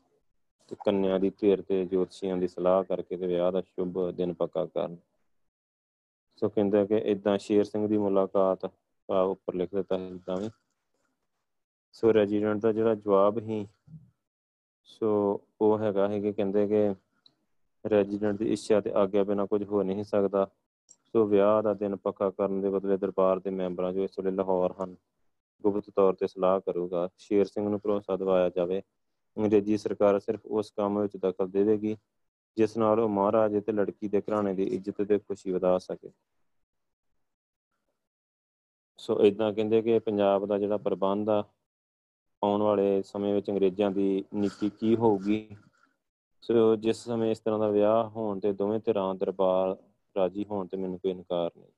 ਤੇ 0.68 0.76
ਕੰਨਿਆ 0.86 1.18
ਦੀ 1.18 1.30
ਧਿਰ 1.30 1.62
ਤੇ 1.62 1.86
ਜੋਤਸ਼ੀਆਂ 1.86 2.38
ਦੀ 2.38 2.47
ਸਲਾਹ 2.47 2.84
ਕਰਕੇ 2.84 3.18
ਤੇ 3.18 3.28
ਵਿਆਹ 3.28 3.51
ਦਾ 3.51 3.62
ਸ਼ੁਭ 3.62 4.12
ਦਿਨ 4.12 4.34
ਪੱਕਾ 4.34 4.66
ਕਰਨ। 4.66 4.97
ਸੋ 6.36 6.49
ਕਹਿੰਦਾ 6.49 6.86
ਕਿ 6.86 6.97
ਇਦਾਂ 6.97 7.38
ਸ਼ੇਰ 7.38 7.64
ਸਿੰਘ 7.64 7.88
ਦੀ 7.88 7.97
ਮੁਲਾਕਾਤ 7.97 8.66
ਭਾਵ 9.12 9.30
ਉੱਪਰ 9.30 9.55
ਲਿਖ 9.55 9.70
ਦਿੱਤਾ 9.76 9.97
ਹੈ 9.97 10.07
ਇਦਾਂ 10.07 10.38
ਵੀ। 10.38 10.49
ਸੋ 11.95 12.14
ਰੈਜੀਡੈਂਟ 12.14 12.62
ਦਾ 12.62 12.72
ਜਿਹੜਾ 12.72 12.95
ਜਵਾਬ 12.95 13.38
ਹੀ 13.39 13.66
ਸੋ 14.86 15.09
ਉਹ 15.62 15.78
ਹੈਗਾ 15.80 16.07
ਹੈ 16.07 16.20
ਕਿ 16.20 16.32
ਕਹਿੰਦੇ 16.34 16.68
ਕਿ 16.68 16.93
ਰੈਜੀਡੈਂਟ 17.86 18.38
ਦੀ 18.39 18.51
ਇੱਛਾ 18.53 18.80
ਤੇ 18.82 18.91
ਆਗਿਆ 18.93 19.24
ਬਿਨਾ 19.24 19.45
ਕੁਝ 19.45 19.64
ਹੋ 19.64 19.84
ਨਹੀਂ 19.84 20.03
ਸਕਦਾ। 20.03 20.47
ਸੋ 20.88 21.26
ਵਿਆਹ 21.26 21.62
ਦਾ 21.64 21.74
ਦਿਨ 21.74 21.95
ਪੱਕਾ 21.95 22.30
ਕਰਨ 22.30 22.62
ਦੇ 22.62 22.70
ਬਦਲੇ 22.70 22.97
ਦਰਬਾਰ 22.97 23.39
ਦੇ 23.39 23.49
ਮੈਂਬਰਾਂ 23.49 23.91
ਜੋ 23.93 24.03
ਇਸ 24.03 24.20
ਵੇਲੇ 24.20 24.32
ਲਾਹੌਰ 24.32 24.74
ਹਨ, 24.82 24.95
ਗੁਪਤ 25.64 25.89
ਤੌਰ 25.89 26.14
ਤੇ 26.14 26.28
ਸਲਾਹ 26.28 26.59
ਕਰੂਗਾ। 26.59 27.09
ਸ਼ੇਰ 27.18 27.45
ਸਿੰਘ 27.45 27.68
ਨੂੰ 27.70 27.80
ਭਰੋਸਾ 27.80 28.16
ਦਿਵਾਇਆ 28.16 28.49
ਜਾਵੇ। 28.49 28.82
ਅੰਗਰੇਜ਼ੀ 29.38 29.78
ਸਰਕਾਰ 29.78 30.20
ਸਿਰਫ 30.20 30.45
ਉਸ 30.45 30.72
ਕੰਮ 30.72 30.99
ਵਿੱਚ 31.01 31.18
ਦਖਲ 31.18 31.47
ਦੇਵੇਗੀ, 31.47 31.95
ਜਿਸ 32.57 32.78
ਨਾਲ 32.78 32.99
ਉਹ 32.99 33.09
ਮਹਾਰਾਜੇ 33.09 33.62
ਤੇ 33.62 33.72
ਲੜਕੀ 33.72 34.07
ਦੇ 34.07 34.22
ਘਰਾਣੇ 34.22 34.53
ਦੀ 34.53 34.64
ਇੱਜ਼ਤ 34.64 35.01
ਤੇ 35.01 35.20
ਖੁਸ਼ੀ 35.20 35.51
ਵਧਾ 35.51 35.78
ਸਕੇ। 35.78 36.12
ਸੋ 39.02 39.24
ਇਦਾਂ 39.26 39.54
ਕਹਿੰਦੇ 39.54 39.82
ਕਿ 39.82 39.99
ਪੰਜਾਬ 39.99 40.45
ਦਾ 40.45 40.58
ਜਿਹੜਾ 40.58 40.78
ਪ੍ਰਬੰਧ 40.78 41.30
ਆ, 41.30 41.43
ਆਉਣ 42.43 42.62
ਵਾਲੇ 42.62 43.02
ਸਮੇਂ 43.02 43.34
ਵਿੱਚ 43.34 43.49
ਅੰਗਰੇਜ਼ਾਂ 43.49 43.91
ਦੀ 43.91 44.26
ਨੀਤੀ 44.34 44.70
ਕੀ 44.70 44.95
ਹੋਊਗੀ? 44.95 45.56
ਸੋ 46.41 46.76
ਜਿਸ 46.76 46.97
ਸਮੇਂ 46.97 47.32
ਇਸ 47.32 47.39
ਤਰ੍ਹਾਂ 47.39 47.60
ਦਾ 47.60 47.68
ਵਿਆਹ 47.68 48.10
ਹੋਣ 48.10 48.39
ਤੇ 48.39 48.54
ਦੋਵੇਂ 48.54 48.80
ਧਿਰਾਂ 48.80 49.16
ਦਰਬਾਰ 49.16 49.78
ਰਾਜੀ 50.18 50.45
ਹੋਣ 50.45 50.68
ਤੇ 50.68 50.78
ਮੈਨੂੰ 50.78 50.99
ਕੋਈ 50.99 51.12
ਇਨਕਾਰ 51.12 51.52
ਨਹੀਂ। 51.58 51.72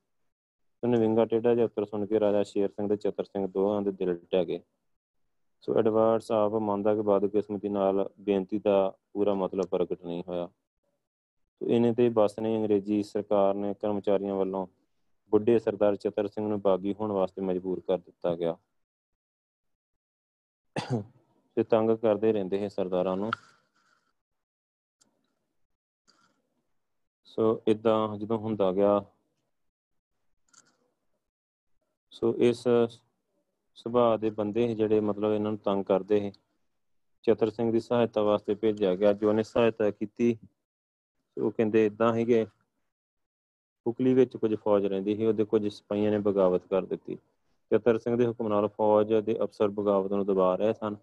ਉਹਨੇ 0.84 1.00
ਵਿੰਗਾ 1.00 1.26
ਟੇਡਾ 1.26 1.54
ਜਿਹਾ 1.54 1.66
ਉੱਤਰ 1.66 1.86
ਸੁਣ 1.86 2.06
ਕੇ 2.06 2.20
ਰਾਜਾ 2.20 2.44
ਸ਼ੇਰ 2.44 2.70
ਸਿੰਘ 2.70 2.90
ਤੇ 2.90 2.96
ਚਤਰ 2.96 3.24
ਸਿੰਘ 3.24 3.48
ਦੋਹਾਂ 3.48 3.82
ਦੇ 3.82 3.92
ਦਿਲ 3.92 4.20
ਟਹਿ 4.32 4.46
ਗਏ। 4.46 4.60
ਸੋ 5.62 5.80
ਐਡਵਰਡ 5.80 6.22
ਸਾਹਿਬ 6.22 6.56
ਮੰਨਦਾ 6.56 6.96
ਕਿ 6.96 7.02
ਬਾਦ 7.02 7.26
ਕਿਸਮਤੀ 7.26 7.70
ਨਾਲ 7.70 8.10
ਬੇਨਤੀ 8.20 8.60
ਦਾ 8.60 8.94
ਪੂਰਾ 9.14 9.34
ਮਤਲਬ 9.34 9.66
ਪ੍ਰਗਟ 9.66 10.06
ਨਹੀਂ 10.06 10.24
ਹੋਇਆ। 10.28 10.48
ਸੋ 11.62 11.66
ਇਹਨੇ 11.66 11.94
ਤੇ 11.94 12.10
ਬਸ 12.10 12.40
ਨੇ 12.40 12.58
ਅੰਗਰੇਜ਼ੀ 12.58 13.04
ਸਰਕਾਰ 13.04 13.54
ਨੇ 13.54 13.74
ਕਰਮਚਾਰੀਆਂ 13.74 14.36
ਵੱਲੋਂ 14.36 14.68
ਬੁੱਢੇ 15.34 15.58
ਸਰਦਾਰ 15.60 15.96
ਚਤਰ 15.98 16.28
ਸਿੰਘ 16.30 16.48
ਨੂੰ 16.48 16.60
ਬਾਗੀ 16.62 16.94
ਹੋਣ 16.94 17.12
ਵਾਸਤੇ 17.12 17.42
ਮਜਬੂਰ 17.44 17.80
ਕਰ 17.82 17.98
ਦਿੱਤਾ 18.00 18.36
ਗਿਆ। 18.36 18.56
ਤੇ 21.58 21.64
ਤੰਗ 21.66 21.90
ਕਰਦੇ 21.98 22.32
ਰਹਿੰਦੇ 22.34 22.60
ਹੈ 22.60 22.68
ਸਰਦਾਰਾਂ 22.70 23.16
ਨੂੰ। 23.18 23.32
ਸੋ 27.28 27.46
ਇਦਾਂ 27.68 28.18
ਜਦੋਂ 28.18 28.38
ਹੁੰਦਾ 28.40 28.72
ਗਿਆ, 28.72 29.00
ਸੋ 32.12 32.34
ਇਸ 32.42 32.64
ਸੁਭਾਅ 33.78 34.18
ਦੇ 34.18 34.30
ਬੰਦੇ 34.32 34.74
ਜਿਹੜੇ 34.76 35.00
ਮਤਲਬ 35.02 35.34
ਇਹਨਾਂ 35.34 35.52
ਨੂੰ 35.52 35.60
ਤੰਗ 35.60 35.84
ਕਰਦੇ 35.86 36.20
ਹੈ 36.22 36.32
ਚਤਰ 37.24 37.50
ਸਿੰਘ 37.50 37.72
ਦੀ 37.72 37.80
ਸਹਾਇਤਾ 37.80 38.22
ਵਾਸਤੇ 38.24 38.56
ਭੇਜਿਆ 38.56 38.94
ਗਿਆ। 38.96 39.14
ਜੋ 39.14 39.34
ਨੇ 39.34 39.44
ਸਹਾਇਤਾ 39.46 39.90
ਕੀਤੀ, 39.92 40.36
ਉਹ 41.38 41.52
ਕਹਿੰਦੇ 41.52 41.86
ਇਦਾਂ 41.86 42.14
ਹੈਗੇ 42.14 42.46
ਕੁਕਲੀ 43.86 44.14
ਵਿੱਚ 44.14 44.38
ਕੁਝ 44.38 44.56
ਫੌਜ 44.56 44.86
ਰਹਿੰਦੀ 44.86 45.16
ਸੀ, 45.16 45.26
ਉਹਦੇ 45.26 45.44
ਕੁਝ 45.44 45.68
ਸਿਪਾਹੀਆਂ 45.68 46.12
ਨੇ 46.12 46.18
ਬਗਾਵਤ 46.18 46.62
ਕਰ 46.70 46.86
ਦਿੱਤੀ। 46.86 47.18
ਚਤਰ 47.72 47.98
ਸਿੰਘ 47.98 48.16
ਦੇ 48.16 48.28
ਹੁਕਮ 48.28 48.48
ਨਾਲ 48.48 48.68
ਫੌਜ 48.68 49.14
ਦੇ 49.14 49.38
ਅਫਸਰ 49.44 49.68
ਬਗਾਵਤ 49.68 50.12
ਨੂੰ 50.12 50.26
ਦਬਾ 50.26 50.56
ਰਹੇ 50.56 50.74
ਸਨ, 50.74 50.96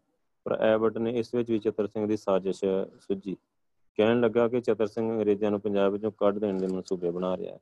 ਪਰ 0.45 0.53
ਐਬਟ 0.61 0.99
ਨੇ 0.99 1.11
ਇਸ 1.11 1.35
ਵਿੱਚ 1.35 1.51
ਵੀ 1.51 1.59
ਚਤਰ 1.59 1.87
ਸਿੰਘ 1.87 2.07
ਦੀ 2.07 2.16
ਸਾਜ਼ਿਸ਼ 2.16 2.64
ਸੁਝੀ 3.01 3.37
ਕਹਿਣ 3.97 4.20
ਲੱਗਾ 4.20 4.49
ਕਿ 4.49 4.61
ਚਤਰ 4.61 4.87
ਸਿੰਘ 4.87 5.12
ਅੰਗਰੇਜ਼ਾਂ 5.12 5.51
ਨੂੰ 5.51 5.61
ਪੰਜਾਬ 5.61 5.93
ਵਿੱਚੋਂ 5.93 6.11
ਕੱਢ 6.11 6.39
ਦੇਣ 6.39 6.59
ਦੇ 6.59 6.66
ਮਨਸੂਬੇ 6.66 7.11
ਬਣਾ 7.11 7.37
ਰਿਹਾ 7.37 7.53
ਹੈ। 7.53 7.59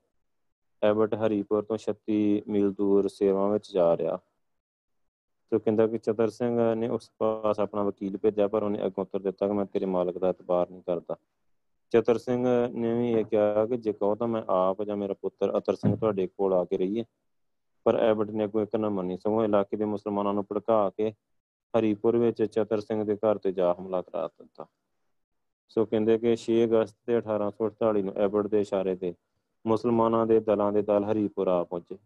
ਐਬਟ 0.83 1.15
ਹਰੀਪੁਰ 1.15 1.63
ਤੋਂ 1.63 1.79
36 1.79 2.43
ਮੀਲ 2.49 2.73
ਦੂਰ 2.73 3.09
ਸੇਵਾ 3.09 3.49
ਵਿੱਚ 3.49 3.73
ਜਾ 3.73 3.97
ਰਿਹਾ। 3.97 4.19
ਤੇ 5.51 5.59
ਕਹਿੰਦਾ 5.59 5.87
ਕਿ 5.87 5.99
ਚਤਰ 5.99 6.29
ਸਿੰਘ 6.29 6.75
ਨੇ 6.75 6.89
ਉਸ 6.89 7.11
ਪਾਸ 7.19 7.61
ਆਪਣਾ 7.61 7.83
ਵਕੀਲ 7.83 8.19
ਭੇਜਿਆ, 8.19 8.49
ਪਰ 8.49 8.63
ਉਹਨੇ 8.63 8.87
ਅੱਗੋਂ 8.87 9.05
ਉੱਤਰ 9.05 9.19
ਦਿੱਤਾ 9.19 9.47
ਕਿ 9.47 9.53
ਮੈਂ 9.53 9.65
ਤੇਰੇ 9.65 9.87
ਮਾਲਕ 9.87 10.19
ਦਾ 10.19 10.29
ਇਤਬਾਰ 10.29 10.71
ਨਹੀਂ 10.71 10.83
ਕਰਦਾ। 10.83 11.17
ਚਤਰ 11.93 12.19
ਸਿੰਘ 12.19 12.47
ਨੇ 12.71 12.93
ਵੀ 12.95 13.13
ਇਹ 13.13 13.25
ਕਿਹਾ 13.25 13.67
ਕਿ 13.67 13.77
ਜੇ 13.77 13.93
ਕਹੋ 13.93 14.15
ਤਾਂ 14.15 14.29
ਮੈਂ 14.29 14.43
ਆਪ 14.49 14.83
ਜਾਂ 14.83 14.97
ਮੇਰਾ 14.97 15.15
ਪੁੱਤਰ 15.15 15.59
ਅਤਰ 15.59 15.75
ਸਿੰਘ 15.75 15.97
ਤੁਹਾਡੇ 15.97 16.27
ਕੋਲ 16.27 16.55
ਆ 16.55 16.65
ਕੇ 16.65 16.79
ਰਹੀਏ। 16.79 17.05
ਪਰ 17.87 17.97
ਐਬਟ 17.97 18.31
ਨੇ 18.31 18.47
ਕੋਈ 18.49 18.63
ਇੱਕ 18.63 18.77
ਨਾ 18.77 18.89
ਮੰਨੀ 18.89 19.17
ਸਗੋਂ 19.17 19.45
ਇਲਾਕੇ 19.45 19.77
ਦੇ 19.77 19.85
ਮੁਸਲਮਾਨਾਂ 19.85 20.35
ਨੂੰ 20.35 20.45
ਭੜਕਾ 20.45 20.91
ਕੇ 20.91 21.13
ਹਰੀਪੁਰ 21.75 22.17
ਵਿੱਚ 22.17 22.43
ਚਤਰ 22.43 22.81
ਸਿੰਘ 22.81 23.05
ਦੇ 23.05 23.17
ਘਰ 23.17 23.39
ਤੇ 23.39 23.53
ਜਾ 23.53 23.75
ਹਮਲਾ 23.81 24.03
ਕਰਾ 24.03 24.27
ਦਿੱਤਾ। 24.29 24.67
ਸੋ 25.71 25.85
ਕਹਿੰਦੇ 25.85 26.17
ਕਿ 26.19 26.33
6 26.37 26.57
ਅਗਸਤ 26.65 26.97
ਤੇ 27.07 27.17
1848 27.19 28.03
ਨੂੰ 28.03 28.15
ਐਬਟ 28.19 28.47
ਦੇ 28.47 28.61
ਇਸ਼ਾਰੇ 28.61 28.95
ਤੇ 28.97 29.15
ਮੁਸਲਮਾਨਾਂ 29.65 30.27
ਦੇ 30.27 30.39
ਦਲਾਂ 30.41 30.73
ਦੇ 30.73 30.83
ਦਲ 30.83 31.05
ਹਰੀਪੁਰ 31.05 31.49
ਆ 31.49 31.63
ਪਹੁੰਚੇ 31.65 31.97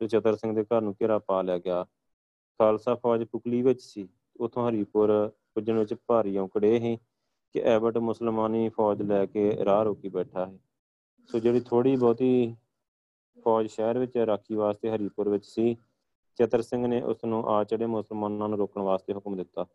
ਤੇ 0.00 0.08
ਚਤਰ 0.08 0.36
ਸਿੰਘ 0.36 0.54
ਦੇ 0.54 0.64
ਘਰ 0.64 0.80
ਨੂੰ 0.80 0.94
ਘੇਰਾ 1.02 1.18
ਪਾ 1.18 1.40
ਲਿਆ 1.42 1.58
ਗਿਆ। 1.58 1.84
ਖਾਲਸਾ 2.60 2.94
ਫੌਜ 2.94 3.24
ਪੁਕਲੀ 3.24 3.62
ਵਿੱਚ 3.62 3.80
ਸੀ। 3.80 4.08
ਉਥੋਂ 4.40 4.68
ਹਰੀਪੁਰ 4.68 5.10
ਪੁੱਜਣ 5.54 5.78
ਵਿੱਚ 5.78 5.94
ਭਾਰੀ 6.06 6.36
ਔਕੜੇ 6.38 6.78
ਸੀ। 6.80 6.96
ਕਿ 7.56 7.62
ਐਬਟ 7.62 7.98
ਮੁਸਲਮਾਨੀ 7.98 8.68
ਫੌਜ 8.68 9.02
ਲੈ 9.02 9.26
ਕੇ 9.26 9.64
ਰਾਹ 9.64 9.82
ਰੋਕੀ 9.82 10.08
ਬੈਠਾ 10.08 10.46
ਹੈ। 10.46 10.58
ਸੋ 11.26 11.38
ਜਿਹੜੀ 11.38 11.60
ਥੋੜੀ 11.60 11.96
ਬਹੁਤੀ 11.96 12.56
ਫੌਜ 13.44 13.66
ਸ਼ਹਿਰ 13.66 13.98
ਵਿੱਚ 13.98 14.18
ਰਾਖੀ 14.18 14.54
ਵਾਸਤੇ 14.54 14.90
ਹਰੀਪੁਰ 14.90 15.28
ਵਿੱਚ 15.28 15.46
ਸੀ, 15.46 15.76
ਚਤਰ 16.36 16.62
ਸਿੰਘ 16.62 16.86
ਨੇ 16.86 17.02
ਉਸ 17.02 17.24
ਨੂੰ 17.24 17.48
ਆ 17.48 17.64
ਚੜੇ 17.64 17.86
ਮੁਸਲਮਾਨਾਂ 17.86 18.48
ਨੂੰ 18.48 18.58
ਰੋਕਣ 18.58 18.80
ਵਾਸਤੇ 18.80 19.12
ਹੁਕਮ 19.12 19.36
ਦਿੱਤਾ। 19.36 19.66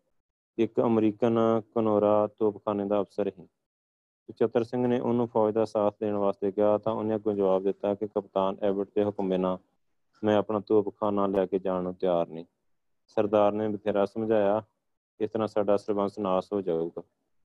ਇੱਕ 0.58 0.80
ਅਮਰੀਕਨ 0.80 1.38
ਕਨੋਰਾ 1.74 2.28
ਤੋਪਖਾਨੇ 2.38 2.84
ਦਾ 2.84 3.00
ਅਫਸਰ 3.00 3.30
ਸੀ। 3.30 3.48
ਚਤਰ 4.36 4.64
ਸਿੰਘ 4.64 4.86
ਨੇ 4.86 5.00
ਉਹਨੂੰ 5.00 5.28
ਫੌਜ 5.28 5.54
ਦਾ 5.54 5.64
ਸਾਥ 5.64 5.94
ਦੇਣ 6.00 6.14
ਵਾਸਤੇ 6.14 6.52
ਕਿਹਾ 6.52 6.78
ਤਾਂ 6.78 6.92
ਉਹਨੇ 6.92 7.14
ਅੱਗੋਂ 7.14 7.34
ਜਵਾਬ 7.34 7.62
ਦਿੱਤਾ 7.62 7.94
ਕਿ 7.94 8.06
ਕਪਤਾਨ 8.06 8.56
ਐਬਟ 8.62 8.88
ਦੇ 8.94 9.04
ਹੁਕਮ 9.04 9.28
ਬਿਨਾ 9.28 9.58
ਮੈਂ 10.24 10.36
ਆਪਣਾ 10.36 10.60
ਤੋਪਖਾਨਾ 10.60 11.26
ਲੈ 11.26 11.46
ਕੇ 11.46 11.58
ਜਾਣ 11.58 11.82
ਨੂੰ 11.82 11.94
ਤਿਆਰ 11.94 12.28
ਨਹੀਂ। 12.28 12.44
ਸਰਦਾਰ 13.06 13.52
ਨੇ 13.52 13.68
ਬਥੇਰਾ 13.68 14.06
ਸਮਝਾਇਆ, 14.06 14.62
ਇਸ 15.20 15.30
ਤਰ੍ਹਾਂ 15.30 15.48
ਸਾਡਾ 15.48 15.76
ਸਰਬੰਸ 15.76 16.18
ਨਾਸ 16.18 16.52
ਹੋ 16.52 16.60
ਜਾਊਗਾ। 16.60 17.02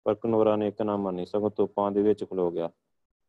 ਪਰ 0.07 0.15
ਕਨੋਰਾ 0.15 0.55
ਨੇ 0.55 0.67
ਇੱਕ 0.67 0.81
ਨਾ 0.81 0.95
ਮੰਨੀ, 0.97 1.25
ਸਗੋਂ 1.25 1.49
ਤੋਪਾਂ 1.51 1.91
ਦੇ 1.91 2.01
ਵਿੱਚ 2.03 2.23
ਖਲੋ 2.23 2.49
ਗਿਆ। 2.51 2.69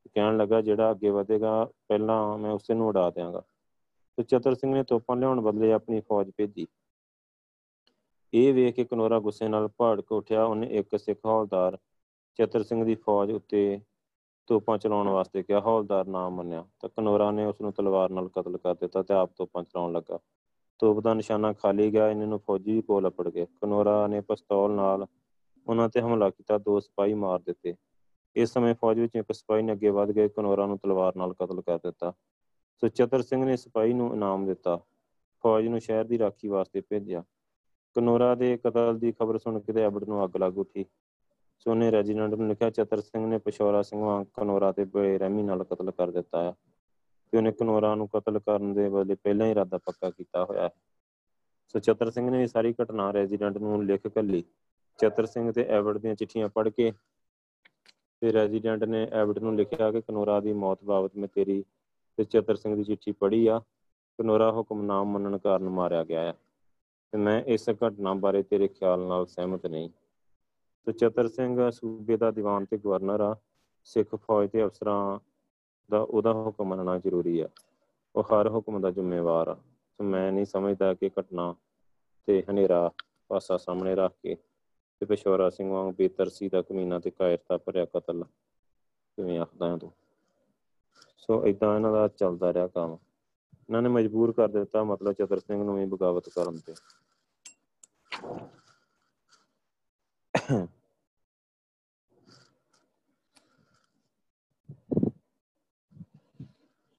ਕਹਿਣ 0.06 0.36
ਲੱਗਾ, 0.36 0.60
ਜਿਹੜਾ 0.62 0.90
ਅੱਗੇ 0.90 1.10
ਵਧੇਗਾ, 1.10 1.64
ਪਹਿਲਾਂ 1.88 2.38
ਮੈਂ 2.38 2.50
ਉਸੇ 2.50 2.74
ਨੂੰ 2.74 2.88
ਉਡਾ 2.88 3.08
ਦਿਆਂਗਾ। 3.10 3.42
ਤੇ 4.18 4.22
ਚਤਰ 4.22 4.54
ਸਿੰਘ 4.54 4.72
ਨੇ 4.74 4.82
ਤੋਪਾਂ 4.82 5.16
ਲਿਆਉਣ 5.16 5.40
ਬਦਲੇ 5.40 5.72
ਆਪਣੀ 5.72 6.00
ਫੌਜ 6.00 6.30
ਭੇਜੀ। 6.36 6.66
ਇਹ 8.32 8.52
ਵੇਖ 8.54 8.74
ਕੇ 8.74 8.84
ਕਨੋਰਾ 8.84 9.18
ਗੁੱਸੇ 9.20 9.48
ਨਾਲ 9.48 9.68
ਭੜਕ 9.80 10.12
ਉੱਠਿਆ। 10.12 10.44
ਉਹਨੇ 10.44 10.66
ਇੱਕ 10.78 10.96
ਸਿੱਖ 10.98 11.18
ਹੌਲਦਾਰ 11.26 11.78
ਚਤਰ 12.38 12.62
ਸਿੰਘ 12.62 12.84
ਦੀ 12.84 12.94
ਫੌਜ 12.96 13.30
ਉੱਤੇ 13.32 13.80
ਤੋਪਾਂ 14.48 14.76
ਚਲਾਉਣ 14.78 15.08
ਵਾਸਤੇ 15.08 15.42
ਕਿਹਾ। 15.42 15.60
ਹੌਲਦਾਰ 15.60 16.06
ਨਾ 16.06 16.28
ਮੰਨਿਆ। 16.28 16.64
ਤਾਂ 16.80 16.88
ਕਨੋਰਾ 16.88 17.30
ਨੇ 17.30 17.44
ਉਸ 17.44 17.60
ਨੂੰ 17.60 17.72
ਤਲਵਾਰ 17.72 18.10
ਨਾਲ 18.10 18.28
ਕਤਲ 18.28 18.56
ਕਰ 18.58 18.74
ਦਿੱਤਾ 18.74 19.02
ਤੇ 19.02 19.14
ਆਪ 19.14 19.32
ਤੋਪਾਂ 19.36 19.62
ਚਲਾਉਣ 19.64 19.92
ਲੱਗਾ। 19.92 20.18
ਤੋਪ 20.80 21.00
ਦਾ 21.00 21.12
ਨਿਸ਼ਾਨਾ 21.14 21.52
ਖਾਲੀ 21.52 21.90
ਗਿਆ। 21.92 22.08
ਇਹਨਾਂ 22.10 22.26
ਨੂੰ 22.26 22.38
ਫੌਜੀ 22.40 22.80
ਕੋਲ 22.82 23.08
ਅਪੜ 23.08 23.28
ਗਏ। 23.28 23.46
ਕਨੋਰਾ 23.60 24.06
ਨੇ 24.06 24.20
ਪਿਸਤੌਲ 24.22 24.70
ਨਾਲ 24.72 25.06
ਉਹਨਾਂ 25.68 25.88
ਤੇ 25.88 26.00
ਹਮਲਾ 26.00 26.30
ਕੀਤਾ, 26.30 26.58
ਦੋ 26.58 26.80
ਸਿਪਾਹੀ 26.80 27.14
ਮਾਰ 27.14 27.38
ਦਿੱਤੇ। 27.38 27.74
ਇਸ 28.36 28.52
ਸਮੇਂ 28.52 28.74
ਫੌਜ 28.74 29.00
ਵਿੱਚ 29.00 29.16
ਇੱਕ 29.16 29.32
ਸਿਪਾਹੀ 29.32 29.62
ਨੇ 29.62 29.72
ਅੱਗੇ 29.72 29.90
ਵਧ 29.90 30.10
ਗਏ 30.10 30.28
ਕਨੋਰਾ 30.28 30.66
ਨੂੰ 30.66 30.78
ਤਲਵਾਰ 30.78 31.16
ਨਾਲ 31.16 31.34
ਕਤਲ 31.34 31.62
ਕਰ 31.62 31.78
ਦਿੱਤਾ। 31.78 32.12
ਸੋ 32.82 32.88
ਚਤਰ 32.88 33.22
ਸਿੰਘ 33.22 33.44
ਨੇ 33.44 33.56
ਸਿਪਾਹੀ 33.56 33.92
ਨੂੰ 33.92 34.12
ਇਨਾਮ 34.14 34.46
ਦਿੱਤਾ। 34.46 34.76
ਫੌਜ 35.44 35.66
ਨੂੰ 35.66 35.80
ਸ਼ਹਿਰ 35.80 36.04
ਦੀ 36.04 36.18
ਰਾਖੀ 36.18 36.48
ਵਾਸਤੇ 36.48 36.80
ਭੇਜਿਆ। 36.80 37.24
ਕਨੋਰਾ 37.96 38.34
ਦੇ 38.34 38.56
ਕਤਲ 38.56 38.98
ਦੀ 38.98 39.12
ਖਬਰ 39.12 39.38
ਸੁਣ 39.38 39.60
ਕੇ 39.60 39.72
ਤੇ 39.72 39.86
ਅਬੜ 39.86 40.04
ਨੂੰ 40.04 40.24
ਅੱਗ 40.24 40.36
ਲੱਗ 40.36 40.58
ਉੱਠੀ। 40.58 40.84
ਸੋਨੇ 41.66 41.90
ਰੈਜੀਡੈਂਟ 41.90 42.34
ਨੂੰ 42.34 42.48
ਲਿਖਿਆ, 42.48 42.70
ਚਤਰ 42.70 43.00
ਸਿੰਘ 43.00 43.26
ਨੇ 43.26 43.38
ਪਸ਼ੌਰਾ 43.38 43.82
ਸਿੰਘ 43.82 44.00
ਵਾਂਗ 44.00 44.26
ਕਨੋਰਾ 44.34 44.72
ਤੇ 44.72 44.84
ਬੇਰਹਿਮੀ 44.84 45.42
ਨਾਲ 45.42 45.64
ਕਤਲ 45.64 45.90
ਕਰ 45.90 46.10
ਦਿੱਤਾ 46.10 46.42
ਹੈ 46.42 46.52
ਤੇ 47.32 47.36
ਉਹਨੇ 47.38 47.52
ਕਨੋਰਾ 47.52 47.94
ਨੂੰ 47.94 48.08
ਕਤਲ 48.08 48.38
ਕਰਨ 48.38 48.74
ਦੇ 48.74 48.88
ਬਦਲੇ 48.88 49.14
ਪਹਿਲਾਂ 49.14 49.46
ਹੀ 49.46 49.50
ਇਰਾਦਾ 49.50 49.78
ਪੱਕਾ 49.78 50.10
ਕੀਤਾ 50.10 50.44
ਹੋਇਆ 50.44 50.62
ਹੈ। 50.62 50.70
ਸੋ 51.68 51.78
ਚਤਰ 51.78 52.10
ਸਿੰਘ 52.10 52.30
ਨੇ 52.30 52.46
ਸਾਰੀ 52.46 52.74
ਘਟਨਾ 52.82 53.10
ਰੈਜੀਡੈਂਟ 53.12 53.58
ਨੂੰ 53.58 53.84
ਲਿਖ 53.84 54.06
ਕੱਲੀ 54.06 54.42
ਚਤਰ 54.98 55.26
ਸਿੰਘ 55.26 55.52
ਤੇ 55.52 55.62
ਐਵਰਡ 55.62 55.98
ਦੀਆਂ 55.98 56.14
ਚਿੱਠੀਆਂ 56.14 56.48
ਪੜ੍ਹ 56.48 56.70
ਕੇ 56.70 56.92
ਤੇ 58.20 58.32
ਰੈਜ਼ੀਡੈਂਟ 58.32 58.84
ਨੇ 58.84 59.08
ਐਵਰਡ 59.12 59.38
ਨੂੰ 59.38 59.56
ਲਿਖਿਆ 59.56 59.92
ਕਿ 59.92 60.00
ਕਨੋਰਾ 60.00 60.40
ਦੀ 60.40 60.52
ਮੌਤ 60.52 60.84
ਬਾਬਤ 60.84 61.16
ਮੈਂ 61.16 61.28
ਤੇਰੀ 61.28 61.64
ਤੇ 62.16 62.24
ਚਤਰ 62.24 62.56
ਸਿੰਘ 62.56 62.76
ਦੀ 62.76 62.84
ਚਿੱਠੀ 62.84 63.12
ਪੜ੍ਹੀ 63.12 63.46
ਆ। 63.46 63.60
ਕਨੋਰਾ 64.18 64.52
ਹੁਕਮ 64.52 64.82
ਨਾ 64.82 65.04
ਮੰਨਣ 65.04 65.38
ਕਾਰਨ 65.38 65.68
ਮਾਰਿਆ 65.68 66.04
ਗਿਆ 66.04 66.20
ਹੈ 66.20 66.32
ਤੇ 67.12 67.18
ਮੈਂ 67.18 67.42
ਇਸ 67.42 67.70
ਘਟਨਾ 67.70 68.14
ਬਾਰੇ 68.14 68.42
ਤੇਰੇ 68.42 68.68
ਖਿਆਲ 68.68 69.00
ਨਾਲ 69.00 69.26
ਸਹਿਮਤ 69.26 69.66
ਨਹੀਂ। 69.66 69.90
ਤੇ 70.86 70.92
ਚਤਰ 70.92 71.28
ਸਿੰਘ 71.28 71.70
ਸੂਬੇ 71.70 72.16
ਦਾ 72.16 72.30
ਦੀਵਾਨ 72.30 72.64
ਤੇ 72.64 72.78
ਗਵਰਨਰ 72.78 73.20
ਆ। 73.20 73.36
ਸਿੱਖ 73.84 74.14
ਫੌਜ 74.14 74.50
ਦੇ 74.50 74.64
ਅਫਸਰਾਂ 74.64 75.18
ਦਾ 75.90 75.98
ਉਹਦਾ 76.00 76.32
ਹੁਕਮ 76.32 76.64
ਮੰਨਣਾ 76.64 76.98
ਜ਼ਰੂਰੀ 76.98 77.40
ਆ। 77.40 77.48
ਉਹ 78.16 78.22
ਹਰ 78.22 78.48
ਹੁਕਮ 78.48 78.80
ਦਾ 78.80 78.90
ਜ਼ਿੰਮੇਵਾਰ 78.90 79.48
ਆ। 79.48 79.54
ਸੋ 79.54 80.04
ਮੈਂ 80.04 80.32
ਨਹੀਂ 80.32 80.44
ਸਮਝਦਾ 80.44 80.94
ਕਿ 80.94 81.10
ਘਟਨਾ 81.20 81.54
ਤੇ 82.26 82.42
ਹਨੇਰਾ 82.50 82.90
ਪਾਸਾ 83.28 83.56
ਸਾਹਮਣੇ 83.56 83.94
ਰੱਖ 83.94 84.12
ਕੇ 84.22 84.36
ਤੇ 85.00 85.06
ਪਿਸ਼ੌਰਾ 85.06 85.50
ਸਿੰਘ 85.50 85.70
ਵਾਂਗ 85.70 85.94
ਬੇਤਰਸੀ 85.94 86.48
ਦਾ 86.48 86.62
ਕਮੀਨਾ 86.62 86.98
ਤੇ 86.98 87.10
ਕਾਇਰਤਾ 87.10 87.56
ਭਰਿਆ 87.56 87.84
ਕਤਲ। 87.84 88.24
ਕਿਵੇਂ 89.18 89.38
ਆਖਦਾ 89.38 89.76
ਤੂੰ? 89.76 89.92
ਸੋ 91.18 91.46
ਇਦਾਂ 91.46 91.74
ਇਹਨਾਂ 91.76 91.92
ਦਾ 91.92 92.08
ਚੱਲਦਾ 92.08 92.52
ਰਿਹਾ 92.52 92.66
ਕੰਮ। 92.66 92.96
ਇਹਨਾਂ 93.68 93.82
ਨੇ 93.82 93.88
ਮਜਬੂਰ 93.88 94.32
ਕਰ 94.32 94.48
ਦਿੱਤਾ, 94.48 94.84
ਮਤਲਬ 94.84 95.12
ਚਤਰ 95.12 95.38
ਸਿੰਘ 95.38 95.64
ਨੂੰ 95.64 95.76
ਵੀ 95.76 95.84
ਬਗਾਵਤ 95.84 96.28
ਕਰਨ 96.28 96.58
ਤੇ। 96.58 96.74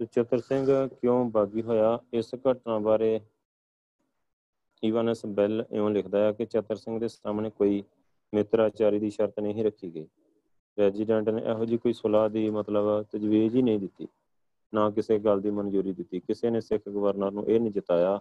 ਚਤਰ 0.05 0.39
ਸਿੰਘ 0.39 0.87
ਕਿਉਂ 0.87 1.29
ਬਾਗੀ 1.29 1.61
ਹੋਇਆ? 1.61 1.99
ਇਸ 2.13 2.35
ਘਟਨਾ 2.35 2.79
ਬਾਰੇ 2.79 3.19
ਇਵਾਨਸ 4.83 5.25
ਬੈਲ 5.25 5.63
ਇਉਂ 5.71 5.89
ਲਿਖਦਾ 5.89 6.19
ਹੈ 6.19 6.31
ਕਿ 6.31 6.45
ਚਤਰ 6.45 6.75
ਸਿੰਘ 6.75 6.99
ਦੇ 6.99 7.07
ਸਾਹਮਣੇ 7.07 7.49
ਕੋਈ 7.49 7.83
ਮਿੱਤਰਾਚਾਰੀ 8.33 8.99
ਦੀ 8.99 9.09
ਸ਼ਰਤ 9.09 9.39
ਨਹੀਂ 9.39 9.63
ਰੱਖੀ 9.63 9.93
ਗਈ। 9.95 10.07
ਰੈਜ਼ੀਡੈਂਟ 10.77 11.29
ਨੇ 11.29 11.41
ਇਹੋ 11.41 11.65
ਜੀ 11.65 11.77
ਕੋਈ 11.77 11.93
ਸੁਲਾਹ 11.93 12.29
ਦੀ 12.29 12.49
ਮਤਲਬ 12.49 13.03
ਤਜਵੀਜ਼ 13.03 13.55
ਹੀ 13.55 13.61
ਨਹੀਂ 13.61 13.79
ਦਿੱਤੀ, 13.79 14.07
ਨਾ 14.73 14.89
ਕਿਸੇ 14.89 15.17
ਗੱਲ 15.19 15.41
ਦੀ 15.41 15.51
ਮਨਜ਼ੂਰੀ 15.51 15.93
ਦਿੱਤੀ। 15.93 16.19
ਕਿਸੇ 16.19 16.49
ਨੇ 16.49 16.61
ਸਿੱਖ 16.61 16.89
ਗਵਰਨਰ 16.89 17.31
ਨੂੰ 17.31 17.45
ਇਹ 17.47 17.59
ਨਹੀਂ 17.59 17.71
ਜਿਤਾਇਆ 17.71 18.17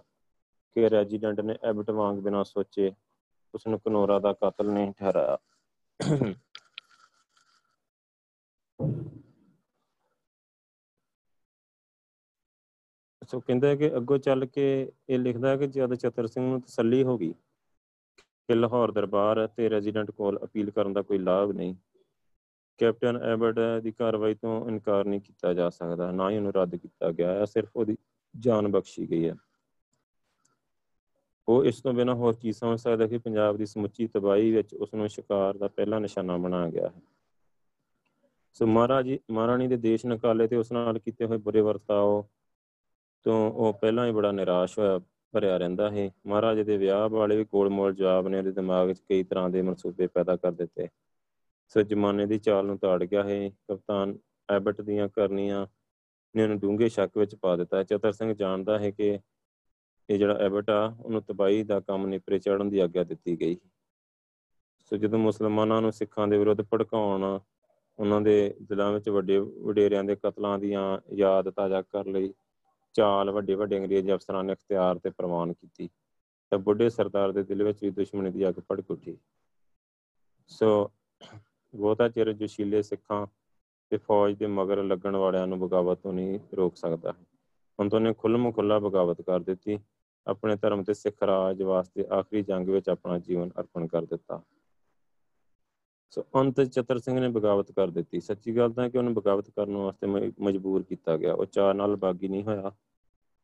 ਕਿ 0.75 0.89
ਰੈਜ਼ੀਡੈਂਟ 0.89 1.39
ਨੇ 1.39 1.55
ਐਬਟ 1.63 1.89
ਵਾਂਗ 1.91 2.17
ਬਿਨਾਂ 2.17 2.43
ਸੋਚੇ 2.43 2.91
ਉਸ 3.53 3.67
ਨੂੰ 3.67 3.79
ਕਨੋਰਾ 3.79 4.19
ਦਾ 4.19 4.33
ਕਾਤਲ 4.33 4.71
ਨਹੀਂ 4.71 4.91
ਠਹਿਰਾਇਆ। 4.93 5.37
ਸੋ 13.29 13.39
ਕਹਿੰਦਾ 13.39 13.75
ਕਿ 13.75 13.95
ਅੱਗੋਂ 13.97 14.17
ਚੱਲ 14.17 14.45
ਕੇ 14.45 14.91
ਇਹ 15.09 15.19
ਲਿਖਦਾ 15.19 15.55
ਕਿ 15.57 15.67
ਜਦ 15.67 15.95
ਚਤਰ 15.95 16.27
ਸਿੰਘ 16.27 16.45
ਨੂੰ 16.45 16.61
ਤਸੱਲੀ 16.61 17.03
ਹੋ 17.03 17.17
ਗਈ 17.17 17.33
ਕਿ 18.49 18.55
ਲਾਹੌਰ 18.55 18.91
ਦਰਬਾਰ 18.91 19.47
ਤੇ 19.47 19.69
ਰੈਜ਼ੀਡੈਂਟ 19.69 20.11
ਕੋਲ 20.11 20.39
ਅਪੀਲ 20.43 20.71
ਕਰਨ 20.71 20.93
ਦਾ 20.93 21.01
ਕੋਈ 21.01 21.17
ਲਾਭ 21.17 21.51
ਨਹੀਂ, 21.51 21.75
ਕੈਪਟਨ 22.79 23.17
ਐਬਟ 23.17 23.59
ਦੀ 23.83 23.91
ਕਾਰਵਾਈ 23.91 24.33
ਤੋਂ 24.33 24.69
ਇਨਕਾਰ 24.69 25.05
ਨਹੀਂ 25.05 25.21
ਕੀਤਾ 25.21 25.53
ਜਾ 25.53 25.69
ਸਕਦਾ, 25.69 26.11
ਨਾ 26.11 26.29
ਹੀ 26.29 26.37
ਉਹਨੂੰ 26.37 26.53
ਰੱਦ 26.53 26.75
ਕੀਤਾ 26.75 27.11
ਗਿਆ 27.11 27.33
ਹੈ, 27.33 27.45
ਸਿਰਫ 27.45 27.69
ਉਹਦੀ 27.75 27.97
ਜਾਨ 28.39 28.67
ਬਖਸ਼ੀ 28.67 29.09
ਗਈ 29.11 29.29
ਹੈ। 29.29 29.35
ਉਹ 31.47 31.65
ਇਸ 31.65 31.81
ਤੋਂ 31.81 31.93
ਬਿਨਾਂ 31.93 32.15
ਹੋਰ 32.15 32.35
ਕੀ 32.35 32.51
ਸਮਝ 32.51 32.79
ਸਕਦਾ 32.79 33.07
ਕਿ 33.07 33.17
ਪੰਜਾਬ 33.17 33.57
ਦੀ 33.57 33.65
ਸਮੁੱਚੀ 33.65 34.07
ਤਬਾਹੀ 34.07 34.51
ਵਿੱਚ 34.51 34.73
ਉਸ 34.73 34.93
ਨੂੰ 34.93 35.09
ਸ਼ਿਕਾਰ 35.09 35.57
ਦਾ 35.57 35.67
ਪਹਿਲਾ 35.67 35.99
ਨਿਸ਼ਾਨਾ 35.99 36.37
ਬਣਾਇਆ 36.37 36.69
ਗਿਆ 36.69 36.87
ਹੈ। 36.87 37.01
ਸੋ 38.53 38.65
ਮਹਾਰਾਜੀ 38.65 39.19
ਮਹਾਰਾਣੀ 39.31 39.67
ਦੇ 39.67 39.77
ਦੇਸ਼ 39.77 40.05
ਨਕਾਲੇ 40.05 40.47
ਤੇ 40.47 40.55
ਉਸ 40.55 40.71
ਨਾਲ 40.71 40.99
ਕੀਤੇ 40.99 41.25
ਹੋਏ 41.25 41.37
ਬੁਰੇ 41.37 41.61
ਵਰਤਾਓ 41.61 42.27
ਤੋਂ 43.23 43.51
ਉਹ 43.51 43.73
ਪਹਿਲਾਂ 43.73 44.07
ਹੀ 44.07 44.11
ਬੜਾ 44.11 44.31
ਨਿਰਾਸ਼ 44.31 44.79
ਹੋਇਆ, 44.79 44.99
ਭਰਿਆ 45.31 45.57
ਰਹਿੰਦਾ 45.57 45.91
ਹੈ 45.91 46.11
ਮਹਾਰਾਜ 46.27 46.59
ਦੇ 46.59 46.77
ਵਿਆਹ 46.77 47.09
ਵਾਲੇ 47.09 47.37
ਵੀ 47.37 47.45
ਕੋਲ-ਮੋਲ 47.45 47.95
ਜਵਾਬ 47.95 48.27
ਨੇ 48.27 48.37
ਉਹਦੇ 48.37 48.51
ਦਿਮਾਗ 48.51 48.87
ਵਿੱਚ 48.87 48.99
ਕਈ 48.99 49.23
ਤਰ੍ਹਾਂ 49.23 49.49
ਦੇ 49.49 49.61
ਮਨਸੂਬੇ 49.61 50.07
ਪੈਦਾ 50.07 50.35
ਕਰ 50.35 50.51
ਦਿੱਤੇ। 50.51 50.87
ਸੋ 51.67 51.81
ਜਮਾਨੇ 51.81 52.25
ਦੀ 52.25 52.39
ਚਾਲ 52.39 52.65
ਨੂੰ 52.65 52.77
ਤਾੜ 52.77 53.03
ਗਿਆ 53.03 53.23
ਹੈ 53.23 53.49
ਕਪਤਾਨ 53.49 54.17
ਐਬਟ 54.49 54.81
ਦੀਆਂ 54.81 55.09
ਕਰਨੀਆਂ 55.09 55.67
ਨੇ 56.35 56.43
ਉਹਨੂੰ 56.43 56.59
ਡੂੰਘੇ 56.59 56.89
ਸ਼ੱਕ 56.89 57.17
ਵਿੱਚ 57.17 57.35
ਪਾ 57.35 57.55
ਦਿੱਤਾ। 57.55 57.83
ਚਤਰ 57.83 58.11
ਸਿੰਘ 58.11 58.33
ਜਾਣਦਾ 58.33 58.79
ਹੈ 58.79 58.91
ਕਿ 58.91 59.19
ਇਹ 60.09 60.17
ਜਿਹੜਾ 60.17 60.33
ਐਬਟ 60.33 60.69
ਆ, 60.69 60.95
ਉਹਨੂੰ 60.99 61.21
ਤਬਾਈ 61.21 61.63
ਦਾ 61.63 61.79
ਕੰਮ 61.79 62.07
ਨਿਪਰੇ 62.07 62.39
ਚੜਨ 62.39 62.69
ਦੀ 62.69 62.79
ਆਗਿਆ 62.79 63.03
ਦਿੱਤੀ 63.03 63.41
ਗਈ। 63.41 63.57
ਸੋ 64.85 64.97
ਜਦੋਂ 64.97 65.19
ਮੁਸਲਮਾਨਾਂ 65.19 65.81
ਨੂੰ 65.81 65.91
ਸਿੱਖਾਂ 65.91 66.27
ਦੇ 66.27 66.37
ਵਿਰੁੱਧ 66.37 66.61
ਭੜਕਾਉਣ, 66.61 67.39
ਉਹਨਾਂ 67.99 68.21
ਦੇ 68.21 68.55
ਦਿਲਾਂ 68.61 68.91
ਵਿੱਚ 68.91 69.09
ਵੱਡੇ 69.09 69.39
ਵਡੇਰਿਆਂ 69.39 70.03
ਦੇ 70.03 70.15
ਕਤਲਾਂ 70.15 70.59
ਦੀਆਂ 70.59 70.99
ਯਾਦ 71.13 71.49
ਤਾਜ਼ਾ 71.49 71.81
ਕਰ 71.81 72.05
ਲਈ 72.05 72.33
ਚਾਲ 72.93 73.31
ਵੱਡੇ 73.31 73.55
ਵੱਡੇ 73.55 73.77
ਅੰਗਰੇਜ਼ੀ 73.77 74.13
ਅਫਸਰਾਂ 74.13 74.43
ਨੇ 74.43 74.53
ਇਖਤਿਆਰ 74.53 74.97
ਤੇ 74.97 75.09
ਪ੍ਰਵਾਨ 75.09 75.53
ਕੀਤੀ 75.53 75.89
ਤੇ 76.51 76.57
ਬੁੱਢੇ 76.57 76.89
ਸਰਦਾਰ 76.89 77.31
ਦੇ 77.31 77.43
ਦਿਲ 77.43 77.63
ਵਿੱਚ 77.63 77.83
ਵੀ 77.83 77.89
ਦੁਸ਼ਮਣੀ 77.89 78.31
ਦੀ 78.31 78.47
ਅੱਗ 78.49 78.53
ਭੜਕ 78.53 78.91
ਉੱਠੀ। 78.91 79.17
ਸੋ 80.47 80.91
ਬਹੁਤਾ 81.75 82.09
ਚਿਰ 82.09 82.33
ਜੋਸ਼ੀਲੇ 82.33 82.81
ਸਿੱਖਾਂ 82.81 83.27
ਤੇ 83.89 83.97
ਫੌਜ 83.97 84.35
ਦੇ 84.35 84.47
ਮਗਰ 84.47 84.83
ਲੱਗਣ 84.83 85.15
ਵਾਲਿਆਂ 85.15 85.47
ਨੂੰ 85.47 85.59
ਬਗਾਵਤ 85.59 85.99
ਤੋਂ 85.99 86.13
ਨਹੀਂ 86.13 86.39
ਰੋਕ 86.53 86.77
ਸਕਦਾ। 86.77 87.11
ਹੁਣ 87.79 87.89
ਤੋਂ 87.89 87.99
ਨੇ 87.99 88.13
ਖੁੱਲਮ 88.13 88.51
ਖੁੱਲਾ 88.51 88.79
ਬਗਾਵਤ 88.79 89.21
ਕਰ 89.21 89.39
ਦਿੱਤੀ, 89.39 89.79
ਆਪਣੇ 90.27 90.55
ਧਰਮ 90.55 90.83
ਤੇ 90.83 90.93
ਸਿੱਖ 90.93 91.23
ਰਾਜ 91.23 91.61
ਵਾਸਤੇ 91.61 92.05
ਆਖਰੀ 92.11 92.41
ਜੰਗ 92.41 92.69
ਵਿੱਚ 92.69 92.89
ਆਪਣਾ 92.89 93.19
ਜੀਵਨ 93.19 93.49
ਅਰਪਣ 93.59 93.87
ਕਰ 93.87 94.05
ਦਿੱਤਾ। 94.05 94.41
ਸੋ 96.13 96.23
ਅੰਤ 96.35 96.59
ਚਤਰ 96.63 96.99
ਸਿੰਘ 96.99 97.19
ਨੇ 97.19 97.27
ਬਗਾਵਤ 97.29 97.71
ਕਰ 97.71 97.89
ਦਿੱਤੀ। 97.89 98.19
ਸੱਚੀ 98.21 98.55
ਗੱਲ 98.57 98.73
ਤਾਂ 98.73 98.89
ਕਿ 98.89 98.97
ਉਹਨੂੰ 98.97 99.13
ਬਗਾਵਤ 99.13 99.49
ਕਰਨ 99.49 99.75
ਵਾਸਤੇ 99.75 100.07
ਮਜਬੂਰ 100.39 100.83
ਕੀਤਾ 100.83 101.17
ਗਿਆ। 101.17 101.33
ਉਹ 101.33 101.45
ਚਾਹ 101.47 101.73
ਨਾਲ 101.73 101.95
ਬਾਗੀ 101.97 102.27
ਨਹੀਂ 102.27 102.43
ਹੋਇਆ। 102.43 102.71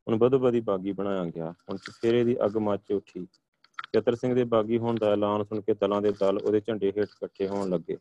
ਉਹਨੂੰ 0.08 0.20
ਬਦੋ 0.20 0.40
ਬਦੀ 0.40 0.60
ਬਾਗੀ 0.62 0.92
ਬਣਾਇਆ 0.92 1.26
ਗਿਆ। 1.26 1.52
ਹੁਣ 1.62 1.78
ਫੇਰੇ 1.92 2.24
ਦੀ 2.24 2.36
ਅੱਗ 2.46 2.58
ਮੱਚ 2.60 2.92
ਉੱਠੀ। 2.92 3.26
ਚਤਰ 3.94 4.16
ਸਿੰਘ 4.16 4.34
ਦੇ 4.36 4.44
ਬਾਗੀ 4.46 4.78
ਹੋਣ 4.78 4.96
ਦਾ 4.96 5.12
ਐਲਾਨ 5.12 5.44
ਸੁਣ 5.44 5.62
ਕੇ 5.62 5.74
ਦਲਾਂ 5.74 6.02
ਦੇ 6.02 6.12
ਦਲ 6.12 6.38
ਉਹਦੇ 6.38 6.60
ਝੰਡੇ 6.60 6.88
ਹੇਠ 6.88 6.98
ਇਕੱਠੇ 7.06 7.48
ਹੋਣ 7.48 7.70
ਲੱਗੇ 7.70 7.98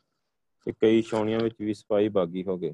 ਤੇ 0.66 0.72
ਕਈ 0.72 1.02
ਛਾਉਣੀਆਂ 1.02 1.40
ਵਿੱਚ 1.40 1.54
ਵੀ 1.60 1.74
ਸਿਪਾਹੀ 1.74 2.08
ਬਾਗੀ 2.08 2.44
ਹੋ 2.44 2.56
ਗਏ। 2.58 2.72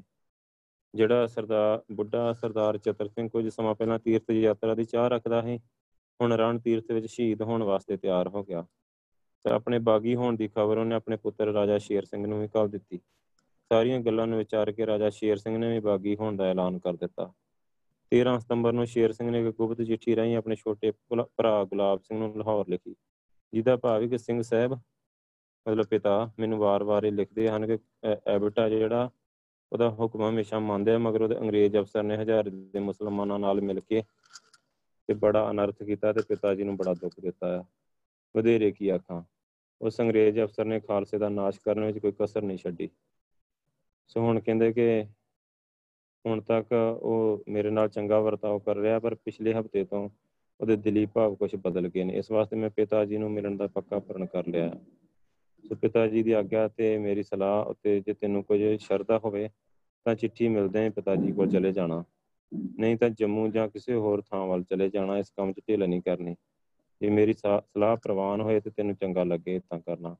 ਜਿਹੜਾ 0.93 1.25
ਸਰਦਾਰ, 1.27 1.81
ਬੁੱਢਾ 1.91 2.31
ਸਰਦਾਰ 2.33 2.77
ਚਤਰ 2.77 3.07
ਸਿੰਘ 3.07 3.27
ਕੁਝ 3.29 3.47
ਸਮਾਂ 3.49 3.73
ਪਹਿਲਾਂ 3.75 3.99
ਤੀਰਥ 3.99 4.29
ਯਾਤਰਾ 4.31 4.75
ਦੀ 4.75 4.83
ਚਾਹ 4.85 5.07
ਰੱਖਦਾ 5.09 5.41
ਹੈ 5.41 5.57
ਹੁਣ 6.19 6.33
ਰਣ 6.33 6.59
ਤੀਰਥ 6.59 6.91
ਵਿੱਚ 6.91 7.05
ਸ਼ਹੀਦ 7.05 7.41
ਹੋਣ 7.41 7.63
ਵਾਸਤੇ 7.63 7.97
ਤਿਆਰ 7.97 8.27
ਹੋ 8.27 8.43
ਗਿਆ। 8.43 8.65
ਤੇ 9.43 9.51
ਆਪਣੇ 9.51 9.79
ਬਾਗੀ 9.79 10.15
ਹੋਣ 10.15 10.35
ਦੀ 10.35 10.47
ਖਬਰ 10.47 10.77
ਉਹਨੇ 10.77 10.95
ਆਪਣੇ 10.95 11.17
ਪੁੱਤਰ 11.17 11.45
ਰਾਜਾ 11.45 11.77
ਸ਼ੇਰ 11.77 12.05
ਸਿੰਘ 12.05 12.27
ਨੂੰ 12.27 12.41
ਵੀ 12.41 12.47
ਕੱਲ 12.47 12.69
ਦਿੱਤੀ। 12.69 12.99
ਸਾਰੀਆਂ 13.71 13.99
ਗੱਲਾਂ 13.99 14.27
ਨੂੰ 14.27 14.37
ਵਿਚਾਰ 14.37 14.71
ਕੇ 14.71 14.85
ਰਾਜਾ 14.85 15.09
ਸ਼ੇਰ 15.09 15.37
ਸਿੰਘ 15.37 15.57
ਨੇ 15.57 15.71
ਵੀ 15.71 15.79
ਬਾਗੀ 15.79 16.15
ਹੋਣ 16.15 16.35
ਦਾ 16.35 16.45
ਐਲਾਨ 16.45 16.79
ਕਰ 16.79 16.93
ਦਿੱਤਾ। 16.93 17.31
13 18.11 18.39
ਸਤੰਬਰ 18.39 18.73
ਨੂੰ 18.73 18.85
ਸ਼ੇਰ 18.85 19.11
ਸਿੰਘ 19.11 19.29
ਨੇ 19.31 19.47
ਇੱਕ 19.47 19.57
ਗੁਪਤ 19.57 19.81
ਚਿੱਠੀ 19.81 20.15
ਰਾਹੀਂ 20.15 20.37
ਆਪਣੇ 20.37 20.55
ਛੋਟੇ 20.55 20.91
ਭਰਾ 21.37 21.63
ਗੁਲਾਬ 21.63 21.99
ਸਿੰਘ 21.99 22.19
ਨੂੰ 22.19 22.33
ਲਾਹੌਰ 22.37 22.65
ਲਿਖੀ। 22.69 22.95
ਜਿਹਦਾ 23.53 23.77
ਭਾਵ 23.77 24.01
ਹੈ 24.01 24.07
ਕਿ 24.07 24.17
ਸਿੰਘ 24.17 24.41
ਸਾਹਿਬ, 24.41 24.73
ਮਤਲਬ 25.67 25.85
ਪਿਤਾ, 25.85 26.31
ਮੈਨੂੰ 26.39 26.59
ਵਾਰ-ਵਾਰ 26.59 27.03
ਇਹ 27.03 27.11
ਲਿਖਦੇ 27.11 27.49
ਹਨ 27.49 27.67
ਕਿ 27.67 27.77
ਐਬਟਾ 28.27 28.69
ਜਿਹੜਾ, 28.69 29.09
ਉਹਦਾ 29.71 29.89
ਹੁਕਮ 29.89 30.29
ਹਮੇਸ਼ਾ 30.29 30.59
ਮੰਨਦੇ 30.59 30.93
ਆ 30.93 30.97
ਮਗਰ 30.97 31.21
ਉਹਦੇ 31.21 31.37
ਅੰਗਰੇਜ਼ 31.37 31.77
ਅਫਸਰ 31.77 32.03
ਨੇ 32.03 32.17
ਹਜ਼ਾਰ 32.17 32.49
ਦੇ 32.49 32.79
ਮੁਸਲਮਾਨਾਂ 32.79 33.39
ਨਾਲ 33.39 33.61
ਮਿਲ 33.61 33.79
ਕੇ 33.79 34.03
ਤੇ 35.07 35.13
ਬੜਾ 35.13 35.51
ਅਨਰਥ 35.51 35.83
ਕੀਤਾ 35.83 36.13
ਤੇ 36.13 36.21
ਪਿਤਾ 36.21 36.55
ਜੀ 36.55 36.63
ਨੂੰ 36.63 36.77
ਬੜਾ 36.77 36.93
ਦੁੱਖ 36.93 37.19
ਦਿੱਤਾ 37.19 37.59
ਆ। 37.59 37.63
ਵਧੇਰੇ 38.35 38.71
ਕੀ 38.71 38.89
ਆਖਾਂ। 38.89 39.23
ਉਸ 39.81 40.01
ਅੰਗਰੇਜ਼ 40.01 40.39
ਅਫਸਰ 40.39 40.65
ਨੇ 40.65 40.79
ਖਾਲਸੇ 40.79 41.17
ਦਾ 41.17 41.29
ਨਾਸ਼ 41.29 41.59
ਕਰਨ 41.59 41.85
ਵਿੱਚ 41.85 41.99
ਕੋਈ 41.99 42.11
ਕਸਰ 42.19 42.41
ਨਹੀਂ 42.41 42.57
ਛੱਡੀ। 42.57 42.89
ਸੋ 44.07 44.19
ਹੁਣ 44.19 44.39
ਕਹਿੰਦੇ 44.39 44.73
ਕਿ 44.73 45.05
ਹੁਣ 46.25 46.41
ਤੱਕ 46.41 46.65
ਉਹ 47.01 47.43
ਮੇਰੇ 47.47 47.69
ਨਾਲ 47.69 47.89
ਚੰਗਾ 47.89 48.19
ਵਰਤਾਓ 48.19 48.59
ਕਰ 48.59 48.75
ਰਿਹਾ, 48.75 48.99
ਪਰ 48.99 49.15
ਪਿਛਲੇ 49.15 49.53
ਹਫ਼ਤੇ 49.53 49.83
ਤੋਂ 49.83 50.09
ਉਹਦੇ 50.61 50.75
ਦਿਲੀ 50.75 51.05
ਭਾਵ 51.05 51.35
ਕੁਝ 51.35 51.55
ਬਦਲ 51.55 51.87
ਗਏ 51.87 52.03
ਨੇ। 52.03 52.13
ਇਸ 52.13 52.31
ਵਾਸਤੇ 52.31 52.55
ਮੈਂ 52.55 52.69
ਪਿਤਾ 52.69 53.05
ਜੀ 53.05 53.17
ਨੂੰ 53.17 53.31
ਮਿਲਣ 53.31 53.57
ਦਾ 53.57 53.67
ਪੱਕਾ 53.67 53.99
ਪਰਨ 53.99 54.25
ਕਰ 54.25 54.47
ਲਿਆ। 54.47 54.71
ਸੋ 55.69 55.75
ਪਿਤਾ 55.75 56.07
ਜੀ 56.07 56.23
ਦੀ 56.23 56.31
ਆਗਿਆ 56.31 56.67
ਤੇ 56.67 56.97
ਮੇਰੀ 56.97 57.23
ਸਲਾਹ 57.23 57.65
ਉੱਤੇ 57.65 57.99
ਜੇ 57.99 58.13
ਤੈਨੂੰ 58.13 58.43
ਕੁਝ 58.43 58.59
ਸ਼ਰਧਾ 58.79 59.17
ਹੋਵੇ, 59.17 59.49
ਤਾਂ 60.05 60.15
ਚਿੱਠੀ 60.15 60.47
ਮਿਲਦੇ 60.47 60.85
ਆਂ 60.85 60.91
ਪਿਤਾ 60.91 61.15
ਜੀ 61.15 61.31
ਕੋਲ 61.31 61.49
ਚਲੇ 61.49 61.71
ਜਾਣਾ। 61.71 62.03
ਨਹੀਂ 62.79 62.97
ਤਾਂ 62.97 63.09
ਜੰਮੂ 63.09 63.47
ਜਾਂ 63.47 63.67
ਕਿਸੇ 63.67 63.93
ਹੋਰ 63.93 64.21
ਥਾਂ 64.21 64.47
ਵੱਲ 64.47 64.63
ਚਲੇ 64.63 64.89
ਜਾਣਾ, 64.89 65.17
ਇਸ 65.17 65.29
ਕੰਮ 65.29 65.53
'ਚ 65.53 65.61
ਢਿੱਲ 65.67 65.87
ਨਹੀਂ 65.87 66.01
ਕਰਨੀ। 66.01 66.35
ਜੇ 67.01 67.09
ਮੇਰੀ 67.09 67.33
ਸਲਾਹ 67.33 67.97
ਪ੍ਰਵਾਨ 67.97 68.41
ਹੋਏ 68.41 68.59
ਤੇ 68.59 68.69
ਤੈਨੂੰ 68.69 68.95
ਚੰਗਾ 68.95 69.23
ਲੱਗੇ 69.23 69.59
ਤਾਂ 69.59 69.79
ਕਰਨਾ। 69.79 70.15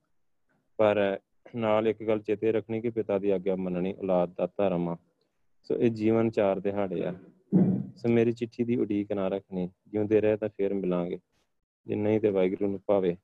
ਪਰ 0.77 1.19
ਨਾਲ 1.55 1.87
ਇੱਕ 1.87 2.03
ਗੱਲ 2.03 2.19
ਚੇਤੇ 2.19 2.51
ਰੱਖਣੀ 2.51 2.81
ਕਿ 2.81 2.89
ਪਿਤਾ 2.89 3.19
ਦੀ 3.19 3.29
ਆਗਿਆ 3.29 3.55
ਮੰਨਣੀ, 3.55 3.93
ਔਲਾਦ 3.99 4.33
ਦਾ 4.37 4.47
ਧਰਮ 4.47 4.89
ਆ। 4.89 4.97
ਸੋ 5.63 5.75
ਇਹ 5.75 5.91
ਜੀਵਨ 5.91 6.29
ਚਾਰ 6.29 6.59
ਦਿਹਾੜੇ 6.59 7.05
ਆ। 7.05 7.13
ਸੋ 7.97 8.09
ਮੇਰੀ 8.09 8.31
ਚਿੱਠੀ 8.31 8.63
ਦੀ 8.63 8.75
ਉਡੀਕ 8.75 9.11
ਨਾ 9.11 9.27
ਰੱਖਣੀ। 9.27 9.69
ਜਿਉਂਦੇ 9.87 10.21
ਰਹੇ 10.21 10.37
ਤਾਂ 10.37 10.49
ਫੇਰ 10.49 10.73
ਮਿਲਾਂਗੇ। 10.73 11.19
ਜੇ 11.87 11.95
ਨਹੀਂ 11.95 12.19
ਤੇ 12.19 12.29
ਵਾਹਿਗੁਰੂ 12.29 12.69
ਨੂੰ 12.69 12.79
ਪਾਵੇ 12.87 13.17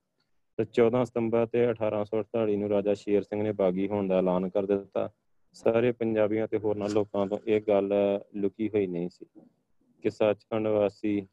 ਤੇ 0.58 0.66
14 0.74 1.06
ਸਤੰਬਰ 1.06 1.46
ਤੇ 1.46 1.70
1848 1.70 2.56
ਨੂੰ 2.56 2.70
ਰਾਜਾ 2.70 2.94
ਸ਼ੇਰ 2.94 3.24
ਸਿੰਘ 3.24 3.44
ਨੇ 3.44 3.52
ਬਾਗੀ 3.52 3.88
ਹੋਣ 3.88 4.08
ਦਾ 4.08 4.18
ਐਲਾਨ 4.18 4.50
ਕਰ 4.50 4.66
ਦਿੱਤਾ। 4.66 5.10
ਸਾਰੇ 5.54 5.92
ਪੰਜਾਬੀਆਂ 5.92 6.48
ਤੇ 6.48 6.58
ਹੋਰਨਾਂ 6.58 6.90
ਲੋਕਾਂ 6.90 7.28
ਤੋਂ 7.28 7.38
ਇਹ 7.48 7.62
ਗੱਲ 7.68 7.94
ਲੁਕੀ 8.36 8.70
ਹੋਈ 8.70 8.88
ਨਹੀਂ 8.88 9.10
ਸੀ 9.10 9.26
ਕਿ 10.02 10.10
ਸੱਚਖੰਡ 10.10 10.68
ਵਾਸੀ 10.68 11.28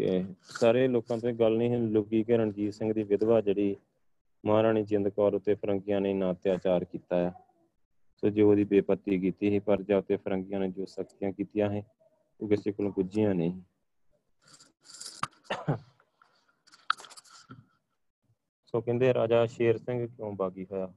ਕਿ 0.00 0.24
ਸਾਰੇ 0.42 0.88
ਲੋਕਾਂ 0.88 1.18
ਤੋਂ 1.18 1.28
ਇਹ 1.28 1.34
ਗੱਲ 1.34 1.56
ਨਹੀਂ 1.56 1.76
ਲੁਕੀ 1.76 2.24
ਕਿ 2.24 2.36
ਰਣਜੀਤ 2.36 2.74
ਸਿੰਘ 2.74 2.92
ਦੀ 2.92 3.02
ਵਿਧਵਾ 3.02 3.40
ਜਿਹੜੀ 3.40 3.76
ਮਹਾਰਾਣੀ 4.46 4.82
ਜਿੰਦ 4.82 5.08
ਕੌਰ 5.08 5.34
ਉਤੇ 5.34 5.54
ਫਰੰਗੀਆਂ 5.54 6.00
ਨੇ 6.00 6.14
ਨਾ 6.14 6.32
ਅਤਿਆਚਾਰ 6.32 6.84
ਕੀਤਾ 6.84 7.16
ਹੈ। 7.16 7.32
ਸੋ 8.16 8.28
ਜੋ 8.28 8.50
ਉਹਦੀ 8.50 8.64
ਬੇਪਤੀ 8.64 9.18
ਕੀਤੀ 9.18 9.50
ਸੀ, 9.50 9.58
ਪਰ 9.58 9.82
ਜਦ 9.82 10.00
ਤੇ 10.00 10.16
ਫਰੰਗੀਆਂ 10.16 10.60
ਨੇ 10.60 10.68
ਜੋ 10.68 10.84
ਸਖਤੀਆਂ 10.84 11.32
ਕੀਤੀਆਂ 11.32 11.70
ਹੈ 11.70 11.82
ਉਹ 12.40 12.48
ਕਿਸੇ 12.48 12.72
ਕੋਲ 12.72 12.90
ਗੁੱਜੀਆਂ 12.90 13.34
ਨਹੀਂ। 13.34 13.60
ਸੋ 18.66 18.80
ਕਹਿੰਦੇ 18.80 19.14
ਰਾਜਾ 19.14 19.46
ਸ਼ੇਰ 19.46 19.78
ਸਿੰਘ 19.78 20.06
ਕਿਉਂ 20.06 20.32
ਬਾਗੀ 20.32 20.66
ਹੋਇਆ? 20.72 20.92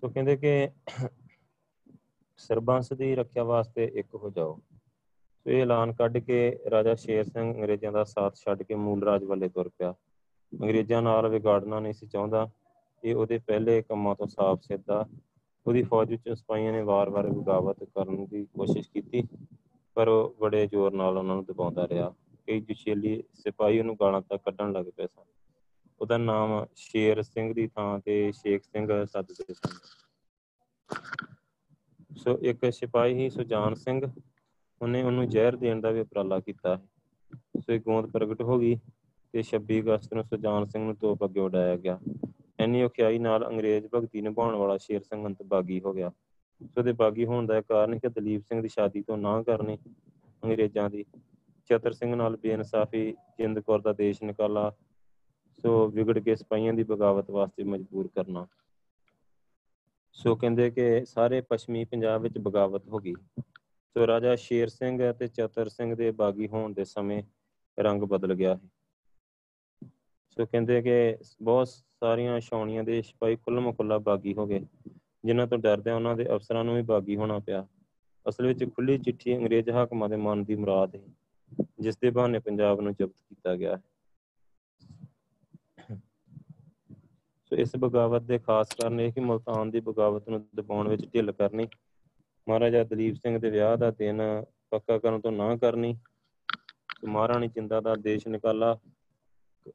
ਸੋ 0.00 0.08
ਕਹਿੰਦੇ 0.08 0.36
ਕਿ 0.36 0.70
ਸਰਬੰਸ 2.36 2.92
ਦੀ 2.92 3.14
ਰੱਖਿਆ 3.14 3.44
ਵਾਸਤੇ 3.44 3.92
ਇੱਕ 3.94 4.14
ਹੋ 4.14 4.30
ਜਾਓ। 4.30 4.60
ਸੋ 5.46 5.50
ਇਹ 5.50 5.62
ਐਲਾਨ 5.62 5.92
ਕੱਢ 5.92 6.18
ਕੇ 6.18 6.58
ਰਾਜਾ 6.70 6.94
ਸ਼ੇਰ 6.94 7.24
ਸਿੰਘ 7.24 7.54
ਅੰਗਰੇਜ਼ਾਂ 7.54 7.92
ਦਾ 7.92 8.04
ਸਾਥ 8.04 8.34
ਛੱਡ 8.34 8.62
ਕੇ 8.62 8.74
ਮੂਲ 8.74 9.02
ਰਾਜ 9.02 9.24
ਵੱਲੇ 9.24 9.48
ਤੁਰ 9.48 9.68
ਪਿਆ। 9.68 9.94
ਅੰਗਰੇਜ਼ਾਂ 10.62 11.02
ਨਾਲ 11.02 11.28
ਵਿਗਾੜਨਾ 11.28 11.80
ਨਹੀਂ 11.80 11.92
ਸੀ 11.92 12.06
ਚਾਹੁੰਦਾ। 12.06 12.50
ਇਹ 13.04 13.14
ਉਹਦੇ 13.14 13.38
ਪਹਿਲੇ 13.38 13.82
ਕੰਮਾਂ 13.82 14.14
ਤੋਂ 14.14 14.26
ਸਾਫ਼ 14.26 14.60
ਸਿੱਧਾ 14.62 15.06
ਉਹਦੀ 15.66 15.82
ਫੌਜ 15.82 16.10
ਵਿੱਚ 16.10 16.28
ਸਿਪਾਹੀਆਂ 16.28 16.72
ਨੇ 16.72 16.82
ਵਾਰ-ਵਾਰ 16.82 17.26
ਬਗਾਵਤ 17.26 17.84
ਕਰਨ 17.84 18.26
ਦੀ 18.26 18.44
ਕੋਸ਼ਿਸ਼ 18.44 18.90
ਕੀਤੀ, 18.90 19.22
ਪਰ 19.94 20.08
ਉਹ 20.08 20.36
ਬੜੇ 20.40 20.66
ਜ਼ੋਰ 20.66 20.92
ਨਾਲ 20.92 21.18
ਉਹਨਾਂ 21.18 21.34
ਨੂੰ 21.34 21.44
ਦਬਾਉਂਦਾ 21.44 21.88
ਰਿਹਾ। 21.88 22.14
ਕਈ 22.46 22.60
ਜੁਸ਼ੇਲੀ 22.60 23.22
ਸਿਪਾਹੀ 23.34 23.78
ਉਹਨੂੰ 23.78 23.96
ਗਾਲਾਂ 24.00 24.20
ਤੱਕ 24.20 24.42
ਕੱਢਣ 24.44 24.72
ਲੱਗ 24.72 24.86
ਪਏ 24.96 25.06
ਸਨ। 25.06 25.24
ਉਹਦਾ 26.00 26.18
ਨਾਮ 26.18 26.66
ਸ਼ੇਰ 26.74 27.22
ਸਿੰਘ 27.22 27.54
ਦੀ 27.54 27.66
ਥਾਂ 27.66 27.98
ਤੇ 27.98 28.32
ਸ਼ੇਖ 28.32 28.62
ਸਿੰਘ 28.62 29.04
ਸੱਦਦੇ 29.04 29.54
ਸਨ। 29.54 29.78
ਸੋ 32.16 32.38
ਇੱਕ 32.38 32.72
ਸਿਪਾਹੀ 32.72 33.14
ਸੀ 33.14 33.30
ਸੁਜਾਨ 33.30 33.74
ਸਿੰਘ 33.74 34.06
ਉਹਨੇ 34.82 35.02
ਉਹਨੂੰ 35.02 35.28
ਜ਼ਹਿਰ 35.28 35.56
ਦੇਣ 35.56 35.80
ਦਾ 35.80 35.90
ਵੀ 35.90 36.00
ਉਪਰਾਲਾ 36.00 36.40
ਕੀਤਾ। 36.40 36.76
ਸੋ 37.60 37.72
ਇੱਕ 37.72 37.84
ਗੋਂਦ 37.84 38.10
ਪ੍ਰਗਟ 38.10 38.42
ਹੋ 38.42 38.58
ਗਈ 38.58 38.76
ਤੇ 39.34 39.42
26 39.42 39.80
ਅਗਸਤ 39.80 40.14
ਨੂੰ 40.14 40.24
ਸੁਜਾਨ 40.24 40.64
ਸਿੰਘ 40.64 40.84
ਨੂੰ 40.84 40.96
ਤੋਪ 40.96 41.24
ਅੱਗੇ 41.24 41.40
ਉਡਾਇਆ 41.40 41.76
ਗਿਆ। 41.76 41.98
ਐਨੀ 42.58 42.82
ਔਖਿਆਈ 42.82 43.18
ਨਾਲ 43.18 43.46
ਅੰਗਰੇਜ਼ 43.46 43.86
ਭਗਤੀ 43.94 44.20
ਨਿਭਾਉਣ 44.20 44.54
ਵਾਲਾ 44.54 44.76
ਸ਼ੇਰ 44.76 45.02
ਸਿੰਘ 45.02 45.26
ਅੰਤ 45.26 45.42
ਬਾਗੀ 45.42 45.80
ਹੋ 45.80 45.92
ਗਿਆ। 45.92 46.10
ਸੋ 46.74 46.82
ਦੇ 46.82 46.92
ਬਾਗੀ 46.92 47.24
ਹੋਣ 47.24 47.46
ਦਾ 47.46 47.60
ਕਾਰਨ 47.60 47.98
ਕਿ 47.98 48.08
ਦਲੀਪ 48.08 48.42
ਸਿੰਘ 48.42 48.62
ਦੀ 48.62 48.68
ਸ਼ਾਦੀ 48.68 49.02
ਤੋਂ 49.02 49.18
ਨਾ 49.18 49.42
ਕਰਨੀ 49.42 49.78
ਅੰਗਰੇਜ਼ਾਂ 50.44 50.90
ਦੀ। 50.90 51.04
ਚਤਰ 51.70 51.92
ਸਿੰਘ 51.92 52.14
ਨਾਲ 52.14 52.36
ਬੇਇਨਸਾਫੀ, 52.36 53.12
ਜਿੰਦ 53.38 53.60
ਕੌਰ 53.60 53.80
ਦਾ 53.80 53.92
ਦੇਸ਼ 53.92 54.22
ਨਿਕਾਲਾ, 54.22 54.72
ਸੋ 55.62 55.88
ਵਿਗੜ 55.88 56.18
ਕੇ 56.18 56.36
ਸਿਪਾਹੀਆਂ 56.36 56.72
ਦੀ 56.72 56.82
ਬਗਾਵਤ 56.82 57.30
ਵਾਸਤੇ 57.30 57.64
ਮਜਬੂਰ 57.64 58.08
ਕਰਨਾ। 58.08 58.46
ਸੋ 60.12 60.36
ਕਹਿੰਦੇ 60.36 60.70
ਕਿ 60.70 61.04
ਸਾਰੇ 61.04 61.40
ਪੱਛਮੀ 61.40 61.84
ਪੰਜਾਬ 61.84 62.22
ਵਿੱਚ 62.22 62.38
ਬਗਾਵਤ 62.38 62.88
ਹੋ 62.88 62.98
ਗਈ। 62.98 63.14
ਸੋ 63.96 64.06
ਰਾਜਾ 64.06 64.34
ਸ਼ੇਰ 64.36 64.68
ਸਿੰਘ 64.68 65.10
ਅਤੇ 65.10 65.26
ਚਤਰ 65.26 65.68
ਸਿੰਘ 65.68 65.94
ਦੇ 65.94 66.10
ਬਾਗੀ 66.10 66.48
ਹੋਣ 66.48 66.72
ਦੇ 66.72 66.84
ਸਮੇਂ 66.84 67.22
ਰੰਗ 67.78 68.02
ਬਦਲ 68.02 68.34
ਗਿਆ 68.34 68.54
ਹੈ 68.54 68.60
ਸੋ 70.36 70.46
ਕਹਿੰਦੇ 70.46 70.80
ਕਿ 70.82 71.16
ਬਹੁਤ 71.42 71.68
ਸਾਰੀਆਂ 71.68 72.40
ਛਾਉਣੀਆਂ 72.40 72.84
ਦੇ 72.84 73.00
ਸਿਪਾਹੀ 73.02 73.36
ਖੁੱਲ੍ਹ 73.36 73.72
ਖੁੱਲਾ 73.72 73.98
ਬਾਗੀ 73.98 74.34
ਹੋ 74.34 74.46
ਗਏ, 74.46 74.60
ਜਿਨ੍ਹਾਂ 75.24 75.46
ਤੋਂ 75.46 75.58
ਡਰਦੇ 75.58 75.90
ਉਹਨਾਂ 75.90 76.16
ਦੇ 76.16 76.26
ਅਫਸਰਾਂ 76.34 76.64
ਨੂੰ 76.64 76.74
ਵੀ 76.74 76.82
ਬਾਗੀ 76.82 77.16
ਹੋਣਾ 77.16 77.38
ਪਿਆ। 77.38 77.66
ਅਸਲ 78.26 78.46
ਵਿੱਚ 78.46 78.64
ਖੁੱਲੀ 78.64 78.98
ਚਿੱਠੀ 78.98 79.36
ਅੰਗਰੇਜ਼ 79.36 79.70
ਹਾਕਮਾਂ 79.70 80.08
ਦੇ 80.08 80.16
ਮਨ 80.16 80.44
ਦੀ 80.44 80.54
ਮੁਰਾਦ 80.54 80.96
ਹੈ, 80.96 81.00
ਜਿਸ 81.80 81.96
ਦੇ 81.96 82.10
ਬਹਾਨੇ 82.10 82.38
ਪੰਜਾਬ 82.38 82.80
ਨੂੰ 82.80 82.94
ਜ਼ਬਤ 82.94 83.14
ਕੀਤਾ 83.28 83.56
ਗਿਆ 83.56 83.76
ਹੈ। 83.76 83.82
ਸੋ 87.52 87.56
ਇਸ 87.56 87.76
ਬਗਾਵਤ 87.76 88.22
ਦੇ 88.22 88.38
ਖਾਸ 88.38 88.74
ਕਾਰਨ 88.74 89.00
ਇਹ 89.00 89.12
ਕਿ 89.12 89.20
ਮਲਤਾਨ 89.20 89.70
ਦੀ 89.70 89.80
ਬਗਾਵਤ 89.80 90.28
ਨੂੰ 90.28 90.46
ਦਬਾਉਣ 90.54 90.88
ਵਿੱਚ 90.88 91.06
ਢਿੱਲ 91.14 91.32
ਕਰਨੀ 91.32 91.68
ਮਹਾਰਾਜਾ 92.48 92.84
ਦਲੀਪ 92.84 93.14
ਸਿੰਘ 93.14 93.38
ਦੇ 93.38 93.50
ਵਿਆਹ 93.50 93.76
ਦਾ 93.76 93.90
ਦਿਨ 93.90 94.44
ਪੱਕਾ 94.70 94.98
ਕਰਨ 94.98 95.20
ਤੋਂ 95.20 95.32
ਨਾ 95.32 95.56
ਕਰਨੀ 95.56 95.98
ਮਹਾਰਾਣੀ 97.04 97.48
ਜਿੰਦਾ 97.48 97.80
ਦਾ 97.80 97.94
ਦੇਸ਼ 97.94 98.28
ਨਿਕਾਲਾ 98.28 98.78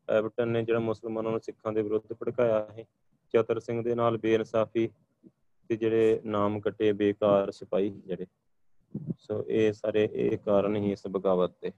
ਐਵਟਨ 0.09 0.47
ਨੇ 0.47 0.63
ਜਿਹੜਾ 0.63 0.79
ਮੁਸਲਮਾਨਾਂ 0.79 1.31
ਨੂੰ 1.31 1.39
ਸਿੱਖਾਂ 1.39 1.73
ਦੇ 1.73 1.81
ਵਿਰੁੱਧ 1.81 2.13
ਭੜਕਾਇਆ 2.13 2.67
ਹੈ 2.71 2.83
ਚਤਰ 3.33 3.59
ਸਿੰਘ 3.59 3.83
ਦੇ 3.83 3.95
ਨਾਲ 3.95 4.17
ਬੇਇਨਸਾਫੀ 4.17 4.89
ਤੇ 5.69 5.75
ਜਿਹੜੇ 5.75 6.21
ਨਾਮ 6.25 6.59
ਕੱਟੇ 6.59 6.91
ਬੇਕਾਰ 6.93 7.51
ਸਿਪਾਹੀ 7.51 7.89
ਜਿਹੜੇ। 7.89 8.25
ਸੋ 9.19 9.45
ਇਹ 9.47 9.73
ਸਾਰੇ 9.73 10.09
ਇਹ 10.11 10.37
ਕਾਰਨ 10.37 10.75
ਹੀ 10.75 10.91
ਇਸ 10.91 11.07
ਬਗਾਵਤ 11.07 11.51
ਦੇ 11.61 11.71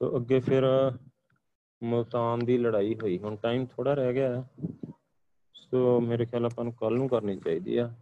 ਸੋ 0.00 0.16
ਅੱਗੇ 0.16 0.40
ਫਿਰ 0.40 0.64
ਮਲਤਾਨ 1.82 2.38
ਦੀ 2.38 2.58
ਲੜਾਈ 2.58 2.94
ਹੋਈ। 2.94 3.18
ਹੁਣ 3.18 3.36
ਟਾਈਮ 3.36 3.66
ਥੋੜਾ 3.66 3.94
ਰਹਿ 3.94 4.14
ਗਿਆ 4.14 4.28
ਹੈ। 4.36 4.48
ਸੋ 5.54 6.00
ਮੇਰੇ 6.00 6.26
ਖਿਆਲ 6.26 6.44
ਆਪਾਂ 6.46 6.64
ਨੂੰ 6.64 6.72
ਕੱਲ 6.72 6.94
ਨੂੰ 6.94 7.08
ਕਰਨੀ 7.08 7.36
ਚਾਹੀਦੀ 7.36 7.76
ਆ। 7.76 7.94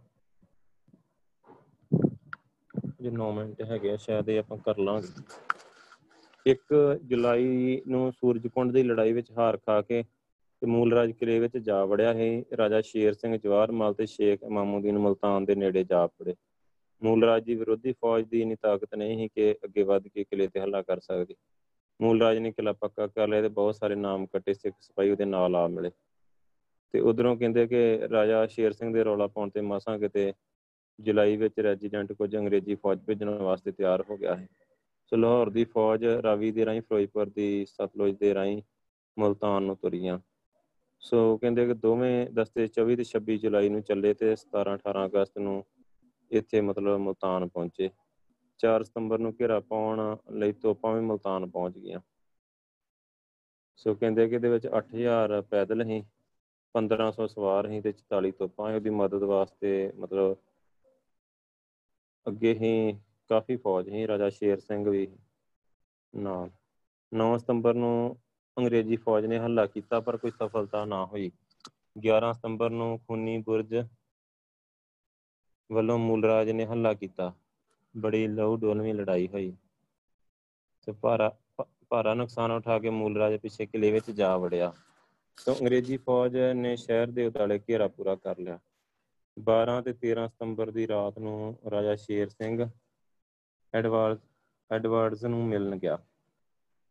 ਜੇ 3.01 3.11
9 3.11 3.31
ਮਿੰਟ 3.31 3.61
ਹੈਗੇ 3.61 3.91
ਆ, 3.91 3.95
ਸ਼ਾਇਦ 3.97 4.29
ਇਹ 4.29 4.39
ਆਪਾਂ 4.39 4.57
ਕਰ 4.57 4.77
ਲਾਂਗੇ। 4.77 5.07
1 6.45 6.73
ਜੁਲਾਈ 7.03 7.81
ਨੂੰ 7.87 8.11
ਸੂਰਜਕੁੰਡ 8.11 8.71
ਦੀ 8.71 8.83
ਲੜਾਈ 8.83 9.13
ਵਿੱਚ 9.13 9.31
ਹਾਰ 9.31 9.57
ਖਾ 9.57 9.81
ਕੇ 9.81 10.03
ਤੇ 10.61 10.67
ਮੂਲਰਾਜ 10.67 11.11
ਕਿਲੇ 11.11 11.39
ਵਿੱਚ 11.39 11.57
ਜਾ 11.57 11.85
ਵੜਿਆ 11.85 12.13
ਹੈ 12.13 12.43
ਰਾਜਾ 12.57 12.81
ਸ਼ੇਰ 12.81 13.13
ਸਿੰਘ 13.13 13.37
ਜਵਾਹਰ 13.37 13.71
ਮਲ 13.71 13.93
ਤੇ 13.93 14.05
ਸ਼ੇਖ 14.05 14.43
ਇਮਾਮੂਦੀਨ 14.43 14.97
ਮਲਤਾਨ 14.97 15.45
ਦੇ 15.45 15.55
ਨੇੜੇ 15.55 15.83
ਜਾ 15.83 16.07
ਪੜੇ 16.07 16.35
ਮੂਲਰਾਜ 17.01 17.43
ਦੀ 17.43 17.55
ਵਿਰੋਧੀ 17.55 17.91
ਫੌਜ 17.91 18.25
ਦੀ 18.25 18.41
ਇਨੀ 18.41 18.55
ਤਾਕਤ 18.55 18.95
ਨਹੀਂ 18.95 19.17
ਸੀ 19.17 19.27
ਕਿ 19.27 19.55
ਅੱਗੇ 19.65 19.83
ਵੱਧ 19.83 20.07
ਕੇ 20.07 20.23
ਕਿਲੇ 20.23 20.47
ਤੇ 20.47 20.59
ਹਮਲਾ 20.59 20.81
ਕਰ 20.81 20.99
ਸਕਦੀ। 20.99 21.35
ਮੂਲਰਾਜ 22.01 22.37
ਨੇ 22.37 22.51
ਕਿਲਾ 22.51 22.73
ਪੱਕਾ 22.73 23.07
ਕਰ 23.07 23.27
ਲਿਆ 23.27 23.41
ਤੇ 23.41 23.47
ਬਹੁਤ 23.47 23.75
ਸਾਰੇ 23.75 23.95
ਨਾਮ 23.95 24.25
ਕੱਟੇ, 24.25 24.53
ਸਿੱਖ 24.53 24.75
ਸਿਪਾਹੀ 24.79 25.11
ਉਹਦੇ 25.11 25.25
ਨਾਲ 25.25 25.55
ਆ 25.55 25.67
ਮਿਲੇ। 25.67 25.91
ਤੇ 26.91 26.99
ਉਧਰੋਂ 26.99 27.37
ਕਹਿੰਦੇ 27.37 27.67
ਕਿ 27.67 27.99
ਰਾਜਾ 28.11 28.47
ਸ਼ੇਰ 28.47 28.71
ਸਿੰਘ 28.71 28.93
ਦੇ 28.93 29.03
ਰੌਲਾ 29.03 29.27
ਪਾਉਣ 29.27 29.49
ਤੇ 29.49 29.61
ਮਸਾਂ 29.61 29.99
ਕਿਤੇ 29.99 30.33
ਜੁਲਾਈ 30.99 31.37
ਵਿੱਚ 31.37 31.59
ਰੈਜੀਡੈਂਟ 31.59 32.13
ਕੁਝ 32.13 32.35
ਅੰਗਰੇਜ਼ੀ 32.37 32.75
ਫੌਜ 32.75 32.99
ਭੇਜਣ 32.99 33.29
ਵਾਸਤੇ 33.29 33.71
ਤਿਆਰ 33.71 34.03
ਹੋ 34.09 34.17
ਗਿਆ 34.17 34.35
ਹੈ। 34.35 34.47
ਸੋ 35.05 35.15
ਲਾਹੌਰ 35.15 35.49
ਦੀ 35.49 35.63
ਫੌਜ 35.63 36.05
ਰਾਵੀ 36.05 36.51
ਦੇ 36.51 36.65
ਰਾਹੀਂ, 36.65 36.81
ਫਿਰੋਜ਼ਪੁਰ 36.81 37.29
ਦੀ 37.29 37.65
ਸਤਲੁਜ 37.65 38.15
ਦੇ 38.17 38.33
ਰਾਹੀਂ 38.33 38.61
ਮਲਤਾਨ 39.19 39.63
ਨੂੰ 39.63 39.75
ਤੁਰੀਆਂ 39.75 40.19
ਸੋ 40.99 41.37
ਕਹਿੰਦੇ 41.37 41.65
ਕਿ 41.65 41.73
ਦੋਵੇਂ 41.73 42.27
ਦਸਤੇ 42.33 42.67
24 42.67 42.95
ਤੇ 42.95 43.03
26 43.03 43.37
ਜੁਲਾਈ 43.37 43.69
ਨੂੰ 43.69 43.81
ਚੱਲੇ 43.81 44.13
ਤੇ 44.13 44.35
17 44.35 44.73
18 44.73 45.05
ਅਗਸਤ 45.05 45.37
ਨੂੰ 45.37 45.65
ਇੱਥੇ 46.31 46.61
ਮਤਲਬ 46.61 46.99
ਮਲਤਾਨ 46.99 47.47
ਪਹੁੰਚੇ। 47.47 47.89
4 48.59 48.83
ਸਤੰਬਰ 48.83 49.19
ਨੂੰ 49.19 49.33
ਘੇਰਾ 49.33 49.59
ਪਾਉਣ 49.59 50.01
ਲਈ 50.33 50.53
ਤੋਪਾਂ 50.57 50.93
ਵੀ 50.93 51.01
ਮਲਤਾਨ 51.01 51.49
ਪਹੁੰਚ 51.49 51.77
ਗਈਆਂ 51.77 51.99
ਸੋ 53.79 53.93
ਕਹਿੰਦੇ 53.95 54.27
ਕਿ 54.29 54.35
ਇਹਦੇ 54.35 54.49
ਵਿੱਚ 54.49 54.67
8000 54.69 55.41
ਪੈਦਲ 55.49 55.81
ਹੀ 55.83 56.01
1500 56.75 57.27
ਸਵਾਰ 57.27 57.69
ਹੀ 57.69 57.81
ਤੇ 57.81 57.93
44 57.93 58.31
ਤੋਪਾਂ 58.39 58.73
ਉਹਦੀ 58.73 58.89
ਮਦਦ 58.95 59.23
ਵਾਸਤੇ 59.25 59.73
ਮਤਲਬ 59.97 60.35
ਅੱਗੇ 62.25 62.53
ਹੀ 62.53 62.71
ਕਾਫੀ 63.29 63.55
ਫੌਜ 63.57 63.89
ਹੀ 63.89 64.05
ਰਾਜਾ 64.07 64.29
ਸ਼ੇਰ 64.29 64.59
ਸਿੰਘ 64.59 64.87
ਵੀ 64.89 65.07
ਨਾਲ। 66.13 66.49
9 67.11 67.37
ਸਤੰਬਰ 67.37 67.73
ਨੂੰ 67.75 68.17
ਅੰਗਰੇਜ਼ੀ 68.57 68.95
ਫੌਜ 68.97 69.25
ਨੇ 69.25 69.37
ਹਮਲਾ 69.39 69.65
ਕੀਤਾ, 69.67 69.99
ਪਰ 69.99 70.17
ਕੋਈ 70.17 70.31
ਸਫਲਤਾ 70.31 70.83
ਨਾ 70.85 71.05
ਹੋਈ। 71.05 71.31
11 71.99 72.31
ਸਤੰਬਰ 72.33 72.69
ਨੂੰ 72.71 72.97
ਖੂਨੀ 72.99 73.37
ਬੁਰਜ 73.41 73.75
ਵੱਲੋਂ 75.69 75.97
ਮੂਲਰਾਜ 75.99 76.49
ਨੇ 76.51 76.65
ਹਮਲਾ 76.65 76.93
ਕੀਤਾ। 76.93 77.31
ਬੜੀ 77.97 78.27
ਲਹੂ 78.27 78.55
ਡੋਲਵੀਂ 78.57 78.93
ਲੜਾਈ 78.95 79.27
ਹੋਈ 79.27 79.51
ਤੇ 80.87 80.91
ਭਾਰਾ 80.93 81.29
ਭਾਰਾ 81.89 82.13
ਨੁਕਸਾਨ 82.13 82.51
ਉਠਾ 82.51 82.77
ਕੇ 82.79 82.89
ਮੂਲਰਾਜ 82.91 83.35
ਪਿੱਛੇ 83.39 83.65
ਕਿਲੇ 83.65 83.91
ਵਿੱਚ 83.91 84.09
ਜਾ 84.11 84.35
ਵੜਿਆ 84.37 84.71
ਤੋਂ 85.37 85.55
ਅੰਗਰੇਜ਼ੀ 85.55 85.97
ਫੌਜ 85.99 86.37
ਨੇ 86.55 86.75
ਸ਼ਹਿਰ 86.77 87.11
ਦੇ 87.11 87.25
ਉਤਾਲੇ 87.25 87.59
ਘੇਰਾ 87.59 87.87
ਪੂਰਾ 87.89 88.15
ਕਰ 88.17 88.39
ਲਿਆ। 88.39 88.59
12 89.37 89.81
ਤੇ 89.81 89.93
13 89.95 90.27
ਸਤੰਬਰ 90.27 90.71
ਦੀ 90.71 90.87
ਰਾਤ 90.87 91.19
ਨੂੰ 91.19 91.55
ਰਾਜਾ 91.71 91.95
ਸ਼ੇਰ 91.97 92.29
ਸਿੰਘ 92.29 92.69
ਐਡਵਾਰਡ 93.73 94.19
ਐਡਵਰਡਸ 94.71 95.23
ਨੂੰ 95.25 95.43
ਮਿਲਣ 95.47 95.75
ਗਿਆ। 95.77 95.97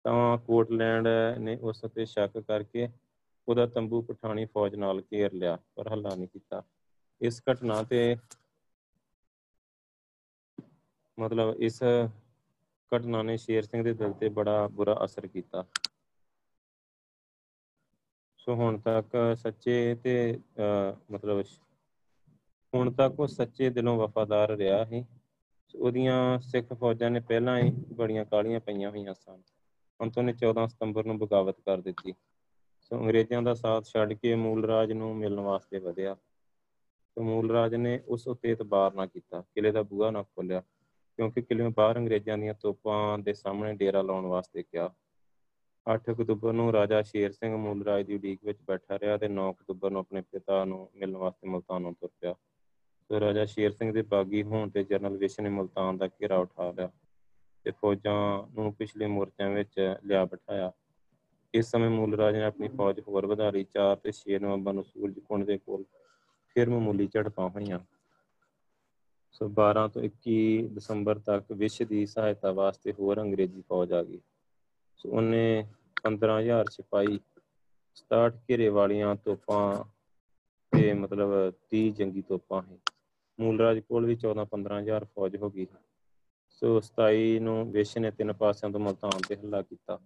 ਤਾਂ 0.05 0.37
ਕੋਟਲੈਂਡ 0.39 1.09
ਨੇ 1.39 1.57
ਉਸ 1.63 1.85
ਤੇ 1.95 2.05
ਸ਼ੱਕ 2.07 2.39
ਕਰਕੇ 2.39 2.89
ਉਹਦਾ 3.49 3.67
ਤੰਬੂ 3.67 4.01
ਪਠਾਣੀ 4.03 4.45
ਫੌਜ 4.47 4.75
ਨਾਲ 4.77 5.01
ਘੇਰ 5.05 5.33
ਲਿਆ, 5.33 5.57
ਪਰ 5.75 5.89
ਹੱਲਾ 5.93 6.15
ਨਹੀਂ 6.15 6.29
ਕੀਤਾ। 6.29 6.63
ਇਸ 7.21 7.41
ਘਟਨਾ 7.43 7.83
ਤੇ 7.83 8.17
ਮਤਲਬ 11.19 11.55
ਇਸ 11.61 11.83
ਘਟਨਾ 12.93 13.23
ਨੇ 13.23 13.37
ਸ਼ੇਰ 13.37 13.62
ਸਿੰਘ 13.62 13.83
ਦੇ 13.85 13.93
ਦਿਲ 13.95 14.12
ਤੇ 14.12 14.29
ਬੜਾ 14.31 14.67
ਬੁਰਾ 14.69 14.99
ਅਸਰ 15.05 15.27
ਕੀਤਾ। 15.27 15.64
ਸੋ 18.39 18.55
ਹੁਣ 18.55 18.79
ਤੱਕ 18.79 19.17
ਸੱਚੇ 19.37 19.95
ਤੇ 19.95 20.14
ਮਤਲਬ 21.12 21.43
ਹੁਣ 22.73 22.91
ਤੱਕ 22.93 23.21
ਉਹ 23.21 23.27
ਸੱਚੇ 23.27 23.71
ਦਿਲੋਂ 23.71 23.97
ਵਫਾਦਾਰ 23.99 24.51
ਰਿਹਾ 24.51 24.85
ਹੈ 24.85 25.05
ਉਹਦੀਆਂ 25.75 26.39
ਸਿੱਖ 26.41 26.73
ਫੌਜਾਂ 26.73 27.11
ਨੇ 27.11 27.21
ਪਹਿਲਾਂ 27.21 27.57
ਹੀ 27.59 27.71
ਬੜੀਆਂ 27.95 28.25
ਕਾਲੀਆਂ 28.25 28.61
ਪਈਆਂ 28.61 28.91
ਹੋਈਆਂ 28.91 29.14
ਸਨ। 29.14 29.43
ਅੰਤੋਂ 30.01 30.23
ਨੇ 30.23 30.33
14 30.33 30.67
ਸਤੰਬਰ 30.67 31.05
ਨੂੰ 31.05 31.19
ਬਗਾਵਤ 31.19 31.61
ਕਰ 31.61 31.81
ਦਿੱਤੀ। 31.81 32.14
ਸੋ 32.83 32.97
ਅੰਗਰੇਜ਼ਾਂ 32.97 33.43
ਦਾ 33.43 33.55
ਸਾਥ 33.55 33.85
ਛੱਡ 33.85 34.12
ਕੇ 34.12 34.35
ਮੂਲ 34.35 34.64
ਰਾਜ 34.64 34.93
ਨੂੰ 34.93 35.14
ਮਿਲਣ 35.17 35.41
ਵਾਸਤੇ 35.41 35.79
ਵਧਿਆ। 35.79 36.14
ਸੋ 37.17 37.23
ਮੂਲ 37.23 37.51
ਰਾਜ 37.51 37.75
ਨੇ 37.75 37.99
ਉਸ 38.09 38.27
ਉੱਤੇ 38.29 38.51
ਇਤਬਾਰ 38.51 38.95
ਨਾ 38.95 39.07
ਕੀਤਾ। 39.07 39.43
ਕਿਲੇ 39.55 39.73
ਦਾ 39.73 39.83
ਬੂਹਾ 39.83 40.11
ਨਾ 40.11 40.23
ਖੋਲਿਆ 40.25 40.62
ਕਿਉਂਕਿ 41.17 41.43
ਕਿਲੇ 41.43 41.69
ਬਾਹਰ 41.69 41.97
ਅੰਗਰੇਜ਼ਾਂ 41.97 42.39
ਦੀਆਂ 42.39 42.55
ਤੋਪਾਂ 42.55 43.19
ਦੇ 43.19 43.33
ਸਾਹਮਣੇ 43.35 43.73
ਡੇਰਾ 43.73 44.03
ਲਾਉਣ 44.03 44.27
ਵਾਸਤੇ 44.27 44.62
ਕਿਹਾ। 44.62 44.95
8 45.87 46.12
ਅਕਤੂਬਰ 46.12 46.53
ਨੂੰ 46.53 46.73
ਰਾਜਾ 46.73 47.03
ਸ਼ੇਰ 47.03 47.33
ਸਿੰਘ 47.33 47.57
ਮੂਲ 47.57 47.85
ਰਾਜ 47.85 48.07
ਦੀ 48.07 48.14
ਉਡੀਕ 48.14 48.41
ਵਿੱਚ 48.45 48.59
ਬੈਠਾ 48.67 48.99
ਰਿਹਾ 48.99 49.17
ਤੇ 49.17 49.29
9 49.29 49.51
ਅਕਤੂਬਰ 49.51 49.91
ਨੂੰ 49.91 50.01
ਆਪਣੇ 50.01 50.21
ਪਿਤਾ 50.21 50.64
ਨੂੰ 50.64 50.91
ਮਿਲਣ 50.95 51.17
ਵਾਸਤੇ 51.17 51.49
ਮੁਲਤਾਨ 51.49 51.83
ਨੂੰ 51.83 51.95
ਤੁਰ 51.95 52.11
ਪਿਆ। 52.21 52.35
ਸੋ 53.11 53.21
ਰਾਜਾ 53.21 53.45
ਸ਼ੇਰ 53.45 53.71
ਸਿੰਘ 53.71 53.93
ਦੇ 53.93 54.03
ਬਾਗੀ 54.03 54.43
ਹੋਣ 54.43 54.71
ਤੇ 54.71 54.85
ਜਨਰਲ 54.85 55.17
ਵਿਸ਼ 55.17 55.41
ਨੇ 55.41 55.49
ਮੁਲਤਾਨ 55.49 55.97
ਦਾ 55.97 56.09
ਘੇਰਾ 56.09 56.37
ਉਠਾ 56.37 56.71
ਲਿਆ 56.71 56.91
ਤੇ 57.64 57.71
ਫੌਜਾਂ 57.71 58.47
ਨੂੰ 58.55 58.75
ਪਿਛਲੇ 58.75 59.07
ਮੋਰਚਿਆਂ 59.07 59.51
ਵਿੱਚ 59.51 59.97
ਲਿਆ 60.05 60.25
ਬਿਠਾਇਆ। 60.25 60.73
ਇਸ 61.55 61.67
ਸਮੇਂ 61.67 61.91
ਮੂਲ 61.91 62.14
ਰਾਜ 62.14 62.37
ਨੇ 62.37 62.45
ਆਪਣੀ 62.45 62.69
ਫੌਜ 62.69 63.01
ਹੋਰ 63.09 63.27
ਵਧਾ 63.27 63.51
ਲਈ 63.51 63.64
4 63.64 63.97
ਤੇ 63.97 64.12
6 64.12 64.39
ਨਵੰਬਰ 64.39 64.73
ਨੂੰ 64.73 64.85
ਸੂਰਜ 64.85 65.19
ਕੁੰਡ 65.19 65.45
ਦੇ 65.45 65.59
ਕੋਲ 65.59 65.85
ਫਿਰ 66.49 66.69
ਮਾਮੂਲੀ 66.69 67.07
ਝੜਪਾਂ 67.07 67.49
ਹੋਈਆਂ। 67.49 67.79
ਸੋ 69.33 69.49
12 69.57 69.87
ਤੋਂ 69.89 70.03
21 70.03 70.37
ਦਸੰਬਰ 70.74 71.18
ਤੱਕ 71.18 71.53
ਵਿਸ਼ 71.55 71.81
ਦੀ 71.85 72.05
ਸਹਾਇਤਾ 72.07 72.53
ਵਾਸਤੇ 72.53 72.93
ਹੋਰ 72.93 73.20
ਅੰਗਰੇਜ਼ੀ 73.20 73.62
ਫੌਜ 73.68 73.93
ਆ 73.93 74.03
ਗਈ। 74.03 74.20
ਸੋ 75.01 75.09
ਉਹਨੇ 75.11 75.43
15000 76.05 76.72
ਸਿਪਾਹੀ 76.72 77.18
67 77.97 78.41
ਘੇਰੇ 78.45 78.68
ਵਾਲੀਆਂ 78.74 79.14
ਤੋਪਾਂ 79.22 79.62
ਤੇ 80.72 80.93
ਮਤਲਬ 80.95 81.33
30 81.70 81.83
ਜੰਗੀ 81.95 82.22
ਤੋਪਾਂ 82.22 82.62
ਹੈ 82.62 82.79
ਮੂਲ 83.39 83.61
ਰਾਜ 83.61 83.79
ਕੋਲ 83.81 84.07
ਵੀ 84.07 84.16
14 84.20 84.45
15000 84.51 85.07
ਫੌਜ 85.14 85.37
ਹੋ 85.37 85.51
ਗਈ 85.51 85.66
ਸੋ। 86.62 86.72
27 86.81 87.39
ਨੂੰ 87.41 87.57
ਵਿਸ਼ 87.72 87.97
ਨੇ 87.99 88.11
ਤਿੰਨ 88.11 88.33
ਪਾਸਿਆਂ 88.35 88.70
ਤੋਂ 88.72 88.81
ਮਲਤਾਨ 88.81 89.22
ਤੇ 89.29 89.37
ਹਮਲਾ 89.37 89.62
ਕੀਤਾ। 89.62 89.99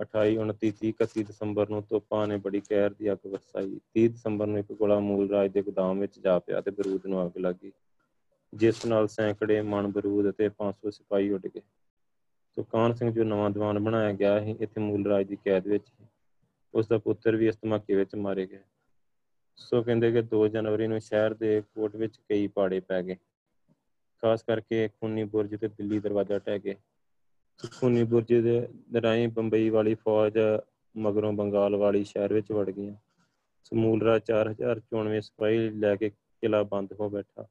28 0.00 0.30
29 0.38 0.70
30 0.78 0.90
31 0.94 1.22
ਦਸੰਬਰ 1.24 1.68
ਨੂੰ 1.68 1.82
ਤੋਪਾਂ 1.82 2.26
ਨੇ 2.26 2.36
ਬੜੀ 2.38 2.60
ਕਹਿਰ 2.60 2.94
ਦੀ 2.94 3.12
ਅੱਗ 3.12 3.26
ਵਰਸਾਈ। 3.26 3.78
30 3.94 4.06
ਦਸੰਬਰ 4.08 4.46
ਨੂੰ 4.46 4.58
ਇੱਕ 4.58 4.72
ਗੋਲਾ 4.74 4.98
ਮੂਲ 5.00 5.28
ਰਾਜ 5.30 5.50
ਦੇ 5.52 5.62
ਗੋਦਾਮ 5.62 6.00
ਵਿੱਚ 6.00 6.18
ਜਾ 6.20 6.38
ਪਿਆ 6.38 6.60
ਤੇ 6.60 6.70
ਬਰੂਦ 6.72 7.06
ਨੂੰ 7.06 7.24
ਅੱਗ 7.26 7.38
ਲੱਗੀ 7.38 7.72
ਜਿਸ 8.52 8.84
ਨਾਲ 8.86 9.08
ਸੈਂਕੜੇ 9.08 9.60
ਮਣ 9.64 9.88
ਬਰੂਦ 9.88 10.30
ਅਤੇ 10.30 10.48
500 10.56 10.90
ਸਿਪਾਹੀ 10.90 11.30
ਉੱਡ 11.30 11.46
ਗਏ। 11.46 11.60
ਸੋ 12.56 12.62
ਕਾਨ 12.62 12.92
ਸਿੰਘ 12.94 13.10
ਜੋ 13.10 13.24
ਨਵਾਂ 13.24 13.50
ਦੀਵਾਨ 13.50 13.78
ਬਣਾਇਆ 13.78 14.12
ਗਿਆ 14.12 14.38
ਸੀ, 14.40 14.56
ਇੱਥੇ 14.60 14.80
ਮੂਲ 14.80 15.06
ਰਾਜ 15.06 15.26
ਦੀ 15.26 15.36
ਕੈਦ 15.36 15.66
ਵਿੱਚ 15.66 15.86
ਸੀ। 15.86 16.06
ਉਸ 16.74 16.86
ਦਾ 16.88 16.98
ਪੁੱਤਰ 16.98 17.36
ਵੀ 17.36 17.48
ਇਸ 17.48 17.58
ਧਮਾਕੇ 17.62 17.94
ਵਿੱਚ 17.94 18.14
ਮਾਰੇ 18.16 18.46
ਗਏ। 18.46 18.62
ਸੋ 19.58 19.82
ਕਹਿੰਦੇ 19.82 20.10
ਕਿ 20.12 20.22
2 20.24 20.46
ਜਨਵਰੀ 20.48 20.86
ਨੂੰ 20.86 21.00
ਸ਼ਹਿਰ 21.00 21.34
ਦੇ 21.34 21.60
ਕੋਟ 21.74 21.96
ਵਿੱਚ 21.96 22.18
ਕਈ 22.28 22.46
ਪਾੜੇ 22.48 22.80
ਪੈ 22.80 23.02
ਗਏ। 23.02 23.16
ਖਾਸ 24.22 24.42
ਕਰਕੇ 24.42 24.88
ਖੂਨੀ 24.88 25.24
ਬੁਰਜ 25.24 25.54
ਤੇ 25.56 25.68
ਦਿੱਲੀ 25.68 25.98
ਦਰਵਾਜ਼ਾ 25.98 26.38
ਟਹਿ 26.38 26.58
ਗਏ। 26.58 26.74
ਖੂਨੀ 27.72 28.02
ਬੁਰਜ 28.04 28.32
ਦੇ 28.34 29.00
ਰਾਹੀਂ 29.02 29.28
ਬੰਬਈ 29.28 29.68
ਵਾਲੀ 29.70 29.94
ਫੌਜ 29.94 30.38
ਮਗਰੋਂ 30.94 31.32
ਬੰਗਾਲ 31.32 31.76
ਵਾਲੀ 31.76 32.04
ਸ਼ਹਿਰ 32.04 32.32
ਵਿੱਚ 32.32 32.52
ਵੜ 32.52 32.68
ਗਈਆਂ। 32.70 32.94
ਸਮੂਲ 33.64 34.02
ਰਾਜ 34.02 34.22
4094 34.24 35.20
ਸਿਪਾਹੀ 35.20 35.68
ਲੈ 35.70 35.94
ਕੇ 35.96 36.10
ਕਿਲਾ 36.10 36.62
ਬੰਦ 36.64 36.92
ਹੋ 37.00 37.08
ਬੈਠਾ। 37.10 37.46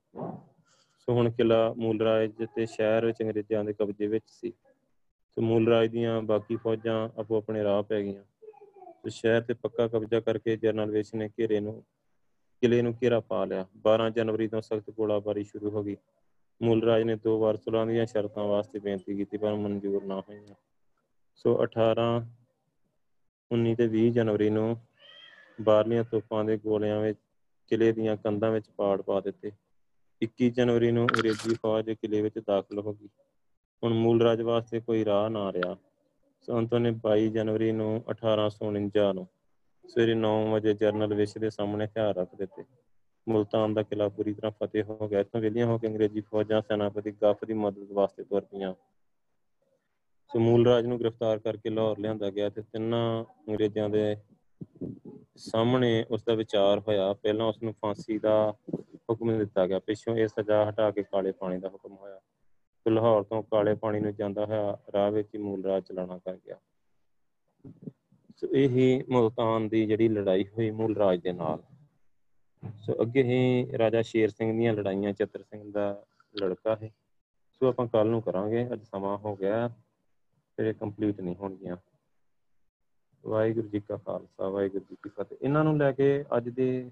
ਸੋ 1.09 1.13
ਹੁਣ 1.13 1.31
ਕਿਲਾ 1.31 1.73
ਮੂਲ 1.77 2.01
ਰਾਜ 2.01 2.31
ਤੇ 2.55 2.65
ਸ਼ਹਿਰ 2.65 3.05
ਵਿੱਚ 3.05 3.21
ਅੰਗਰੇਜ਼ਾਂ 3.21 3.63
ਦੇ 3.63 3.73
ਕਬਜ਼ੇ 3.73 4.07
ਵਿੱਚ 4.07 4.23
ਸੀ। 4.27 4.53
ਸੋ 5.35 5.41
ਮੂਲ 5.41 5.67
ਰਾਜ 5.67 5.89
ਦੀਆਂ 5.89 6.21
ਬਾਕੀ 6.21 6.55
ਫੌਜਾਂ 6.55 7.09
ਆਪੋ 7.19 7.37
ਆਪਣੇ 7.37 7.63
ਰਾਹ 7.63 7.83
ਪੈ 7.83 8.01
ਗਈਆਂ। 8.01 8.23
ਤੇ 9.03 9.09
ਸ਼ਹਿਰ 9.09 9.41
ਤੇ 9.41 9.53
ਪੱਕਾ 9.53 9.87
ਕਬਜ਼ਾ 9.87 10.19
ਕਰਕੇ 10.19 10.57
ਜਨਰਲ 10.57 10.91
ਵੇਸ 10.91 11.13
ਨੇ 11.13 11.29
ਘੇਰੇ 11.39 11.59
ਨੂੰ, 11.59 11.83
ਕਿਲੇ 12.61 12.81
ਨੂੰ 12.81 12.93
ਘੇਰਾ 13.03 13.19
ਪਾ 13.19 13.45
ਲਿਆ। 13.45 13.65
12 13.77 14.09
ਜਨਵਰੀ 14.09 14.47
ਤੋਂ 14.47 14.61
ਸਖਤ 14.61 14.89
ਗੋਲਾਬਾਰੀ 14.89 15.43
ਸ਼ੁਰੂ 15.43 15.69
ਹੋ 15.69 15.83
ਗਈ। 15.83 15.97
ਮੂਲ 16.61 16.83
ਰਾਜ 16.83 17.03
ਨੇ 17.03 17.15
ਦੋ 17.15 17.39
ਵਾਰ 17.39 17.57
ਸੁਲ੍ਹਾਂ 17.57 17.87
ਦੀਆਂ 17.87 18.05
ਸ਼ਰਤਾਂ 18.05 18.43
ਵਾਸਤੇ 18.43 18.79
ਬੇਨਤੀ 18.79 19.15
ਕੀਤੀ, 19.15 19.37
ਪਰ 19.37 19.55
ਮਨਜ਼ੂਰ 19.55 20.03
ਨਾ 20.03 20.19
ਹੋਈਆਂ। 20.19 20.55
ਸੋ 21.35 21.63
18 21.63 22.23
19 23.51 23.75
ਤੇ 23.75 23.87
20 23.87 24.11
ਜਨਵਰੀ 24.11 24.49
ਨੂੰ 24.49 24.77
ਬਾਹਰਲੀਆਂ 25.61 26.03
ਤੋਪਾਂ 26.03 26.45
ਦੇ 26.45 26.57
ਗੋਲਿਆਂ 26.57 27.01
ਵਿੱਚ, 27.01 27.19
ਕਿਲੇ 27.67 27.91
ਦੀਆਂ 27.91 28.17
ਕੰਧਾਂ 28.17 28.51
ਵਿੱਚ 28.51 28.69
ਪਾੜ 28.69 29.01
ਪਾ 29.01 29.19
ਦਿੱਤੇ। 29.19 29.51
21 30.21 30.49
ਜਨਵਰੀ 30.49 30.91
ਨੂੰ 30.91 31.03
ਅੰਗਰੇਜ਼ੀ 31.03 31.53
ਫੌਜ 31.53 31.91
ਕਿਲੇ 31.91 32.21
ਵਿੱਚ 32.21 32.39
ਦਾਖਲ 32.39 32.79
ਹੋ 32.79 32.93
ਗਈ। 32.93 33.07
ਹੁਣ 33.83 33.93
ਮੂਲ 33.93 34.21
ਰਾਜ 34.21 34.41
ਵਾਸਤੇ 34.41 34.79
ਕੋਈ 34.79 35.05
ਰਾਹ 35.05 35.29
ਨਾ 35.29 35.53
ਰਿਹਾ। 35.53 35.77
ਸੰਤੋਂ 36.41 36.79
ਨੇ 36.79 36.91
22 36.91 37.29
ਜਨਵਰੀ 37.29 37.71
ਨੂੰ 37.71 38.03
1849 38.09 39.13
ਨੂੰ 39.13 39.27
ਸਵੇਰੇ 39.87 40.15
9 40.15 40.51
ਵਜੇ 40.51 40.73
ਜਰਨਲ 40.73 41.13
ਵਿਸ਼ 41.13 41.37
ਦੇ 41.37 41.49
ਸਾਹਮਣੇ 41.49 41.85
ਹਥਿਆਰ 41.85 42.15
ਰੱਖ 42.15 42.35
ਦਿੱਤੇ। 42.35 42.63
ਮੁਲਤਾਨ 43.29 43.73
ਦਾ 43.73 43.83
ਕਿਲਾ 43.83 44.09
ਪੂਰੀ 44.09 44.33
ਤਰ੍ਹਾਂ 44.33 44.51
ਫਤਿਹ 44.51 44.83
ਹੋ 44.83 45.07
ਗਿਆ। 45.07 45.19
ਇੱਥੋਂ 45.19 45.41
ਵਿਲੀਆਂ 45.41 45.65
ਹੋ 45.65 45.77
ਕੇ 45.77 45.87
ਅੰਗਰੇਜ਼ੀ 45.87 46.21
ਫੌਜਾਂ 46.21 46.61
ਸੈਨਾਪਤੀ 46.61 47.11
ਗਫ 47.11 47.45
ਦੀ 47.45 47.53
ਮਦਦ 47.53 47.91
ਵਾਸਤੇ 47.91 48.23
ਤੁਰ 48.23 48.41
ਪਈਆਂ 48.41 48.73
ਸਮੂਲ 50.33 50.67
ਰਾਜ 50.67 50.85
ਨੂੰ 50.85 50.99
ਗ੍ਰਿਫਤਾਰ 50.99 51.39
ਕਰਕੇ 51.39 51.69
ਲਾਹੌਰ 51.69 51.99
ਲਿਆਂਦਾ 51.99 52.29
ਗਿਆ 52.29 52.49
ਤੇ 52.49 52.61
ਤਿੰਨਾਂ 52.61 53.23
ਅੰਗਰੇਜ਼ਾਂ 53.49 53.89
ਦੇ 53.89 54.15
ਸਾਹਮਣੇ 55.35 56.05
ਉਸ 56.11 56.23
ਦਾ 56.23 56.33
ਵਿਚਾਰ 56.33 56.79
ਹੋਇਆ। 56.79 57.13
ਪਹਿਲਾਂ 57.13 57.45
ਉਸ 57.45 57.63
ਨੂੰ 57.63 57.73
ਫਾਂਸੀ 57.73 58.17
ਦਾ 58.17 58.53
ਹੁਕਮ 59.09 59.37
ਦਿੱਤਾ 59.37 59.67
ਗਿਆ। 59.67 59.79
ਪਿੱਛੋਂ 59.79 60.15
ਇਹ 60.15 60.27
ਸਜ਼ਾ 60.27 60.69
ਹਟਾ 60.69 60.91
ਕੇ 60.91 61.03
ਕਾਲੇ 61.03 61.31
ਪਾਣੀ 61.31 61.57
ਦਾ 61.57 61.69
ਹੁਕਮ 61.69 61.95
ਹੋਇਆ। 61.95 62.19
ਤੇ 62.85 62.91
ਲਾਹੌਰ 62.91 63.23
ਤੋਂ 63.23 63.43
ਕਾਲੇ 63.43 63.75
ਪਾਣੀ 63.75 63.99
ਨੂੰ 63.99 64.15
ਜਾਂਦਾ 64.15 64.45
ਹੋਇਆ 64.45 64.77
ਰਾਹ 64.93 65.11
ਵਿੱਚ 65.11 65.27
ਹੀ 65.35 65.39
ਮੂਲ 65.39 65.63
ਰਾਜ 65.63 65.83
ਚਲਾਣਾ 65.83 66.17
ਕਰ 66.17 66.35
ਗਿਆ। 66.35 66.57
ਸੋ 68.37 68.47
ਇਹ 68.47 68.69
ਹੀ 68.69 69.03
ਮੁਲਤਾਨ 69.09 69.67
ਦੀ 69.69 69.85
ਜਿਹੜੀ 69.85 70.07
ਲੜਾਈ 70.09 70.43
ਹੋਈ 70.47 70.71
ਮੂਲ 70.71 70.95
ਰਾਜ 70.97 71.19
ਦੇ 71.19 71.31
ਨਾਲ। 71.33 71.63
ਸੋ 72.79 72.93
ਅੱਗੇ 73.01 73.23
ਹੀ 73.23 73.67
ਰਾਜਾ 73.77 74.01
ਸ਼ੇਰ 74.01 74.29
ਸਿੰਘ 74.29 74.57
ਦੀਆਂ 74.57 74.73
ਲੜਾਈਆਂ 74.73 75.13
ਚਤਰ 75.13 75.43
ਸਿੰਘ 75.43 75.71
ਦਾ 75.71 76.03
ਲੜਕਾ 76.41 76.75
ਹੈ 76.75 76.89
ਸੋ 77.53 77.67
ਆਪਾਂ 77.67 77.87
ਕੱਲ 77.87 78.07
ਨੂੰ 78.07 78.21
ਕਰਾਂਗੇ, 78.21 78.67
ਅੱਜ 78.73 78.83
ਸਮਾਂ 78.83 79.17
ਹੋ 79.17 79.35
ਗਿਆ 79.35 79.67
ਫਿਰ 80.57 80.65
ਇਹ 80.65 80.73
ਕੰਪਲੀਟ 80.73 81.21
ਨਹੀਂ 81.21 81.35
ਹੋਣਗੀਆਂ। 81.35 81.77
ਵਾਹਿਗੁਰੂ 83.23 83.67
ਜੀ 83.67 83.79
ਕਾ 83.79 83.97
ਖਾਲਸਾ, 83.97 84.49
ਵਾਹਿਗੁਰੂ 84.49 84.85
ਜੀ 84.89 84.95
ਕੀ 84.95 85.09
ਫਤਿਹ। 85.09 85.37
ਇਹਨਾਂ 85.41 85.63
ਨੂੰ 85.63 85.77
ਲੈ 85.77 85.91
ਕੇ 85.91 86.25
ਅੱਜ 86.37 86.49
ਦੇ 86.49 86.91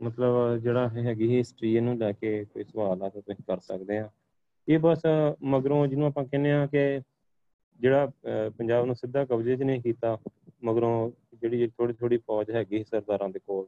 ਮਤਲਬ 0.00 0.56
ਜਿਹੜਾ 0.62 0.84
ਇਹ 0.96 1.04
ਹੈਗੀ 1.04 1.28
ਹਿਸਟਰੀ 1.36 1.74
ਇਹਨੂੰ 1.76 1.96
ਲੈ 1.98 2.10
ਕੇ 2.12 2.44
ਕੋਈ 2.44 2.64
ਸਵਾਲ 2.64 3.02
ਆ 3.02 3.08
ਤਾਂ 3.08 3.20
ਤੁਸੀਂ 3.22 3.44
ਕਰ 3.46 3.60
ਸਕਦੇ 3.60 3.98
ਆ। 3.98 4.08
ਇਹ 4.68 4.78
ਬਸ 4.78 5.02
ਮਗਰੋਂ 5.52 5.86
ਜਿਹਨੂੰ 5.86 6.06
ਆਪਾਂ 6.06 6.24
ਕਹਿੰਦੇ 6.24 6.52
ਆ 6.52 6.66
ਕਿ 6.66 7.00
ਜਿਹੜਾ 7.80 8.06
ਪੰਜਾਬ 8.58 8.84
ਨੂੰ 8.86 8.94
ਸਿੱਧਾ 8.96 9.24
ਕਬਜ਼ੇ 9.24 9.56
'ਚ 9.56 9.62
ਨਹੀਂ 9.62 9.80
ਕੀਤਾ, 9.82 10.16
ਮਗਰੋਂ 10.64 11.10
ਜਿਹੜੀ 11.40 11.66
ਥੋੜੀ 11.68 11.92
ਥੋੜੀ 11.92 12.16
ਫੌਜ 12.18 12.50
ਹੈਗੀ 12.50 12.82
ਸਰਦਾਰਾਂ 12.84 13.28
ਦੇ 13.28 13.38
ਕੋਲ 13.38 13.66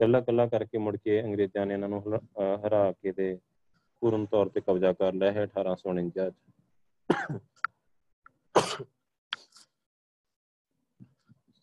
ਕੱਲਾ 0.00 0.20
ਕੱਲਾ 0.20 0.46
ਕਰਕੇ 0.46 0.78
ਮੁੜ 0.78 0.96
ਕੇ 0.96 1.22
ਅੰਗਰੇਜ਼ਾਂ 1.22 1.66
ਨੇ 1.66 1.74
ਇਹਨਾਂ 1.74 1.88
ਨੂੰ 1.88 2.02
ਹਰਾ 2.66 2.90
ਕੇ 2.92 3.12
ਤੇ 3.12 3.36
ਪੂਰਨ 4.02 4.26
ਤੌਰ 4.26 4.48
ਤੇ 4.48 4.60
ਕਬਜ਼ਾ 4.60 4.92
ਕਰ 4.92 5.12
ਲਿਆ 5.12 5.32
ਹੈ 5.32 5.46
1849 5.46 6.10
ਚ। 6.10 6.30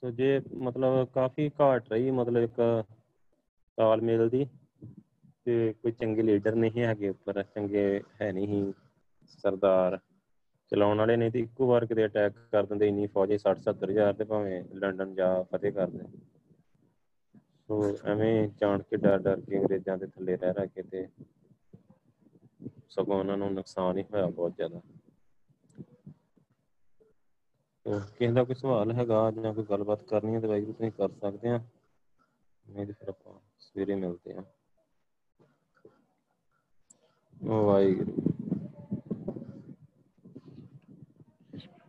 ਸੋ 0.04 0.12
ਜੇ 0.12 0.40
ਮਤਲਬ 0.56 1.08
ਕਾਫੀ 1.14 1.50
ਘਾਟ 1.62 1.92
ਰਹੀ, 1.92 2.12
ਮਤਲਬ 2.12 2.44
ਇੱਕ 2.44 2.84
ਤਾਲਮੇਲ 3.78 4.28
ਦੀ 4.30 4.46
ਤੇ 5.46 5.74
ਕੋਈ 5.74 5.92
ਚੰਗੇ 5.94 6.22
ਲੀਡਰ 6.24 6.56
ਨਹੀਂ 6.56 6.84
ਹੈਗੇ 6.84 7.10
ਉੱਪਰ, 7.10 7.42
ਚੰਗੇ 7.46 8.02
ਹੈ 8.22 8.32
ਨਹੀਂ 8.32 8.72
ਸਰਦਾਰ। 9.38 10.00
ਚਲਾਉਣ 10.72 10.98
ਵਾਲੇ 10.98 11.16
ਨਹੀਂ 11.18 11.32
ਤੇ 11.32 11.40
ਇੱਕੋ 11.40 11.68
ਵਾਰ 11.68 11.86
ਕਿਤੇ 11.86 12.06
ਅਟੈਕ 12.06 12.34
ਕਰ 12.52 12.66
ਦਿੰਦੇ, 12.66 12.88
ਇੰਨੀ 12.88 13.08
ਫੌਜੀ 13.10 13.38
60 13.40 13.62
70 13.64 13.92
ਹਜ਼ਾਰ 13.92 14.14
ਤੇ 14.16 14.24
ਭਾਵੇਂ 14.26 14.64
ਲੰਡਨ 14.78 15.14
ਜਾ 15.16 15.32
ਫਤਿਹ 15.52 15.72
ਕਰਦੇ 15.74 16.06
ਸੋ 17.70 17.78
ਐਵੇਂ 18.08 18.48
ਜਾਣ 18.58 18.82
ਕੇ 18.84 18.98
ਡਰ 18.98 19.18
ਡਰ 19.20 19.42
ਕੇ 19.42 19.58
ਅੰਗਰੇਜ਼ਾਂ 19.58 19.98
ਦੇ 19.98 20.08
ਥੱਲੇ 20.08 20.36
ਰਹਿ 20.38 20.54
ਰਹਿ 20.54 20.68
ਕੇ 20.70 20.84
ਤੇ 20.86 21.08
ਸਗੋਂ 22.90 23.20
ਉਹਨਾਂ 23.20 23.38
ਨੂੰ 23.38 23.52
ਨੁਕਸਾਨ 23.54 23.98
ਹੀ 23.98 24.04
ਹੋਇਆ 24.04 24.26
ਬਹੁਤ 24.28 24.56
ਜ਼ਿਆਦਾ। 24.56 24.82
ਕਿਸੇ 28.10 28.32
ਦਾ 28.32 28.44
ਕੋਈ 28.44 28.56
ਸਵਾਲ 28.56 28.92
ਹੈਗਾ 28.92 29.20
ਜਾਂ 29.34 29.54
ਕੋਈ 29.54 29.64
ਗੱਲਬਾਤ 29.64 30.04
ਕਰਨੀ 30.04 30.36
ਹੈ 30.36 30.40
ਤਾਂ 30.40 30.50
ਵਾਹਿਗੁਰੂ 30.50 30.74
ਤੁਸੀਂ 30.74 30.92
ਕਰ 30.94 31.10
ਸਕਦੇ 31.12 31.50
ਆ। 31.50 31.60
ਨਹੀਂ 32.66 32.86
ਤੇ 32.86 32.94
ਫਿਰ 32.94 33.10
ਆਪਾਂ 33.10 33.34
ਸਵੇਰੇ 33.62 33.96
ਮਿਲਦੇ 33.96 34.34
ਆ 34.34 34.44
ਵਾਹਿਗੁਰੂ 37.42 38.16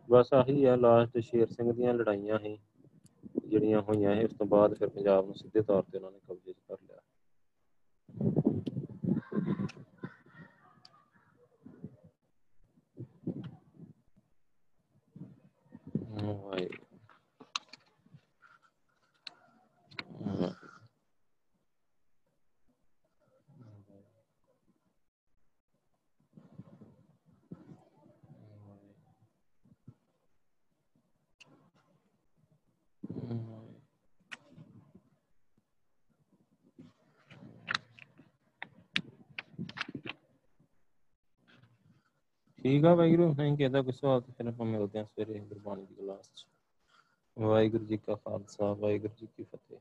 ਬਸ 0.09 0.33
ਆਹੀ 0.33 0.63
ਆ 0.65 0.75
ਲਾਸਟ 0.75 1.17
ਸ਼ੇਰ 1.19 1.47
ਸਿੰਘ 1.47 1.71
ਦੀਆਂ 1.71 1.93
ਲੜਾਈਆਂ 1.93 2.39
ਸੀ 2.39 2.57
ਜਿਹੜੀਆਂ 3.45 3.81
ਹੋਈਆਂ 3.81 4.15
ਸੀ 4.15 4.23
ਉਸ 4.23 4.33
ਤੋਂ 4.33 4.47
ਬਾਅਦ 4.47 4.73
ਫਿਰ 4.73 4.89
ਪੰਜਾਬ 4.89 5.25
ਨੂੰ 5.25 5.35
ਸਿੱਧੇ 5.35 5.61
ਤੌਰ 5.61 5.83
ਤੇ 5.83 5.97
ਉਹਨਾਂ 5.97 6.11
ਨੇ 6.11 6.19
ਕਬਜ਼ੇ 6.27 6.53
'ਚ 6.53 6.59
ਕਰ 6.67 6.77
ਲਿਆ 6.81 7.01
ਵਾਹਿਗੁਰੂ 16.15 16.88
ਠੀਕ 42.69 42.85
ਆ 42.85 42.95
ਵਾਹਿਗੁਰੂ 42.95 43.35
ਨਹੀਂ 43.37 43.57
ਕਿਹਦਾ 43.57 43.81
ਕੋਈ 43.81 43.93
ਸਵਾਲ 43.93 44.21
ਤੇ 44.21 44.31
ਫਿਰ 44.37 44.47
ਆਪਾਂ 44.47 44.65
ਮਿਲਦੇ 44.65 44.99
ਹਾਂ 44.99 45.05
ਸਵੇਰੇ 45.05 45.39
ਗੁਰਬਾਣੀ 45.39 45.85
ਦੀ 45.85 45.95
ਕਲਾਸ 45.95 46.31
'ਚ। 46.35 46.45
ਵਾਹਿਗੁਰੂ 47.39 47.85
ਜੀ 47.85 47.97
ਕਾ 47.97 48.15
ਖਾਲਸਾ, 48.15 48.73
ਵਾਹਿਗੁਰੂ 48.73 49.13
ਜੀ 49.17 49.27
ਕੀ 49.37 49.43
ਫਤਿਹ। 49.43 49.77